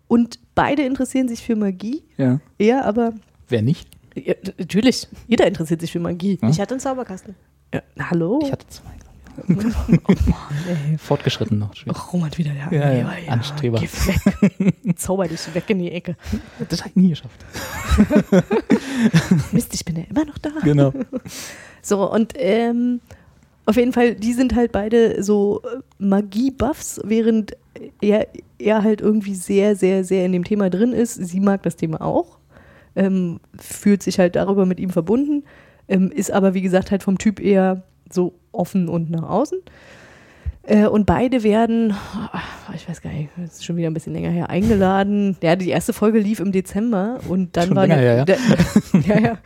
und 0.08 0.38
beide 0.54 0.82
interessieren 0.82 1.28
sich 1.28 1.42
für 1.42 1.56
Magie. 1.56 2.02
Ja. 2.16 2.40
Er 2.58 2.84
aber, 2.86 3.12
Wer 3.48 3.62
nicht? 3.62 3.88
ja, 4.16 4.34
natürlich, 4.58 5.08
jeder 5.28 5.46
interessiert 5.46 5.80
sich 5.80 5.92
für 5.92 6.00
Magie. 6.00 6.38
Ja. 6.42 6.48
Ich 6.48 6.60
hatte 6.60 6.74
einen 6.74 6.80
Zauberkasten. 6.80 7.34
Ja, 7.74 7.82
hallo? 8.10 8.40
Ich 8.42 8.52
hatte 8.52 8.66
zwei. 8.68 8.90
Fortgeschritten 10.98 11.58
noch. 11.58 11.70
Ach, 11.88 12.12
Roman 12.12 12.30
wieder 12.36 12.52
der 12.52 12.78
Ja, 12.78 12.92
ja, 12.92 13.06
Angeber, 13.08 13.32
Anstreber. 13.32 13.80
Geh 13.80 13.88
weg. 13.88 14.74
Zauber 14.96 15.26
dich 15.26 15.54
weg 15.54 15.68
in 15.68 15.78
die 15.80 15.90
Ecke. 15.90 16.16
Das 16.68 16.80
habe 16.80 16.90
ich 16.90 16.96
nie 16.96 17.08
geschafft. 17.10 17.44
Mist, 19.52 19.74
ich 19.74 19.84
bin 19.84 19.96
ja 19.96 20.04
immer 20.08 20.24
noch 20.24 20.38
da. 20.38 20.50
Genau. 20.62 20.92
So, 21.86 22.10
und 22.10 22.32
ähm, 22.36 23.02
auf 23.66 23.76
jeden 23.76 23.92
Fall, 23.92 24.14
die 24.14 24.32
sind 24.32 24.54
halt 24.54 24.72
beide 24.72 25.22
so 25.22 25.60
äh, 25.64 25.80
Magie-Buffs, 25.98 27.02
während 27.04 27.58
er, 28.00 28.28
er 28.58 28.82
halt 28.82 29.02
irgendwie 29.02 29.34
sehr, 29.34 29.76
sehr, 29.76 30.02
sehr 30.02 30.24
in 30.24 30.32
dem 30.32 30.44
Thema 30.44 30.70
drin 30.70 30.94
ist. 30.94 31.14
Sie 31.14 31.40
mag 31.40 31.62
das 31.62 31.76
Thema 31.76 32.00
auch, 32.00 32.38
ähm, 32.96 33.38
fühlt 33.58 34.02
sich 34.02 34.18
halt 34.18 34.34
darüber 34.34 34.64
mit 34.64 34.80
ihm 34.80 34.88
verbunden, 34.88 35.44
ähm, 35.86 36.10
ist 36.10 36.30
aber, 36.30 36.54
wie 36.54 36.62
gesagt, 36.62 36.90
halt 36.90 37.02
vom 37.02 37.18
Typ 37.18 37.38
eher 37.38 37.82
so 38.10 38.32
offen 38.54 38.88
und 38.88 39.10
nach 39.10 39.22
außen. 39.22 39.58
Äh, 40.66 40.86
und 40.86 41.04
beide 41.04 41.42
werden, 41.42 41.92
ah, 42.32 42.40
ich 42.74 42.88
weiß 42.88 43.02
gar 43.02 43.10
nicht, 43.12 43.30
das 43.36 43.54
ist 43.54 43.64
schon 43.64 43.76
wieder 43.76 43.88
ein 43.88 43.94
bisschen 43.94 44.14
länger 44.14 44.30
her, 44.30 44.48
eingeladen. 44.48 45.36
Ja, 45.42 45.56
die 45.56 45.68
erste 45.68 45.92
Folge 45.92 46.18
lief 46.18 46.40
im 46.40 46.52
Dezember 46.52 47.20
und 47.28 47.56
dann 47.56 47.68
Schon 47.68 47.76
war 47.76 47.86
länger 47.86 48.00
her, 48.00 48.16
ja. 48.16 48.24
der, 48.24 48.38
ja, 49.06 49.20
ja. 49.20 49.38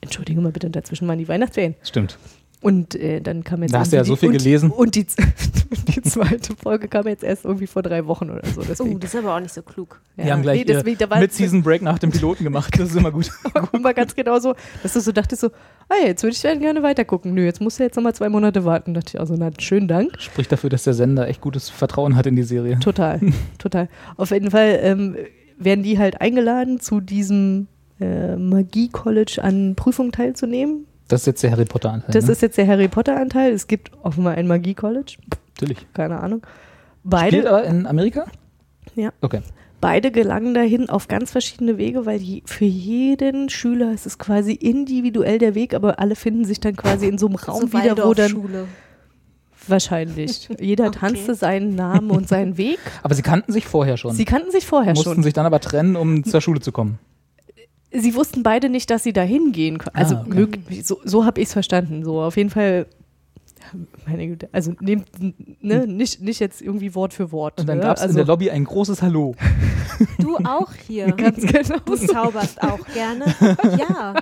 Entschuldige 0.00 0.40
mal 0.40 0.52
bitte, 0.52 0.68
dazwischen 0.68 1.06
waren 1.06 1.18
die 1.18 1.28
Weihnachtsferien. 1.28 1.74
Stimmt. 1.82 2.18
Und 2.62 2.94
äh, 2.94 3.20
dann 3.20 3.44
kam 3.44 3.62
jetzt. 3.62 3.74
Da 3.74 3.80
hast 3.80 3.92
du 3.92 3.96
ja 3.96 4.04
so 4.04 4.16
viel 4.16 4.32
die, 4.32 4.38
gelesen. 4.38 4.70
Und, 4.70 4.78
und 4.78 4.94
die, 4.94 5.06
die 5.88 6.02
zweite 6.02 6.56
Folge 6.56 6.88
kam 6.88 7.06
jetzt 7.06 7.22
erst 7.22 7.44
irgendwie 7.44 7.66
vor 7.66 7.82
drei 7.82 8.06
Wochen 8.06 8.30
oder 8.30 8.42
so. 8.46 8.62
Oh, 8.62 8.64
Deswegen, 8.66 8.98
das 8.98 9.12
ist 9.12 9.20
aber 9.20 9.36
auch 9.36 9.40
nicht 9.40 9.52
so 9.52 9.62
klug. 9.62 10.00
Die 10.16 10.32
haben 10.32 10.42
gleich 10.42 10.60
nee, 10.60 10.64
deswegen, 10.64 10.96
da 10.98 11.10
war 11.10 11.20
mit 11.20 11.32
Season 11.32 11.62
Break 11.62 11.82
nach 11.82 11.98
dem 11.98 12.10
Piloten 12.10 12.44
gemacht. 12.44 12.74
Das 12.78 12.90
ist 12.90 12.96
immer 12.96 13.12
gut. 13.12 13.30
war 13.82 13.94
ganz 13.94 14.14
genau 14.14 14.38
so, 14.38 14.54
dass 14.82 14.94
du 14.94 15.00
so 15.00 15.12
dachtest 15.12 15.42
so, 15.42 15.48
ah, 15.88 16.06
jetzt 16.06 16.22
würde 16.22 16.34
ich 16.34 16.42
gerne 16.42 16.82
weiter 16.82 17.04
gucken. 17.04 17.34
Nö, 17.34 17.44
jetzt 17.44 17.60
musst 17.60 17.78
du 17.78 17.82
jetzt 17.82 17.96
nochmal 17.96 18.14
zwei 18.14 18.30
Monate 18.30 18.64
warten. 18.64 18.94
Da 18.94 19.00
dachte 19.00 19.16
ich 19.16 19.20
also, 19.20 19.34
na, 19.36 19.50
schönen 19.58 19.86
Dank. 19.86 20.12
Spricht 20.18 20.50
dafür, 20.50 20.70
dass 20.70 20.84
der 20.84 20.94
Sender 20.94 21.28
echt 21.28 21.42
gutes 21.42 21.68
Vertrauen 21.68 22.16
hat 22.16 22.26
in 22.26 22.36
die 22.36 22.42
Serie. 22.42 22.78
Total, 22.80 23.20
total. 23.58 23.88
Auf 24.16 24.30
jeden 24.30 24.50
Fall 24.50 24.78
ähm, 24.82 25.16
werden 25.58 25.84
die 25.84 25.98
halt 25.98 26.20
eingeladen, 26.20 26.80
zu 26.80 27.00
diesem 27.00 27.68
äh, 28.00 28.36
Magie-College 28.36 29.40
an 29.42 29.74
Prüfungen 29.74 30.12
teilzunehmen. 30.12 30.86
Das 31.08 31.22
ist 31.22 31.26
jetzt 31.26 31.42
der 31.42 31.52
Harry 31.52 31.64
Potter 31.64 31.92
Anteil. 31.92 32.12
Das 32.12 32.26
ne? 32.26 32.32
ist 32.32 32.42
jetzt 32.42 32.58
der 32.58 32.66
Harry 32.66 32.88
Potter-Anteil. 32.88 33.52
Es 33.52 33.66
gibt 33.68 33.92
offenbar 34.02 34.34
ein 34.34 34.46
Magie-College. 34.46 35.18
Natürlich. 35.54 35.86
Keine 35.94 36.20
Ahnung. 36.20 36.40
Spielt 36.40 37.02
Beide, 37.04 37.48
aber 37.48 37.64
in 37.64 37.86
Amerika? 37.86 38.26
Ja. 38.96 39.10
Okay. 39.20 39.40
beide 39.80 40.10
gelangen 40.10 40.54
dahin 40.54 40.88
auf 40.88 41.06
ganz 41.06 41.30
verschiedene 41.30 41.78
Wege, 41.78 42.06
weil 42.06 42.20
je, 42.20 42.42
für 42.46 42.64
jeden 42.64 43.48
Schüler 43.50 43.92
ist 43.92 44.06
es 44.06 44.18
quasi 44.18 44.52
individuell 44.52 45.38
der 45.38 45.54
Weg, 45.54 45.74
aber 45.74 46.00
alle 46.00 46.16
finden 46.16 46.44
sich 46.44 46.58
dann 46.60 46.74
quasi 46.76 47.06
in 47.06 47.18
so 47.18 47.26
einem 47.26 47.36
Raum 47.36 47.68
so 47.68 47.72
wieder, 47.72 47.92
wo 47.98 48.14
dann 48.14 48.32
Waldorfschule. 48.32 48.66
wahrscheinlich 49.68 50.48
jeder 50.58 50.86
Okay. 50.88 50.98
tanzte 50.98 51.34
seinen 51.34 51.74
Namen 51.74 52.10
und 52.10 52.26
seinen 52.28 52.56
Weg. 52.56 52.78
Aber 53.02 53.14
sie 53.14 53.22
kannten 53.22 53.52
sich 53.52 53.66
vorher 53.66 53.96
schon. 53.96 54.14
Sie 54.14 54.24
kannten 54.24 54.50
sich 54.50 54.66
vorher 54.66 54.94
mussten 54.94 55.14
schon. 55.14 55.22
sich 55.22 55.34
dann 55.34 55.46
aber 55.46 55.60
trennen, 55.60 55.94
um 55.96 56.24
zur 56.24 56.40
Schule 56.40 56.60
zu 56.60 56.72
kommen. 56.72 56.98
Sie 57.92 58.14
wussten 58.14 58.42
beide 58.42 58.68
nicht, 58.68 58.90
dass 58.90 59.02
sie 59.04 59.12
dahin 59.12 59.52
gehen 59.52 59.78
können. 59.78 59.94
Also 59.96 60.16
Ah, 60.16 60.26
okay. 60.28 60.82
so, 60.82 61.00
so 61.04 61.24
habe 61.24 61.40
ich 61.40 61.46
es 61.48 61.52
verstanden. 61.52 62.04
So 62.04 62.20
auf 62.20 62.36
jeden 62.36 62.50
Fall. 62.50 62.86
Meine 64.06 64.28
Güte, 64.28 64.48
also 64.52 64.74
nehmt 64.80 65.08
ne, 65.60 65.88
nicht, 65.88 66.20
nicht 66.20 66.38
jetzt 66.38 66.62
irgendwie 66.62 66.94
Wort 66.94 67.12
für 67.12 67.32
Wort. 67.32 67.58
Und 67.58 67.68
dann 67.68 67.78
ne? 67.78 67.82
gab 67.84 67.96
es 67.96 68.02
also, 68.02 68.12
in 68.12 68.16
der 68.18 68.26
Lobby 68.26 68.48
ein 68.50 68.64
großes 68.64 69.02
Hallo. 69.02 69.34
Du 70.18 70.36
auch 70.36 70.72
hier. 70.86 71.06
Ganz 71.12 71.40
genau. 71.40 71.78
Du 71.84 71.96
zauberst 71.96 72.62
auch 72.62 72.86
gerne. 72.92 73.24
Ja. 73.78 74.14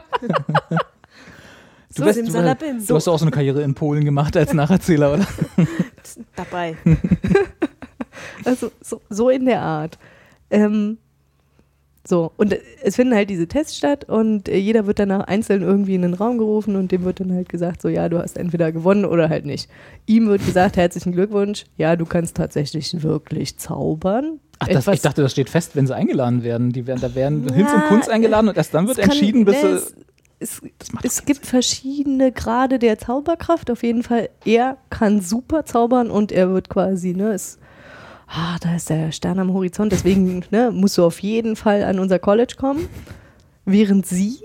Du, 0.71 0.77
So, 1.91 2.05
bist, 2.05 2.19
du, 2.19 2.33
du 2.87 2.95
hast 2.95 3.09
auch 3.09 3.19
so 3.19 3.25
eine 3.25 3.31
Karriere 3.31 3.63
in 3.63 3.75
Polen 3.75 4.05
gemacht 4.05 4.37
als 4.37 4.53
Nacherzähler, 4.53 5.15
oder? 5.15 5.27
Dabei. 6.37 6.77
Also 8.45 8.71
so, 8.81 9.01
so 9.11 9.31
in 9.31 9.45
der 9.47 9.61
Art. 9.63 9.99
Ähm, 10.51 10.99
so, 12.07 12.33
und 12.37 12.53
äh, 12.53 12.61
es 12.83 12.97
finden 12.97 13.15
halt 13.15 13.31
diese 13.31 13.47
Tests 13.47 13.77
statt 13.77 14.05
und 14.05 14.49
äh, 14.49 14.59
jeder 14.59 14.87
wird 14.87 14.99
danach 14.99 15.27
einzeln 15.27 15.63
irgendwie 15.63 15.95
in 15.95 16.03
den 16.03 16.15
Raum 16.15 16.37
gerufen 16.39 16.77
und 16.77 16.93
dem 16.93 17.05
wird 17.05 17.21
dann 17.21 17.33
halt 17.33 17.49
gesagt, 17.49 17.81
so 17.81 17.89
ja, 17.89 18.09
du 18.09 18.19
hast 18.19 18.37
entweder 18.37 18.73
gewonnen 18.73 19.05
oder 19.07 19.31
halt 19.31 19.47
nicht. 19.47 19.71
Ihm 20.07 20.29
wird 20.29 20.45
gesagt, 20.45 20.77
herzlichen 20.77 21.13
Glückwunsch, 21.13 21.65
ja, 21.79 21.97
du 21.97 22.05
kannst 22.05 22.37
tatsächlich 22.37 23.03
wirklich 23.03 23.57
zaubern. 23.57 24.41
Ach, 24.59 24.69
das, 24.69 24.87
ich 24.89 25.01
dachte, 25.01 25.23
das 25.23 25.33
steht 25.33 25.51
fest, 25.51 25.75
wenn 25.75 25.87
sie 25.87 25.95
eingeladen 25.97 26.43
werden. 26.43 26.73
Die 26.73 26.87
werden 26.87 27.01
da 27.01 27.15
werden 27.15 27.47
Ja, 27.49 27.55
Hinz 27.55 27.73
und 27.73 27.85
Kunz 27.89 28.09
eingeladen 28.09 28.49
und 28.49 28.57
erst 28.57 28.75
dann 28.75 28.87
wird 28.87 28.99
es 28.99 29.03
kann- 29.05 29.11
entschieden, 29.11 29.45
bis 29.45 29.63
ne, 29.63 29.79
sie. 29.79 29.95
es, 30.39 30.63
es, 31.03 31.25
gibt 31.25 31.47
verschiedene 31.47 32.33
Grade 32.33 32.79
der 32.79 32.99
Zauberkraft. 32.99 33.71
Auf 33.71 33.83
jeden 33.83 34.03
Fall, 34.03 34.29
er 34.45 34.77
kann 34.91 35.21
super 35.21 35.65
zaubern 35.65 36.11
und 36.11 36.33
er 36.33 36.51
wird 36.51 36.69
quasi, 36.69 37.15
ne, 37.15 37.33
es, 37.33 37.59
ah, 38.29 38.57
da 38.61 38.77
ist 38.77 38.91
der 38.91 39.13
Stern 39.13 39.39
am 39.39 39.53
Horizont, 39.53 39.93
deswegen 39.93 40.45
ne, 40.51 40.71
musst 40.73 40.99
du 40.99 41.05
auf 41.05 41.21
jeden 41.21 41.57
Fall 41.57 41.85
an 41.85 41.99
unser 41.99 42.19
College 42.19 42.55
kommen. 42.59 42.89
Während 43.65 44.07
sie, 44.07 44.39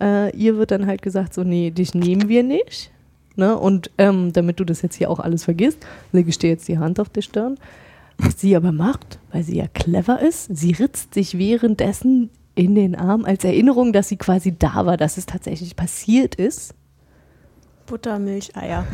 äh, 0.00 0.36
ihr 0.36 0.56
wird 0.56 0.70
dann 0.70 0.86
halt 0.86 1.02
gesagt, 1.02 1.34
so, 1.34 1.42
nee, 1.42 1.70
dich 1.70 1.94
nehmen 1.94 2.28
wir 2.28 2.42
nicht. 2.42 2.90
Ne? 3.36 3.56
Und 3.56 3.90
ähm, 3.98 4.32
damit 4.32 4.60
du 4.60 4.64
das 4.64 4.82
jetzt 4.82 4.96
hier 4.96 5.10
auch 5.10 5.20
alles 5.20 5.44
vergisst, 5.44 5.78
lege 6.12 6.28
ich 6.28 6.38
dir 6.38 6.50
jetzt 6.50 6.68
die 6.68 6.78
Hand 6.78 6.98
auf 7.00 7.08
die 7.08 7.22
Stirn. 7.22 7.56
Was 8.18 8.40
sie 8.40 8.56
aber 8.56 8.72
macht, 8.72 9.20
weil 9.32 9.44
sie 9.44 9.56
ja 9.56 9.68
clever 9.68 10.20
ist, 10.20 10.48
sie 10.54 10.72
ritzt 10.72 11.14
sich 11.14 11.38
währenddessen 11.38 12.30
in 12.56 12.74
den 12.74 12.96
Arm 12.96 13.24
als 13.24 13.44
Erinnerung, 13.44 13.92
dass 13.92 14.08
sie 14.08 14.16
quasi 14.16 14.58
da 14.58 14.84
war, 14.84 14.96
dass 14.96 15.16
es 15.16 15.26
tatsächlich 15.26 15.76
passiert 15.76 16.34
ist. 16.34 16.74
Buttermilch, 17.86 18.56
Eier. 18.56 18.84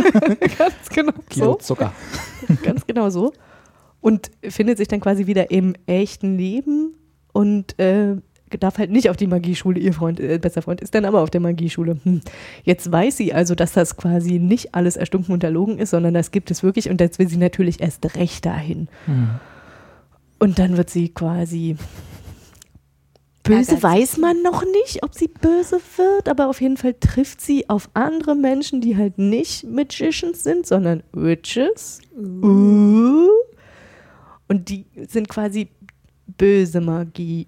Ganz 0.58 0.88
genau 0.88 1.12
Kilo 1.28 1.46
so. 1.46 1.54
Zucker. 1.56 1.92
Ganz 2.62 2.86
genau 2.86 3.10
so. 3.10 3.32
Und 4.00 4.30
findet 4.42 4.78
sich 4.78 4.88
dann 4.88 5.00
quasi 5.00 5.26
wieder 5.26 5.50
im 5.50 5.74
echten 5.86 6.38
Leben 6.38 6.94
und 7.32 7.78
äh, 7.78 8.16
darf 8.58 8.78
halt 8.78 8.90
nicht 8.90 9.10
auf 9.10 9.16
die 9.16 9.26
Magieschule. 9.26 9.78
Ihr 9.78 9.92
Freund, 9.92 10.18
äh, 10.18 10.38
bester 10.38 10.62
Freund 10.62 10.80
ist 10.80 10.94
dann 10.94 11.04
aber 11.04 11.20
auf 11.20 11.30
der 11.30 11.40
Magieschule. 11.40 11.98
Hm. 12.02 12.20
Jetzt 12.64 12.90
weiß 12.90 13.16
sie 13.16 13.32
also, 13.32 13.54
dass 13.54 13.72
das 13.72 13.96
quasi 13.96 14.38
nicht 14.38 14.74
alles 14.74 14.96
erstunken 14.96 15.32
und 15.32 15.44
erlogen 15.44 15.78
ist, 15.78 15.90
sondern 15.90 16.14
das 16.14 16.30
gibt 16.30 16.50
es 16.50 16.62
wirklich 16.62 16.90
und 16.90 17.00
jetzt 17.00 17.18
will 17.18 17.28
sie 17.28 17.36
natürlich 17.36 17.80
erst 17.80 18.16
recht 18.16 18.44
dahin. 18.46 18.88
Hm. 19.06 19.28
Und 20.38 20.58
dann 20.58 20.76
wird 20.76 20.90
sie 20.90 21.10
quasi 21.10 21.76
böse, 23.42 23.82
weiß 23.82 24.16
man 24.18 24.42
noch 24.42 24.64
nicht, 24.64 25.02
ob 25.02 25.14
sie 25.14 25.28
böse 25.28 25.80
wird, 25.96 26.28
aber 26.28 26.48
auf 26.48 26.60
jeden 26.60 26.76
Fall 26.76 26.94
trifft 26.98 27.40
sie 27.40 27.68
auf 27.68 27.90
andere 27.94 28.34
Menschen, 28.34 28.80
die 28.80 28.96
halt 28.96 29.18
nicht 29.18 29.64
Magicians 29.64 30.42
sind, 30.42 30.66
sondern 30.66 31.02
Witches. 31.12 32.00
Uh. 32.16 33.28
Und 34.50 34.68
die 34.68 34.84
sind 35.08 35.28
quasi 35.28 35.68
böse 36.26 36.80
Magie. 36.80 37.46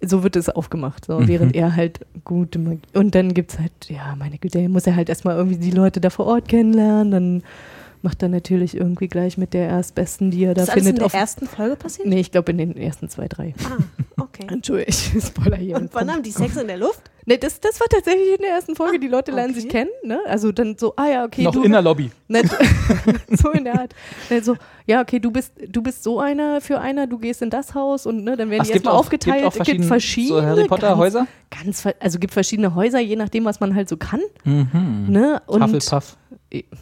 So 0.00 0.22
wird 0.22 0.36
es 0.36 0.48
aufgemacht, 0.48 1.04
so, 1.06 1.18
Mhm. 1.20 1.28
während 1.28 1.54
er 1.56 1.74
halt 1.76 2.00
gute 2.24 2.58
Magie. 2.58 2.80
Und 2.94 3.14
dann 3.14 3.34
gibt 3.34 3.52
es 3.52 3.58
halt, 3.58 3.72
ja, 3.88 4.14
meine 4.16 4.38
Güte, 4.38 4.58
er 4.60 4.68
muss 4.68 4.86
ja 4.86 4.94
halt 4.94 5.08
erstmal 5.08 5.36
irgendwie 5.36 5.58
die 5.58 5.72
Leute 5.72 6.00
da 6.00 6.08
vor 6.10 6.26
Ort 6.26 6.48
kennenlernen, 6.48 7.10
dann 7.10 7.42
macht 8.02 8.22
er 8.22 8.28
natürlich 8.28 8.76
irgendwie 8.76 9.08
gleich 9.08 9.36
mit 9.38 9.54
der 9.54 9.68
erstbesten, 9.68 10.30
die 10.30 10.44
er 10.44 10.54
da 10.54 10.60
Das 10.60 10.68
ist 10.68 10.70
alles 10.70 10.82
in 10.82 10.86
findet. 10.86 11.00
der 11.00 11.06
auf- 11.06 11.14
ersten 11.14 11.46
Folge 11.46 11.74
passiert? 11.76 12.06
nee, 12.08 12.20
ich 12.20 12.30
glaube 12.30 12.52
in 12.52 12.58
den 12.58 12.76
ersten 12.76 13.08
zwei, 13.08 13.26
drei. 13.26 13.54
Ah, 13.64 14.22
okay. 14.22 14.46
Entschuldigung, 14.52 14.88
ich 15.16 15.24
spoiler 15.24 15.56
hier. 15.56 15.76
Und 15.76 15.92
wann 15.94 16.08
haben 16.10 16.22
die 16.22 16.30
Sex 16.30 16.56
in 16.56 16.68
der 16.68 16.78
Luft? 16.78 17.10
Nee, 17.28 17.36
das, 17.36 17.60
das 17.60 17.78
war 17.78 17.86
tatsächlich 17.88 18.36
in 18.36 18.40
der 18.40 18.52
ersten 18.52 18.74
Folge. 18.74 18.98
Die 18.98 19.06
Leute 19.06 19.32
lernen 19.32 19.50
okay. 19.50 19.60
sich 19.60 19.68
kennen. 19.68 19.90
Ne? 20.02 20.18
Also 20.24 20.50
dann 20.50 20.78
so, 20.78 20.94
ah 20.96 21.08
ja, 21.08 21.24
okay, 21.26 21.42
Noch 21.42 21.52
du. 21.52 21.62
in 21.62 21.72
der 21.72 21.82
Lobby. 21.82 22.10
Nicht, 22.26 22.48
so 23.30 23.50
in 23.50 23.64
der 23.64 23.80
Art. 23.80 23.94
Nicht 24.30 24.46
so, 24.46 24.56
ja, 24.86 25.02
okay, 25.02 25.18
du 25.18 25.30
bist, 25.30 25.52
du 25.68 25.82
bist 25.82 26.02
so 26.02 26.20
einer 26.20 26.62
für 26.62 26.80
einer, 26.80 27.06
du 27.06 27.18
gehst 27.18 27.42
in 27.42 27.50
das 27.50 27.74
Haus 27.74 28.06
und 28.06 28.24
ne, 28.24 28.34
dann 28.34 28.48
werden 28.48 28.62
Ach, 28.62 28.66
die 28.66 28.72
erstmal 28.72 28.94
aufgeteilt. 28.94 29.42
gibt 29.42 29.46
auch 29.46 29.52
gibt 29.52 29.56
verschiedene- 29.66 29.86
verschiedene 29.86 30.40
so 30.40 30.46
Harry 30.46 30.64
Potter 30.68 30.86
ganz, 30.88 30.98
Häuser? 30.98 31.26
Ganz, 31.50 31.84
also 32.00 32.18
gibt 32.18 32.32
verschiedene 32.32 32.74
Häuser, 32.74 32.98
je 33.00 33.16
nachdem, 33.16 33.44
was 33.44 33.60
man 33.60 33.74
halt 33.74 33.90
so 33.90 33.98
kann. 33.98 34.20
Mhm. 34.44 35.06
Ne? 35.08 35.42
Und, 35.44 35.62
Hufflepuff. 35.62 36.16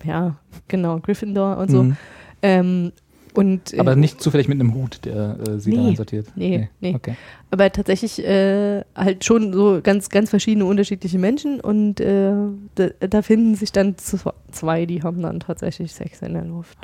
Ja, 0.04 0.36
genau, 0.68 1.00
Gryffindor 1.00 1.56
und 1.56 1.72
so. 1.72 1.82
Mhm. 1.82 1.96
Ähm, 2.42 2.92
und, 3.36 3.74
äh, 3.74 3.78
Aber 3.78 3.94
nicht 3.96 4.20
zufällig 4.20 4.48
mit 4.48 4.58
einem 4.60 4.74
Hut, 4.74 5.00
der 5.04 5.38
äh, 5.46 5.58
sie 5.58 5.70
Nee. 5.70 5.76
da 5.76 5.84
einsortiert. 5.88 6.26
Nee, 6.36 6.68
nee. 6.80 6.94
Okay. 6.94 7.14
aber 7.50 7.70
tatsächlich 7.70 8.24
äh, 8.24 8.82
halt 8.94 9.24
schon 9.24 9.52
so 9.52 9.80
ganz, 9.82 10.08
ganz 10.08 10.30
verschiedene 10.30 10.64
unterschiedliche 10.64 11.18
Menschen 11.18 11.60
und 11.60 12.00
äh, 12.00 12.32
da, 12.74 12.88
da 13.00 13.22
finden 13.22 13.54
sich 13.54 13.72
dann 13.72 13.94
zw- 13.96 14.32
zwei, 14.50 14.86
die 14.86 15.02
haben 15.02 15.22
dann 15.22 15.40
tatsächlich 15.40 15.92
Sex 15.92 16.22
in 16.22 16.34
der 16.34 16.44
Luft. 16.44 16.78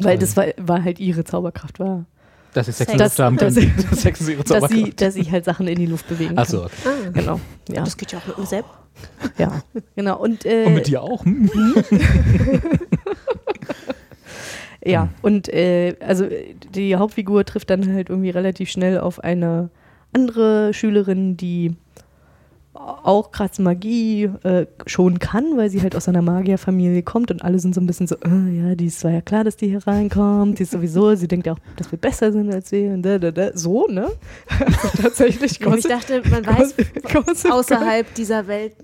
Weil 0.00 0.16
das 0.18 0.36
war, 0.36 0.46
war 0.56 0.82
halt 0.82 1.00
ihre 1.00 1.22
Zauberkraft, 1.24 1.78
war, 1.78 2.06
Dass 2.54 2.66
sie 2.66 2.72
Sex 2.72 2.92
in 2.92 2.98
Sex. 2.98 2.98
der 2.98 3.06
Luft 3.06 3.18
haben 3.18 3.36
können. 3.36 3.72
Das 3.90 4.00
Sex 4.02 4.20
ist 4.22 4.28
ihre 4.28 4.38
dass 4.44 4.48
sie, 4.48 4.54
Zauberkraft. 4.68 5.00
dass 5.02 5.14
sie 5.14 5.30
halt 5.30 5.44
Sachen 5.44 5.66
in 5.68 5.76
die 5.78 5.86
Luft 5.86 6.08
bewegen 6.08 6.38
Achso, 6.38 6.62
kann. 6.62 6.66
okay. 6.66 6.88
Ah, 7.06 7.10
Genau, 7.12 7.40
ja, 7.68 7.82
das 7.84 7.96
geht 7.96 8.12
ja 8.12 8.18
auch 8.18 8.26
mit 8.26 8.38
mir 8.38 8.46
selbst. 8.46 8.70
ja, 9.38 9.62
genau. 9.96 10.18
Und, 10.18 10.44
äh, 10.46 10.64
Und 10.66 10.74
mit 10.74 10.86
dir 10.86 11.02
auch? 11.02 11.24
Hm? 11.24 11.50
Ja, 14.84 15.08
und 15.22 15.48
äh, 15.48 15.94
also 16.00 16.26
die 16.74 16.96
Hauptfigur 16.96 17.44
trifft 17.44 17.70
dann 17.70 17.92
halt 17.92 18.08
irgendwie 18.08 18.30
relativ 18.30 18.70
schnell 18.70 18.98
auf 18.98 19.22
eine 19.22 19.70
andere 20.12 20.74
Schülerin, 20.74 21.36
die 21.36 21.76
auch 22.74 23.32
krass 23.32 23.58
Magie 23.58 24.24
äh, 24.44 24.66
schon 24.86 25.18
kann, 25.18 25.56
weil 25.56 25.68
sie 25.68 25.82
halt 25.82 25.94
aus 25.94 26.08
einer 26.08 26.22
Magierfamilie 26.22 27.02
kommt 27.02 27.30
und 27.30 27.42
alle 27.42 27.58
sind 27.58 27.74
so 27.74 27.80
ein 27.80 27.86
bisschen 27.86 28.06
so, 28.06 28.16
äh, 28.16 28.50
ja, 28.50 28.74
die 28.74 28.86
ist 28.86 29.04
war 29.04 29.10
ja 29.10 29.20
klar, 29.20 29.44
dass 29.44 29.56
die 29.56 29.68
hier 29.68 29.86
reinkommt, 29.86 30.58
die 30.58 30.62
ist 30.62 30.72
sowieso, 30.72 31.14
sie 31.14 31.28
denkt 31.28 31.46
ja 31.46 31.52
auch, 31.52 31.58
dass 31.76 31.92
wir 31.92 31.98
besser 31.98 32.32
sind 32.32 32.52
als 32.52 32.72
wir 32.72 32.92
und 32.92 33.02
da, 33.02 33.18
da, 33.18 33.30
da. 33.30 33.50
so, 33.56 33.86
ne? 33.88 34.08
Also 34.58 35.02
tatsächlich 35.02 35.64
Und 35.66 35.78
ich 35.78 35.84
dachte, 35.84 36.22
man 36.30 36.46
weiß 36.46 36.74
außerhalb 37.50 38.14
dieser 38.14 38.46
Welt. 38.46 38.74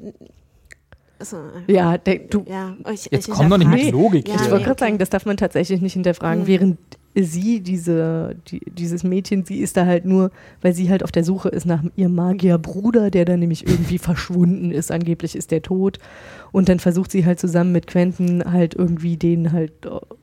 Achso, 1.21 1.37
Ja, 1.67 1.99
der, 1.99 2.19
du, 2.19 2.45
ja. 2.49 2.77
Ich, 2.93 3.09
Jetzt 3.11 3.29
ich 3.29 3.35
komm 3.35 3.51
doch 3.51 3.59
nicht 3.59 3.71
mit 3.71 3.91
Logik 3.93 4.29
Ja, 4.29 4.37
Ich 4.37 4.51
wollte 4.51 4.65
gerade 4.65 4.81
sagen, 4.81 4.99
das 4.99 5.11
darf 5.11 5.27
man 5.27 5.37
tatsächlich 5.37 5.81
nicht 5.81 5.95
hinterfragen, 5.95 6.45
Mhm. 6.45 6.47
während 6.47 6.79
sie, 7.21 7.61
diese, 7.61 8.37
die, 8.49 8.61
dieses 8.71 9.03
Mädchen, 9.03 9.45
sie 9.45 9.59
ist 9.59 9.77
da 9.77 9.85
halt 9.87 10.05
nur, 10.05 10.31
weil 10.63 10.73
sie 10.75 10.89
halt 10.89 11.03
auf 11.03 11.11
der 11.11 11.25
Suche 11.25 11.49
ist 11.49 11.67
nach 11.67 11.83
ihrem 11.97 12.15
Magierbruder, 12.15 13.11
der 13.11 13.25
dann 13.25 13.41
nämlich 13.41 13.67
irgendwie 13.67 13.99
verschwunden 13.99 14.71
ist, 14.71 14.93
angeblich 14.93 15.35
ist 15.35 15.51
der 15.51 15.63
tot. 15.63 15.99
Und 16.53 16.69
dann 16.69 16.79
versucht 16.79 17.11
sie 17.11 17.27
halt 17.27 17.41
zusammen 17.41 17.73
mit 17.73 17.89
Quentin 17.89 18.45
halt 18.45 18.75
irgendwie 18.75 19.17
den 19.17 19.51
halt 19.53 19.73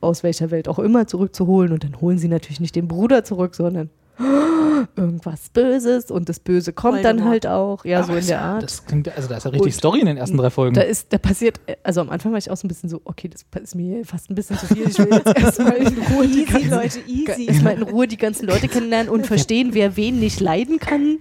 aus 0.00 0.22
welcher 0.22 0.50
Welt 0.50 0.68
auch 0.68 0.78
immer 0.78 1.06
zurückzuholen. 1.06 1.72
Und 1.72 1.84
dann 1.84 2.00
holen 2.00 2.16
sie 2.16 2.28
natürlich 2.28 2.60
nicht 2.60 2.76
den 2.76 2.88
Bruder 2.88 3.22
zurück, 3.24 3.54
sondern 3.54 3.90
irgendwas 4.96 5.48
Böses 5.50 6.10
und 6.10 6.28
das 6.28 6.40
Böse 6.40 6.72
kommt 6.72 7.04
dann 7.04 7.16
Voldemort. 7.18 7.30
halt 7.30 7.46
auch, 7.46 7.84
ja, 7.84 7.98
so 8.02 8.04
Aber 8.04 8.12
in 8.14 8.18
ist 8.20 8.30
der 8.30 8.40
Art. 8.40 8.62
Das 8.62 8.84
klingt, 8.86 9.14
also 9.14 9.28
da 9.28 9.36
ist 9.36 9.44
ja 9.44 9.50
richtig 9.50 9.72
Und- 9.74 9.78
Story 9.78 10.00
in 10.00 10.06
den 10.06 10.16
ersten 10.16 10.36
drei 10.36 10.50
Folgen. 10.50 10.74
Da 10.74 10.82
ist, 10.82 11.12
da 11.12 11.18
passiert, 11.18 11.60
also 11.82 12.00
am 12.00 12.10
Anfang 12.10 12.32
war 12.32 12.38
ich 12.38 12.50
auch 12.50 12.56
so 12.56 12.66
ein 12.66 12.68
bisschen 12.68 12.88
so, 12.88 13.00
okay, 13.04 13.28
das 13.28 13.44
ist 13.62 13.74
mir 13.74 14.04
fast 14.04 14.30
ein 14.30 14.34
bisschen 14.34 14.58
zu 14.58 14.66
viel. 14.66 14.88
Ich 14.88 14.98
will 14.98 15.08
jetzt 15.10 15.36
erstmal 15.38 15.76
in 15.76 15.98
Ruhe 16.12 16.26
die 16.26 16.44
ganzen, 16.50 16.70
Leute, 16.70 16.98
easy. 17.06 17.46
erstmal 17.46 17.74
in 17.74 17.82
Ruhe 17.82 18.06
die 18.06 18.16
ganzen 18.16 18.46
Leute 18.46 18.68
kennenlernen 18.68 19.08
und 19.12 19.26
verstehen, 19.26 19.70
wer 19.72 19.96
wen 19.96 20.18
nicht 20.18 20.40
leiden 20.40 20.78
kann. 20.78 21.18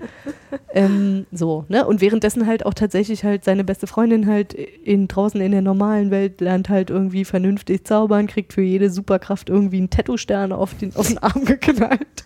Ähm, 0.74 1.26
so, 1.32 1.66
ne? 1.70 1.86
Und 1.86 2.02
währenddessen 2.02 2.48
halt 2.48 2.66
auch 2.66 2.74
tatsächlich 2.74 3.24
halt 3.24 3.44
seine 3.44 3.64
beste 3.64 3.88
Freundin 3.88 4.28
halt 4.28 4.54
in, 4.54 5.08
draußen 5.08 5.40
in 5.42 5.52
der 5.52 5.62
normalen 5.62 6.12
Welt 6.12 6.42
lernt 6.42 6.70
halt 6.70 6.90
irgendwie 6.90 7.26
vernünftig 7.26 7.86
zaubern, 7.86 8.28
kriegt 8.28 8.54
für 8.54 8.62
jede 8.62 8.90
Superkraft 8.90 9.50
irgendwie 9.50 9.78
einen 9.78 9.90
Tattoo-Stern 9.90 10.52
auf 10.52 10.74
den, 10.78 10.96
auf 10.96 11.08
den 11.08 11.18
Arm 11.18 11.46
geknallt. 11.46 12.26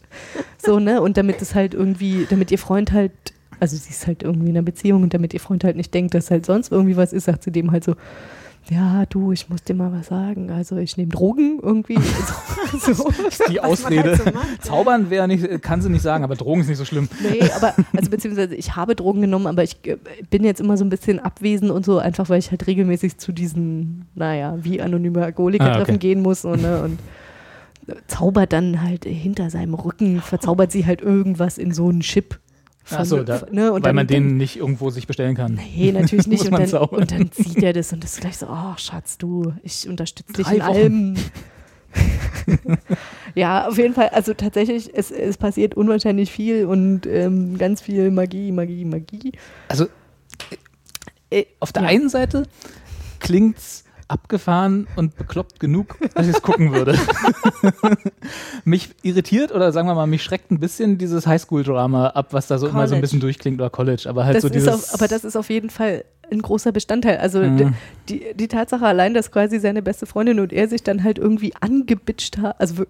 So, 0.58 0.80
ne? 0.80 1.02
Und 1.02 1.18
damit 1.18 1.42
es 1.42 1.56
halt 1.56 1.74
irgendwie, 1.74 2.28
damit 2.30 2.52
ihr 2.52 2.60
Freund 2.60 2.92
halt, 2.92 3.12
also 3.60 3.76
sie 3.78 3.90
ist 3.90 4.08
halt 4.08 4.24
irgendwie 4.24 4.50
in 4.50 4.58
einer 4.58 4.64
Beziehung 4.66 5.04
und 5.04 5.14
damit 5.14 5.34
ihr 5.34 5.40
Freund 5.40 5.64
halt 5.64 5.76
nicht 5.76 5.94
denkt, 5.94 6.14
dass 6.14 6.32
halt 6.32 6.46
sonst 6.46 6.72
irgendwie 6.72 6.98
was 6.98 7.14
ist, 7.14 7.26
sagt 7.26 7.44
sie 7.44 7.52
dem 7.52 7.72
halt 7.72 7.84
so, 7.84 7.96
ja, 8.70 9.06
du, 9.08 9.32
ich 9.32 9.50
muss 9.50 9.64
dir 9.64 9.74
mal 9.74 9.92
was 9.92 10.08
sagen. 10.08 10.52
Also 10.52 10.78
ich 10.78 10.96
nehme 10.98 11.10
Drogen 11.12 11.60
irgendwie. 11.62 11.98
So, 12.72 12.94
so. 12.94 13.10
die 13.50 13.56
man 13.56 13.66
Ausrede. 13.66 14.04
halt 14.04 14.18
so 14.18 14.24
macht. 14.26 14.64
Zaubern 14.64 15.10
wäre 15.10 15.28
nicht, 15.28 15.64
kann 15.64 15.82
sie 15.82 15.90
nicht 15.90 16.04
sagen, 16.04 16.24
aber 16.24 16.36
Drogen 16.36 16.62
ist 16.62 16.68
nicht 16.68 16.78
so 16.78 16.86
schlimm. 16.86 17.10
Nee, 17.20 17.42
aber, 17.56 17.74
also 17.98 18.12
beziehungsweise 18.12 18.54
ich 18.54 18.76
habe 18.76 18.94
Drogen 18.96 19.22
genommen, 19.22 19.48
aber 19.48 19.64
ich 19.64 19.78
äh, 19.88 19.98
bin 20.30 20.44
jetzt 20.44 20.62
immer 20.62 20.78
so 20.78 20.86
ein 20.86 20.90
bisschen 20.90 21.18
abwesend 21.20 21.72
und 21.72 21.84
so, 21.84 21.98
einfach 21.98 22.30
weil 22.30 22.38
ich 22.38 22.52
halt 22.52 22.68
regelmäßig 22.68 23.18
zu 23.18 23.32
diesen, 23.32 24.06
naja, 24.14 24.56
wie 24.62 24.82
anonyme 24.84 25.24
Alkoholiker-Treffen 25.26 25.80
Ah, 25.80 25.96
okay. 25.96 25.98
gehen 25.98 26.22
muss 26.22 26.46
und, 26.46 26.62
ne, 26.62 26.84
und 26.84 27.00
zaubert 28.08 28.54
dann 28.54 28.82
halt 28.82 29.06
hinter 29.06 29.50
seinem 29.50 29.74
Rücken, 29.74 30.22
verzaubert 30.22 30.72
sie 30.72 30.86
halt 30.86 31.02
irgendwas 31.02 31.58
in 31.58 31.74
so 31.74 31.90
einen 31.90 32.02
Chip. 32.02 32.40
Von- 32.84 32.98
Achso, 33.00 33.24
da, 33.24 33.46
ne, 33.52 33.74
weil 33.74 33.82
dann- 33.82 33.96
man 33.96 34.08
den 34.08 34.38
nicht 34.38 34.58
irgendwo 34.58 34.90
sich 34.90 35.06
bestellen 35.06 35.36
kann. 35.36 35.60
Nee, 35.76 35.92
natürlich 35.92 36.28
nicht. 36.28 36.46
Und 36.46 36.54
dann, 36.74 36.82
und 36.90 37.12
dann 37.12 37.30
sieht 37.34 37.62
er 37.62 37.74
das 37.74 37.92
und 37.94 38.04
ist 38.04 38.22
gleich 38.22 38.38
so, 38.38 38.48
oh 38.50 38.74
Schatz, 38.78 39.18
du, 39.18 39.54
ich 39.64 39.88
unterstütze 39.88 40.34
dich 40.34 40.52
in 40.52 40.62
allem. 40.62 41.16
ja, 43.36 43.68
auf 43.68 43.78
jeden 43.78 43.94
Fall, 43.94 44.10
also 44.10 44.34
tatsächlich, 44.34 44.90
es, 44.94 45.12
es 45.12 45.38
passiert 45.38 45.76
unwahrscheinlich 45.76 46.32
viel 46.32 46.66
und 46.66 47.06
ähm, 47.06 47.58
ganz 47.58 47.82
viel 47.82 48.12
Magie, 48.12 48.52
Magie, 48.52 48.86
Magie. 48.86 49.32
Also 49.68 49.88
Äh, 51.32 51.46
auf 51.60 51.72
der 51.72 51.84
ja. 51.84 51.90
einen 51.90 52.10
Seite 52.10 52.44
klingt's 53.20 53.84
abgefahren 54.10 54.88
und 54.96 55.16
bekloppt 55.18 55.60
genug, 55.60 55.98
dass 56.16 56.28
ich 56.28 56.36
es 56.36 56.42
gucken 56.42 56.74
würde. 56.74 56.98
mich 58.66 58.90
irritiert 59.04 59.52
oder 59.54 59.72
sagen 59.72 59.88
wir 59.88 59.96
mal, 59.96 60.08
mich 60.08 60.24
schreckt 60.24 60.52
ein 60.52 60.60
bisschen 60.60 60.98
dieses 60.98 61.28
Highschool-Drama 61.28 62.08
ab, 62.10 62.30
was 62.34 62.48
da 62.48 62.58
so 62.58 62.68
immer 62.68 62.80
so 62.88 62.96
ein 62.96 62.98
College. 62.98 63.02
bisschen 63.02 63.20
durchklingt 63.20 63.60
oder 63.60 63.70
College, 63.70 64.06
aber 64.08 64.26
halt 64.26 64.36
Das 64.36 64.42
so 64.44 64.48
ist 64.48 64.54
dieses. 64.56 64.70
auf, 64.70 64.94
aber 64.94 65.08
das 65.08 65.24
ist 65.24 65.36
auf 65.36 65.50
jeden 65.50 65.70
Fall 65.70 66.04
ein 66.32 66.42
großer 66.42 66.72
Bestandteil. 66.72 67.18
Also 67.18 67.40
Mhm. 67.42 67.58
d- 67.58 67.72
die, 68.10 68.24
die 68.36 68.48
Tatsache 68.48 68.86
allein, 68.86 69.14
dass 69.14 69.32
quasi 69.32 69.60
seine 69.60 69.82
beste 69.82 70.06
Freundin 70.06 70.40
und 70.40 70.54
er 70.54 70.68
sich 70.68 70.84
dann 70.84 71.04
halt 71.04 71.18
irgendwie 71.18 71.54
angebitscht 71.60 72.38
haben, 72.38 72.54
also 72.60 72.86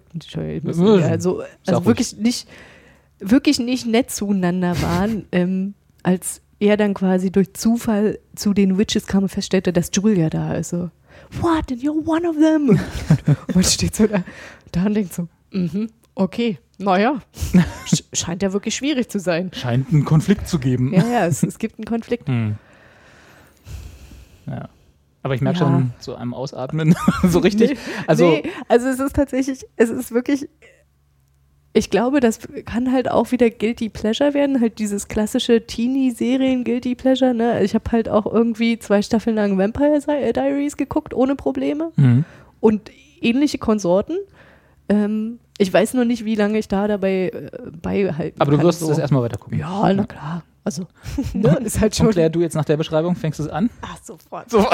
also, 0.64 1.42
also 1.66 1.84
wirklich 1.86 2.16
nicht, 2.18 2.48
wirklich 3.18 3.58
nicht 3.58 3.86
nett 3.86 4.10
zueinander 4.10 4.80
waren, 4.82 5.24
ähm, 5.32 5.74
als 6.02 6.40
er 6.58 6.76
dann 6.76 6.92
quasi 6.92 7.30
durch 7.30 7.54
Zufall 7.54 8.18
zu 8.34 8.52
den 8.52 8.76
Witches 8.76 9.06
kam 9.06 9.22
und 9.22 9.28
feststellte, 9.30 9.72
dass 9.72 9.90
Julia 9.94 10.28
da 10.28 10.54
ist. 10.54 10.70
So, 10.70 10.90
what? 11.40 11.70
And 11.70 11.80
you're 11.82 12.06
one 12.06 12.26
of 12.28 12.36
them? 12.36 12.68
und 13.46 13.54
man 13.54 13.64
steht 13.64 13.94
so 13.94 14.06
da, 14.06 14.22
da 14.72 14.86
und 14.86 14.94
denkt 14.94 15.12
so, 15.14 15.28
mhm, 15.52 15.88
okay, 16.14 16.58
naja, 16.78 17.20
sch 17.86 18.02
scheint 18.12 18.42
ja 18.42 18.52
wirklich 18.52 18.74
schwierig 18.74 19.08
zu 19.10 19.18
sein. 19.20 19.50
scheint 19.54 19.92
einen 19.92 20.04
Konflikt 20.04 20.48
zu 20.48 20.58
geben. 20.58 20.92
Ja, 20.94 21.04
ja, 21.06 21.26
es, 21.26 21.42
es 21.42 21.58
gibt 21.58 21.78
einen 21.78 21.84
Konflikt. 21.84 22.28
Hm. 22.28 22.56
Ja. 24.46 24.68
Aber 25.22 25.34
ich 25.34 25.42
merke 25.42 25.58
Ja. 25.58 25.66
schon 25.66 25.92
zu 26.00 26.14
einem 26.16 26.32
Ausatmen 26.32 26.94
so 27.28 27.40
richtig. 27.40 27.70
Nee, 27.72 27.76
also 28.06 28.30
nee, 28.30 28.50
also 28.68 28.88
es 28.88 28.98
ist 29.00 29.14
tatsächlich, 29.14 29.66
es 29.76 29.90
ist 29.90 30.12
wirklich, 30.12 30.48
ich 31.72 31.90
glaube, 31.90 32.20
das 32.20 32.40
kann 32.64 32.92
halt 32.92 33.10
auch 33.10 33.30
wieder 33.30 33.48
Guilty 33.48 33.88
Pleasure 33.88 34.34
werden, 34.34 34.60
halt 34.60 34.78
dieses 34.78 35.06
klassische 35.06 35.66
Teenie-Serien 35.66 36.64
Guilty 36.64 36.96
Pleasure, 36.96 37.32
ne? 37.32 37.62
Ich 37.62 37.74
habe 37.74 37.92
halt 37.92 38.08
auch 38.08 38.26
irgendwie 38.26 38.78
zwei 38.78 39.02
Staffeln 39.02 39.36
lang 39.36 39.56
Vampire 39.56 40.00
Di- 40.00 40.32
Diaries 40.32 40.76
geguckt, 40.76 41.14
ohne 41.14 41.36
Probleme 41.36 41.92
hm. 41.96 42.24
und 42.58 42.90
ähnliche 43.20 43.58
Konsorten. 43.58 44.16
Ähm, 44.88 45.38
ich 45.58 45.72
weiß 45.72 45.94
nur 45.94 46.04
nicht, 46.04 46.24
wie 46.24 46.34
lange 46.34 46.58
ich 46.58 46.66
da 46.66 46.88
dabei 46.88 47.30
äh, 47.32 47.50
beihalten 47.70 48.40
aber 48.40 48.50
du 48.50 48.62
wirst 48.62 48.80
so. 48.80 48.88
das 48.88 48.98
erstmal 48.98 49.22
weiter 49.22 49.38
gucken. 49.38 49.58
Ja, 49.58 49.92
na 49.92 50.04
klar. 50.04 50.42
Also, 50.62 50.86
ne, 51.32 51.58
ist 51.64 51.80
halt 51.80 51.92
Und 51.92 51.96
schon. 51.96 52.10
Claire, 52.10 52.30
du 52.30 52.40
jetzt 52.40 52.54
nach 52.54 52.64
der 52.64 52.76
Beschreibung 52.76 53.16
fängst 53.16 53.40
es 53.40 53.48
an? 53.48 53.70
Ach, 53.80 53.96
sofort. 54.02 54.50
So. 54.50 54.66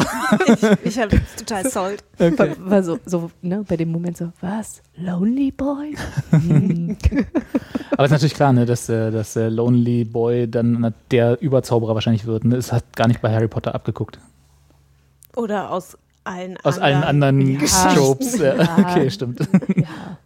Ich, 0.47 0.87
ich 0.87 0.99
habe 0.99 1.21
total 1.39 1.71
sold. 1.71 2.05
War, 2.19 2.49
war 2.59 2.83
so, 2.83 2.99
so, 3.07 3.31
ne, 3.43 3.65
bei 3.67 3.77
dem 3.77 3.93
Moment 3.93 4.17
so, 4.17 4.33
was? 4.41 4.83
Lonely 4.97 5.53
Boy? 5.53 5.97
Hm. 6.31 6.97
Aber 7.93 8.05
es 8.05 8.07
ist 8.07 8.13
natürlich 8.13 8.35
klar, 8.35 8.53
ne, 8.53 8.67
dass, 8.67 8.89
äh, 8.89 9.11
dass 9.13 9.35
der 9.35 9.51
Lonely 9.51 10.05
Boy 10.05 10.51
dann 10.51 10.93
der 11.11 11.41
Überzauberer 11.41 11.95
wahrscheinlich 11.95 12.27
wird. 12.27 12.45
Ne? 12.45 12.57
Es 12.57 12.73
hat 12.73 12.97
gar 12.97 13.07
nicht 13.07 13.21
bei 13.23 13.33
Harry 13.33 13.49
Potter 13.49 13.75
abgeguckt. 13.75 14.19
Oder 15.37 15.71
aus 15.71 15.97
allen 16.25 16.57
Aus 16.65 16.79
allen 16.79 17.05
anderen 17.05 17.61
Ja. 17.61 17.95
Tropes. 17.95 18.39
Ja. 18.39 18.57
Ja. 18.57 18.77
Okay, 18.79 19.09
stimmt. 19.11 19.41
ja. 19.77 20.19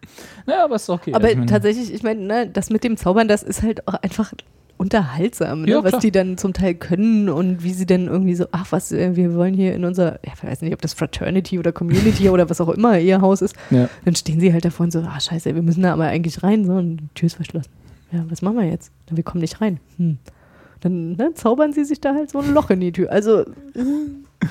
Ja, 0.47 0.65
aber 0.65 0.77
ist 0.77 0.89
okay. 0.89 1.13
Aber 1.13 1.31
ich 1.31 1.37
meine, 1.37 1.51
tatsächlich, 1.51 1.93
ich 1.93 2.03
meine, 2.03 2.21
ne, 2.23 2.49
das 2.49 2.71
mit 2.71 2.83
dem 2.83 2.97
Zaubern, 2.97 3.29
das 3.29 3.43
ist 3.43 3.63
halt 3.63 3.87
auch 3.87 3.95
einfach 3.95 4.33
unterhaltsam, 4.81 5.63
ne? 5.63 5.71
Ja, 5.73 5.85
was 5.85 5.99
die 5.99 6.11
dann 6.11 6.39
zum 6.39 6.53
Teil 6.55 6.75
können 6.75 7.29
und 7.29 7.63
wie 7.63 7.73
sie 7.75 7.85
dann 7.87 8.07
irgendwie 8.07 8.35
so, 8.35 8.47
ach 8.51 8.67
was, 8.71 8.91
äh, 8.93 9.15
wir 9.15 9.35
wollen 9.35 9.53
hier 9.55 9.75
in 9.75 9.85
unser, 9.85 10.15
ja, 10.25 10.33
ich 10.35 10.43
weiß 10.43 10.63
nicht, 10.63 10.73
ob 10.73 10.81
das 10.81 10.95
Fraternity 10.95 11.59
oder 11.59 11.71
Community 11.71 12.31
oder 12.31 12.49
was 12.49 12.61
auch 12.61 12.71
immer 12.71 12.99
ihr 12.99 13.21
Haus 13.21 13.43
ist, 13.43 13.55
Ja. 13.71 13.89
dann 14.05 14.17
stehen 14.17 14.41
sie 14.41 14.53
halt 14.53 14.65
davor 14.65 14.85
und 14.85 14.91
so, 14.93 15.01
ah 15.01 15.21
scheiße, 15.21 15.55
wir 15.55 15.63
müssen 15.63 15.83
da 15.83 15.93
aber 15.93 16.05
eigentlich 16.05 16.43
rein, 16.43 16.65
so, 16.65 16.73
und 16.73 16.97
die 16.97 17.09
Tür 17.15 17.27
ist 17.27 17.35
verschlossen. 17.35 17.71
Ja, 18.11 18.25
was 18.29 18.43
machen 18.43 18.57
wir 18.57 18.65
jetzt? 18.65 18.91
Na, 19.11 19.17
Wir 19.17 19.23
kommen 19.23 19.43
nicht 19.43 19.61
rein. 19.61 19.79
Hm. 19.99 20.17
Dann 20.81 21.13
ne, 21.13 21.31
zaubern 21.35 21.73
sie 21.75 21.85
sich 21.85 22.01
da 22.01 22.15
halt 22.15 22.31
so 22.31 22.39
ein 22.41 22.55
Loch 22.55 22.71
in 22.71 22.81
die 22.81 22.91
Tür. 22.91 23.13
Also 23.13 23.41
äh, 23.41 23.45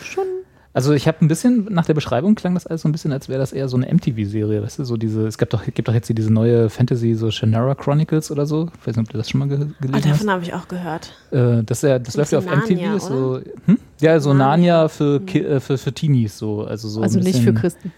schon 0.04 0.26
Also 0.72 0.94
ich 0.94 1.08
habe 1.08 1.18
ein 1.26 1.28
bisschen, 1.28 1.66
nach 1.72 1.86
der 1.86 1.96
Beschreibung 1.96 2.36
klang 2.36 2.54
das 2.54 2.68
alles 2.68 2.82
so 2.84 2.90
ein 2.90 2.92
bisschen, 2.92 3.12
als 3.12 3.28
wäre 3.28 3.40
das 3.40 3.52
eher 3.52 3.68
so 3.68 3.76
eine 3.76 3.92
MTV-Serie, 3.92 4.62
weißt 4.62 4.80
du, 4.80 4.84
so 4.84 4.98
diese, 4.98 5.26
es 5.26 5.40
gibt 5.40 5.54
doch, 5.54 5.66
gibt 5.66 5.88
doch 5.88 5.94
jetzt 5.94 6.08
hier 6.08 6.16
diese 6.16 6.32
neue 6.32 6.70
Fantasy, 6.70 7.16
so 7.16 7.32
Shannara 7.32 7.74
Chronicles 7.74 8.30
oder 8.30 8.46
so. 8.46 8.70
Ich 8.80 8.88
weiß 8.88 8.96
nicht, 8.96 9.08
ob 9.08 9.12
du 9.12 9.18
das 9.18 9.30
schon 9.30 9.40
mal 9.40 9.48
ge 9.48 9.58
gelesen 9.58 9.94
Ah, 9.94 9.98
hast. 9.98 10.06
davon 10.06 10.30
habe 10.30 10.44
ich 10.44 10.54
auch 10.54 10.68
gehört. 10.68 11.12
Äh, 11.32 11.64
das 11.64 11.82
ja, 11.82 11.98
das 11.98 12.16
läuft 12.16 12.32
ja 12.34 12.38
auf 12.38 12.46
MTV. 12.46 12.70
Narnia, 12.70 12.96
ist 12.96 13.08
so, 13.08 13.42
hm? 13.66 13.80
Ja, 14.00 14.20
so 14.20 14.30
Narnia. 14.34 14.50
Narnia 14.50 14.88
für, 14.90 15.20
Ki 15.22 15.40
äh, 15.40 15.60
für, 15.60 15.78
für 15.80 15.92
Teenies, 15.92 16.38
so. 16.38 16.64
Also, 16.64 16.88
so 16.88 17.02
also 17.02 17.18
ein 17.18 17.24
nicht 17.24 17.40
für 17.40 17.54
Christen. 17.54 17.92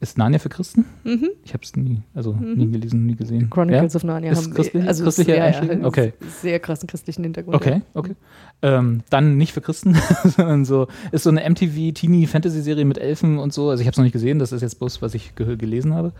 Ist 0.00 0.16
Narnia 0.16 0.38
für 0.38 0.48
Christen? 0.48 0.84
Mhm. 1.02 1.30
Ich 1.44 1.52
habe 1.54 1.64
es 1.64 1.74
nie, 1.74 2.02
also 2.14 2.32
nie 2.32 2.70
gelesen, 2.70 3.04
nie 3.06 3.16
gesehen. 3.16 3.50
Chronicles 3.50 3.94
ja? 3.94 3.96
of 3.96 4.04
Narnia 4.04 4.30
Ist 4.30 4.44
haben 4.44 4.54
christlich- 4.54 4.86
also 4.86 5.02
christlicher 5.02 5.32
sehr, 5.32 5.44
Einstieg? 5.44 5.84
Okay. 5.84 6.12
sehr 6.40 6.60
krassen 6.60 6.86
christlichen 6.86 7.24
Hintergrund. 7.24 7.56
Okay, 7.56 7.82
okay. 7.94 8.14
Ähm, 8.62 9.00
dann 9.10 9.36
nicht 9.36 9.52
für 9.52 9.60
Christen, 9.60 9.94
sondern 10.24 10.64
so, 10.64 10.86
ist 11.10 11.24
so 11.24 11.30
eine 11.30 11.48
MTV-Teenie-Fantasy-Serie 11.50 12.84
mit 12.84 12.98
Elfen 12.98 13.38
und 13.38 13.52
so. 13.52 13.70
Also 13.70 13.80
ich 13.80 13.86
habe 13.88 13.92
es 13.92 13.98
noch 13.98 14.04
nicht 14.04 14.12
gesehen, 14.12 14.38
das 14.38 14.52
ist 14.52 14.62
jetzt 14.62 14.78
bloß, 14.78 15.02
was 15.02 15.14
ich 15.14 15.34
ge 15.34 15.56
gelesen 15.56 15.94
habe. 15.94 16.12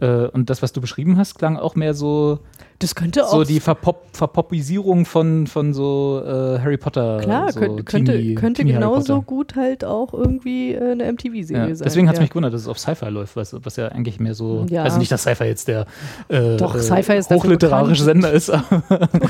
Äh, 0.00 0.26
und 0.28 0.48
das, 0.50 0.62
was 0.62 0.72
du 0.72 0.80
beschrieben 0.80 1.18
hast, 1.18 1.38
klang 1.38 1.56
auch 1.58 1.74
mehr 1.74 1.92
so, 1.94 2.38
Das 2.78 2.94
könnte 2.94 3.26
auch 3.26 3.30
so 3.32 3.44
die 3.44 3.60
Verpop 3.60 4.06
Verpoppisierung 4.12 5.04
von, 5.04 5.46
von 5.46 5.74
so 5.74 6.22
äh, 6.24 6.58
Harry 6.58 6.76
Potter. 6.78 7.18
Klar, 7.18 7.52
so 7.52 7.60
könnte, 7.60 7.84
könnte, 7.84 8.12
Teenie- 8.12 8.34
könnte 8.34 8.62
Teenie 8.62 8.72
genauso 8.74 9.16
Potter. 9.16 9.26
gut 9.26 9.56
halt 9.56 9.84
auch 9.84 10.14
irgendwie 10.14 10.72
äh, 10.72 10.92
eine 10.92 11.12
MTV-Serie 11.12 11.68
Ja, 11.68 11.74
sein. 11.74 11.84
deswegen 11.84 12.08
hat 12.08 12.14
es 12.14 12.18
ja. 12.18 12.22
mich 12.22 12.30
gewundert, 12.30 12.54
dass 12.54 12.62
es 12.62 12.68
auf 12.68 12.78
Sci-Fi 12.78 13.06
läuft, 13.10 13.36
was, 13.36 13.54
was 13.62 13.76
ja 13.76 13.88
eigentlich 13.88 14.18
mehr 14.20 14.34
so, 14.34 14.66
Ja. 14.70 14.84
also 14.84 14.98
nicht, 14.98 15.12
dass 15.12 15.22
Sci-Fi 15.22 15.44
jetzt 15.44 15.68
der 15.68 15.84
äh, 16.28 16.56
Doch, 16.56 16.74
äh, 16.74 16.80
Sci-Fi 16.80 17.14
ist 17.16 17.30
dafür 17.30 17.42
hochliterarische. 17.44 18.04
Sender 18.04 18.32
ist, 18.32 18.48
aber, 18.50 18.82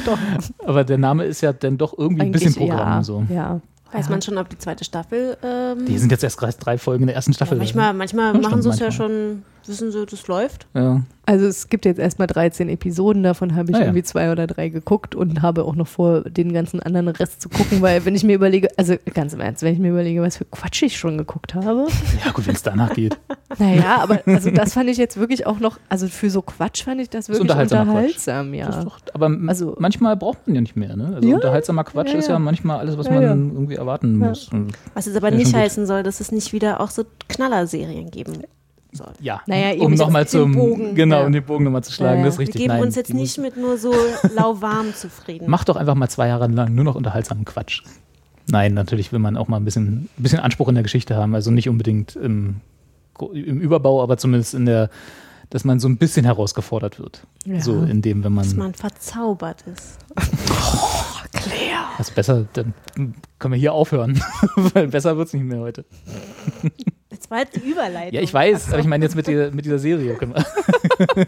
Doch, 0.07 0.19
aber 0.67 0.85
der 0.85 0.99
Name 0.99 1.25
ist 1.25 1.41
ja 1.41 1.53
dann 1.53 1.79
doch 1.79 1.97
irgendwie 1.99 2.23
ein 2.23 2.33
bisschen 2.33 2.55
eigentlich, 2.55 2.69
Programm. 2.69 2.89
ja, 2.89 3.03
So. 3.03 3.25
ja. 3.29 3.61
Weiß 3.93 4.05
Ja. 4.07 4.11
man 4.13 4.23
schon, 4.23 4.39
ob 4.39 4.49
die 4.49 4.57
zweite 4.57 4.85
Staffel. 4.85 5.37
Ähm, 5.43 5.85
Die 5.85 5.99
sind 5.99 6.13
jetzt 6.13 6.23
erst 6.23 6.41
drei 6.41 6.79
Folgen 6.79 7.03
in 7.03 7.07
der 7.09 7.17
ersten 7.17 7.33
ja, 7.33 7.37
Staffel. 7.37 7.59
manchmal 7.59 7.93
manchmal 7.93 8.35
Ja, 8.37 8.41
machen 8.41 8.63
sie 8.63 8.69
es 8.69 8.79
ja 8.79 8.87
manchmal. 8.87 9.09
schon, 9.09 9.43
wissen 9.69 9.93
sie, 9.93 10.07
das 10.07 10.27
läuft. 10.29 10.67
Ja. 10.75 11.03
Also 11.27 11.47
es 11.47 11.69
gibt 11.69 11.85
jetzt 11.85 12.01
erstmal 12.01 12.27
13 12.27 12.69
Episoden, 12.69 13.23
davon 13.23 13.55
habe 13.55 13.71
ich 13.71 13.77
Ah, 13.77 13.81
ja. 13.81 13.85
irgendwie 13.87 14.03
zwei 14.03 14.33
oder 14.33 14.49
drei 14.49 14.69
geguckt 14.69 15.15
und 15.15 15.43
habe 15.43 15.65
auch 15.65 15.77
noch 15.77 15.87
vor, 15.87 16.23
den 16.23 16.53
ganzen 16.53 16.81
anderen 16.81 17.07
Rest 17.09 17.41
zu 17.41 17.49
gucken, 17.49 17.81
weil 17.83 18.05
wenn 18.05 18.17
ich 18.17 18.25
mir 18.25 18.35
überlege, 18.35 18.69
also 18.77 18.97
ganz 19.15 19.33
im 19.33 19.41
Ernst, 19.41 19.63
wenn 19.63 19.73
ich 19.75 19.79
mir 19.79 19.91
überlege, 19.91 20.23
was 20.23 20.39
für 20.39 20.45
Quatsch 20.47 20.83
ich 20.83 20.97
schon 20.99 21.19
geguckt 21.19 21.55
habe, 21.55 21.87
ja, 22.25 22.33
gut, 22.33 22.47
wenn 22.49 22.55
es 22.57 22.63
danach 22.65 22.95
geht. 22.95 23.17
naja, 23.59 23.99
aber 24.01 24.21
also 24.27 24.51
das 24.51 24.73
fand 24.75 24.91
ich 24.91 24.97
jetzt 24.97 25.19
wirklich 25.19 25.47
auch 25.47 25.61
noch, 25.61 25.79
also 25.89 26.09
für 26.09 26.31
so 26.31 26.43
Quatsch 26.43 26.83
fand 26.83 27.01
ich 27.01 27.11
das 27.11 27.29
wirklich 27.29 27.43
unterhaltsamer 27.43 27.93
unterhaltsam, 27.93 28.53
Das 28.53 28.69
ist 28.71 28.75
ja. 28.79 28.85
doch, 28.85 28.99
aber 29.15 29.31
Also- 29.47 29.77
manchmal 29.79 30.17
braucht 30.17 30.47
man 30.49 30.57
ja 30.57 30.61
nicht 30.63 30.75
mehr. 30.77 30.97
Ne? 30.97 31.13
Also 31.15 31.29
Ja. 31.29 31.35
unterhaltsamer 31.37 31.85
Quatsch 31.85 32.13
Ja, 32.13 32.19
ist 32.19 32.29
ja 32.29 32.39
manchmal 32.41 32.79
alles, 32.81 32.99
was 32.99 33.07
Ja, 33.07 33.13
man 33.13 33.23
ja. 33.23 33.29
irgendwie 33.31 33.75
erwarten 33.77 34.21
Ja. 34.21 34.29
muss. 34.31 34.51
Was 34.95 35.07
jetzt 35.07 35.17
aber 35.17 35.31
Ja, 35.31 35.37
nicht 35.37 35.55
heißen 35.55 35.87
soll, 35.87 36.03
dass 36.03 36.19
es 36.21 36.33
nicht 36.33 36.53
wieder 36.53 36.81
auch 36.81 36.91
so 36.91 37.05
Knallerserien 37.29 38.11
geben 38.11 38.33
soll. 38.93 39.13
Ja, 39.21 39.41
Naja, 39.47 39.81
um 39.83 39.95
nochmal 39.95 40.27
zum, 40.27 40.53
Bogen, 40.55 40.95
genau, 40.95 41.21
ja. 41.21 41.27
um 41.27 41.33
den 41.33 41.45
Bogen 41.45 41.65
nochmal 41.65 41.85
zu 41.85 41.93
schlagen, 41.93 42.21
Ja, 42.21 42.25
das 42.27 42.35
ist 42.35 42.39
Wir 42.39 42.47
richtig. 42.47 42.61
geben 42.63 42.75
Nein, 42.75 42.83
uns 42.83 42.97
jetzt 42.97 43.13
nicht 43.15 43.39
mit 43.39 43.57
nur 43.57 43.77
so 43.79 43.93
lauwarm 44.35 44.95
zufrieden. 44.95 45.47
Mach 45.49 45.65
doch 45.65 45.77
einfach 45.77 45.95
mal 45.95 46.09
zwei 46.09 46.29
Jahre 46.29 46.47
lang 46.49 46.75
nur 46.75 46.85
noch 46.85 46.95
unterhaltsamen 46.95 47.45
Quatsch. 47.45 47.83
Nein, 48.49 48.75
natürlich 48.75 49.13
will 49.13 49.19
man 49.21 49.37
auch 49.37 49.49
mal 49.49 49.59
ein 49.59 49.65
bisschen, 49.65 49.87
ein 49.87 50.09
bisschen 50.23 50.41
Anspruch 50.41 50.69
in 50.69 50.75
der 50.75 50.83
Geschichte 50.83 51.15
haben. 51.17 51.35
Also 51.35 51.51
nicht 51.51 51.69
unbedingt 51.69 52.17
im, 52.17 52.57
im 53.21 53.61
Überbau, 53.61 54.03
aber 54.03 54.17
zumindest 54.17 54.55
in 54.55 54.67
der, 54.67 54.91
dass 55.51 55.65
man 55.65 55.79
so 55.79 55.89
ein 55.89 55.97
bisschen 55.99 56.25
herausgefordert 56.25 56.99
wird. 56.99 57.23
Ja. 57.45 57.61
So 57.61 57.83
in 57.83 58.03
dem, 58.03 58.25
wenn 58.25 58.33
man, 58.33 58.45
dass 58.45 58.55
man 58.55 58.75
verzaubert 58.75 59.63
ist. 59.73 59.99
das 61.99 62.11
besser, 62.11 62.47
dann 62.55 62.75
können 63.39 63.55
wir 63.55 63.59
hier 63.59 63.73
aufhören, 63.73 64.21
weil 64.57 64.89
besser 64.89 65.17
wird 65.17 65.29
es 65.29 65.35
nicht 65.35 65.45
mehr 65.45 65.61
heute. 65.61 65.85
Jetzt 67.11 67.31
war 67.31 67.39
jetzt 67.41 67.57
die 67.57 67.61
Überleitung. 67.71 68.15
Ja, 68.15 68.21
ich 68.21 68.33
weiß, 68.33 68.69
aber 68.71 68.79
ich 68.81 68.87
meine 68.87 69.05
jetzt 69.05 69.15
mit, 69.15 69.27
der, 69.27 69.51
mit 69.53 69.65
dieser 69.65 69.79
Serie. 69.79 70.15
können 70.15 70.35
wir- 70.35 71.27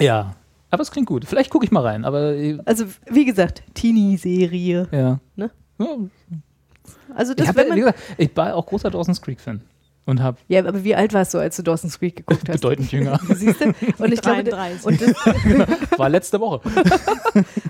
ja, 0.00 0.34
aber 0.70 0.82
es 0.82 0.90
klingt 0.90 1.06
gut. 1.06 1.24
Vielleicht 1.24 1.50
gucke 1.50 1.64
ich 1.64 1.70
mal 1.70 1.82
rein, 1.82 2.04
aber 2.04 2.34
Also 2.64 2.86
wie 3.10 3.24
gesagt, 3.24 3.62
Teenie-Serie. 3.74 4.88
ja. 4.90 5.20
Ne? 5.36 5.50
Ja, 5.78 5.86
Also 7.14 7.32
Ich, 7.32 7.36
das, 7.36 7.48
hab, 7.48 7.56
wenn 7.56 7.68
ja, 7.68 7.74
gesagt, 7.74 7.98
ich 8.18 8.36
war 8.36 8.54
auch 8.54 8.66
großer 8.66 8.90
Dawson's 8.90 9.20
Creek-Fan 9.22 9.60
und 10.06 10.22
habe 10.22 10.36
ja, 10.48 10.64
aber 10.64 10.84
wie 10.84 10.94
alt 10.94 11.12
warst 11.14 11.32
du, 11.34 11.38
als 11.38 11.56
du 11.56 11.62
Dawson's 11.62 11.98
Creek 11.98 12.16
geguckt 12.16 12.42
hast? 12.48 12.60
bedeutend 12.60 12.92
jünger. 12.92 13.18
Siehst 13.34 13.60
du? 13.60 13.66
Und 13.98 14.12
ich 14.12 14.20
glaube, 14.20 14.44
33. 14.44 14.86
und 14.86 15.00
das, 15.00 15.14
War 15.98 16.08
letzte 16.08 16.40
Woche. 16.40 16.60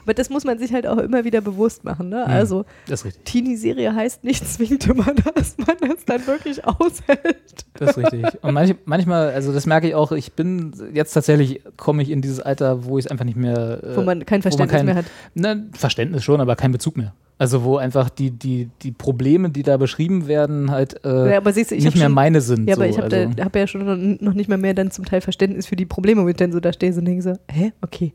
aber 0.02 0.15
das 0.15 0.31
muss 0.31 0.44
man 0.44 0.59
sich 0.59 0.73
halt 0.73 0.86
auch 0.86 0.98
immer 0.98 1.24
wieder 1.24 1.40
bewusst 1.40 1.85
machen. 1.85 2.09
Ne? 2.09 2.24
Also 2.27 2.65
Das 2.86 3.01
ist 3.01 3.06
richtig. 3.06 3.24
Teenie-Serie 3.24 3.94
heißt 3.94 4.24
nicht 4.24 4.47
zwingend 4.48 4.86
immer, 4.86 5.12
dass 5.35 5.56
man 5.59 5.77
das 5.81 6.05
dann 6.06 6.27
wirklich 6.27 6.65
aushält. 6.65 7.66
Das 7.74 7.97
ist 7.97 7.98
richtig. 7.98 8.43
Und 8.43 8.55
manch, 8.55 8.74
manchmal, 8.85 9.31
also 9.31 9.52
das 9.52 9.66
merke 9.66 9.89
ich 9.89 9.94
auch, 9.94 10.12
ich 10.12 10.32
bin 10.32 10.73
jetzt 10.93 11.12
tatsächlich, 11.12 11.62
komme 11.77 12.02
ich 12.02 12.11
in 12.11 12.20
dieses 12.23 12.40
Alter, 12.40 12.85
wo 12.85 12.98
ich 12.98 13.05
es 13.06 13.11
einfach 13.11 13.24
nicht 13.24 13.36
mehr. 13.36 13.82
äh, 13.82 13.97
Wo 13.97 14.02
man 14.02 14.24
kein 14.24 14.43
wo 14.44 14.48
man 14.48 14.52
Verständnis 14.69 14.77
kein- 14.77 14.86
mehr 14.86 14.94
hat. 14.97 15.05
Ne, 15.35 15.66
Verständnis 15.73 16.24
schon, 16.24 16.40
aber 16.40 16.56
kein 16.56 16.73
Bezug 16.73 16.97
mehr. 16.97 17.15
Also 17.36 17.65
wo 17.65 17.78
einfach 17.78 18.11
die, 18.11 18.31
die, 18.31 18.70
die 18.82 18.93
Probleme, 18.93 19.51
die 19.51 19.62
da 19.65 19.77
beschrieben 19.77 20.28
werden, 20.28 20.70
halt 20.70 21.05
äh, 21.05 21.32
Ja, 21.32 21.36
aber 21.39 21.52
siehst 21.52 21.73
du, 21.73 21.74
ich 21.74 21.85
nicht 21.85 21.97
mehr 21.97 22.05
schon- 22.06 22.12
meine 22.15 22.40
sind. 22.40 22.69
Ja, 22.69 22.77
aber 22.77 22.85
so. 22.85 22.90
ich 22.90 22.98
habe 22.98 23.16
also, 23.16 23.43
hab 23.44 23.56
ja 23.56 23.66
schon 23.66 24.19
noch- 24.20 24.35
nicht 24.35 24.48
mal 24.48 24.56
mehr 24.59 24.73
dann 24.74 24.90
zum 24.93 25.05
Teil 25.05 25.20
Verständnis 25.20 25.66
für 25.66 25.74
die 25.77 25.85
Probleme, 25.86 26.23
wo 26.23 26.28
ich 26.28 26.36
dann 26.36 26.52
so 26.52 26.61
da 26.61 26.73
stehe 26.73 26.94
und 26.94 27.05
denke 27.05 27.23
so, 27.23 27.32
hä, 27.51 27.73
okay, 27.82 28.12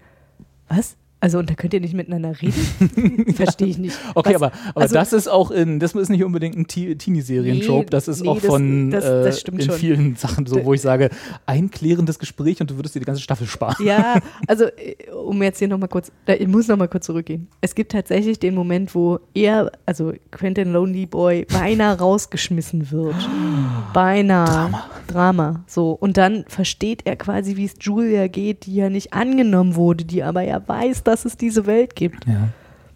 was? 0.69 0.95
Also 1.21 1.37
und 1.39 1.49
da 1.49 1.53
könnt 1.53 1.73
ihr 1.73 1.81
nicht 1.81 1.93
miteinander 1.93 2.33
reden? 2.41 3.33
Verstehe 3.35 3.67
ich 3.67 3.77
nicht. 3.77 3.97
Okay, 4.15 4.35
Was- 4.35 4.41
aber, 4.41 4.51
aber 4.69 4.81
also- 4.81 4.95
das 4.95 5.11
ist 5.11 5.27
auch 5.27 5.51
in, 5.51 5.79
das 5.81 5.93
ist 5.93 6.07
nicht 6.09 6.23
unbedingt 6.23 6.55
ein 6.55 6.65
Te- 6.67 6.95
Teenie-Serien-Trope, 6.97 7.83
Nee, 7.83 7.89
das 7.89 8.07
ist 8.07 8.21
nee, 8.23 8.29
auch 8.29 8.35
das- 8.39 8.45
von 8.45 8.89
das- 8.89 9.03
äh, 9.03 9.23
das 9.25 9.39
stimmt 9.41 9.59
in 9.61 9.65
schon. 9.69 9.75
vielen 9.75 10.15
Sachen 10.17 10.45
so, 10.45 10.63
wo 10.63 10.73
ich 10.73 10.79
sage, 10.81 11.09
ein 11.45 11.69
klärendes 11.71 12.19
Gespräch 12.19 12.61
und 12.61 12.69
du 12.71 12.77
würdest 12.77 12.95
dir 12.95 12.99
die 12.99 13.05
ganze 13.05 13.21
Staffel 13.21 13.47
sparen. 13.47 13.85
Ja, 13.85 14.19
also 14.47 14.63
äh, 14.65 14.95
um 15.11 15.43
jetzt 15.43 15.59
hier 15.59 15.67
nochmal 15.67 15.89
kurz, 15.89 16.09
da, 16.25 16.33
ich 16.35 16.47
muss 16.47 16.67
nochmal 16.69 16.87
kurz 16.87 17.05
zurückgehen. 17.05 17.47
Es 17.59 17.75
gibt 17.75 17.91
tatsächlich 17.91 18.39
den 18.39 18.55
Moment, 18.55 18.95
wo 18.95 19.19
er, 19.33 19.71
also 19.85 20.13
Quentin 20.31 20.71
Lonely 20.71 21.05
Boy, 21.05 21.45
beinahe 21.51 21.97
rausgeschmissen 21.99 22.91
wird. 22.91 23.15
Beinahe. 23.93 24.45
Drama. 24.45 24.89
Drama. 25.11 25.63
So. 25.67 25.91
Und 25.91 26.17
dann 26.17 26.45
versteht 26.47 27.05
er 27.05 27.15
quasi, 27.15 27.55
wie 27.57 27.65
es 27.65 27.73
Julia 27.79 28.27
geht, 28.27 28.65
die 28.65 28.75
ja 28.75 28.89
nicht 28.89 29.13
angenommen 29.13 29.75
wurde, 29.75 30.05
die 30.05 30.23
aber 30.23 30.41
ja 30.41 30.61
weiß, 30.67 31.03
dass 31.03 31.25
es 31.25 31.37
diese 31.37 31.65
Welt 31.65 31.95
gibt. 31.95 32.25
Ja. 32.27 32.49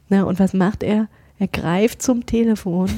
Na, 0.09 0.23
und 0.23 0.39
was 0.39 0.53
macht 0.53 0.83
er? 0.83 1.07
Er 1.39 1.47
greift 1.47 2.01
zum 2.01 2.25
Telefon, 2.25 2.89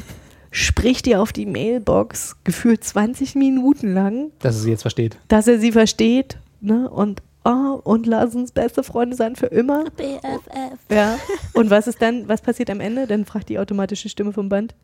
spricht 0.51 1.07
ihr 1.07 1.21
auf 1.21 1.31
die 1.33 1.45
Mailbox, 1.45 2.35
gefühlt 2.43 2.83
20 2.83 3.35
Minuten 3.35 3.93
lang, 3.93 4.31
Dass 4.39 4.55
es 4.55 4.63
sie 4.63 4.71
jetzt 4.71 4.81
versteht. 4.81 5.17
dass 5.27 5.47
er 5.47 5.59
sie 5.59 5.71
versteht, 5.71 6.37
ne? 6.61 6.89
Und 6.89 7.21
oh, 7.45 7.79
und 7.83 8.05
lass 8.07 8.35
uns 8.35 8.51
beste 8.51 8.83
Freunde 8.83 9.15
sein 9.15 9.35
für 9.35 9.47
immer. 9.47 9.85
BFF. 9.91 10.79
Ja. 10.91 11.17
Und 11.53 11.69
was 11.69 11.87
ist 11.87 12.01
dann, 12.01 12.27
was 12.27 12.41
passiert 12.41 12.69
am 12.69 12.79
Ende? 12.79 13.07
Dann 13.07 13.25
fragt 13.25 13.49
die 13.49 13.59
automatische 13.59 14.09
Stimme 14.09 14.33
vom 14.33 14.49
Band. 14.49 14.75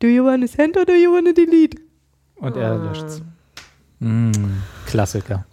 Do 0.00 0.08
you 0.08 0.24
wanna 0.24 0.46
send 0.46 0.76
or 0.76 0.84
do 0.84 0.92
you 0.92 1.12
wanna 1.12 1.32
delete? 1.32 1.78
Und 2.36 2.56
er 2.56 2.76
löscht's. 2.78 3.22
Mm, 4.00 4.32
Klassiker. 4.86 5.46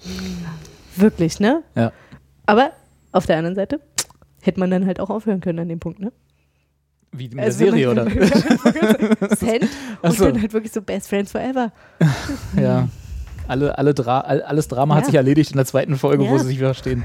Wirklich, 0.96 1.40
ne? 1.40 1.64
Ja. 1.76 1.92
Aber 2.46 2.72
auf 3.12 3.26
der 3.26 3.38
anderen 3.38 3.56
Seite 3.56 3.80
hätte 4.42 4.60
man 4.60 4.72
dann 4.72 4.86
halt 4.86 5.00
auch 5.00 5.10
aufhören 5.10 5.40
können 5.42 5.60
an 5.60 5.70
dem 5.70 5.80
Punkt, 5.80 6.00
ne? 6.00 6.12
Wie 7.14 7.26
Also 7.38 7.66
der 7.66 7.74
Serie, 7.74 7.90
wenn 7.96 8.00
oder? 8.08 9.36
Send 9.36 9.68
und 10.02 10.14
so. 10.18 10.26
dann 10.26 10.42
halt 10.42 10.54
wirklich 10.54 10.72
so 10.72 10.82
Best 10.82 11.10
Friends 11.10 11.32
Forever. 11.32 11.72
Ja. 12.58 12.88
Alle, 13.48 13.78
alle 13.78 13.94
Dra 13.94 14.22
all, 14.22 14.42
alles 14.44 14.68
Drama 14.70 14.96
hat 14.96 15.02
Ja. 15.02 15.06
sich 15.08 15.16
erledigt 15.16 15.52
in 15.52 15.58
der 15.58 15.66
zweiten 15.66 15.98
Folge, 15.98 16.24
wo 16.30 16.34
Ja. 16.36 16.40
sie 16.40 16.48
sich 16.48 16.60
verstehen. 16.60 17.04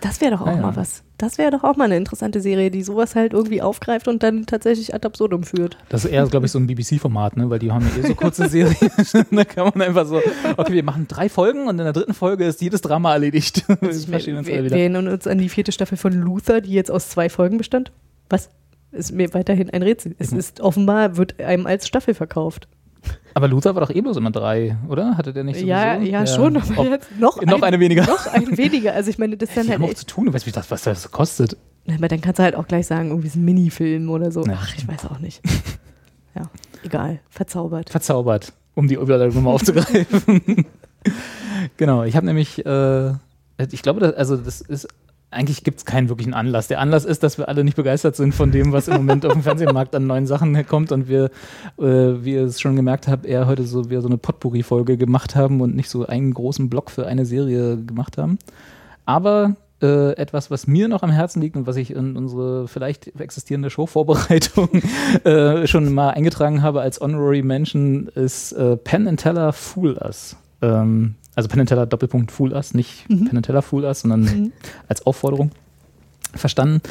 Das 0.00 0.20
wäre 0.20 0.32
doch 0.32 0.40
auch 0.42 0.46
Ah, 0.46 0.54
ja. 0.54 0.60
mal 0.60 0.76
was. 0.76 1.02
Das 1.18 1.36
wäre 1.36 1.50
doch 1.50 1.64
auch 1.64 1.76
mal 1.76 1.84
eine 1.86 1.96
interessante 1.96 2.40
Serie, 2.40 2.70
die 2.70 2.82
sowas 2.82 3.16
halt 3.16 3.32
irgendwie 3.32 3.60
aufgreift 3.60 4.06
und 4.06 4.22
dann 4.22 4.46
tatsächlich 4.46 4.94
ad 4.94 5.04
absurdum 5.06 5.42
führt. 5.42 5.76
Das 5.88 6.04
ist 6.04 6.12
eher, 6.12 6.24
glaube 6.26 6.46
ich, 6.46 6.52
so 6.52 6.58
ein 6.60 6.66
BBC-Format, 6.68 7.36
ne? 7.36 7.50
weil 7.50 7.58
die 7.58 7.72
haben 7.72 7.84
ja 7.96 8.02
eh 8.04 8.06
so 8.06 8.14
kurze 8.14 8.48
Serien. 8.48 8.76
da 9.32 9.44
kann 9.44 9.70
man 9.74 9.82
einfach 9.82 10.06
so, 10.06 10.20
okay, 10.56 10.72
wir 10.72 10.84
machen 10.84 11.06
drei 11.08 11.28
Folgen 11.28 11.62
und 11.66 11.78
in 11.78 11.84
der 11.84 11.92
dritten 11.92 12.14
Folge 12.14 12.44
ist 12.44 12.60
jedes 12.60 12.80
Drama 12.82 13.12
erledigt. 13.12 13.64
wir 13.80 13.88
Also 13.88 14.06
verstehen 14.08 14.36
uns 14.36 14.46
wir, 14.46 14.54
alle 14.54 14.62
wir 14.64 14.70
wieder. 14.70 14.78
erinnern 14.78 15.08
uns 15.08 15.26
an 15.26 15.38
die 15.38 15.48
vierte 15.48 15.72
Staffel 15.72 15.98
von 15.98 16.12
Luther, 16.12 16.60
die 16.60 16.72
jetzt 16.72 16.90
aus 16.90 17.08
zwei 17.08 17.28
Folgen 17.28 17.58
bestand. 17.58 17.90
Was? 18.30 18.50
Ist 18.92 19.12
mir 19.12 19.34
weiterhin 19.34 19.68
ein 19.70 19.82
Rätsel. 19.82 20.14
Es 20.18 20.32
ist 20.32 20.60
offenbar, 20.60 21.16
wird 21.18 21.40
einem 21.40 21.66
als 21.66 21.86
Staffel 21.86 22.14
verkauft. 22.14 22.68
Aber 23.34 23.48
Luther 23.48 23.74
war 23.74 23.82
doch 23.82 23.90
eh 23.94 24.00
bloß 24.00 24.16
immer 24.16 24.30
drei, 24.30 24.76
oder? 24.88 25.16
Hatte 25.16 25.32
der 25.32 25.44
nicht 25.44 25.56
sowieso? 25.56 25.68
Ja, 25.70 25.96
ja, 25.98 26.26
schon, 26.26 26.56
aber 26.56 26.78
Ob- 26.78 26.88
jetzt 26.88 27.08
noch, 27.18 27.40
noch 27.42 27.62
eine 27.62 27.78
weniger. 27.78 28.04
Noch 28.06 28.26
ein 28.26 28.56
weniger. 28.56 28.94
Also 28.94 29.10
ich 29.10 29.18
meine, 29.18 29.36
das 29.36 29.50
ist 29.50 29.56
dann 29.56 29.66
Die 29.66 29.70
halt 29.72 29.80
haben 29.82 29.88
auch 29.90 29.94
zu 29.94 30.06
tun, 30.06 30.26
du 30.26 30.32
weißt, 30.34 30.46
wie 30.46 30.50
das, 30.52 30.70
was 30.70 30.82
das 30.82 31.10
kostet. 31.10 31.56
aber 31.88 32.08
dann 32.08 32.20
kannst 32.20 32.38
du 32.40 32.42
halt 32.42 32.54
auch 32.56 32.66
gleich 32.66 32.86
sagen, 32.86 33.10
irgendwie 33.10 33.28
ist 33.28 33.36
ein 33.36 33.44
Minifilm 33.44 34.10
oder 34.10 34.32
so. 34.32 34.44
Ja, 34.44 34.54
Ach, 34.60 34.74
ich 34.76 34.86
weiß 34.88 35.06
auch 35.06 35.18
nicht. 35.18 35.40
Ja, 36.34 36.42
egal. 36.84 37.18
Verzaubert. 37.30 37.90
Verzaubert, 37.90 38.52
um 38.74 38.86
die 38.86 38.94
Überleitung 38.94 39.34
nochmal 39.36 39.54
aufzugreifen. 39.54 40.66
genau, 41.76 42.04
ich 42.04 42.14
habe 42.16 42.26
nämlich, 42.26 42.64
äh, 42.64 43.12
ich 43.72 43.82
glaube, 43.82 44.00
das, 44.00 44.14
also 44.14 44.36
das 44.36 44.60
ist, 44.60 44.86
eigentlich 45.30 45.62
gibt 45.62 45.78
es 45.78 45.84
keinen 45.84 46.08
wirklichen 46.08 46.32
Anlass. 46.32 46.68
Der 46.68 46.80
Anlass 46.80 47.04
ist, 47.04 47.22
dass 47.22 47.36
wir 47.36 47.48
alle 47.48 47.62
nicht 47.62 47.76
begeistert 47.76 48.16
sind 48.16 48.34
von 48.34 48.50
dem, 48.50 48.72
was 48.72 48.88
im 48.88 48.94
Moment 48.94 49.26
auf 49.26 49.32
dem 49.32 49.42
Fernsehmarkt 49.42 49.94
an 49.94 50.06
neuen 50.06 50.26
Sachen 50.26 50.66
kommt 50.66 50.90
und 50.90 51.08
wir, 51.08 51.24
äh, 51.78 51.82
wie 51.82 52.34
ihr 52.34 52.44
es 52.44 52.60
schon 52.60 52.76
gemerkt 52.76 53.08
habt, 53.08 53.26
eher 53.26 53.46
heute 53.46 53.64
so 53.64 53.90
wieder 53.90 54.00
so 54.00 54.08
eine 54.08 54.16
Potpourri-Folge 54.16 54.96
gemacht 54.96 55.36
haben 55.36 55.60
und 55.60 55.76
nicht 55.76 55.90
so 55.90 56.06
einen 56.06 56.32
großen 56.32 56.70
Block 56.70 56.90
für 56.90 57.06
eine 57.06 57.26
Serie 57.26 57.76
gemacht 57.76 58.16
haben. 58.16 58.38
Aber 59.04 59.56
äh, 59.82 60.12
etwas, 60.16 60.50
was 60.50 60.66
mir 60.66 60.88
noch 60.88 61.02
am 61.02 61.10
Herzen 61.10 61.40
liegt 61.40 61.56
und 61.56 61.66
was 61.66 61.76
ich 61.76 61.90
in 61.90 62.16
unsere 62.16 62.66
vielleicht 62.66 63.20
existierende 63.20 63.70
Showvorbereitung 63.70 64.68
äh, 65.24 65.66
schon 65.66 65.92
mal 65.92 66.10
eingetragen 66.10 66.62
habe 66.62 66.80
als 66.80 67.00
Honorary 67.00 67.42
Mention, 67.42 68.08
ist 68.14 68.52
äh, 68.52 68.76
Penn 68.76 69.06
and 69.06 69.20
Teller 69.20 69.52
Fool 69.52 69.98
Us. 70.02 70.36
Ähm, 70.62 71.14
also 71.38 71.48
Penn 71.48 71.64
Doppelpunkt 71.66 72.32
Fool 72.32 72.52
Us, 72.52 72.74
nicht 72.74 73.06
Penn 73.06 73.36
and 73.36 73.46
Teller 73.46 73.62
Fool 73.62 73.84
Us, 73.84 74.00
sondern 74.00 74.52
als 74.88 75.06
Aufforderung 75.06 75.52
verstanden. 76.34 76.82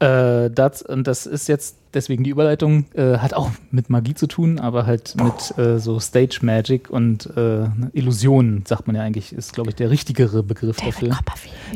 Äh, 0.00 0.50
das, 0.50 0.82
und 0.82 1.06
das 1.06 1.26
ist 1.26 1.46
jetzt 1.46 1.76
deswegen 1.94 2.24
die 2.24 2.30
Überleitung, 2.30 2.86
äh, 2.94 3.18
hat 3.18 3.34
auch 3.34 3.52
mit 3.70 3.88
Magie 3.88 4.14
zu 4.14 4.26
tun, 4.26 4.58
aber 4.58 4.84
halt 4.84 5.14
mit 5.16 5.56
äh, 5.58 5.78
so 5.78 6.00
Stage 6.00 6.40
Magic 6.42 6.90
und 6.90 7.26
äh, 7.36 7.66
Illusionen, 7.92 8.64
sagt 8.66 8.88
man 8.88 8.96
ja 8.96 9.02
eigentlich, 9.02 9.32
ist, 9.32 9.52
glaube 9.52 9.70
ich, 9.70 9.76
der 9.76 9.90
richtigere 9.90 10.42
Begriff 10.42 10.78
dafür. 10.78 11.10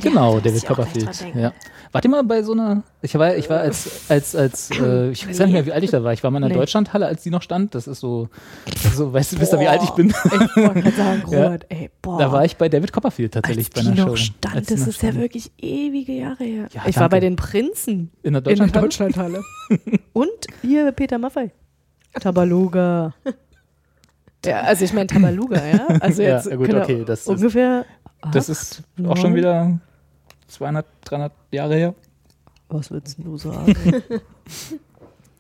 Genau, 0.02 0.40
da 0.40 0.50
muss 0.50 0.62
David 0.62 0.66
Copperfield. 0.66 1.26
Ja. 1.36 1.52
Wart 1.92 2.04
ihr 2.06 2.10
mal 2.10 2.24
bei 2.24 2.42
so 2.42 2.52
einer, 2.52 2.82
ich 3.02 3.14
war, 3.18 3.36
ich 3.36 3.50
war 3.50 3.60
als, 3.60 4.08
als, 4.08 4.34
als 4.34 4.70
äh, 4.70 5.10
ich 5.10 5.28
weiß 5.28 5.36
gar 5.38 5.44
nicht 5.44 5.52
mehr, 5.52 5.66
wie 5.66 5.72
alt 5.72 5.84
ich 5.84 5.90
da 5.90 6.02
war. 6.02 6.14
Ich 6.14 6.24
war 6.24 6.30
mal 6.30 6.38
in 6.38 6.42
der 6.42 6.48
Nee. 6.50 6.54
Deutschlandhalle, 6.56 7.06
als 7.06 7.22
die 7.22 7.28
noch 7.28 7.42
stand. 7.42 7.74
Das 7.74 7.86
ist 7.86 8.00
so, 8.00 8.30
so 8.94 9.12
weißt 9.12 9.32
du, 9.34 9.40
wisst 9.40 9.52
ihr, 9.52 9.60
wie 9.60 9.68
alt 9.68 9.82
ich 9.82 9.90
bin? 9.90 10.08
Ich 10.08 10.24
wollte 10.56 10.80
gerade 10.80 10.96
sagen, 10.96 11.22
Ja. 11.30 11.44
Robert, 11.44 11.66
ey, 11.68 11.90
boah. 12.00 12.18
Da 12.18 12.32
war 12.32 12.44
ich 12.46 12.56
bei 12.56 12.70
David 12.70 12.92
Copperfield 12.92 13.34
tatsächlich 13.34 13.66
als 13.66 13.74
bei 13.74 13.80
die 13.82 13.88
einer 13.88 14.06
noch 14.06 14.16
Show. 14.16 14.24
stand, 14.32 14.56
Als 14.56 14.66
die 14.68 14.72
das 14.74 14.80
noch 14.80 14.88
ist 14.88 15.02
ja 15.02 15.08
stand. 15.10 15.20
wirklich 15.22 15.50
ewige 15.58 16.12
Jahre 16.12 16.44
her. 16.44 16.68
Ja, 16.72 16.82
ich 16.86 16.96
war 16.96 17.10
bei 17.10 17.20
danke. 17.20 17.26
den 17.26 17.36
Prinzen 17.36 18.10
in 18.22 18.32
der 18.32 18.46
in 18.46 18.58
der 18.58 18.68
Deutschlandhalle. 18.68 18.82
Deutschlandhalle. 18.82 19.40
Und 20.14 20.28
hier 20.62 20.90
Peter 20.92 21.18
Maffei. 21.18 21.50
Tabaluga. 22.20 23.14
Ja, 24.44 24.60
also 24.62 24.84
ich 24.84 24.92
meine 24.92 25.06
Tabaluga, 25.06 25.60
ja. 25.64 25.86
Also 26.00 26.22
Ja, 26.22 26.36
jetzt 26.36 26.46
ja 26.46 26.56
gut, 26.56 26.66
genau, 26.68 26.82
okay, 26.82 27.04
das 27.06 27.20
ist- 27.20 27.28
ungefähr. 27.28 27.84
Das 28.32 28.44
acht, 28.44 28.50
ist 28.50 28.82
auch 29.06 29.16
schon 29.16 29.34
wieder 29.34 29.78
200, 30.48 30.86
300 31.04 31.32
Jahre 31.50 31.74
her, 31.76 31.94
Was 32.68 32.90
würdest 32.90 33.18
du 33.18 33.36
sagen? 33.36 33.74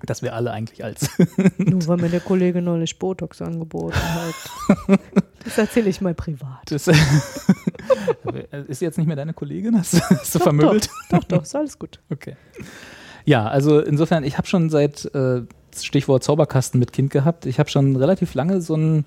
dass 0.04 0.20
wir 0.20 0.34
alle 0.34 0.50
eigentlich 0.50 0.82
alt 0.82 0.98
sind. 0.98 1.58
Nur 1.70 1.86
weil 1.86 1.96
mir 1.98 2.08
der 2.08 2.18
Kollege 2.20 2.60
neulich 2.60 2.98
Botox 2.98 3.40
angeboten 3.40 3.94
hat. 3.96 4.98
Das 5.44 5.58
erzähle 5.58 5.90
ich 5.90 6.00
mal 6.00 6.12
privat. 6.12 6.70
Das 6.72 6.88
ist 8.68 8.82
jetzt 8.82 8.98
nicht 8.98 9.06
mehr 9.06 9.14
deine 9.14 9.32
Kollegin? 9.32 9.78
Hast, 9.78 9.94
du- 9.94 10.00
hast 10.00 10.34
du 10.34 10.38
vermöbelt? 10.40 10.88
Doch, 11.10 11.22
doch, 11.24 11.42
ist 11.42 11.54
alles 11.54 11.78
gut. 11.78 12.00
Okay. 12.10 12.36
Ja, 13.24 13.46
also 13.46 13.78
insofern, 13.80 14.24
ich 14.24 14.36
habe 14.38 14.48
schon 14.48 14.70
seit 14.70 15.04
äh, 15.14 15.42
Stichwort 15.80 16.24
Zauberkasten 16.24 16.80
mit 16.80 16.92
Kind 16.92 17.10
gehabt. 17.12 17.46
Ich 17.46 17.60
habe 17.60 17.70
schon 17.70 17.94
relativ 17.94 18.34
lange 18.34 18.60
so 18.60 18.74
ein, 18.76 19.04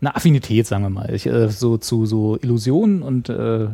eine 0.00 0.14
Affinität, 0.14 0.66
sagen 0.66 0.82
wir 0.82 0.90
mal, 0.90 1.14
ich, 1.14 1.26
äh, 1.26 1.48
so 1.48 1.78
zu 1.78 2.04
so 2.06 2.36
Illusionen 2.40 3.02
und 3.02 3.28
äh, 3.28 3.68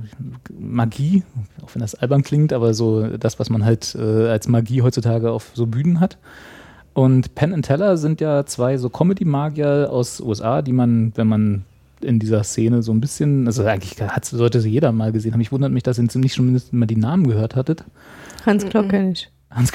Magie, 0.57 1.25
auch 1.65 1.75
wenn 1.75 1.81
das 1.81 1.95
albern 1.95 2.23
klingt, 2.23 2.53
aber 2.53 2.75
so 2.75 3.07
das, 3.17 3.39
was 3.39 3.51
man 3.51 3.65
halt 3.65 3.97
äh, 3.97 4.29
als 4.29 4.47
Magie 4.49 4.83
heutzutage 4.83 5.31
auf 5.31 5.51
so 5.55 5.67
Bühnen 5.67 6.01
hat. 6.01 6.19
Und 6.95 7.35
Penn 7.35 7.55
and 7.55 7.65
Teller 7.65 7.97
sind 7.97 8.21
ja 8.21 8.45
zwei 8.45 8.77
so 8.77 8.91
Comedy-Magier 8.91 9.89
aus 9.91 10.21
USA, 10.21 10.63
die 10.63 10.73
man, 10.73 11.13
wenn 11.17 11.27
man 11.27 11.65
in 12.03 12.19
dieser 12.19 12.45
Szene 12.45 12.83
so 12.83 12.93
ein 12.93 13.01
bisschen, 13.01 13.47
also 13.47 13.65
eigentlich 13.65 14.01
hat, 14.01 14.25
sollte 14.25 14.61
sie 14.61 14.71
jeder 14.71 14.93
mal 14.93 15.13
gesehen 15.13 15.33
haben. 15.33 15.41
Ich 15.41 15.53
wundert 15.53 15.73
mich, 15.73 15.83
dass 15.83 15.99
ihr 15.99 16.05
nicht 16.05 16.35
schon 16.35 16.47
mindestens 16.47 16.73
mal 16.73 16.87
die 16.87 16.97
Namen 16.97 17.27
gehört 17.27 17.57
hattet. 17.57 17.85
Hans 18.45 18.67
Klock 18.67 18.91
kenne 18.91 19.13
ich. 19.13 19.31
Hans 19.55 19.71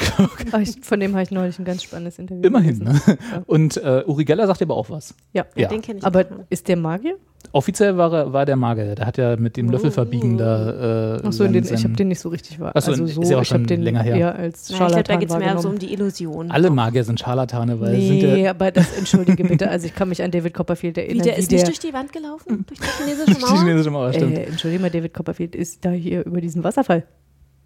ich. 0.62 0.76
Von 0.86 1.00
dem 1.00 1.14
habe 1.14 1.24
ich 1.24 1.32
neulich 1.32 1.60
ein 1.60 1.66
ganz 1.66 1.84
spannendes 1.84 2.18
Interview 2.20 2.42
Immerhin. 2.44 2.80
Ne? 2.80 3.00
Und 3.46 3.78
äh, 3.78 4.04
Uri 4.06 4.26
Geller 4.26 4.48
sagt 4.48 4.62
aber 4.62 4.76
auch 4.76 4.90
was. 4.90 5.14
Ja. 5.34 5.46
Ja, 5.56 5.64
Ja. 5.64 5.68
den 5.70 5.82
kenne 5.82 6.00
ich 6.00 6.06
Aber 6.06 6.22
auch. 6.22 6.46
ist 6.50 6.68
der 6.68 6.78
Magier? 6.78 7.16
Offiziell 7.52 7.96
war, 7.98 8.12
er, 8.12 8.34
war 8.34 8.46
der 8.46 8.56
Magier. 8.56 8.96
Der 8.96 9.06
hat 9.06 9.18
ja 9.18 9.36
mit 9.38 9.56
dem 9.56 9.70
Löffelverbiegen 9.70 10.38
da. 10.38 11.18
Äh, 11.18 11.28
Achso, 11.28 11.46
ich 11.46 11.84
habe 11.84 11.94
den 11.94 12.08
nicht 12.10 12.20
so 12.20 12.30
richtig 12.30 12.60
wahr. 12.60 12.72
Ach 12.76 12.82
so, 12.82 12.92
also 12.92 13.06
ist 13.06 13.14
so, 13.16 13.22
ja 13.22 13.38
auch 13.38 13.42
ich 13.44 13.52
habe 13.52 13.60
schon 13.62 13.68
den 13.68 13.84
länger 13.84 14.02
her. 14.02 14.16
eher 14.16 14.36
als 14.36 14.70
Na, 14.70 14.74
ich 14.74 14.78
glaube, 14.78 14.92
Scharlatan 14.92 15.16
da 15.16 15.20
geht 15.20 15.30
es 15.30 15.38
mehr 15.38 15.58
so 15.60 15.70
um 15.70 15.80
die 15.80 15.94
Illusion. 15.94 16.52
Alle 16.52 16.70
Magier 16.72 17.04
sind 17.04 17.20
Scharlatane, 17.20 17.80
weil 17.80 17.96
sind 18.02 18.10
Nee, 18.20 18.44
ja, 18.44 18.50
aber 18.52 18.72
das 18.72 18.98
entschuldige 18.98 19.44
bitte. 19.44 19.70
Also 19.70 19.86
ich 19.86 19.96
kann 19.96 20.10
mich 20.10 20.22
an 20.24 20.32
David 20.32 20.54
Copperfield 20.56 20.98
Wie, 20.98 21.02
erinnern. 21.02 21.24
der 21.24 21.38
ist 21.38 21.52
wie 21.52 21.56
nicht 21.56 21.66
der, 21.68 21.70
durch 21.72 21.80
die 21.80 21.94
Wand 21.94 22.12
gelaufen? 22.12 22.66
Durch 22.68 22.80
die 22.80 23.04
chinesische 23.04 23.36
die 23.38 23.42
Mauer? 23.46 23.60
chinesische 23.60 23.92
Mauer, 23.92 24.14
stimmt. 24.14 24.38
äh, 24.38 24.44
entschuldige 24.44 24.82
mal, 24.82 24.90
David 24.90 25.14
Copperfield 25.14 25.56
ist 25.56 25.86
da 25.86 25.92
hier 25.92 26.26
über 26.26 26.42
diesen 26.42 26.64
Wasserfall. 26.64 27.06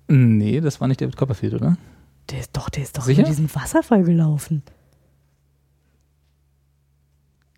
Nee, 0.08 0.60
das 0.60 0.80
war 0.82 0.88
nicht 0.90 1.02
David 1.02 1.16
Copperfield, 1.16 1.54
oder? 1.56 1.78
Der 2.32 2.40
ist 2.40 2.56
doch, 2.56 2.70
der 2.70 2.84
ist 2.84 2.98
doch 2.98 3.04
Sicher? 3.04 3.22
über 3.22 3.30
diesen 3.30 3.54
Wasserfall 3.54 4.04
gelaufen. 4.04 4.64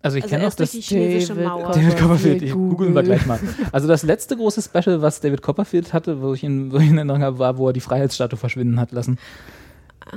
Also 0.02 0.18
ich 0.18 0.24
Also 0.24 0.34
kenne 0.34 0.44
durch 0.44 0.56
das. 0.56 0.70
die 0.72 0.80
chinesische 0.82 1.34
David 1.34 1.48
Mauer. 1.48 1.62
Copperfield. 1.62 1.86
David 1.86 1.98
Copperfield, 2.02 2.42
ich 2.42 2.52
googeln 2.52 2.94
wir 2.94 3.02
gleich 3.02 3.24
mal. 3.26 3.38
Also 3.72 3.88
das 3.88 4.02
letzte 4.02 4.36
große 4.36 4.60
Special, 4.60 5.00
was 5.00 5.20
David 5.20 5.40
Copperfield 5.40 5.92
hatte, 5.94 6.20
wo 6.20 6.34
ich 6.34 6.44
ihn, 6.44 6.72
wo 6.72 6.76
ich 6.76 6.84
ihn 6.84 6.90
in 6.92 6.98
Erinnerung 6.98 7.22
habe, 7.22 7.38
war, 7.38 7.56
wo 7.56 7.68
er 7.68 7.72
die 7.72 7.80
Freiheitsstatue 7.80 8.36
verschwinden 8.38 8.78
hat 8.78 8.92
lassen. 8.92 9.18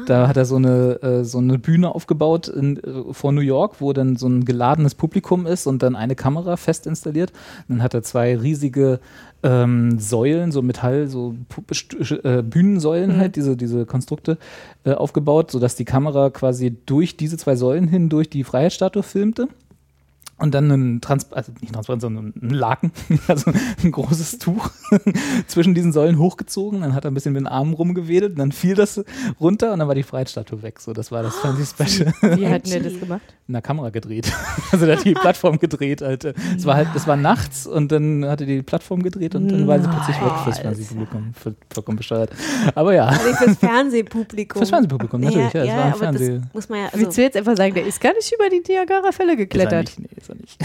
Da 0.05 0.27
hat 0.27 0.37
er 0.37 0.45
so 0.45 0.57
eine, 0.57 1.01
äh, 1.01 1.23
so 1.23 1.37
eine 1.37 1.57
Bühne 1.57 1.93
aufgebaut 1.93 2.47
in, 2.47 2.77
äh, 2.77 3.13
vor 3.13 3.31
New 3.31 3.41
York, 3.41 3.79
wo 3.79 3.93
dann 3.93 4.15
so 4.15 4.27
ein 4.27 4.45
geladenes 4.45 4.95
Publikum 4.95 5.45
ist 5.45 5.65
und 5.67 5.81
dann 5.81 5.95
eine 5.95 6.15
Kamera 6.15 6.57
fest 6.57 6.87
installiert. 6.87 7.31
Dann 7.67 7.81
hat 7.81 7.93
er 7.93 8.03
zwei 8.03 8.37
riesige 8.37 8.99
ähm, 9.43 9.99
Säulen, 9.99 10.51
so 10.51 10.61
Metall, 10.61 11.07
so 11.07 11.35
äh, 12.23 12.41
Bühnensäulen 12.41 13.15
Mhm. 13.15 13.19
halt, 13.19 13.35
diese, 13.35 13.55
diese 13.55 13.85
Konstrukte 13.85 14.37
äh, 14.83 14.93
aufgebaut, 14.93 15.51
sodass 15.51 15.75
die 15.75 15.85
Kamera 15.85 16.29
quasi 16.31 16.75
durch 16.85 17.17
diese 17.17 17.37
zwei 17.37 17.55
Säulen 17.55 17.87
hin 17.87 18.09
durch 18.09 18.29
die 18.29 18.43
Freiheitsstatue 18.43 19.03
filmte. 19.03 19.47
Und 20.39 20.53
dann 20.53 20.69
ein 20.69 21.01
Trans 21.01 21.31
also 21.31 21.51
nicht 21.61 21.73
transparent, 21.73 22.01
sondern 22.03 22.31
ein 22.39 22.49
Laken, 22.51 22.91
also 23.27 23.51
ein 23.83 23.91
großes 23.91 24.37
Tuch 24.37 24.69
zwischen 25.47 25.73
diesen 25.73 25.91
Säulen 25.91 26.19
hochgezogen. 26.19 26.81
Dann 26.81 26.93
hat 26.93 27.05
er 27.05 27.11
ein 27.11 27.15
bisschen 27.15 27.33
mit 27.33 27.41
den 27.41 27.47
Armen 27.47 27.73
rumgewedelt 27.73 28.33
und 28.33 28.39
dann 28.39 28.51
fiel 28.51 28.75
das 28.75 29.03
runter 29.39 29.73
und 29.73 29.79
dann 29.79 29.87
war 29.87 29.95
die 29.95 30.03
Freiheitsstatue 30.03 30.61
weg. 30.61 30.79
So, 30.79 30.93
das 30.93 31.11
war 31.11 31.23
das 31.23 31.35
Fancy 31.37 31.65
Special. 31.65 32.13
Wie 32.37 32.47
hat 32.47 32.65
denn 32.71 32.83
der 32.83 32.91
das 32.91 32.99
gemacht? 32.99 33.21
In 33.47 33.53
der 33.53 33.61
Kamera 33.61 33.89
gedreht. 33.89 34.31
Also 34.71 34.85
der 34.85 34.97
hat 34.97 35.05
die 35.05 35.13
Plattform 35.13 35.59
gedreht. 35.59 36.01
Halt. 36.01 36.25
Es 36.25 36.65
war 36.65 36.75
halt, 36.75 36.89
es 36.93 37.07
war 37.07 37.15
nachts 37.15 37.65
und 37.65 37.91
dann 37.91 38.25
hat 38.25 38.41
er 38.41 38.47
die 38.47 38.61
Plattform 38.61 39.01
gedreht 39.01 39.33
und 39.33 39.47
dann 39.49 39.65
war 39.65 39.79
sie 39.79 39.87
plötzlich 39.87 40.17
weg 40.21 40.33
fürs 40.43 40.59
Fernsehpublikum. 40.59 41.33
Voll- 41.33 41.55
Vollkommen 41.73 41.97
bescheuert. 41.97 42.31
Aber 42.75 42.93
ja, 42.93 43.09
fürs 43.13 43.57
Fernsehpublikum. 43.57 44.59
fürs 44.59 44.69
Fernsehpublikum, 44.69 45.21
natürlich. 45.21 45.53
Ja, 45.53 45.63
Ja, 45.63 45.65
es 45.65 45.67
ja, 45.69 45.77
war 45.77 45.83
ein 45.85 45.91
aber 45.93 45.99
Fernseh. 45.99 46.39
das 46.39 46.53
muss 46.53 46.69
man 46.69 46.79
ja. 46.79 46.85
Willst 46.91 47.05
Also, 47.05 47.15
du 47.15 47.21
jetzt 47.21 47.37
einfach 47.37 47.55
sagen, 47.57 47.73
der 47.75 47.85
ist 47.87 48.01
gar 48.01 48.13
nicht 48.13 48.31
über 48.33 48.49
die 48.49 48.61
Niagara-Fälle 48.71 49.31
Ist 49.33 49.39
er 49.39 49.45
geklettert? 49.45 49.99
nicht, 49.99 50.26
ist 50.27 50.29
er 50.29 50.35
nicht. 50.35 50.59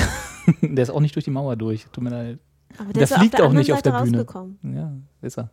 der 0.76 0.82
ist 0.82 0.90
auch 0.90 1.00
nicht 1.00 1.14
durch 1.14 1.24
die 1.24 1.30
Mauer 1.30 1.56
durch. 1.56 1.86
Tut 1.92 2.02
mir 2.04 2.10
leid. 2.10 2.38
aber 2.78 2.92
der 2.92 3.06
ja 3.06 3.18
fliegt 3.18 3.38
der 3.38 3.46
auch 3.46 3.52
nicht 3.52 3.72
anderen 3.72 4.04
auf 4.04 4.04
der 4.04 4.22
Seite 4.22 4.54
Bühne. 4.62 4.76
Ja, 4.76 4.92
ist 5.20 5.38
er. 5.38 5.50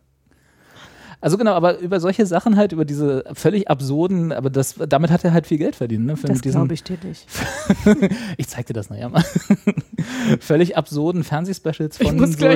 Also 1.22 1.36
genau, 1.36 1.52
aber 1.52 1.78
über 1.78 2.00
solche 2.00 2.24
Sachen 2.24 2.56
halt, 2.56 2.72
über 2.72 2.84
diese 2.84 3.24
völlig 3.34 3.68
absurden, 3.68 4.32
aber 4.32 4.48
das, 4.48 4.76
damit 4.88 5.10
hat 5.10 5.22
er 5.24 5.32
halt 5.32 5.46
viel 5.46 5.58
Geld 5.58 5.76
verdient. 5.76 6.06
Ne? 6.06 6.14
Das 6.22 6.40
glaube 6.40 6.72
ich 6.72 6.82
dir 6.82 6.96
nicht. 7.04 7.26
ich 8.38 8.48
zeig 8.48 8.66
dir 8.66 8.72
das 8.72 8.88
nachher 8.88 9.10
mal. 9.10 9.24
völlig 10.40 10.78
absurden 10.78 11.22
Fernsehspecials 11.22 11.98
von 11.98 12.18
so 12.18 12.48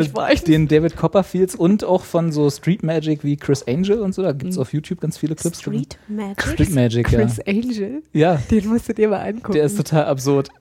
den 0.47 0.69
David 0.69 0.97
Copperfields 0.97 1.55
und 1.55 1.85
auch 1.85 2.05
von 2.05 2.33
so 2.33 2.49
Street 2.49 2.83
Magic 2.83 3.23
wie 3.23 3.37
Chris 3.37 3.63
Angel 3.69 4.01
und 4.01 4.15
so. 4.15 4.23
Da 4.23 4.33
gibt 4.33 4.53
es 4.53 4.59
auf 4.59 4.73
YouTube 4.73 5.01
ganz 5.01 5.19
viele 5.19 5.35
Clips. 5.35 5.61
Street 5.61 5.99
Magic. 6.09 6.43
Street 6.43 6.75
Magic, 6.75 7.13
ja. 7.13 7.21
Chris 7.21 7.41
Angel, 7.47 8.03
Ja, 8.13 8.37
den 8.51 8.69
musst 8.69 8.89
du 8.89 8.95
dir 8.95 9.09
mal 9.09 9.21
angucken. 9.21 9.53
der 9.53 9.65
ist 9.65 9.77
total 9.77 10.07
absurd. 10.07 10.49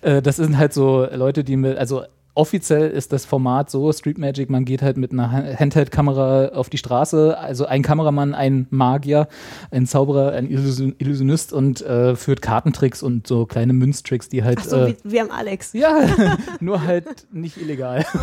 Äh, 0.00 0.22
das 0.22 0.36
sind 0.36 0.56
halt 0.56 0.72
so 0.72 1.06
Leute, 1.12 1.44
die 1.44 1.56
mit, 1.56 1.76
also 1.76 2.04
offiziell 2.34 2.90
ist 2.90 3.12
das 3.12 3.24
Format 3.24 3.70
so, 3.70 3.92
Street 3.92 4.18
Magic, 4.18 4.50
man 4.50 4.64
geht 4.64 4.82
halt 4.82 4.96
mit 4.96 5.12
einer 5.12 5.30
Han- 5.30 5.58
Handheld-Kamera 5.58 6.48
auf 6.48 6.68
die 6.68 6.78
Straße, 6.78 7.38
also 7.38 7.66
ein 7.66 7.82
Kameramann, 7.82 8.34
ein 8.34 8.66
Magier, 8.70 9.28
ein 9.70 9.86
Zauberer, 9.86 10.32
ein 10.32 10.50
Illusion 10.50 10.94
Illusionist 10.98 11.52
und 11.52 11.80
äh, 11.82 12.16
führt 12.16 12.42
Kartentricks 12.42 13.02
und 13.02 13.26
so 13.26 13.46
kleine 13.46 13.72
Münztricks, 13.72 14.28
die 14.28 14.42
halt 14.42 14.58
Ach 14.60 14.64
so, 14.64 14.76
äh, 14.78 14.94
wie, 15.04 15.12
wie 15.12 15.20
am 15.20 15.30
Alex. 15.30 15.72
ja, 15.74 16.06
nur 16.60 16.82
halt 16.84 17.26
nicht 17.32 17.56
illegal. 17.56 18.04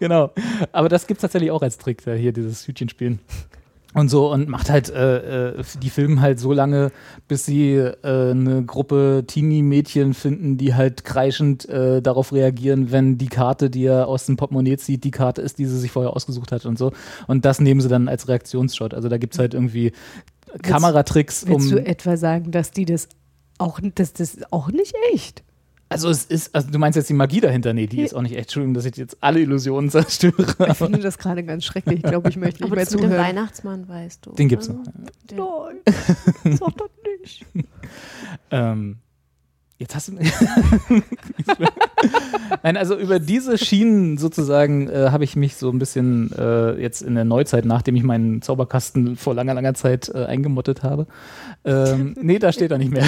Genau. 0.00 0.30
Aber 0.72 0.88
das 0.88 1.06
gibt 1.06 1.18
es 1.18 1.22
tatsächlich 1.22 1.50
auch 1.50 1.62
als 1.62 1.78
Trick, 1.78 2.04
da 2.04 2.12
hier 2.14 2.32
dieses 2.32 2.66
Hütchen 2.66 2.88
spielen. 2.88 3.20
Und 3.94 4.08
so 4.08 4.32
und 4.32 4.48
macht 4.48 4.70
halt 4.70 4.90
äh, 4.90 5.50
äh, 5.50 5.62
die 5.82 5.90
filmen 5.90 6.20
halt 6.20 6.40
so 6.40 6.52
lange, 6.52 6.92
bis 7.28 7.44
sie 7.44 7.74
äh, 7.74 8.30
eine 8.30 8.64
Gruppe 8.64 9.24
Teenie-Mädchen 9.26 10.14
finden, 10.14 10.56
die 10.56 10.74
halt 10.74 11.04
kreischend 11.04 11.68
äh, 11.68 12.00
darauf 12.00 12.32
reagieren, 12.32 12.90
wenn 12.90 13.18
die 13.18 13.28
Karte, 13.28 13.70
die 13.70 13.84
er 13.84 14.08
aus 14.08 14.26
dem 14.26 14.36
Portemonnaie 14.36 14.76
zieht, 14.76 15.04
die 15.04 15.10
Karte 15.10 15.42
ist, 15.42 15.58
die 15.58 15.66
sie 15.66 15.78
sich 15.78 15.90
vorher 15.90 16.14
ausgesucht 16.14 16.52
hat 16.52 16.64
und 16.64 16.78
so. 16.78 16.92
Und 17.26 17.44
das 17.44 17.60
nehmen 17.60 17.80
sie 17.80 17.88
dann 17.88 18.08
als 18.08 18.28
Reaktionsshot. 18.28 18.94
Also 18.94 19.08
da 19.08 19.18
gibt's 19.18 19.38
halt 19.38 19.54
irgendwie 19.54 19.92
Kameratricks, 20.62 21.44
um. 21.44 21.50
Willst 21.50 21.72
du 21.72 21.84
etwa 21.84 22.16
sagen, 22.16 22.50
dass 22.50 22.70
die 22.70 22.84
das 22.84 23.08
auch, 23.58 23.80
dass 23.94 24.12
das 24.12 24.38
auch 24.50 24.68
nicht 24.68 24.94
echt? 25.12 25.42
Also 25.92 26.08
es 26.10 26.24
ist, 26.24 26.54
also 26.54 26.70
du 26.70 26.78
meinst 26.78 26.96
jetzt 26.96 27.08
die 27.08 27.14
Magie 27.14 27.40
dahinter? 27.40 27.72
Nee, 27.72 27.86
die 27.86 28.02
ist 28.02 28.14
auch 28.14 28.22
nicht 28.22 28.32
echt. 28.32 28.42
Entschuldigung, 28.42 28.74
dass 28.74 28.84
ich 28.84 28.96
jetzt 28.96 29.16
alle 29.20 29.40
Illusionen 29.40 29.90
zerstöre. 29.90 30.54
Ich 30.68 30.76
finde 30.76 30.98
das 30.98 31.18
gerade 31.18 31.44
ganz 31.44 31.64
schrecklich. 31.64 31.98
Ich 31.98 32.02
glaube, 32.02 32.28
ich 32.28 32.36
möchte 32.36 32.62
nicht 32.62 32.70
Aber 32.70 32.76
mehr 32.76 32.86
zuhören. 32.86 33.10
Weihnachtsmann 33.12 33.88
weißt 33.88 34.26
du. 34.26 34.32
Den 34.32 34.48
gibt's 34.48 34.68
oder? 34.68 34.78
noch. 34.78 35.74
Nein, 36.44 36.56
sag 36.56 36.76
das 36.76 36.90
nicht. 37.20 37.46
Ähm, 38.50 38.98
jetzt 39.82 39.94
hast 39.96 40.08
du 40.08 40.12
Nein, 42.62 42.76
also 42.76 42.96
über 42.96 43.18
diese 43.18 43.58
Schienen 43.58 44.16
sozusagen 44.16 44.88
äh, 44.88 45.08
habe 45.10 45.24
ich 45.24 45.34
mich 45.34 45.56
so 45.56 45.70
ein 45.70 45.78
bisschen 45.78 46.30
äh, 46.38 46.80
jetzt 46.80 47.02
in 47.02 47.14
der 47.16 47.24
Neuzeit, 47.24 47.64
nachdem 47.64 47.96
ich 47.96 48.04
meinen 48.04 48.42
Zauberkasten 48.42 49.16
vor 49.16 49.34
langer, 49.34 49.54
langer 49.54 49.74
Zeit 49.74 50.08
äh, 50.14 50.24
eingemottet 50.24 50.84
habe. 50.84 51.06
Ähm, 51.64 52.14
nee, 52.20 52.38
da 52.38 52.52
steht 52.52 52.70
er 52.70 52.78
nicht 52.78 52.92
mehr. 52.92 53.04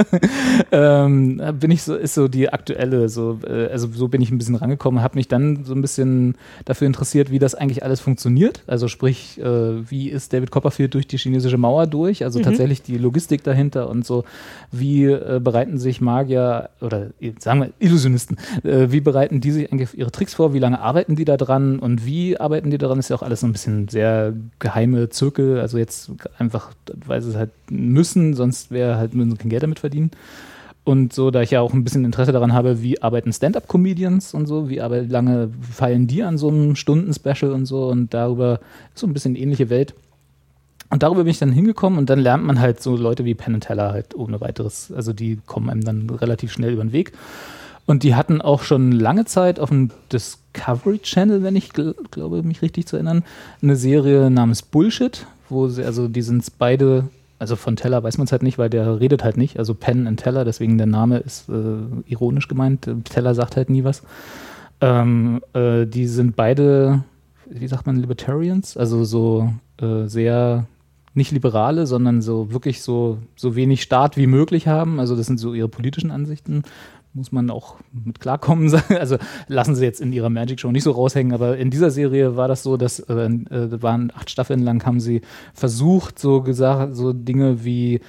ähm, 0.72 1.40
bin 1.58 1.70
ich 1.70 1.82
so, 1.82 1.96
ist 1.96 2.14
so 2.14 2.28
die 2.28 2.52
aktuelle, 2.52 3.08
so, 3.08 3.40
äh, 3.46 3.66
also 3.66 3.88
so 3.92 4.06
bin 4.08 4.20
ich 4.20 4.30
ein 4.30 4.38
bisschen 4.38 4.54
rangekommen, 4.54 5.02
habe 5.02 5.16
mich 5.16 5.26
dann 5.26 5.64
so 5.64 5.74
ein 5.74 5.82
bisschen 5.82 6.36
dafür 6.64 6.86
interessiert, 6.86 7.30
wie 7.30 7.40
das 7.40 7.56
eigentlich 7.56 7.82
alles 7.82 8.00
funktioniert. 8.00 8.62
Also 8.68 8.86
sprich, 8.86 9.40
äh, 9.40 9.90
wie 9.90 10.10
ist 10.10 10.32
David 10.32 10.52
Copperfield 10.52 10.94
durch 10.94 11.08
die 11.08 11.18
chinesische 11.18 11.58
Mauer 11.58 11.88
durch? 11.88 12.22
Also 12.24 12.40
tatsächlich 12.40 12.82
die 12.82 12.98
Logistik 12.98 13.42
dahinter 13.42 13.90
und 13.90 14.06
so, 14.06 14.24
wie 14.70 15.04
äh, 15.04 15.40
bereiten 15.42 15.78
sich 15.88 16.00
Magier 16.00 16.70
oder 16.80 17.08
sagen 17.38 17.60
wir 17.60 17.70
Illusionisten, 17.78 18.36
äh, 18.62 18.90
wie 18.90 19.00
bereiten 19.00 19.40
die 19.40 19.50
sich 19.50 19.72
eigentlich 19.72 19.96
ihre 19.96 20.12
Tricks 20.12 20.34
vor? 20.34 20.54
Wie 20.54 20.58
lange 20.58 20.80
arbeiten 20.80 21.16
die 21.16 21.24
da 21.24 21.36
dran 21.36 21.78
und 21.78 22.04
wie 22.04 22.38
arbeiten 22.38 22.70
die 22.70 22.78
daran? 22.78 22.98
Ist 22.98 23.10
ja 23.10 23.16
auch 23.16 23.22
alles 23.22 23.40
so 23.40 23.46
ein 23.46 23.52
bisschen 23.52 23.88
sehr 23.88 24.32
geheime 24.58 25.08
Zirkel. 25.08 25.60
Also 25.60 25.78
jetzt 25.78 26.10
einfach, 26.38 26.72
weil 27.06 27.22
sie 27.22 27.30
es 27.30 27.36
halt 27.36 27.50
müssen, 27.70 28.34
sonst 28.34 28.70
wäre 28.70 28.96
halt 28.96 29.12
sie 29.12 29.36
kein 29.36 29.50
Geld 29.50 29.62
damit 29.62 29.80
verdienen. 29.80 30.10
Und 30.84 31.12
so, 31.12 31.30
da 31.30 31.42
ich 31.42 31.50
ja 31.50 31.60
auch 31.60 31.74
ein 31.74 31.84
bisschen 31.84 32.06
Interesse 32.06 32.32
daran 32.32 32.54
habe, 32.54 32.82
wie 32.82 33.02
arbeiten 33.02 33.30
Stand-up-Comedians 33.30 34.32
und 34.32 34.46
so, 34.46 34.70
wie 34.70 34.80
aber 34.80 35.02
lange 35.02 35.50
fallen 35.70 36.06
die 36.06 36.22
an 36.22 36.38
so 36.38 36.48
einem 36.48 36.76
Stunden-Special 36.76 37.52
und 37.52 37.66
so 37.66 37.88
und 37.88 38.14
darüber 38.14 38.60
so 38.94 39.06
ein 39.06 39.12
bisschen 39.12 39.36
ähnliche 39.36 39.68
Welt. 39.68 39.94
Und 40.90 41.02
darüber 41.02 41.24
bin 41.24 41.30
ich 41.30 41.38
dann 41.38 41.52
hingekommen 41.52 41.98
und 41.98 42.08
dann 42.08 42.18
lernt 42.18 42.44
man 42.44 42.60
halt 42.60 42.82
so 42.82 42.96
Leute 42.96 43.24
wie 43.24 43.34
Penn 43.34 43.54
and 43.54 43.64
Teller 43.64 43.92
halt 43.92 44.14
ohne 44.14 44.40
weiteres. 44.40 44.90
Also 44.94 45.12
die 45.12 45.38
kommen 45.46 45.68
einem 45.68 45.84
dann 45.84 46.08
relativ 46.08 46.52
schnell 46.52 46.72
über 46.72 46.82
den 46.82 46.92
Weg. 46.92 47.12
Und 47.88 48.02
die 48.02 48.14
hatten 48.14 48.42
auch 48.42 48.62
schon 48.62 48.92
lange 48.92 49.24
Zeit 49.24 49.58
auf 49.60 49.70
dem 49.70 49.90
Discovery 50.12 50.98
Channel, 50.98 51.42
wenn 51.42 51.56
ich 51.56 51.72
gl 51.72 51.94
glaube, 52.10 52.42
mich 52.42 52.60
richtig 52.60 52.86
zu 52.86 52.96
erinnern, 52.96 53.24
eine 53.62 53.76
Serie 53.76 54.30
namens 54.30 54.60
Bullshit, 54.60 55.26
wo 55.48 55.68
sie, 55.68 55.84
also 55.84 56.06
die 56.06 56.20
sind 56.20 56.44
beide, 56.58 57.04
also 57.38 57.56
von 57.56 57.76
Teller 57.76 58.02
weiß 58.02 58.18
man 58.18 58.26
es 58.26 58.32
halt 58.32 58.42
nicht, 58.42 58.58
weil 58.58 58.68
der 58.68 59.00
redet 59.00 59.24
halt 59.24 59.38
nicht, 59.38 59.58
also 59.58 59.72
Penn 59.72 60.06
and 60.06 60.20
Teller, 60.20 60.44
deswegen 60.44 60.76
der 60.76 60.86
Name 60.86 61.18
ist 61.18 61.48
äh, 61.48 61.52
ironisch 62.06 62.48
gemeint. 62.48 62.88
Teller 63.04 63.34
sagt 63.34 63.56
halt 63.56 63.70
nie 63.70 63.84
was. 63.84 64.02
Ähm, 64.82 65.40
äh, 65.54 65.86
die 65.86 66.06
sind 66.06 66.36
beide, 66.36 67.04
wie 67.46 67.68
sagt 67.68 67.86
man, 67.86 67.96
Libertarians, 67.96 68.76
also 68.76 69.04
so 69.04 69.50
äh, 69.80 70.06
sehr 70.06 70.66
nicht 71.14 71.32
liberale, 71.32 71.86
sondern 71.86 72.22
so 72.22 72.52
wirklich 72.52 72.82
so, 72.82 73.18
so 73.36 73.56
wenig 73.56 73.82
Staat 73.82 74.16
wie 74.16 74.26
möglich 74.26 74.68
haben. 74.68 75.00
Also 75.00 75.16
das 75.16 75.26
sind 75.26 75.38
so 75.38 75.54
ihre 75.54 75.68
politischen 75.68 76.10
Ansichten. 76.10 76.62
Muss 77.14 77.32
man 77.32 77.50
auch 77.50 77.76
mit 77.92 78.20
klarkommen. 78.20 78.72
Also 78.90 79.16
lassen 79.48 79.74
sie 79.74 79.84
jetzt 79.84 80.00
in 80.00 80.12
ihrer 80.12 80.30
Magic 80.30 80.60
Show 80.60 80.70
nicht 80.70 80.84
so 80.84 80.92
raushängen, 80.92 81.32
aber 81.32 81.56
in 81.56 81.70
dieser 81.70 81.90
Serie 81.90 82.36
war 82.36 82.48
das 82.48 82.62
so, 82.62 82.76
dass 82.76 83.00
äh, 83.00 83.14
äh, 83.14 83.82
waren 83.82 84.12
acht 84.14 84.30
Staffeln 84.30 84.60
lang 84.60 84.84
haben 84.84 85.00
sie 85.00 85.22
versucht, 85.54 86.18
so 86.18 86.42
gesagt, 86.42 86.94
so 86.94 87.12
Dinge 87.12 87.64
wie 87.64 88.00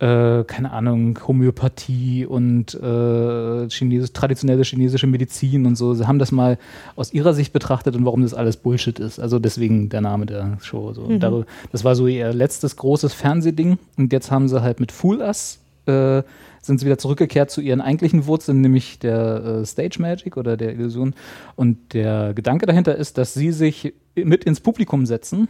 äh, 0.00 0.44
keine 0.44 0.70
Ahnung, 0.70 1.18
Homöopathie 1.26 2.24
und 2.24 2.74
äh, 2.74 3.68
Chines 3.68 4.12
traditionelle 4.12 4.62
chinesische 4.62 5.06
Medizin 5.06 5.66
und 5.66 5.76
so. 5.76 5.94
Sie 5.94 6.06
haben 6.06 6.18
das 6.18 6.30
mal 6.30 6.58
aus 6.94 7.12
ihrer 7.12 7.34
Sicht 7.34 7.52
betrachtet 7.52 7.96
und 7.96 8.04
warum 8.04 8.22
das 8.22 8.34
alles 8.34 8.56
Bullshit 8.56 8.98
ist. 8.98 9.18
Also 9.18 9.38
deswegen 9.38 9.88
der 9.88 10.00
Name 10.00 10.26
der 10.26 10.58
Show. 10.60 10.92
So. 10.92 11.02
Und 11.02 11.20
darüber, 11.20 11.46
das 11.72 11.82
war 11.82 11.96
so 11.96 12.06
ihr 12.06 12.32
letztes 12.32 12.76
großes 12.76 13.12
Fernsehding. 13.12 13.78
Und 13.96 14.12
jetzt 14.12 14.30
haben 14.30 14.48
sie 14.48 14.62
halt 14.62 14.78
mit 14.78 14.92
Fool 14.92 15.18
Us 15.18 15.58
äh, 15.86 16.22
sind 16.60 16.78
sie 16.78 16.86
wieder 16.86 16.98
zurückgekehrt 16.98 17.50
zu 17.50 17.60
ihren 17.60 17.80
eigentlichen 17.80 18.26
Wurzeln, 18.26 18.60
nämlich 18.60 18.98
der 18.98 19.62
äh, 19.62 19.66
Stage 19.66 19.96
Magic 20.00 20.36
oder 20.36 20.56
der 20.56 20.74
Illusion. 20.74 21.14
Und 21.56 21.94
der 21.94 22.34
Gedanke 22.34 22.66
dahinter 22.66 22.94
ist, 22.94 23.18
dass 23.18 23.34
sie 23.34 23.52
sich 23.52 23.94
mit 24.14 24.44
ins 24.44 24.60
Publikum 24.60 25.06
setzen 25.06 25.48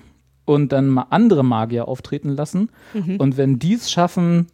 und 0.48 0.72
dann 0.72 0.88
mal 0.88 1.06
andere 1.10 1.44
Magier 1.44 1.88
auftreten 1.88 2.30
lassen. 2.30 2.70
Und 3.18 3.36
wenn 3.36 3.58
die 3.58 3.74
es 3.74 3.90
schaffen, 3.90 4.46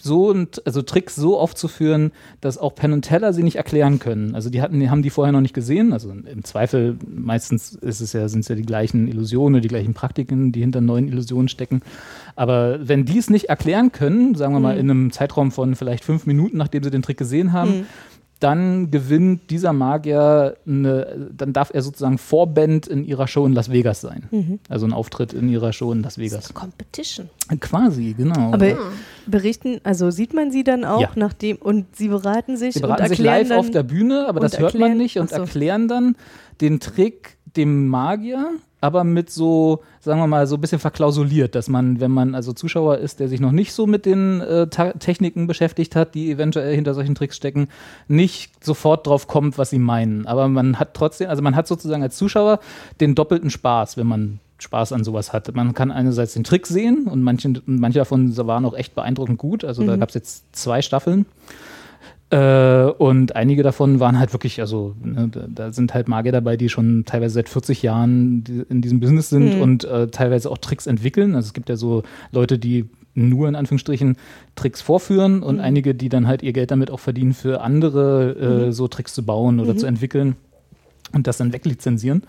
so 0.00 0.30
und 0.30 0.66
also 0.66 0.80
Tricks 0.80 1.16
so 1.16 1.38
aufzuführen, 1.38 2.12
dass 2.40 2.56
auch 2.56 2.74
Penn 2.74 2.92
und 2.92 3.02
Teller 3.02 3.32
sie 3.34 3.42
nicht 3.42 3.56
erklären 3.56 3.98
können. 3.98 4.34
Also 4.34 4.48
die 4.48 4.62
hatten, 4.62 4.80
die 4.80 4.88
haben 4.88 5.02
die 5.02 5.10
vorher 5.10 5.32
noch 5.32 5.42
nicht 5.42 5.54
gesehen. 5.54 5.92
Also 5.92 6.10
im 6.10 6.44
Zweifel 6.44 6.96
meistens 7.06 7.74
ist 7.74 8.00
es 8.00 8.14
ja, 8.14 8.26
sind 8.28 8.40
es 8.40 8.48
ja 8.48 8.54
die 8.54 8.62
gleichen 8.62 9.06
Illusionen, 9.06 9.60
die 9.60 9.68
gleichen 9.68 9.92
Praktiken, 9.92 10.50
die 10.50 10.60
hinter 10.60 10.80
neuen 10.80 11.08
Illusionen 11.08 11.48
stecken. 11.48 11.82
Aber 12.36 12.88
wenn 12.88 13.04
die 13.04 13.18
es 13.18 13.28
nicht 13.28 13.50
erklären 13.50 13.92
können, 13.92 14.34
sagen 14.34 14.54
wir 14.54 14.60
mal 14.60 14.78
in 14.78 14.90
einem 14.90 15.12
Zeitraum 15.12 15.52
von 15.52 15.74
vielleicht 15.74 16.04
fünf 16.04 16.24
Minuten, 16.24 16.56
nachdem 16.56 16.82
sie 16.82 16.90
den 16.90 17.02
Trick 17.02 17.18
gesehen 17.18 17.52
haben, 17.52 17.86
dann 18.42 18.90
gewinnt 18.90 19.50
dieser 19.50 19.72
Magier, 19.72 20.56
eine, 20.66 21.30
dann 21.36 21.52
darf 21.52 21.70
er 21.72 21.82
sozusagen 21.82 22.18
Vorband 22.18 22.86
in 22.86 23.04
ihrer 23.04 23.26
Show 23.28 23.46
in 23.46 23.52
Las 23.52 23.70
Vegas 23.70 24.00
sein. 24.00 24.58
Also 24.68 24.86
ein 24.86 24.92
Auftritt 24.92 25.32
in 25.32 25.48
ihrer 25.48 25.72
Show 25.72 25.92
in 25.92 26.02
Las 26.02 26.18
Vegas. 26.18 26.52
Competition. 26.54 27.28
Quasi, 27.60 28.14
genau. 28.16 28.52
Aber 28.52 28.76
berichten, 29.26 29.80
also 29.84 30.10
sieht 30.10 30.34
man 30.34 30.50
sie 30.50 30.64
dann 30.64 30.84
auch 30.84 31.00
Ja. 31.00 31.10
nachdem 31.14 31.56
und 31.56 31.94
sie 31.96 32.08
beraten 32.08 32.56
sich 32.56 32.74
Sie 32.74 32.80
und 32.80 32.88
beraten 32.88 33.08
sich 33.08 33.18
erklären 33.18 33.38
live 33.40 33.48
dann, 33.48 33.58
auf 33.58 33.70
der 33.70 33.82
Bühne, 33.82 34.26
aber 34.28 34.40
und 34.40 34.44
das 34.44 34.58
hört 34.58 34.74
man 34.74 34.82
erklären- 34.82 34.98
nicht 34.98 35.18
und 35.18 35.30
so. 35.30 35.36
erklären 35.36 35.88
dann 35.88 36.16
den 36.60 36.80
Trick 36.80 37.36
dem 37.56 37.88
Magier, 37.88 38.50
aber 38.82 39.04
mit 39.04 39.30
so, 39.30 39.80
sagen 40.00 40.18
wir 40.18 40.26
mal, 40.26 40.48
so 40.48 40.56
ein 40.56 40.60
bisschen 40.60 40.80
verklausuliert, 40.80 41.54
dass 41.54 41.68
man, 41.68 42.00
wenn 42.00 42.10
man 42.10 42.34
also 42.34 42.52
Zuschauer 42.52 42.98
ist, 42.98 43.20
der 43.20 43.28
sich 43.28 43.40
noch 43.40 43.52
nicht 43.52 43.72
so 43.72 43.86
mit 43.86 44.04
den 44.04 44.40
äh, 44.40 44.66
Techniken 44.66 45.46
beschäftigt 45.46 45.94
hat, 45.94 46.16
die 46.16 46.32
eventuell 46.32 46.74
hinter 46.74 46.92
solchen 46.92 47.14
Tricks 47.14 47.36
stecken, 47.36 47.68
nicht 48.08 48.64
sofort 48.64 49.06
drauf 49.06 49.28
kommt, 49.28 49.56
was 49.56 49.70
sie 49.70 49.78
meinen. 49.78 50.26
Aber 50.26 50.48
man 50.48 50.80
hat 50.80 50.94
trotzdem, 50.94 51.30
also 51.30 51.42
man 51.42 51.54
hat 51.54 51.68
sozusagen 51.68 52.02
als 52.02 52.16
Zuschauer 52.16 52.58
den 53.00 53.14
doppelten 53.14 53.50
Spaß, 53.50 53.96
wenn 53.96 54.08
man 54.08 54.40
Spaß 54.58 54.92
an 54.92 55.04
sowas 55.04 55.32
hat. 55.32 55.54
Man 55.54 55.74
kann 55.74 55.92
einerseits 55.92 56.34
den 56.34 56.42
Trick 56.42 56.66
sehen 56.66 57.06
und 57.06 57.22
manche, 57.22 57.48
und 57.48 57.78
manche 57.78 58.00
davon 58.00 58.36
waren 58.36 58.64
auch 58.64 58.74
echt 58.74 58.96
beeindruckend 58.96 59.38
gut. 59.38 59.64
Also 59.64 59.86
da 59.86 59.96
gab 59.96 60.08
es 60.08 60.16
jetzt 60.16 60.56
zwei 60.56 60.82
Staffeln. 60.82 61.26
Äh, 62.32 62.84
und 62.96 63.36
einige 63.36 63.62
davon 63.62 64.00
waren 64.00 64.18
halt 64.18 64.32
wirklich, 64.32 64.60
also 64.60 64.94
ne, 65.04 65.30
da, 65.54 65.70
sind 65.70 65.92
halt 65.92 66.08
Magier 66.08 66.32
dabei, 66.32 66.56
die 66.56 66.70
schon 66.70 67.04
teilweise 67.04 67.34
seit 67.34 67.50
40 67.50 67.82
Jahren 67.82 68.66
in 68.70 68.80
diesem 68.80 69.00
Business 69.00 69.28
sind 69.28 69.60
und 69.60 69.84
äh, 69.84 70.08
teilweise 70.08 70.50
auch 70.50 70.56
Tricks 70.56 70.86
entwickeln. 70.86 71.34
Also 71.34 71.48
es 71.48 71.52
gibt 71.52 71.68
ja 71.68 71.76
so 71.76 72.04
Leute, 72.30 72.58
die 72.58 72.88
nur 73.14 73.48
in 73.48 73.54
Anführungsstrichen 73.54 74.16
Tricks 74.54 74.80
vorführen 74.80 75.42
und 75.42 75.60
einige, 75.60 75.94
die 75.94 76.08
dann 76.08 76.26
halt 76.26 76.42
ihr 76.42 76.54
Geld 76.54 76.70
damit 76.70 76.90
auch 76.90 77.00
verdienen, 77.00 77.34
für 77.34 77.60
andere 77.60 78.68
äh, 78.68 78.72
so 78.72 78.88
Tricks 78.88 79.12
zu 79.12 79.22
bauen 79.24 79.60
oder 79.60 79.76
zu 79.76 79.84
entwickeln 79.84 80.36
und 81.12 81.26
das 81.26 81.36
dann 81.36 81.52
weglizenzieren. 81.52 82.22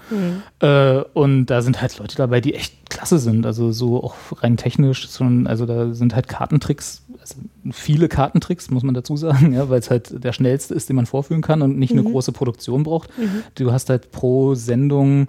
Äh, 0.59 1.03
und 1.13 1.45
da 1.45 1.61
sind 1.61 1.81
halt 1.81 1.97
Leute 1.99 2.17
dabei, 2.17 2.41
die 2.41 2.53
echt 2.53 2.89
klasse 2.89 3.17
sind. 3.17 3.45
Also 3.45 3.71
so 3.71 4.03
auch 4.03 4.15
rein 4.41 4.57
technisch 4.57 5.09
schon, 5.09 5.47
also 5.47 5.65
da 5.65 5.93
sind 5.93 6.13
halt 6.15 6.27
Kartentricks, 6.27 7.02
also 7.23 7.35
viele 7.71 8.09
Kartentricks, 8.09 8.69
muss 8.69 8.83
man 8.83 8.93
dazu 8.93 9.15
sagen, 9.15 9.53
ja, 9.53 9.69
weil 9.69 9.79
es 9.79 9.89
halt 9.89 10.23
der 10.23 10.33
schnellste 10.33 10.73
ist, 10.73 10.89
den 10.89 10.97
man 10.97 11.05
vorführen 11.05 11.41
kann 11.41 11.61
und 11.61 11.79
nicht 11.79 11.93
eine 11.93 12.03
große 12.03 12.33
Produktion 12.33 12.83
braucht. 12.83 13.09
Du 13.55 13.71
hast 13.71 13.89
halt 13.89 14.11
pro 14.11 14.55
Sendung, 14.55 15.27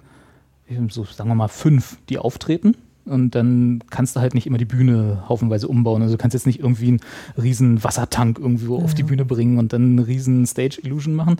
so 0.89 1.05
sagen 1.05 1.29
wir 1.29 1.35
mal, 1.35 1.47
fünf, 1.47 1.97
die 2.09 2.17
auftreten. 2.17 2.75
Und 3.05 3.35
dann 3.35 3.83
kannst 3.91 4.15
du 4.15 4.19
halt 4.19 4.33
nicht 4.33 4.47
immer 4.47 4.57
die 4.57 4.65
Bühne 4.65 5.23
haufenweise 5.29 5.67
umbauen. 5.67 6.01
Also 6.01 6.15
du 6.15 6.17
kannst 6.17 6.33
jetzt 6.33 6.47
nicht 6.47 6.59
irgendwie 6.59 6.87
einen 6.87 6.99
riesen 7.37 7.83
Wassertank 7.83 8.39
irgendwo 8.39 8.77
auf 8.77 8.95
die 8.95 9.03
Bühne 9.03 9.25
bringen 9.25 9.59
und 9.59 9.73
dann 9.73 9.91
eine 9.91 10.07
riesen 10.07 10.45
Stage-Illusion 10.45 11.13
machen. 11.13 11.37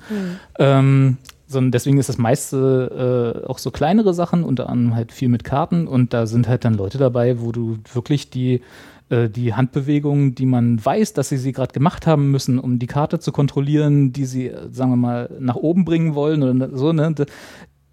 Ähm, 0.60 1.18
sondern 1.48 1.72
deswegen 1.72 1.98
ist 1.98 2.10
das 2.10 2.18
meiste 2.18 3.44
äh, 3.44 3.48
auch 3.48 3.58
so 3.58 3.72
kleinere 3.72 4.14
Sachen, 4.14 4.44
unter 4.44 4.70
anderem 4.70 4.96
halt 4.96 5.12
viel 5.12 5.30
mit 5.30 5.44
Karten 5.44 5.88
und 5.88 6.14
da 6.14 6.28
sind 6.28 6.48
halt 6.48 6.66
dann 6.66 6.74
Leute 6.74 6.98
dabei, 6.98 7.40
wo 7.40 7.52
du 7.52 7.78
wirklich 7.94 8.30
die, 8.30 8.62
äh, 9.10 9.30
die 9.30 9.54
Handbewegungen, 9.54 10.36
die 10.36 10.46
man 10.46 10.84
weiß, 10.84 11.14
dass 11.14 11.30
sie 11.30 11.38
sie 11.38 11.52
gerade 11.52 11.74
gemacht 11.74 12.08
haben 12.08 12.32
müssen, 12.32 12.60
um 12.60 12.80
die 12.80 12.88
Karte 12.88 13.20
zu 13.20 13.32
kontrollieren, 13.32 14.14
die 14.14 14.26
sie, 14.26 14.48
äh, 14.48 14.68
sagen 14.72 14.92
wir 14.92 14.98
mal, 14.98 15.30
nach 15.40 15.56
oben 15.56 15.86
bringen 15.86 16.16
wollen 16.16 16.42
oder 16.42 16.76
so, 16.76 16.92
ne, 16.92 17.14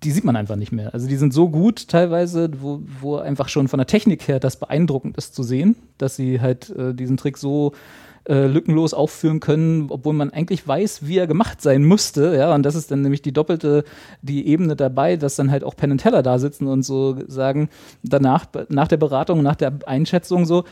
die 0.03 0.11
sieht 0.11 0.25
man 0.25 0.37
einfach 0.37 0.57
nicht 0.57 0.73
mehr. 0.73 0.93
Also 0.95 1.07
die 1.07 1.17
sind 1.17 1.33
so 1.33 1.49
gut 1.49 1.89
teilweise, 1.89 2.51
wo, 2.61 2.81
wo 3.01 3.17
einfach 3.17 3.49
schon 3.49 3.69
von 3.69 3.79
der 3.79 3.87
Technik 3.87 4.27
her 4.27 4.41
das 4.41 4.59
beeindruckend 4.59 5.17
ist 5.17 5.35
zu 5.35 5.43
sehen, 5.43 5.77
dass 5.99 6.17
sie 6.17 6.41
halt 6.41 6.71
äh, 6.71 6.95
diesen 6.95 7.17
Trick 7.17 7.39
so 7.39 7.73
äh, 8.29 8.47
lückenlos 8.47 8.95
aufführen 8.95 9.41
können, 9.41 9.87
obwohl 9.91 10.13
man 10.13 10.31
eigentlich 10.31 10.67
weiß, 10.67 11.07
wie 11.07 11.19
er 11.19 11.27
gemacht 11.27 11.61
sein 11.61 11.83
müsste. 11.83 12.37
Ja, 12.37 12.55
und 12.55 12.63
das 12.63 12.75
ist 12.75 12.91
dann 12.91 13.03
nämlich 13.03 13.23
die 13.23 13.33
doppelte, 13.33 13.85
die 14.23 14.47
Ebene 14.47 14.77
dabei, 14.77 15.17
dass 15.17 15.37
dann 15.37 15.51
halt 15.51 15.65
auch 15.65 15.75
Penn 15.75 15.99
Teller 15.99 16.23
da 16.23 16.39
sitzen 16.39 16.69
und 16.69 16.85
so 16.85 17.17
sagen, 17.27 17.69
danach, 18.03 18.47
nach 18.69 18.89
der 18.89 18.97
Beratung, 18.97 19.43
nach 19.43 19.57
der 19.57 19.73
Einschätzung 19.87 20.47
so, 20.47 20.65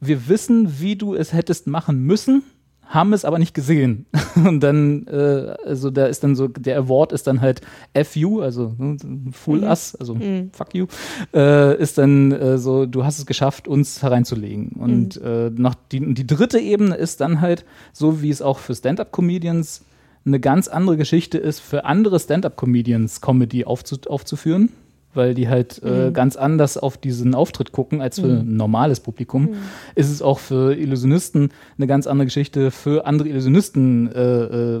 wir 0.00 0.28
wissen, 0.28 0.80
wie 0.80 0.96
du 0.96 1.14
es 1.14 1.32
hättest 1.32 1.66
machen 1.66 2.00
müssen, 2.00 2.42
haben 2.88 3.12
es 3.12 3.24
aber 3.24 3.38
nicht 3.40 3.52
gesehen. 3.54 4.06
Und 4.36 4.60
dann, 4.60 5.06
äh, 5.08 5.56
also 5.64 5.90
da 5.90 6.06
ist 6.06 6.22
dann 6.22 6.36
so, 6.36 6.46
der 6.46 6.78
Award 6.78 7.12
ist 7.12 7.26
dann 7.26 7.40
halt 7.40 7.60
FU, 8.04 8.40
also 8.40 8.74
ne, 8.78 8.96
Fool 9.32 9.58
Mhm. 9.58 9.64
Us, 9.64 9.96
also 9.96 10.16
Fuck 10.52 10.74
you, 10.74 10.86
äh, 11.34 11.76
ist 11.80 11.98
dann 11.98 12.30
äh, 12.30 12.58
so, 12.58 12.86
du 12.86 13.04
hast 13.04 13.18
es 13.18 13.26
geschafft, 13.26 13.66
uns 13.66 14.02
hereinzulegen. 14.02 14.68
Und 14.78 15.20
Mhm. 15.20 15.26
äh, 15.26 15.50
noch 15.50 15.74
die, 15.90 16.14
die 16.14 16.26
dritte 16.26 16.60
Ebene 16.60 16.94
ist 16.94 17.20
dann 17.20 17.40
halt, 17.40 17.64
so 17.92 18.22
wie 18.22 18.30
es 18.30 18.40
auch 18.40 18.58
für 18.60 18.74
Stand-Up-Comedians 18.74 19.84
eine 20.24 20.38
ganz 20.40 20.68
andere 20.68 20.96
Geschichte 20.96 21.38
ist, 21.38 21.60
für 21.60 21.84
andere 21.84 22.20
Stand-Up-Comedians 22.20 23.20
Comedy 23.20 23.64
aufzu 23.64 23.96
aufzuführen. 24.08 24.70
Weil 25.16 25.34
die 25.34 25.48
halt 25.48 25.82
äh, 25.82 26.10
ganz 26.12 26.36
anders 26.36 26.76
auf 26.76 26.98
diesen 26.98 27.34
Auftritt 27.34 27.72
gucken 27.72 28.00
als 28.00 28.20
für 28.20 28.26
ein 28.26 28.56
normales 28.56 29.00
Publikum, 29.00 29.54
ist 29.94 30.10
es 30.10 30.22
auch 30.22 30.38
für 30.38 30.76
Illusionisten 30.76 31.50
eine 31.78 31.86
ganz 31.86 32.06
andere 32.06 32.26
Geschichte, 32.26 32.70
für 32.70 33.06
andere 33.06 33.28
Illusionisten 33.28 34.12
äh, 34.12 34.44
äh, 34.44 34.80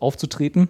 aufzutreten. 0.00 0.68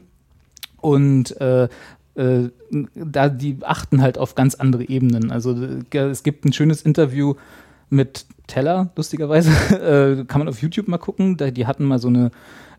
Und 0.80 1.38
äh, 1.40 1.68
äh, 2.16 2.48
da 2.94 3.28
die 3.28 3.58
achten 3.62 4.00
halt 4.00 4.18
auf 4.18 4.34
ganz 4.34 4.54
andere 4.54 4.88
Ebenen. 4.88 5.30
Also 5.30 5.54
äh, 5.92 5.98
es 5.98 6.22
gibt 6.22 6.44
ein 6.44 6.52
schönes 6.52 6.82
Interview 6.82 7.34
mit 7.90 8.26
Teller, 8.46 8.90
lustigerweise. 8.96 9.50
äh, 10.20 10.24
kann 10.24 10.40
man 10.40 10.48
auf 10.48 10.62
YouTube 10.62 10.88
mal 10.88 10.98
gucken. 10.98 11.36
Die 11.36 11.66
hatten 11.66 11.84
mal 11.84 11.98
so 11.98 12.08
eine 12.08 12.30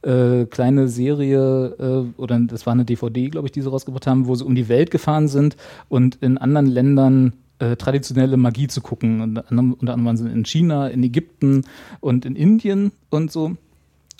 äh, 0.02 0.46
kleine 0.46 0.88
Serie, 0.88 1.76
äh, 1.80 2.20
oder 2.20 2.40
das 2.40 2.66
war 2.66 2.74
eine 2.74 2.86
DVD, 2.86 3.30
glaube 3.30 3.48
ich, 3.48 3.52
die 3.52 3.62
sie 3.62 3.70
rausgebracht 3.70 4.08
haben, 4.08 4.28
wo 4.28 4.36
sie 4.36 4.46
um 4.46 4.56
die 4.56 4.70
Welt 4.70 4.92
gefahren 4.92 5.28
sind 5.28 5.58
und 5.90 6.16
in 6.22 6.38
anderen 6.38 6.68
Ländern 6.68 7.34
äh, 7.60 7.76
traditionelle 7.76 8.38
Magie 8.38 8.68
zu 8.68 8.82
gucken. 8.82 9.22
Anderem, 9.22 9.74
unter 9.74 9.94
anderem 9.94 10.06
waren 10.06 10.18
sie 10.18 10.30
in 10.30 10.46
China, 10.46 10.88
in 10.88 11.04
Ägypten 11.04 11.64
und 12.00 12.26
in 12.26 12.36
Indien 12.36 12.92
und 13.10 13.32
so. 13.32 13.58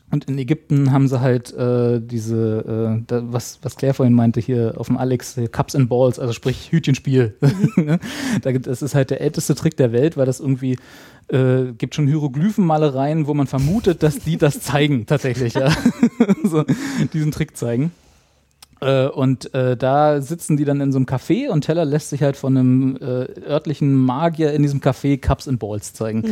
Und 0.10 0.26
in 0.30 0.38
Ägypten 0.38 0.94
haben 0.94 1.10
sie 1.10 1.20
halt 1.20 1.54
äh, 1.54 2.00
diese, 2.00 2.98
äh, 2.98 3.04
da, 3.08 3.24
was, 3.26 3.60
was 3.62 3.76
Claire 3.76 3.94
vorhin 3.94 4.14
meinte, 4.14 4.40
hier 4.40 4.76
auf 4.78 4.88
dem 4.88 4.98
Alex, 4.98 5.38
Cups 5.52 5.76
and 5.76 5.90
Balls, 5.90 6.18
also 6.18 6.32
sprich 6.32 6.72
Hütchenspiel. 6.72 7.36
Ne? 7.76 8.00
da 8.42 8.52
gibt, 8.52 8.66
das 8.66 8.82
ist 8.82 8.96
halt 8.96 9.12
der 9.12 9.22
älteste 9.22 9.54
Trick 9.54 9.78
der 9.78 9.92
Welt, 9.92 10.18
weil 10.18 10.26
das 10.26 10.40
irgendwie 10.40 10.78
äh, 11.28 11.74
gibt 11.78 11.94
schon 11.96 12.08
Hieroglyphenmalereien, 12.08 13.28
wo 13.28 13.34
man 13.34 13.48
vermutet, 13.48 14.02
dass 14.02 14.20
die 14.20 14.38
das 14.38 14.62
zeigen, 14.62 15.06
tatsächlich, 15.06 15.54
ja. 15.54 15.72
so, 16.44 16.64
diesen 17.14 17.32
Trick 17.32 17.56
zeigen. 17.56 17.92
Äh, 18.80 19.08
und 19.08 19.54
äh, 19.54 19.76
da 19.76 20.22
sitzen 20.22 20.58
die 20.58 20.66
dann 20.66 20.82
in 20.82 20.92
so 20.92 20.98
einem 20.98 21.06
Café 21.06 21.50
und 21.50 21.62
Teller 21.62 21.86
lässt 21.86 22.10
sich 22.10 22.22
halt 22.22 22.38
von 22.38 22.58
einem 22.58 22.98
äh, 22.98 23.42
örtlichen 23.48 23.94
Magier 23.94 24.54
in 24.54 24.62
diesem 24.62 24.82
Café 24.82 25.20
Cups 25.20 25.48
and 25.48 25.60
Balls 25.60 25.94
zeigen. 25.94 26.24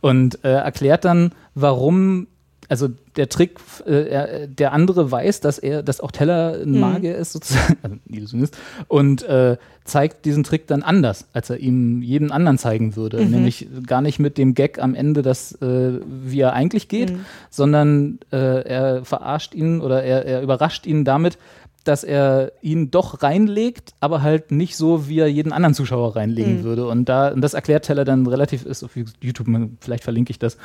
Und 0.00 0.44
äh, 0.44 0.52
erklärt 0.52 1.04
dann, 1.04 1.32
warum, 1.54 2.26
also 2.68 2.88
der 3.16 3.28
Trick, 3.28 3.58
äh, 3.86 4.08
er, 4.08 4.46
der 4.46 4.72
andere 4.72 5.10
weiß, 5.10 5.40
dass 5.40 5.58
er, 5.58 5.82
dass 5.82 6.00
auch 6.00 6.10
Teller 6.10 6.58
ein 6.62 6.78
Magier 6.78 7.16
ist, 7.16 7.32
sozusagen, 7.32 7.76
also 7.82 7.96
Illusionist, 8.08 8.56
und 8.88 9.22
äh, 9.24 9.56
zeigt 9.84 10.24
diesen 10.24 10.44
Trick 10.44 10.66
dann 10.66 10.82
anders, 10.82 11.26
als 11.32 11.50
er 11.50 11.58
ihm 11.58 12.00
jeden 12.02 12.32
anderen 12.32 12.56
zeigen 12.58 12.96
würde. 12.96 13.24
Nämlich 13.24 13.68
gar 13.86 14.00
nicht 14.00 14.18
mit 14.18 14.38
dem 14.38 14.54
Gag 14.54 14.78
am 14.78 14.94
Ende, 14.94 15.20
dass, 15.20 15.52
äh, 15.60 16.00
wie 16.06 16.40
er 16.40 16.54
eigentlich 16.54 16.88
geht, 16.88 17.12
sondern 17.50 18.18
äh, 18.32 18.36
er 18.36 19.04
verarscht 19.04 19.54
ihn 19.54 19.80
oder 19.80 20.02
er, 20.02 20.24
er 20.24 20.42
überrascht 20.42 20.86
ihn 20.86 21.04
damit, 21.04 21.38
dass 21.84 22.02
er 22.02 22.52
ihn 22.62 22.90
doch 22.90 23.22
reinlegt, 23.22 23.92
aber 24.00 24.22
halt 24.22 24.50
nicht 24.50 24.76
so, 24.76 25.08
wie 25.08 25.18
er 25.18 25.26
jeden 25.26 25.52
anderen 25.52 25.74
Zuschauer 25.74 26.16
reinlegen 26.16 26.64
würde. 26.64 26.86
Und 26.86 27.08
da, 27.08 27.28
und 27.28 27.40
das 27.40 27.54
erklärt 27.54 27.84
Teller 27.84 28.04
dann 28.04 28.26
relativ, 28.26 28.64
ist 28.64 28.82
auf 28.82 28.96
YouTube, 28.96 29.46
vielleicht 29.80 30.02
verlinke 30.02 30.30
ich 30.30 30.38
das, 30.38 30.56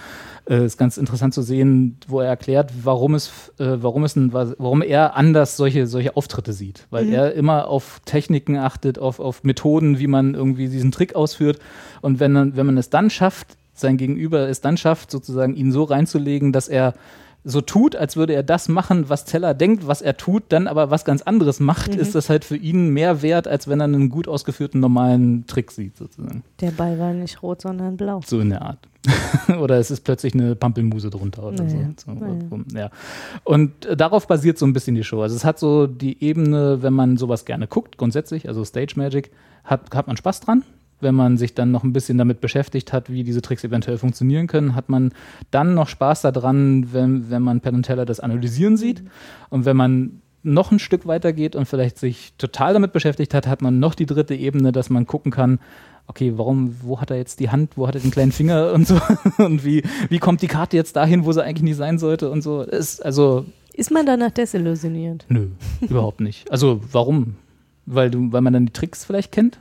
äh, 0.49 0.65
ist 0.65 0.77
ganz 0.77 0.97
interessant 0.97 1.33
zu 1.33 1.41
sehen, 1.41 1.97
wo 2.07 2.21
er 2.21 2.27
erklärt, 2.27 2.71
warum 2.83 3.15
es, 3.15 3.51
äh, 3.59 3.77
warum 3.81 4.03
es, 4.03 4.15
ein, 4.15 4.33
warum 4.33 4.81
er 4.81 5.15
anders 5.15 5.57
solche, 5.57 5.87
solche 5.87 6.15
Auftritte 6.15 6.53
sieht. 6.53 6.87
Weil 6.89 7.09
er 7.09 7.33
immer 7.33 7.67
auf 7.67 8.01
Techniken 8.05 8.57
achtet, 8.57 8.97
auf, 8.97 9.19
auf 9.19 9.43
Methoden, 9.43 9.99
wie 9.99 10.07
man 10.07 10.33
irgendwie 10.33 10.69
diesen 10.69 10.91
Trick 10.91 11.15
ausführt. 11.15 11.59
Und 12.01 12.19
wenn, 12.19 12.55
wenn 12.55 12.65
man 12.65 12.77
es 12.77 12.89
dann 12.89 13.09
schafft, 13.09 13.57
sein 13.73 13.97
Gegenüber 13.97 14.47
es 14.47 14.61
dann 14.61 14.77
schafft, 14.77 15.11
sozusagen 15.11 15.55
ihn 15.55 15.71
so 15.71 15.83
reinzulegen, 15.83 16.51
dass 16.51 16.67
er 16.67 16.93
so 17.43 17.61
tut, 17.61 17.95
als 17.95 18.17
würde 18.17 18.33
er 18.33 18.43
das 18.43 18.67
machen, 18.67 19.07
was 19.07 19.25
Teller 19.25 19.53
denkt, 19.53 19.87
was 19.87 20.01
er 20.01 20.17
tut, 20.17 20.43
dann 20.49 20.67
aber 20.67 20.91
was 20.91 21.05
ganz 21.05 21.21
anderes 21.21 21.59
macht, 21.59 21.95
ist 21.95 22.13
das 22.15 22.29
halt 22.29 22.43
für 22.43 22.57
ihn 22.57 22.89
mehr 22.89 23.21
wert, 23.21 23.47
als 23.47 23.67
wenn 23.67 23.79
er 23.79 23.85
einen 23.85 24.09
gut 24.09 24.27
ausgeführten 24.27 24.81
normalen 24.81 25.45
Trick 25.47 25.71
sieht, 25.71 25.97
sozusagen. 25.97 26.43
Der 26.59 26.71
Ball 26.71 26.99
war 26.99 27.13
nicht 27.13 27.41
rot, 27.41 27.61
sondern 27.61 27.95
blau. 27.95 28.21
So 28.25 28.39
in 28.41 28.49
der 28.49 28.61
Art. 28.61 28.79
oder 29.59 29.77
es 29.77 29.89
ist 29.89 30.01
plötzlich 30.01 30.33
eine 30.33 30.55
Pampelmuse 30.55 31.09
drunter 31.09 31.43
oder 31.43 31.63
Naja, 31.63 31.89
so. 31.95 32.11
so 32.13 32.57
naja. 32.57 32.79
ja. 32.81 32.89
Und 33.45 33.85
äh, 33.85 33.95
darauf 33.95 34.27
basiert 34.27 34.57
so 34.57 34.65
ein 34.65 34.73
bisschen 34.73 34.95
die 34.95 35.05
Show. 35.05 35.21
Also 35.21 35.35
es 35.37 35.45
hat 35.45 35.57
so 35.57 35.87
die 35.87 36.21
Ebene, 36.21 36.81
wenn 36.81 36.93
man 36.93 37.15
sowas 37.15 37.45
gerne 37.45 37.67
guckt, 37.67 37.97
grundsätzlich, 37.97 38.47
also 38.49 38.65
Stage 38.65 38.93
Magic, 38.97 39.31
hat, 39.63 39.95
hat 39.95 40.07
man 40.07 40.17
Spaß 40.17 40.41
dran. 40.41 40.63
Wenn 41.01 41.15
man 41.15 41.37
sich 41.37 41.53
dann 41.53 41.71
noch 41.71 41.83
ein 41.83 41.93
bisschen 41.93 42.17
damit 42.17 42.41
beschäftigt 42.41 42.91
hat, 42.93 43.09
wie 43.09 43.23
diese 43.23 43.41
Tricks 43.41 43.63
eventuell 43.63 43.97
funktionieren 43.97 44.47
können, 44.47 44.75
hat 44.75 44.89
man 44.89 45.11
dann 45.51 45.73
noch 45.73 45.87
Spaß 45.87 46.21
daran, 46.21 46.91
wenn, 46.93 47.29
wenn 47.29 47.41
man 47.41 47.61
Penn 47.61 47.75
und 47.75 47.83
Teller 47.83 48.05
das 48.05 48.19
analysieren 48.19 48.77
sieht. 48.77 49.03
Und 49.49 49.65
wenn 49.65 49.77
man 49.77 50.21
noch 50.43 50.71
ein 50.71 50.79
Stück 50.79 51.05
weiter 51.05 51.33
geht 51.33 51.55
und 51.55 51.65
vielleicht 51.65 51.97
sich 51.97 52.33
total 52.37 52.73
damit 52.73 52.93
beschäftigt 52.93 53.33
hat, 53.33 53.47
hat 53.47 53.61
man 53.61 53.79
noch 53.79 53.95
die 53.95 54.05
dritte 54.05 54.35
Ebene, 54.35 54.71
dass 54.71 54.89
man 54.89 55.05
gucken 55.05 55.31
kann, 55.31 55.59
okay, 56.07 56.33
warum, 56.35 56.75
wo 56.81 56.99
hat 56.99 57.11
er 57.11 57.17
jetzt 57.17 57.39
die 57.39 57.49
Hand, 57.49 57.77
wo 57.77 57.87
hat 57.87 57.95
er 57.95 58.01
den 58.01 58.11
kleinen 58.11 58.31
Finger 58.31 58.71
und 58.73 58.87
so 58.87 58.99
und 59.37 59.63
wie, 59.63 59.83
wie 60.09 60.19
kommt 60.19 60.41
die 60.41 60.47
Karte 60.47 60.75
jetzt 60.75 60.95
dahin, 60.95 61.25
wo 61.25 61.31
sie 61.31 61.43
eigentlich 61.43 61.63
nicht 61.63 61.77
sein 61.77 61.99
sollte 61.99 62.29
und 62.29 62.41
so. 62.41 62.61
Ist, 62.61 63.05
also, 63.05 63.45
Ist 63.73 63.91
man 63.91 64.05
danach 64.05 64.31
desillusioniert? 64.31 65.25
nö, 65.29 65.47
überhaupt 65.81 66.21
nicht. 66.21 66.51
Also, 66.51 66.81
warum? 66.91 67.35
Weil 67.85 68.11
du, 68.11 68.31
weil 68.31 68.41
man 68.41 68.53
dann 68.53 68.65
die 68.65 68.73
Tricks 68.73 69.05
vielleicht 69.05 69.31
kennt? 69.31 69.59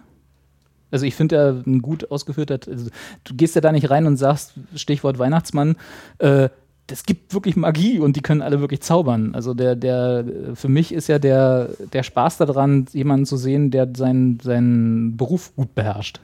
Also 0.90 1.05
ich 1.06 1.15
finde 1.15 1.36
ja 1.36 1.48
ein 1.51 1.82
gut 1.82 2.10
ausgeführter, 2.10 2.59
also 2.66 2.90
du 3.24 3.35
gehst 3.35 3.55
ja 3.55 3.60
da 3.60 3.73
nicht 3.73 3.90
rein 3.90 4.06
und 4.06 4.16
sagst, 4.16 4.55
Stichwort 4.74 5.19
Weihnachtsmann, 5.19 5.77
äh, 6.19 6.48
es 6.90 7.05
gibt 7.05 7.35
wirklich 7.35 7.55
Magie 7.56 7.98
und 7.98 8.16
die 8.16 8.23
können 8.23 8.40
alle 8.40 8.60
wirklich 8.60 8.81
zaubern. 8.81 9.35
Also 9.35 9.52
der, 9.52 9.77
der, 9.77 10.24
für 10.55 10.69
mich 10.69 10.93
ist 10.93 11.06
ja 11.09 11.19
der, 11.19 11.69
der 11.93 12.02
Spaß 12.02 12.39
daran, 12.39 12.86
jemanden 12.93 13.27
zu 13.27 13.36
sehen, 13.36 13.70
der 13.70 13.89
seinen, 13.94 14.40
seinen 14.40 15.16
Beruf 15.19 15.55
gut 15.55 15.74
beherrscht 15.74 16.20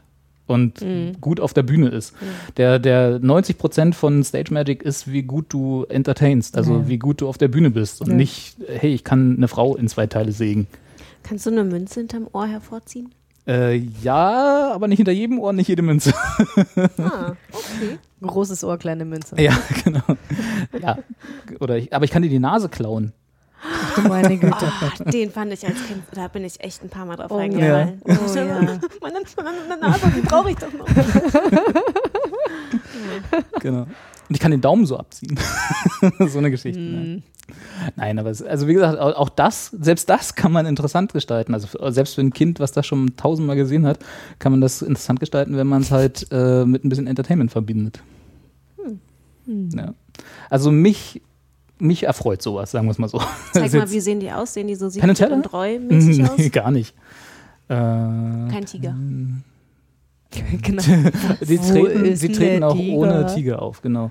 und 0.47 0.82
gut 1.20 1.39
auf 1.41 1.53
der 1.53 1.65
Bühne 1.65 1.89
ist. 1.89 2.15
Der, 2.57 2.78
der 2.78 3.19
90 3.19 3.59
Prozent 3.59 3.95
von 3.95 4.24
Stage 4.24 4.55
Magic 4.55 4.82
ist, 4.82 5.12
wie 5.12 5.23
gut 5.23 5.47
du 5.51 5.85
entertainst, 5.91 6.57
also 6.57 6.77
Ja. 6.77 6.89
wie 6.89 6.99
gut 6.99 7.20
du 7.20 7.28
auf 7.28 7.36
der 7.36 7.49
Bühne 7.49 7.70
bist 7.70 8.01
und 8.01 8.16
nicht, 8.16 8.57
hey, 8.66 8.95
ich 8.95 9.05
kann 9.05 9.36
eine 9.36 9.49
Frau 9.49 9.77
in 9.77 9.89
zwei 9.89 10.07
Teile 10.07 10.32
sägen. 10.32 10.66
Kannst 11.23 11.45
du 11.45 11.51
eine 11.51 11.65
Münze 11.65 12.01
hinterm 12.01 12.27
Ohr 12.32 12.47
hervorziehen? 12.47 13.11
Äh, 13.47 13.75
ja, 14.03 14.73
aber 14.73 14.89
nicht 14.89 14.97
hinter 14.99 15.12
jedem 15.12 15.39
Ohr, 15.39 15.53
nicht 15.53 15.69
jede 15.69 15.83
Münze. 15.83 16.15
Ah, 16.99 17.33
okay. 17.53 17.99
Großes 18.23 18.65
Ohr, 18.65 18.79
kleine 18.79 19.05
Münze. 19.05 19.37
ja, 19.41 19.53
genau. 19.85 20.01
Ja, 20.81 20.99
oder 21.61 21.77
ich, 21.77 21.93
aber 21.93 22.05
ich 22.07 22.11
kann 22.11 22.23
dir 22.23 22.31
die 22.31 22.39
Nase 22.39 22.69
klauen. 22.71 23.12
Du 23.97 24.03
meine 24.03 24.37
Güte. 24.39 24.57
Ah, 24.61 24.93
den 25.11 25.31
fand 25.31 25.51
ich 25.53 25.66
als 25.66 25.77
Kind, 25.87 26.03
da 26.12 26.29
bin 26.29 26.45
ich 26.45 26.61
echt 26.61 26.83
ein 26.83 26.89
paar 26.91 27.07
Mal 27.07 27.16
drauf 27.16 27.31
Oh, 27.31 27.37
reingefallen. 27.37 28.01
ja. 28.07 28.19
Oh, 28.19 28.35
ja. 28.35 28.45
Meine, 29.01 29.21
meine 29.43 29.81
Nase, 29.81 30.12
die 30.15 30.21
brauche 30.21 30.51
ich 30.51 30.57
doch 30.57 30.73
noch. 30.73 30.87
Genau. 33.61 33.83
Und 33.83 34.31
ich 34.35 34.41
kann 34.41 34.51
den 34.51 34.61
Daumen 34.61 34.87
so 34.87 34.99
abziehen. 34.99 35.39
so 36.29 36.39
eine 36.39 36.51
Geschichte. 36.51 36.79
Hm. 36.81 36.93
Nein. 36.93 37.23
Nein, 37.97 38.19
aber 38.19 38.31
es, 38.31 38.43
also 38.43 38.66
wie 38.69 38.75
gesagt, 38.75 38.99
auch, 38.99 39.29
das, 39.29 39.66
selbst 39.66 40.09
das 40.09 40.35
kann 40.35 40.51
man 40.53 40.65
interessant 40.66 41.12
gestalten. 41.12 41.53
Also 41.55 41.69
selbst 41.91 42.15
für 42.15 42.23
ein 42.23 42.33
Kind, 42.33 42.61
was 42.61 42.73
das 42.73 42.87
schon 42.87 43.16
tausendmal 43.16 43.57
gesehen 43.57 43.87
hat, 43.87 43.99
kann 44.39 44.53
man 44.53 44.61
das 44.61 44.81
interessant 44.83 45.21
gestalten, 45.21 45.57
wenn 45.57 45.66
man 45.66 45.83
es 45.83 45.91
halt 45.91 46.27
äh, 46.31 46.65
mit 46.65 46.85
ein 46.85 46.89
bisschen 46.89 47.07
Entertainment 47.07 47.51
verbindet. 47.53 48.01
Hm. 49.47 49.69
Ja. 49.75 49.95
Also 50.49 50.71
mich, 50.71 51.21
mich 51.79 52.05
erfreut 52.05 52.41
sowas, 52.41 52.71
sagen 52.71 52.87
wir 52.87 52.93
es 52.93 52.99
mal 52.99 53.09
so. 53.09 53.21
Zeig 53.53 53.73
mal, 53.75 53.91
wie 53.91 54.01
sehen 54.01 54.21
die 54.21 54.31
aus? 54.33 54.55
Sehen 54.55 54.66
die 54.69 54.75
so 54.75 54.89
Teller? 54.89 55.33
und 55.35 55.43
Treu-mäßig 55.45 56.19
jetzt- 56.19 56.31
aus? 56.31 56.39
nee, 56.39 56.49
gar 56.49 56.71
nicht. 56.71 56.95
Äh, 57.69 57.75
Kein 57.75 58.65
Tiger. 58.65 58.95
genau. 60.62 60.83
Sie 61.41 61.59
treten, 61.59 62.16
sie 62.16 62.29
treten 62.33 62.65
auch 62.65 62.75
Tiger? 62.77 62.97
ohne 62.97 63.27
Tiger 63.35 63.62
auf, 63.62 63.83
genau. 63.83 64.11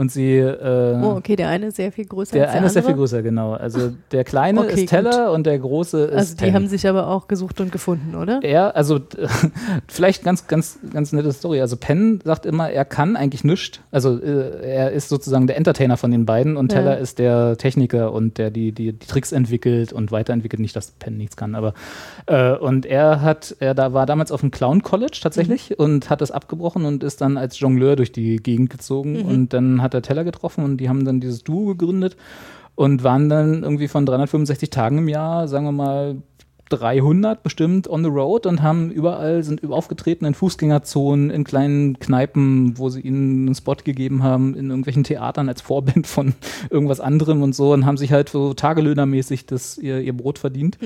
Und 0.00 0.10
sie. 0.10 0.38
Äh, 0.38 0.98
Oh, 1.02 1.16
okay, 1.16 1.36
der 1.36 1.48
eine 1.48 1.66
ist 1.66 1.76
sehr 1.76 1.92
viel 1.92 2.06
größer 2.06 2.32
der 2.32 2.44
als 2.44 2.52
der 2.52 2.58
eine 2.58 2.66
ist 2.68 2.72
sehr 2.72 2.82
viel 2.82 2.94
größer, 2.94 3.20
genau. 3.22 3.52
Also 3.52 3.92
der 4.12 4.24
kleine 4.24 4.60
Okay, 4.60 4.84
ist 4.84 4.88
Teller 4.88 5.30
und 5.32 5.44
der 5.44 5.58
große 5.58 6.04
ist 6.04 6.16
Also 6.16 6.36
die 6.36 6.44
Ten. 6.44 6.54
haben 6.54 6.66
sich 6.68 6.88
aber 6.88 7.08
auch 7.08 7.28
gesucht 7.28 7.60
und 7.60 7.70
gefunden, 7.70 8.14
oder? 8.14 8.40
er, 8.42 8.74
also 8.76 8.98
vielleicht 9.88 10.22
ganz, 10.24 10.46
ganz, 10.46 10.78
ganz 10.92 11.12
nette 11.12 11.30
Story. 11.32 11.60
Also 11.60 11.76
Penn 11.76 12.20
sagt 12.24 12.46
immer, 12.46 12.70
er 12.70 12.84
kann 12.86 13.14
eigentlich 13.16 13.44
nichts. 13.44 13.80
Also 13.90 14.18
äh, 14.18 14.62
er 14.66 14.90
ist 14.92 15.10
sozusagen 15.10 15.46
der 15.46 15.56
Entertainer 15.58 15.98
von 15.98 16.10
den 16.10 16.24
beiden 16.24 16.56
und 16.56 16.72
Ja. 16.72 16.78
Teller 16.78 16.98
ist 16.98 17.18
der 17.18 17.58
Techniker 17.58 18.12
und 18.12 18.38
der 18.38 18.50
die, 18.50 18.72
die, 18.72 18.92
die 18.94 19.06
Tricks 19.06 19.32
entwickelt 19.32 19.92
und 19.92 20.12
weiterentwickelt. 20.12 20.60
Nicht, 20.60 20.76
dass 20.76 20.92
Penn 20.92 21.18
nichts 21.18 21.36
kann, 21.36 21.54
aber 21.54 21.74
äh, 22.26 22.52
und 22.54 22.86
er 22.86 23.20
hat, 23.20 23.54
er 23.60 23.74
da 23.74 23.92
war 23.92 24.06
damals 24.06 24.32
auf 24.32 24.40
dem 24.40 24.50
Clown 24.50 24.82
College 24.82 25.18
tatsächlich 25.22 25.78
und 25.78 26.08
hat 26.08 26.22
das 26.22 26.30
abgebrochen 26.30 26.86
und 26.86 27.04
ist 27.04 27.20
dann 27.20 27.36
als 27.36 27.60
Jongleur 27.60 27.96
durch 27.96 28.12
die 28.12 28.36
Gegend 28.38 28.70
gezogen 28.70 29.20
und 29.22 29.52
dann 29.52 29.82
hat 29.82 29.89
er 29.94 30.02
Teller 30.02 30.24
getroffen 30.24 30.64
und 30.64 30.78
die 30.78 30.88
haben 30.88 31.04
dann 31.04 31.20
dieses 31.20 31.44
Duo 31.44 31.66
gegründet 31.66 32.16
und 32.74 33.04
waren 33.04 33.28
dann 33.28 33.62
irgendwie 33.62 33.88
von 33.88 34.06
365 34.06 34.70
Tagen 34.70 34.98
im 34.98 35.08
Jahr, 35.08 35.48
sagen 35.48 35.66
wir 35.66 35.72
mal, 35.72 36.16
300 36.70 37.42
bestimmt 37.42 37.88
on 37.88 38.02
the 38.02 38.10
road 38.10 38.46
und 38.46 38.62
haben 38.62 38.90
überall, 38.90 39.42
sind 39.42 39.68
aufgetreten 39.70 40.24
in 40.24 40.34
Fußgängerzonen, 40.34 41.30
in 41.30 41.44
kleinen 41.44 41.98
Kneipen, 41.98 42.78
wo 42.78 42.88
sie 42.88 43.00
ihnen 43.00 43.46
einen 43.46 43.54
Spot 43.54 43.76
gegeben 43.82 44.22
haben, 44.22 44.54
in 44.54 44.70
irgendwelchen 44.70 45.04
Theatern 45.04 45.48
als 45.48 45.60
Vorband 45.60 46.06
von 46.06 46.34
irgendwas 46.70 47.00
anderem 47.00 47.42
und 47.42 47.54
so 47.54 47.72
und 47.72 47.86
haben 47.86 47.96
sich 47.96 48.12
halt 48.12 48.28
so 48.28 48.54
tagelöhnermäßig 48.54 49.46
das, 49.46 49.76
ihr, 49.78 50.00
ihr 50.00 50.16
Brot 50.16 50.38
verdient 50.38 50.78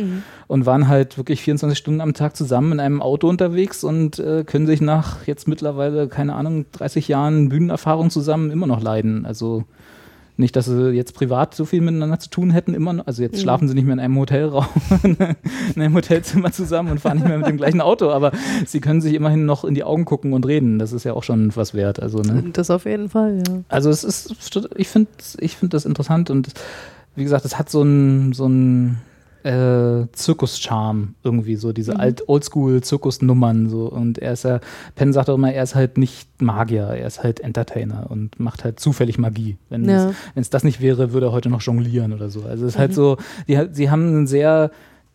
und 0.49 0.67
waren 0.67 0.89
halt 0.89 1.17
wirklich 1.19 1.43
24 1.43 1.79
Stunden 1.79 2.01
am 2.01 2.15
Tag 2.15 2.37
zusammen 2.37 2.73
in 2.73 2.81
einem 2.81 3.03
Auto 3.03 3.29
unterwegs 3.29 3.85
und 3.85 4.19
äh, 4.19 4.45
können 4.45 4.67
sich 4.67 4.81
nach 4.81 5.27
jetzt 5.27 5.47
mittlerweile, 5.49 6.09
keine 6.09 6.35
Ahnung, 6.35 6.67
30 6.73 7.09
Jahren 7.09 7.49
Bühnenerfahrung 7.49 8.11
zusammen 8.11 8.51
immer 8.51 8.67
noch 8.67 8.83
leiden. 8.83 9.27
Also 9.27 9.65
nicht, 10.37 10.57
dass 10.57 10.67
sie 10.67 10.91
jetzt 10.91 11.15
privat 11.15 11.55
so 11.55 11.65
viel 11.65 11.81
miteinander 11.81 12.19
zu 12.19 12.29
tun 12.29 12.51
hätten, 12.51 12.75
immer 12.75 12.93
noch. 12.93 13.07
Also 13.07 13.23
jetzt 13.23 13.41
schlafen 13.41 13.69
sie 13.69 13.75
nicht 13.75 13.85
mehr 13.85 13.93
in 13.93 14.01
einem 14.01 14.19
Hotelraum, 14.19 14.67
in 15.03 15.17
einem 15.77 15.95
Hotelzimmer 15.95 16.51
zusammen 16.51 16.91
und 16.91 17.01
fahren 17.01 17.19
nicht 17.19 17.29
mehr 17.29 17.39
mit 17.39 17.47
dem 17.47 17.57
gleichen 17.57 17.81
Auto, 17.81 18.11
aber 18.11 18.33
sie 18.67 18.81
können 18.81 19.01
sich 19.01 19.15
immerhin 19.15 19.47
noch 19.47 19.65
in 19.65 19.75
die 19.75 19.85
Augen 19.85 20.05
gucken 20.05 20.33
und 20.33 20.45
reden. 20.47 20.81
Das 20.81 20.93
ist 20.93 21.05
ja 21.05 21.13
auch 21.13 21.23
schon 21.23 21.55
was 21.55 21.73
wert. 21.75 22.01
Also, 22.01 22.19
ne? 22.19 22.43
Das 22.53 22.71
auf 22.71 22.85
jeden 22.85 23.09
Fall, 23.09 23.43
ja. 23.47 23.63
also 23.69 23.91
es 23.91 24.03
ist, 24.03 24.35
ich 24.77 24.89
finde 24.89 25.11
ich 25.39 25.57
find 25.57 25.73
das 25.73 25.85
interessant 25.85 26.31
und 26.31 26.49
wie 27.15 27.23
gesagt, 27.23 27.45
es 27.45 27.57
hat 27.57 27.71
so 27.71 27.83
einen 27.83 28.33
so 28.33 28.47
einen, 28.47 29.01
äh, 29.45 30.07
Zirkus-Charme 30.13 31.15
irgendwie, 31.23 31.57
so 31.57 31.73
diese 31.73 31.99
alt 31.99 32.29
Oldschool-Zirkusnummern 32.29 33.69
so 33.69 33.87
und 33.87 34.19
er 34.19 34.33
ist 34.33 34.45
ja, 34.45 34.61
Penn 34.95 35.13
sagt 35.13 35.31
auch 35.31 35.35
immer, 35.35 35.53
er 35.53 35.63
ist 35.63 35.75
halt 35.75 35.99
nicht 35.99 36.29
Magier, 36.43 36.85
er 36.85 37.07
ist 37.07 37.23
halt 37.23 37.41
Entertainer 37.41 38.07
und 38.09 38.41
macht 38.41 38.65
halt 38.65 38.81
zufällig 38.81 39.19
Magie. 39.19 39.57
Wenn 39.69 39.89
es 39.89 40.15
wenn 40.35 40.41
es 40.41 40.51
das 40.51 40.65
nicht 40.65 40.81
wäre, 40.81 41.13
würde 41.13 41.27
er 41.27 41.33
heute 41.33 41.51
noch 41.51 41.61
jonglieren 41.61 42.13
oder 42.13 42.31
so. 42.31 42.43
Also 42.43 42.67
es 42.67 42.75
ist 42.75 42.79
halt 42.79 42.95
so, 42.95 43.19
die, 43.47 43.61
sie 43.73 43.91
haben 43.91 44.09
einen 44.09 44.27
sehr 44.27 44.71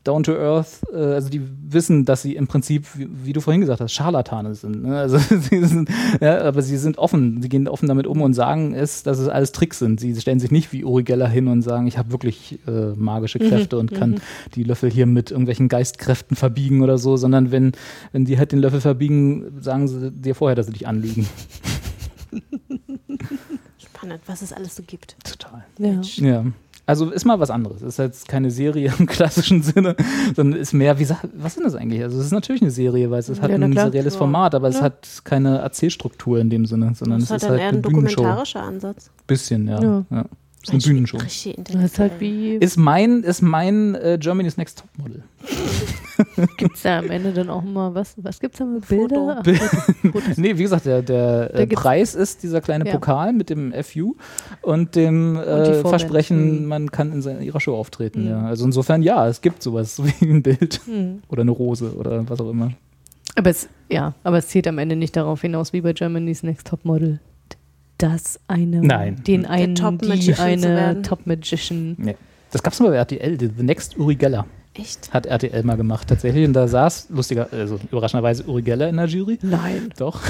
down 0.09 0.23
to 0.23 0.35
earth, 0.35 0.81
äh, 0.91 0.97
also 0.97 1.29
die 1.29 1.41
wissen, 1.69 2.03
dass 2.03 2.23
sie 2.23 2.35
im 2.35 2.47
Prinzip, 2.47 2.87
wie, 2.95 3.07
wie 3.25 3.33
du 3.33 3.41
vorhin 3.41 3.61
gesagt 3.61 3.79
hast, 3.79 3.93
Scharlatane 3.93 4.55
sind. 4.55 4.81
Ne? 4.83 4.97
Also 4.97 5.17
sie 5.49 5.63
sind, 5.63 5.89
ja, 6.19 6.41
aber 6.41 6.63
sie 6.63 6.77
sind 6.77 6.97
offen, 6.97 7.43
sie 7.43 7.49
gehen 7.49 7.67
offen 7.67 7.87
damit 7.87 8.07
um 8.07 8.21
und 8.21 8.33
sagen 8.33 8.73
es, 8.73 9.03
dass 9.03 9.19
es 9.19 9.27
alles 9.27 9.51
Tricks 9.51 9.77
sind. 9.77 9.99
Sie 9.99 10.19
stellen 10.19 10.39
sich 10.39 10.49
nicht 10.49 10.73
wie 10.73 10.83
Uri 10.83 11.03
Geller 11.03 11.27
hin 11.27 11.47
und 11.47 11.61
sagen, 11.61 11.85
ich 11.85 11.99
habe 11.99 12.11
wirklich 12.11 12.57
äh, 12.67 12.93
magische 12.95 13.37
Kräfte 13.37 13.77
und 13.77 13.93
kann 13.93 14.19
die 14.55 14.63
Löffel 14.63 14.89
hier 14.89 15.05
mit 15.05 15.29
irgendwelchen 15.29 15.69
Geistkräften 15.69 16.35
verbiegen 16.35 16.81
oder 16.81 16.97
so, 16.97 17.15
sondern 17.15 17.51
wenn, 17.51 17.73
wenn 18.11 18.25
die 18.25 18.39
halt 18.39 18.51
den 18.51 18.59
Löffel 18.59 18.81
verbiegen, 18.81 19.59
sagen 19.61 19.87
sie 19.87 20.11
dir 20.11 20.33
vorher, 20.33 20.55
dass 20.55 20.65
sie 20.65 20.73
dich 20.73 20.87
anliegen. 20.87 21.27
Spannend, 23.77 24.21
was 24.25 24.41
es 24.41 24.53
alles 24.53 24.75
so 24.75 24.81
gibt. 24.83 25.15
Total. 25.23 25.65
ja. 25.77 26.01
Ja. 26.15 26.45
Also 26.89 27.11
ist 27.11 27.23
mal 27.23 27.39
was 27.39 27.51
anderes. 27.51 27.83
Ist 27.83 27.99
jetzt 27.99 28.27
keine 28.27 28.49
Serie 28.49 28.91
im 28.97 29.05
klassischen 29.05 29.61
Sinne, 29.61 29.95
sondern 30.35 30.59
ist 30.59 30.73
mehr, 30.73 30.97
wie 30.97 31.07
was 31.07 31.55
ist 31.55 31.63
das 31.63 31.75
eigentlich? 31.75 32.01
Also 32.01 32.19
es 32.19 32.25
ist 32.25 32.31
natürlich 32.31 32.63
eine 32.63 32.71
Serie, 32.71 33.11
weil 33.11 33.19
es 33.19 33.29
hat 33.29 33.51
Ja, 33.51 33.57
na 33.59 33.65
ein 33.67 33.71
klar. 33.71 33.85
serielles 33.85 34.15
Ja. 34.15 34.17
Format, 34.17 34.55
aber 34.55 34.69
es 34.69 34.77
Ja. 34.77 34.81
hat 34.81 35.07
keine 35.23 35.59
Erzählstruktur 35.59 36.39
in 36.39 36.49
dem 36.49 36.65
Sinne, 36.65 36.93
sondern 36.95 37.19
Das 37.19 37.25
es 37.25 37.29
hat 37.29 37.37
ist 37.37 37.43
dann 37.43 37.51
halt 37.51 37.61
eher 37.61 37.67
ein 37.69 37.81
Bühnenshow. 37.83 38.15
dokumentarischer 38.15 38.63
Ansatz. 38.63 39.11
Bisschen, 39.27 39.67
ja. 39.67 39.79
Ja. 39.81 40.05
ja. 40.09 40.25
Ist 40.63 40.71
eine 40.71 40.79
Bühnenshow. 40.81 41.17
Richtig 41.17 41.57
ist 41.69 41.99
halt 41.99 42.13
wie, 42.19 42.55
Ist 42.55 42.77
mein, 42.77 43.21
ist 43.23 43.41
mein 43.43 43.93
äh, 43.95 44.17
Germany's 44.19 44.57
Next 44.57 44.79
Topmodel. 44.79 45.23
gibt's 46.57 46.83
da 46.83 46.99
am 46.99 47.09
Ende 47.09 47.31
dann 47.31 47.49
auch 47.49 47.63
mal 47.63 47.93
was, 47.95 48.13
was 48.17 48.39
gibt's 48.39 48.59
da 48.59 48.65
mit 48.65 48.85
Foto. 48.85 49.35
Bilder? 49.43 49.61
Ach, 49.71 50.11
Fotos. 50.11 50.37
Nee, 50.37 50.57
wie 50.57 50.63
gesagt, 50.63 50.85
der, 50.85 51.01
der 51.01 51.53
äh, 51.55 51.67
Preis 51.67 52.15
ist 52.15 52.43
dieser 52.43 52.61
kleine 52.61 52.85
Ja. 52.85 52.91
Pokal 52.93 53.33
mit 53.33 53.49
dem 53.49 53.73
FU 53.83 54.15
und 54.61 54.95
dem 54.95 55.35
die 55.35 55.39
äh. 55.41 55.81
Versprechen, 55.81 56.61
Mhm. 56.63 56.67
man 56.67 56.91
kann 56.91 57.11
in 57.11 57.21
seiner, 57.21 57.41
ihrer 57.41 57.59
Show 57.59 57.75
auftreten. 57.75 58.23
Mhm. 58.23 58.29
Ja. 58.29 58.45
Also 58.45 58.65
insofern 58.65 59.01
ja, 59.03 59.27
es 59.27 59.41
gibt 59.41 59.61
sowas 59.63 60.01
wie 60.19 60.25
ein 60.25 60.43
Bild 60.43 60.81
Hm. 60.85 61.21
oder 61.29 61.41
eine 61.41 61.51
Rose 61.51 61.93
oder 61.95 62.27
was 62.29 62.39
auch 62.41 62.49
immer. 62.49 62.71
Aber 63.35 63.49
es, 63.49 63.69
ja, 63.89 64.13
aber 64.23 64.37
es 64.39 64.47
zielt 64.47 64.67
am 64.67 64.77
Ende 64.79 64.95
nicht 64.95 65.15
darauf 65.15 65.41
hinaus, 65.41 65.71
wie 65.73 65.81
bei 65.81 65.93
Germany's 65.93 66.43
Next 66.43 66.67
Topmodel. 66.67 67.19
Das 67.97 68.39
eine, 68.47 68.81
Nein. 68.81 69.21
den 69.27 69.45
einen, 69.45 69.75
Top-Magician 69.75 70.35
die 70.35 70.41
eine 70.41 70.75
werden. 70.75 70.95
Hm. 70.97 71.03
Top-Magician. 71.03 71.95
Nee. 71.97 72.15
Das 72.51 72.63
gab 72.63 72.73
es 72.73 72.79
mal 72.79 72.89
bei 72.89 72.95
RTL, 72.95 73.37
die 73.37 73.49
The 73.55 73.63
Next 73.63 73.97
Uri 73.97 74.15
Geller 74.15 74.45
Echt? 74.75 75.11
hat 75.11 75.25
RTL 75.25 75.63
mal 75.63 75.75
gemacht 75.77 76.07
tatsächlich 76.07 76.45
und 76.47 76.53
da 76.53 76.67
saß, 76.67 77.07
lustiger, 77.09 77.49
also 77.51 77.79
überraschenderweise 77.91 78.43
Uri 78.45 78.61
Geller 78.61 78.87
in 78.87 78.97
der 78.97 79.07
Jury. 79.07 79.39
Nein. 79.41 79.89
Doch, 79.97 80.21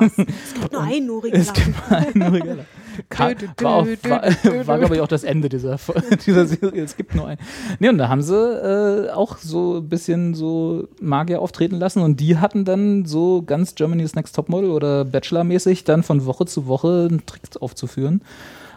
Es 0.00 0.54
gibt 0.54 0.72
nur 0.72 0.82
einen 0.82 1.06
Nuri 1.06 1.30
es 1.32 1.52
gibt 1.52 1.74
einen 1.90 2.22
Uri 2.22 2.40
Geller. 2.40 2.64
Ka- 3.10 3.30
War, 3.60 3.74
auch, 3.76 3.86
war, 4.08 4.66
war 4.66 4.78
glaube 4.78 4.94
ich, 4.96 5.00
auch 5.00 5.08
das 5.08 5.22
Ende 5.24 5.48
dieser, 5.48 5.78
dieser 6.26 6.46
Serie. 6.46 6.82
Es 6.82 6.96
gibt 6.96 7.14
nur 7.14 7.26
einen. 7.28 7.40
Nee, 7.80 7.88
und 7.90 7.98
da 7.98 8.08
haben 8.08 8.22
sie 8.22 8.34
äh, 8.34 9.10
auch 9.10 9.36
so 9.38 9.78
ein 9.78 9.88
bisschen 9.88 10.34
so 10.34 10.88
Magier 11.00 11.40
auftreten 11.42 11.76
lassen 11.76 12.00
und 12.02 12.18
die 12.20 12.38
hatten 12.38 12.64
dann 12.64 13.04
so 13.04 13.42
ganz 13.42 13.74
Germany's 13.74 14.14
Next 14.14 14.34
Topmodel 14.34 14.70
oder 14.70 15.04
Bachelor-mäßig 15.04 15.84
dann 15.84 16.02
von 16.02 16.24
Woche 16.24 16.46
zu 16.46 16.66
Woche 16.66 17.08
einen 17.10 17.26
Trick 17.26 17.42
aufzuführen. 17.60 18.20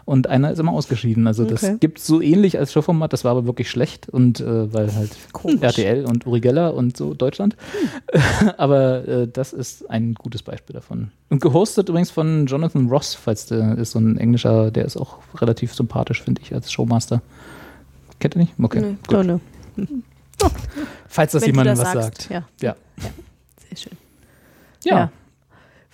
Und 0.04 0.26
einer 0.28 0.50
ist 0.50 0.58
immer 0.58 0.72
ausgeschieden. 0.72 1.26
Also 1.26 1.44
das 1.44 1.62
Okay. 1.62 1.76
gibt 1.78 1.98
so 2.00 2.20
ähnlich 2.20 2.58
als 2.58 2.72
Showformat, 2.72 3.12
das 3.12 3.24
war 3.24 3.30
aber 3.32 3.46
wirklich 3.46 3.70
schlecht 3.70 4.08
und 4.08 4.40
äh, 4.40 4.72
weil 4.72 4.92
halt 4.94 5.10
RTL 5.62 6.04
und 6.06 6.26
Uri 6.26 6.40
Geller 6.40 6.74
und 6.74 6.96
so 6.96 7.14
Deutschland. 7.14 7.56
aber 8.58 9.06
äh, 9.06 9.28
das 9.28 9.52
ist 9.52 9.88
ein 9.90 10.14
gutes 10.14 10.42
Beispiel 10.42 10.74
davon. 10.74 11.12
Und 11.30 11.40
gehostet 11.40 11.88
übrigens 11.88 12.10
von 12.10 12.46
Jonathan 12.46 12.88
Ross, 12.88 13.14
falls 13.14 13.46
der 13.46 13.78
ist 13.78 13.92
so 13.92 14.00
ein 14.00 14.18
englischer, 14.18 14.70
der 14.70 14.84
ist 14.84 14.96
auch 14.96 15.18
relativ 15.36 15.74
sympathisch, 15.74 16.22
finde 16.22 16.42
ich, 16.42 16.52
als 16.52 16.70
Showmaster. 16.72 17.22
Kennt 18.18 18.34
ihr 18.36 18.40
nicht? 18.40 18.54
Okay. 18.60 18.80
Nee. 18.80 18.96
Gut. 19.06 19.16
Oh, 19.18 19.22
ne. 19.22 19.40
Falls 21.08 21.32
das 21.32 21.42
Wenn 21.42 21.50
jemandem 21.50 21.76
das 21.76 21.84
was 21.94 22.04
sagst. 22.04 22.22
sagt. 22.22 22.30
Ja, 22.32 22.44
Ja. 22.60 22.76
sehr 23.68 23.76
schön. 23.76 23.92
Ja. 24.84 24.96
Ja. 24.98 25.12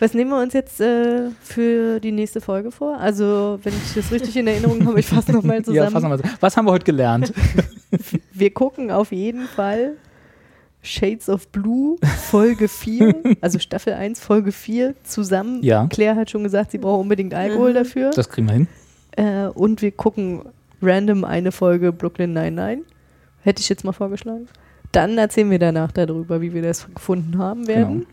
Was 0.01 0.15
nehmen 0.15 0.31
wir 0.31 0.41
uns 0.41 0.53
jetzt 0.55 0.81
äh, 0.81 1.31
für 1.43 1.99
die 1.99 2.13
nächste 2.13 2.41
Folge 2.41 2.71
vor? 2.71 2.99
Also, 2.99 3.59
wenn 3.65 3.73
ich 3.73 3.95
das 3.95 4.13
richtig 4.13 4.37
in 4.37 4.47
Erinnerung 4.47 4.87
habe, 4.87 5.01
ich 5.01 5.07
fasse 5.07 5.33
nochmal 5.33 5.59
zusammen. 5.65 5.77
Ja, 5.77 5.91
fassen 5.91 6.05
wir 6.05 6.09
mal. 6.11 6.19
so. 6.19 6.25
Was 6.41 6.57
haben 6.57 6.67
wir 6.67 6.73
heute 6.73 6.85
gelernt? 6.85 7.33
Wir 8.33 8.51
gucken 8.53 8.91
auf 8.91 9.13
jeden 9.13 9.47
Fall 9.47 9.93
Shades 10.83 11.29
of 11.31 11.49
Blue 11.49 11.97
Folge 12.31 12.69
4, 12.69 13.15
also 13.41 13.59
Staffel 13.59 13.95
1, 13.95 14.21
Folge 14.21 14.53
4 14.53 14.95
zusammen. 15.05 15.63
Ja. 15.63 15.87
Claire 15.89 16.15
hat 16.15 16.31
schon 16.31 16.45
gesagt, 16.45 16.71
sie 16.71 16.79
braucht 16.79 17.01
unbedingt 17.01 17.33
Alkohol 17.35 17.71
Mhm. 17.71 17.75
dafür. 17.75 18.11
Das 18.11 18.29
kriegen 18.29 18.47
wir 18.47 18.55
hin. 18.55 18.69
Äh, 19.17 19.47
und 19.49 19.81
wir 19.83 19.91
gucken 19.91 20.43
random 20.83 21.25
eine 21.25 21.51
Folge 21.51 21.93
Brooklyn 21.93 22.35
99. 22.35 22.85
Hätte 23.43 23.61
ich 23.63 23.69
jetzt 23.71 23.85
mal 23.85 23.93
vorgeschlagen. 23.93 24.47
Dann 24.93 25.17
erzählen 25.19 25.51
wir 25.51 25.59
danach 25.59 25.91
darüber, 25.91 26.41
wie 26.41 26.53
wir 26.55 26.63
das 26.63 26.87
gefunden 26.95 27.39
haben 27.39 27.67
werden. 27.67 28.01
Genau. 28.01 28.07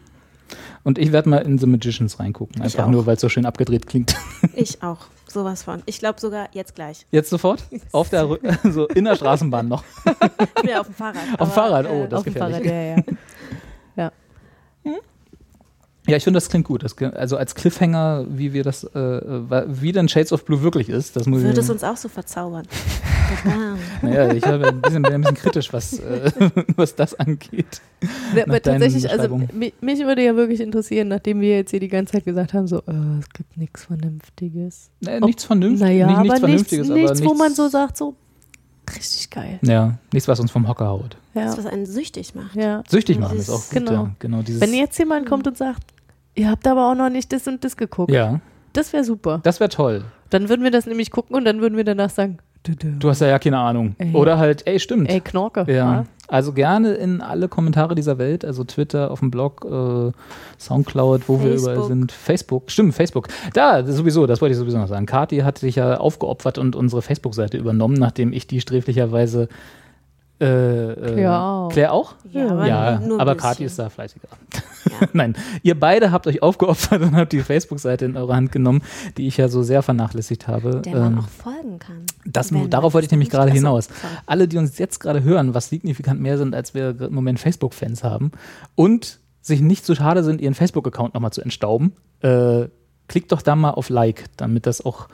Und 0.84 0.98
ich 1.00 1.12
werde 1.12 1.30
mal 1.30 1.38
in 1.40 1.58
The 1.58 1.66
Magicians 1.66 2.20
reingucken. 2.20 2.62
Einfach 2.62 2.86
auch. 2.86 2.90
nur, 2.90 3.06
weil 3.06 3.16
es 3.16 3.22
so 3.22 3.30
schön 3.30 3.46
abgedreht 3.46 3.88
klingt. 3.88 4.16
Ich 4.56 4.82
auch. 4.84 5.00
Sowas 5.28 5.64
von. 5.64 5.82
Ich 5.86 6.00
glaube 6.00 6.20
sogar 6.22 6.48
jetzt 6.54 6.76
gleich. 6.76 7.06
Jetzt 7.12 7.30
sofort? 7.30 7.64
Auf 7.92 8.10
der, 8.10 8.26
Rü- 8.26 8.72
so 8.72 8.88
in 8.88 9.06
der 9.06 9.16
Straßenbahn 9.16 9.68
noch. 9.68 9.84
Ich 10.06 10.54
bin 10.62 10.70
ja 10.70 10.80
auf 10.82 10.86
dem 10.88 10.96
Fahrrad. 10.96 11.18
Auf 11.40 11.50
dem 11.50 11.54
Fahrrad, 11.54 11.86
oh, 11.90 12.08
das 12.10 12.20
Auf 12.20 12.24
dem. 12.26 12.34
Fahrrad, 12.36 12.64
ja, 12.64 12.82
ja. 12.82 12.96
Ja, 13.98 14.12
ich 16.08 16.24
finde, 16.24 16.38
das 16.38 16.50
klingt 16.50 16.66
gut. 16.68 16.84
Das, 16.84 16.96
also 17.16 17.38
als 17.38 17.56
Cliffhanger, 17.56 18.26
wie 18.30 18.54
wir 18.54 18.64
das, 18.64 18.84
äh, 18.84 18.90
wie 19.68 19.92
denn 19.92 20.08
Shades 20.08 20.32
of 20.32 20.46
Blue 20.46 20.62
wirklich 20.62 20.90
ist, 20.90 21.16
das 21.16 21.26
muss 21.26 21.42
Würde 21.42 21.60
es 21.62 21.70
uns 21.70 21.84
auch 21.84 21.98
so 21.98 22.08
verzaubern. 22.10 22.66
Naja, 24.04 24.32
ich 24.34 24.46
habe 24.46 24.68
ein 24.68 24.82
bisschen, 24.82 25.02
bin 25.02 25.14
ein 25.14 25.22
bisschen 25.22 25.36
kritisch, 25.38 25.74
was, 25.74 25.98
äh, 26.00 26.32
was 26.76 26.96
das 26.96 27.16
angeht. 27.20 27.82
Ja, 28.36 28.44
aber 28.46 28.62
tatsächlich, 28.62 29.06
also 29.10 29.24
Beschreibungen. 29.24 29.50
mi- 29.58 29.74
mich 29.82 30.00
würde 30.00 30.24
ja 30.24 30.36
wirklich 30.36 30.62
interessieren, 30.62 31.08
nachdem 31.08 31.42
wir 31.42 31.58
jetzt 31.58 31.72
hier 31.72 31.80
die 31.80 31.88
ganze 31.88 32.14
Zeit 32.14 32.26
gesagt 32.26 32.54
haben, 32.54 32.68
so, 32.68 32.78
äh, 32.80 33.20
es 33.20 33.30
gibt 33.34 33.58
nichts 33.58 33.86
Vernünftiges. 33.86 34.92
Nee, 35.02 35.18
Ob- 35.18 35.26
nichts 35.26 35.44
Vernünftiges. 35.44 35.82
Naja, 35.82 36.06
nicht, 36.08 36.20
nichts 36.22 36.38
aber 36.38 36.48
nichts, 36.48 36.70
Vernünftiges, 36.70 36.90
nichts, 36.90 37.22
aber 37.22 37.30
wo 37.30 37.34
man 37.34 37.48
nichts- 37.48 37.58
so 37.58 37.68
sagt, 37.68 37.98
so, 37.98 38.16
richtig 38.96 39.30
geil. 39.32 39.60
Ja, 39.64 39.98
nichts, 40.14 40.28
was 40.28 40.40
uns 40.40 40.52
vom 40.52 40.68
Hocker 40.68 40.88
haut. 40.88 41.18
Ja, 41.34 41.46
Das, 41.46 41.58
was 41.58 41.66
einen 41.66 41.88
süchtig 41.88 42.36
macht. 42.36 42.56
ja. 42.56 42.84
Süchtig 42.88 43.18
machen 43.20 43.40
ist 43.40 43.50
auch 43.50 43.62
gut. 43.64 43.72
genau. 43.72 43.92
Ja, 43.92 44.12
genau 44.20 44.42
dieses, 44.44 44.62
Wenn 44.62 44.74
jetzt 44.76 44.98
jemand 45.00 45.28
kommt 45.28 45.48
und 45.48 45.58
sagt, 45.58 45.82
ihr 46.36 46.50
habt 46.50 46.68
aber 46.68 46.92
auch 46.92 46.96
noch 46.96 47.10
nicht 47.10 47.32
das 47.34 47.48
und 47.48 47.64
das 47.64 47.78
geguckt, 47.78 48.12
ja, 48.12 48.40
Das 48.74 48.94
wäre 48.94 49.04
super. 49.04 49.40
Das 49.44 49.60
wäre 49.60 49.70
toll. 49.70 50.04
Dann 50.30 50.50
würden 50.50 50.64
wir 50.64 50.72
das 50.72 50.86
nämlich 50.86 51.12
gucken 51.12 51.36
und 51.36 51.46
dann 51.46 51.62
würden 51.62 51.78
wir 51.78 51.84
danach 51.84 52.10
sagen. 52.10 52.38
Du 52.64 53.10
hast 53.10 53.22
ja, 53.22 53.28
ja 53.28 53.38
keine 53.40 53.60
Ahnung. 53.60 53.96
Ey. 54.00 54.12
Oder 54.14 54.40
halt, 54.40 54.66
ey, 54.66 54.80
stimmt. 54.80 55.10
ey, 55.10 55.22
Knorke. 55.22 55.72
Ja, 55.72 56.06
also 56.28 56.52
gerne 56.52 56.94
in 56.94 57.22
alle 57.22 57.48
Kommentare 57.48 57.94
dieser 57.94 58.18
Welt, 58.18 58.44
also 58.44 58.64
Twitter, 58.64 59.12
auf 59.12 59.20
dem 59.20 59.30
Blog, 59.30 59.64
äh, 59.66 60.12
Soundcloud, 60.58 61.30
wo 61.30 61.42
wir 61.44 61.54
überall 61.54 61.76
Facebook. 61.76 61.88
sind. 61.88 62.12
Facebook, 62.12 62.72
stimmt, 62.72 62.96
Facebook. 62.96 63.28
Da, 63.54 63.86
sowieso, 63.86 64.26
das 64.26 64.42
wollte 64.42 64.54
ich 64.54 64.58
sowieso 64.58 64.80
noch 64.80 64.88
sagen. 64.88 65.06
Kati 65.06 65.40
hat 65.40 65.60
sich 65.60 65.76
ja 65.76 65.98
aufgeopfert 65.98 66.58
und 66.58 66.76
unsere 66.76 67.04
Facebook-Seite 67.04 67.58
übernommen, 67.58 67.96
nachdem 67.96 68.34
ich 68.34 68.48
die 68.48 68.60
sträflicherweise 68.60 69.48
äh, 70.42 70.92
äh, 70.92 71.14
Claire 71.14 71.42
auch. 71.42 71.70
Claire 71.70 71.94
auch? 71.94 72.16
Ja, 72.32 72.50
aber 72.50 72.68
ja, 72.68 73.00
nur 73.00 73.18
ein 73.18 73.22
aber. 73.22 73.36
Kati 73.36 73.64
ist 73.64 73.78
da 73.78 73.90
fleißiger. 73.90 74.28
Nein, 75.14 75.36
ihr 75.64 75.80
beide 75.80 76.12
habt 76.12 76.28
euch 76.28 76.42
aufgeopfert 76.42 77.02
und 77.02 77.16
habt 77.16 77.32
die 77.34 77.42
Facebook-Seite 77.42 78.06
in 78.06 78.18
eure 78.18 78.36
Hand 78.36 78.52
genommen, 78.52 78.82
die 79.18 79.28
ich 79.28 79.38
ja 79.38 79.48
so 79.48 79.64
sehr 79.64 79.82
vernachlässigt 79.82 80.48
habe. 80.48 80.82
Der 80.84 80.96
man 80.96 81.14
Ähm, 81.14 81.20
auch 81.20 81.28
folgen 81.28 81.80
kann. 81.80 82.06
das, 82.26 82.52
darauf 82.70 82.94
wollte 82.94 83.06
ich 83.06 83.12
nämlich 83.12 83.30
gerade 83.30 83.52
hinaus. 83.52 83.86
sorry. 83.86 84.14
Alle, 84.26 84.48
die 84.48 84.58
uns 84.58 84.78
jetzt 84.78 85.00
gerade 85.00 85.24
hören, 85.24 85.54
was 85.54 85.70
signifikant 85.70 86.22
mehr 86.22 86.38
sind, 86.38 86.56
als 86.56 86.74
wir 86.74 87.00
im 87.02 87.14
Moment 87.14 87.40
Facebook-Fans 87.40 88.04
haben 88.04 88.32
und 88.76 89.20
sich 89.42 89.62
nicht 89.62 89.86
so 89.86 89.94
schade 89.96 90.24
sind, 90.24 90.42
ihren 90.42 90.56
Facebook-Account 90.56 91.14
nochmal 91.14 91.32
zu 91.32 91.42
entstauben, 91.42 91.94
äh, 92.22 92.68
klickt 93.08 93.32
doch 93.32 93.42
da 93.42 93.56
mal 93.56 93.72
auf 93.72 93.90
Like, 93.90 94.26
damit 94.38 94.66
das 94.66 94.84
auch 94.84 95.08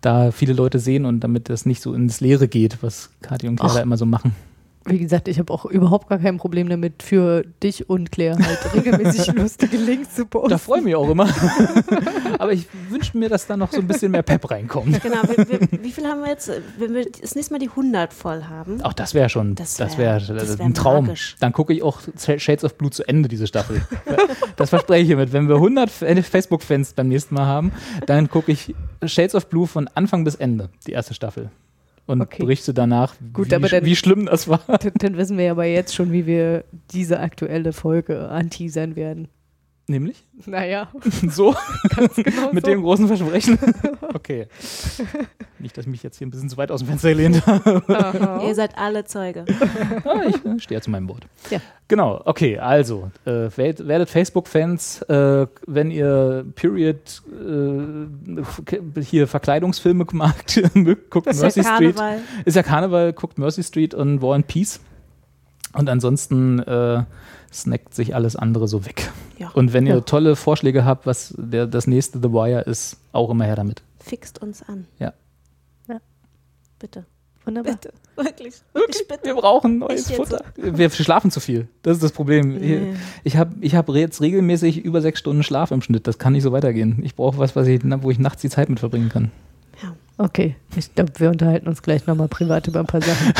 da 0.00 0.30
viele 0.30 0.52
Leute 0.52 0.78
sehen 0.78 1.04
und 1.04 1.20
damit 1.20 1.48
das 1.48 1.66
nicht 1.66 1.82
so 1.82 1.94
ins 1.94 2.20
Leere 2.20 2.48
geht, 2.48 2.82
was 2.82 3.10
Kathi 3.22 3.48
und 3.48 3.56
Clara 3.58 3.80
immer 3.80 3.96
so 3.96 4.06
machen. 4.06 4.34
Wie 4.84 4.98
gesagt, 4.98 5.28
ich 5.28 5.38
habe 5.38 5.52
auch 5.52 5.64
überhaupt 5.64 6.08
gar 6.08 6.18
kein 6.18 6.38
Problem 6.38 6.68
damit, 6.68 7.02
für 7.02 7.44
dich 7.62 7.88
und 7.88 8.10
Claire 8.10 8.36
halt 8.44 8.58
regelmäßig 8.74 9.32
lustige 9.34 9.76
Links 9.76 10.16
zu 10.16 10.26
posten. 10.26 10.50
Da 10.50 10.58
freue 10.58 10.78
ich 10.78 10.84
mich 10.84 10.96
auch 10.96 11.08
immer. 11.08 11.28
Aber 12.38 12.52
ich 12.52 12.66
wünsche 12.90 13.16
mir, 13.16 13.28
dass 13.28 13.46
da 13.46 13.56
noch 13.56 13.70
so 13.72 13.78
ein 13.78 13.86
bisschen 13.86 14.10
mehr 14.10 14.22
Pep 14.22 14.50
reinkommt. 14.50 15.00
Genau, 15.02 15.22
wir, 15.24 15.48
wir, 15.48 15.60
wie 15.82 15.92
viel 15.92 16.04
haben 16.06 16.20
wir 16.22 16.28
jetzt? 16.30 16.50
Wenn 16.78 16.94
wir 16.94 17.04
das 17.10 17.34
nächste 17.34 17.54
Mal 17.54 17.58
die 17.60 17.68
100 17.68 18.12
voll 18.12 18.44
haben. 18.44 18.80
Auch 18.82 18.92
das 18.92 19.14
wäre 19.14 19.28
schon, 19.28 19.54
Das 19.54 19.76
das 19.76 19.98
wär- 19.98 20.20
wäre 20.20 20.34
das 20.34 20.58
wär 20.58 20.64
ein 20.66 20.74
Traum. 20.74 21.06
magisch. 21.06 21.36
Dann 21.40 21.52
gucke 21.52 21.72
ich 21.72 21.82
auch 21.82 22.00
Shades 22.38 22.64
of 22.64 22.76
Blue 22.76 22.90
zu 22.90 23.06
Ende, 23.06 23.28
diese 23.28 23.46
Staffel. 23.46 23.82
das 24.56 24.70
verspreche 24.70 25.02
ich 25.02 25.06
hiermit. 25.08 25.32
Wenn 25.32 25.48
wir 25.48 25.56
100 25.56 25.88
F- 26.02 26.26
Facebook-Fans 26.28 26.94
beim 26.94 27.08
nächsten 27.08 27.34
Mal 27.36 27.46
haben, 27.46 27.72
dann 28.06 28.28
gucke 28.28 28.50
ich 28.50 28.74
Shades 29.04 29.34
of 29.34 29.46
Blue 29.48 29.66
von 29.66 29.88
Anfang 29.94 30.24
bis 30.24 30.34
Ende, 30.34 30.68
die 30.86 30.92
erste 30.92 31.14
Staffel. 31.14 31.50
Und 32.06 32.20
Okay. 32.20 32.42
berichte 32.42 32.74
danach, 32.74 33.14
Gut, 33.32 33.50
wie, 33.50 33.54
aber 33.54 33.68
dann- 33.68 33.84
wie 33.84 33.94
schlimm 33.96 34.26
das 34.26 34.48
war. 34.48 34.60
Dann, 34.66 34.92
dann 34.98 35.16
wissen 35.16 35.38
wir 35.38 35.50
aber 35.52 35.64
jetzt 35.66 35.94
schon, 35.94 36.10
wie 36.12 36.26
wir 36.26 36.64
diese 36.92 37.20
aktuelle 37.20 37.72
Folge 37.72 38.28
anteasern 38.28 38.96
werden. 38.96 39.28
Nämlich? 39.88 40.24
Naja, 40.46 40.88
So? 41.28 41.54
genau 42.16 42.52
Mit 42.52 42.64
so. 42.64 42.70
dem 42.70 42.82
großen 42.82 43.08
Versprechen? 43.08 43.58
okay. 44.14 44.46
Nicht, 45.58 45.76
dass 45.76 45.86
ich 45.86 45.90
mich 45.90 46.02
jetzt 46.02 46.18
hier 46.18 46.26
ein 46.26 46.30
bisschen 46.30 46.48
zu 46.48 46.56
weit 46.56 46.70
aus 46.70 46.80
dem 46.80 46.88
Fenster 46.88 47.08
gelehnt 47.10 47.44
habe. 47.46 48.42
Ihr 48.46 48.54
seid 48.54 48.78
alle 48.78 49.04
Zeuge. 49.04 49.44
Ah, 50.04 50.22
ich 50.26 50.62
stehe 50.62 50.78
ja 50.78 50.82
zu 50.82 50.90
meinem 50.90 51.08
Wort. 51.08 51.26
Ja. 51.50 51.60
Genau, 51.88 52.20
okay, 52.24 52.58
also, 52.58 53.10
äh, 53.24 53.48
werdet, 53.56 54.10
Facebook-Fans, 54.10 55.02
äh, 55.02 55.46
wenn 55.66 55.90
ihr 55.90 56.44
Period 56.54 57.22
äh, 57.30 59.00
hier 59.00 59.28
Verkleidungsfilme 59.28 60.06
mag, 60.12 60.34
mögt, 60.74 61.10
guckt 61.10 61.26
ist 61.28 61.40
Mercy 61.40 61.60
ja 61.60 61.74
Street. 61.74 61.96
Karneval. 61.96 62.20
Ist 62.44 62.56
ja 62.56 62.62
Karneval, 62.62 63.12
guckt 63.12 63.38
Mercy 63.38 63.62
Street 63.62 63.94
und 63.94 64.22
War 64.22 64.34
and 64.34 64.46
Peace. 64.46 64.80
Und 65.74 65.88
ansonsten 65.88 66.58
äh, 66.60 67.04
snackt 67.52 67.94
sich 67.94 68.14
alles 68.14 68.36
andere 68.36 68.66
so 68.68 68.84
weg. 68.86 69.10
Ja. 69.38 69.50
Und 69.50 69.72
wenn 69.72 69.86
ihr 69.86 69.94
Ja. 69.96 70.00
tolle 70.00 70.36
Vorschläge 70.36 70.84
habt, 70.84 71.06
was 71.06 71.34
der, 71.36 71.66
das 71.66 71.86
nächste 71.86 72.18
The 72.20 72.30
Wire 72.32 72.60
ist, 72.62 72.96
auch 73.12 73.30
immer 73.30 73.44
her 73.44 73.56
damit. 73.56 73.82
Fixt 74.00 74.40
uns 74.42 74.62
an. 74.62 74.86
Ja. 74.98 75.12
Ja. 75.88 76.00
Bitte. 76.78 77.04
Wunderbar. 77.44 77.72
Bitte. 77.72 77.92
Wirklich. 78.14 78.54
Wirklich 78.72 79.08
bitte. 79.08 79.24
Wir 79.24 79.34
brauchen 79.34 79.78
neues 79.78 80.08
jetzt? 80.08 80.16
Futter. 80.16 80.44
Wir 80.56 80.90
schlafen 80.90 81.30
zu 81.30 81.40
viel. 81.40 81.66
Das 81.82 81.96
ist 81.96 82.02
das 82.02 82.12
Problem. 82.12 82.56
Nee. 82.58 82.94
Ich 83.24 83.36
habe 83.36 83.54
ich 83.60 83.74
hab 83.74 83.88
jetzt 83.88 84.20
regelmäßig 84.20 84.78
über 84.84 85.00
sechs 85.00 85.18
Stunden 85.18 85.42
Schlaf 85.42 85.70
im 85.72 85.82
Schnitt. 85.82 86.06
Das 86.06 86.18
kann 86.18 86.34
nicht 86.34 86.42
so 86.44 86.52
weitergehen. 86.52 87.00
Ich 87.02 87.16
brauche 87.16 87.38
was, 87.38 87.56
was 87.56 87.66
ich, 87.66 87.80
wo 87.84 88.10
ich 88.10 88.18
nachts 88.18 88.42
die 88.42 88.50
Zeit 88.50 88.68
mit 88.68 88.78
verbringen 88.80 89.08
kann. 89.08 89.32
Ja. 89.82 89.94
Okay, 90.18 90.54
ich 90.76 90.94
glaube, 90.94 91.12
wir 91.16 91.30
unterhalten 91.30 91.66
uns 91.66 91.82
gleich 91.82 92.06
nochmal 92.06 92.28
privat 92.28 92.68
über 92.68 92.80
ein 92.80 92.86
paar 92.86 93.02
Sachen. 93.02 93.32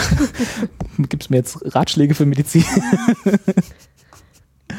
Gibt 1.09 1.23
es 1.25 1.31
mir 1.31 1.37
jetzt 1.37 1.59
Ratschläge 1.77 2.15
für 2.15 2.27
Medizin? 2.27 2.65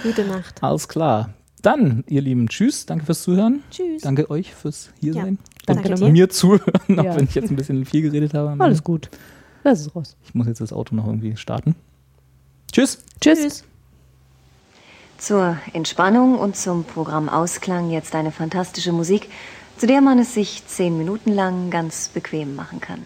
Gute 0.04 0.26
Nacht. 0.26 0.62
Alles 0.62 0.88
klar. 0.88 1.30
Dann, 1.62 2.04
ihr 2.08 2.22
Lieben, 2.22 2.50
tschüss. 2.50 2.86
Danke 2.86 3.06
fürs 3.06 3.24
Zuhören. 3.24 3.64
Tschüss. 3.72 4.02
Danke 4.02 4.30
euch 4.30 4.54
fürs 4.54 4.90
hier 5.00 5.14
Ja. 5.14 5.24
sein. 5.24 5.40
Danke 5.66 5.94
dir. 5.96 6.10
Mir 6.10 6.30
zuhören, 6.30 7.00
auch 7.00 7.04
Ja. 7.04 7.16
wenn 7.16 7.24
ich 7.24 7.36
jetzt 7.36 7.50
ein 7.50 7.56
bisschen 7.56 7.86
viel 7.86 8.02
geredet 8.02 8.34
habe. 8.34 8.62
Alles 8.62 8.84
gut. 8.84 9.10
Lass 9.64 9.80
es 9.80 9.96
raus. 9.96 10.18
Ich 10.26 10.36
muss 10.36 10.48
jetzt 10.48 10.60
das 10.60 10.74
Auto 10.74 10.94
noch 10.94 11.08
irgendwie 11.08 11.38
starten. 11.38 11.76
Tschüss. 12.72 13.00
Tschüss. 13.22 13.64
Zur 15.18 15.58
Entspannung 15.72 16.38
und 16.38 16.58
zum 16.58 16.84
Programmausklang 16.84 17.90
jetzt 17.92 18.14
eine 18.14 18.32
fantastische 18.32 18.92
Musik, 18.92 19.30
zu 19.78 19.88
der 19.88 20.02
man 20.02 20.20
es 20.20 20.34
sich 20.34 20.68
zehn 20.68 20.98
Minuten 20.98 21.32
lang 21.32 21.70
ganz 21.70 22.10
bequem 22.10 22.56
machen 22.56 22.82
kann. 22.82 23.06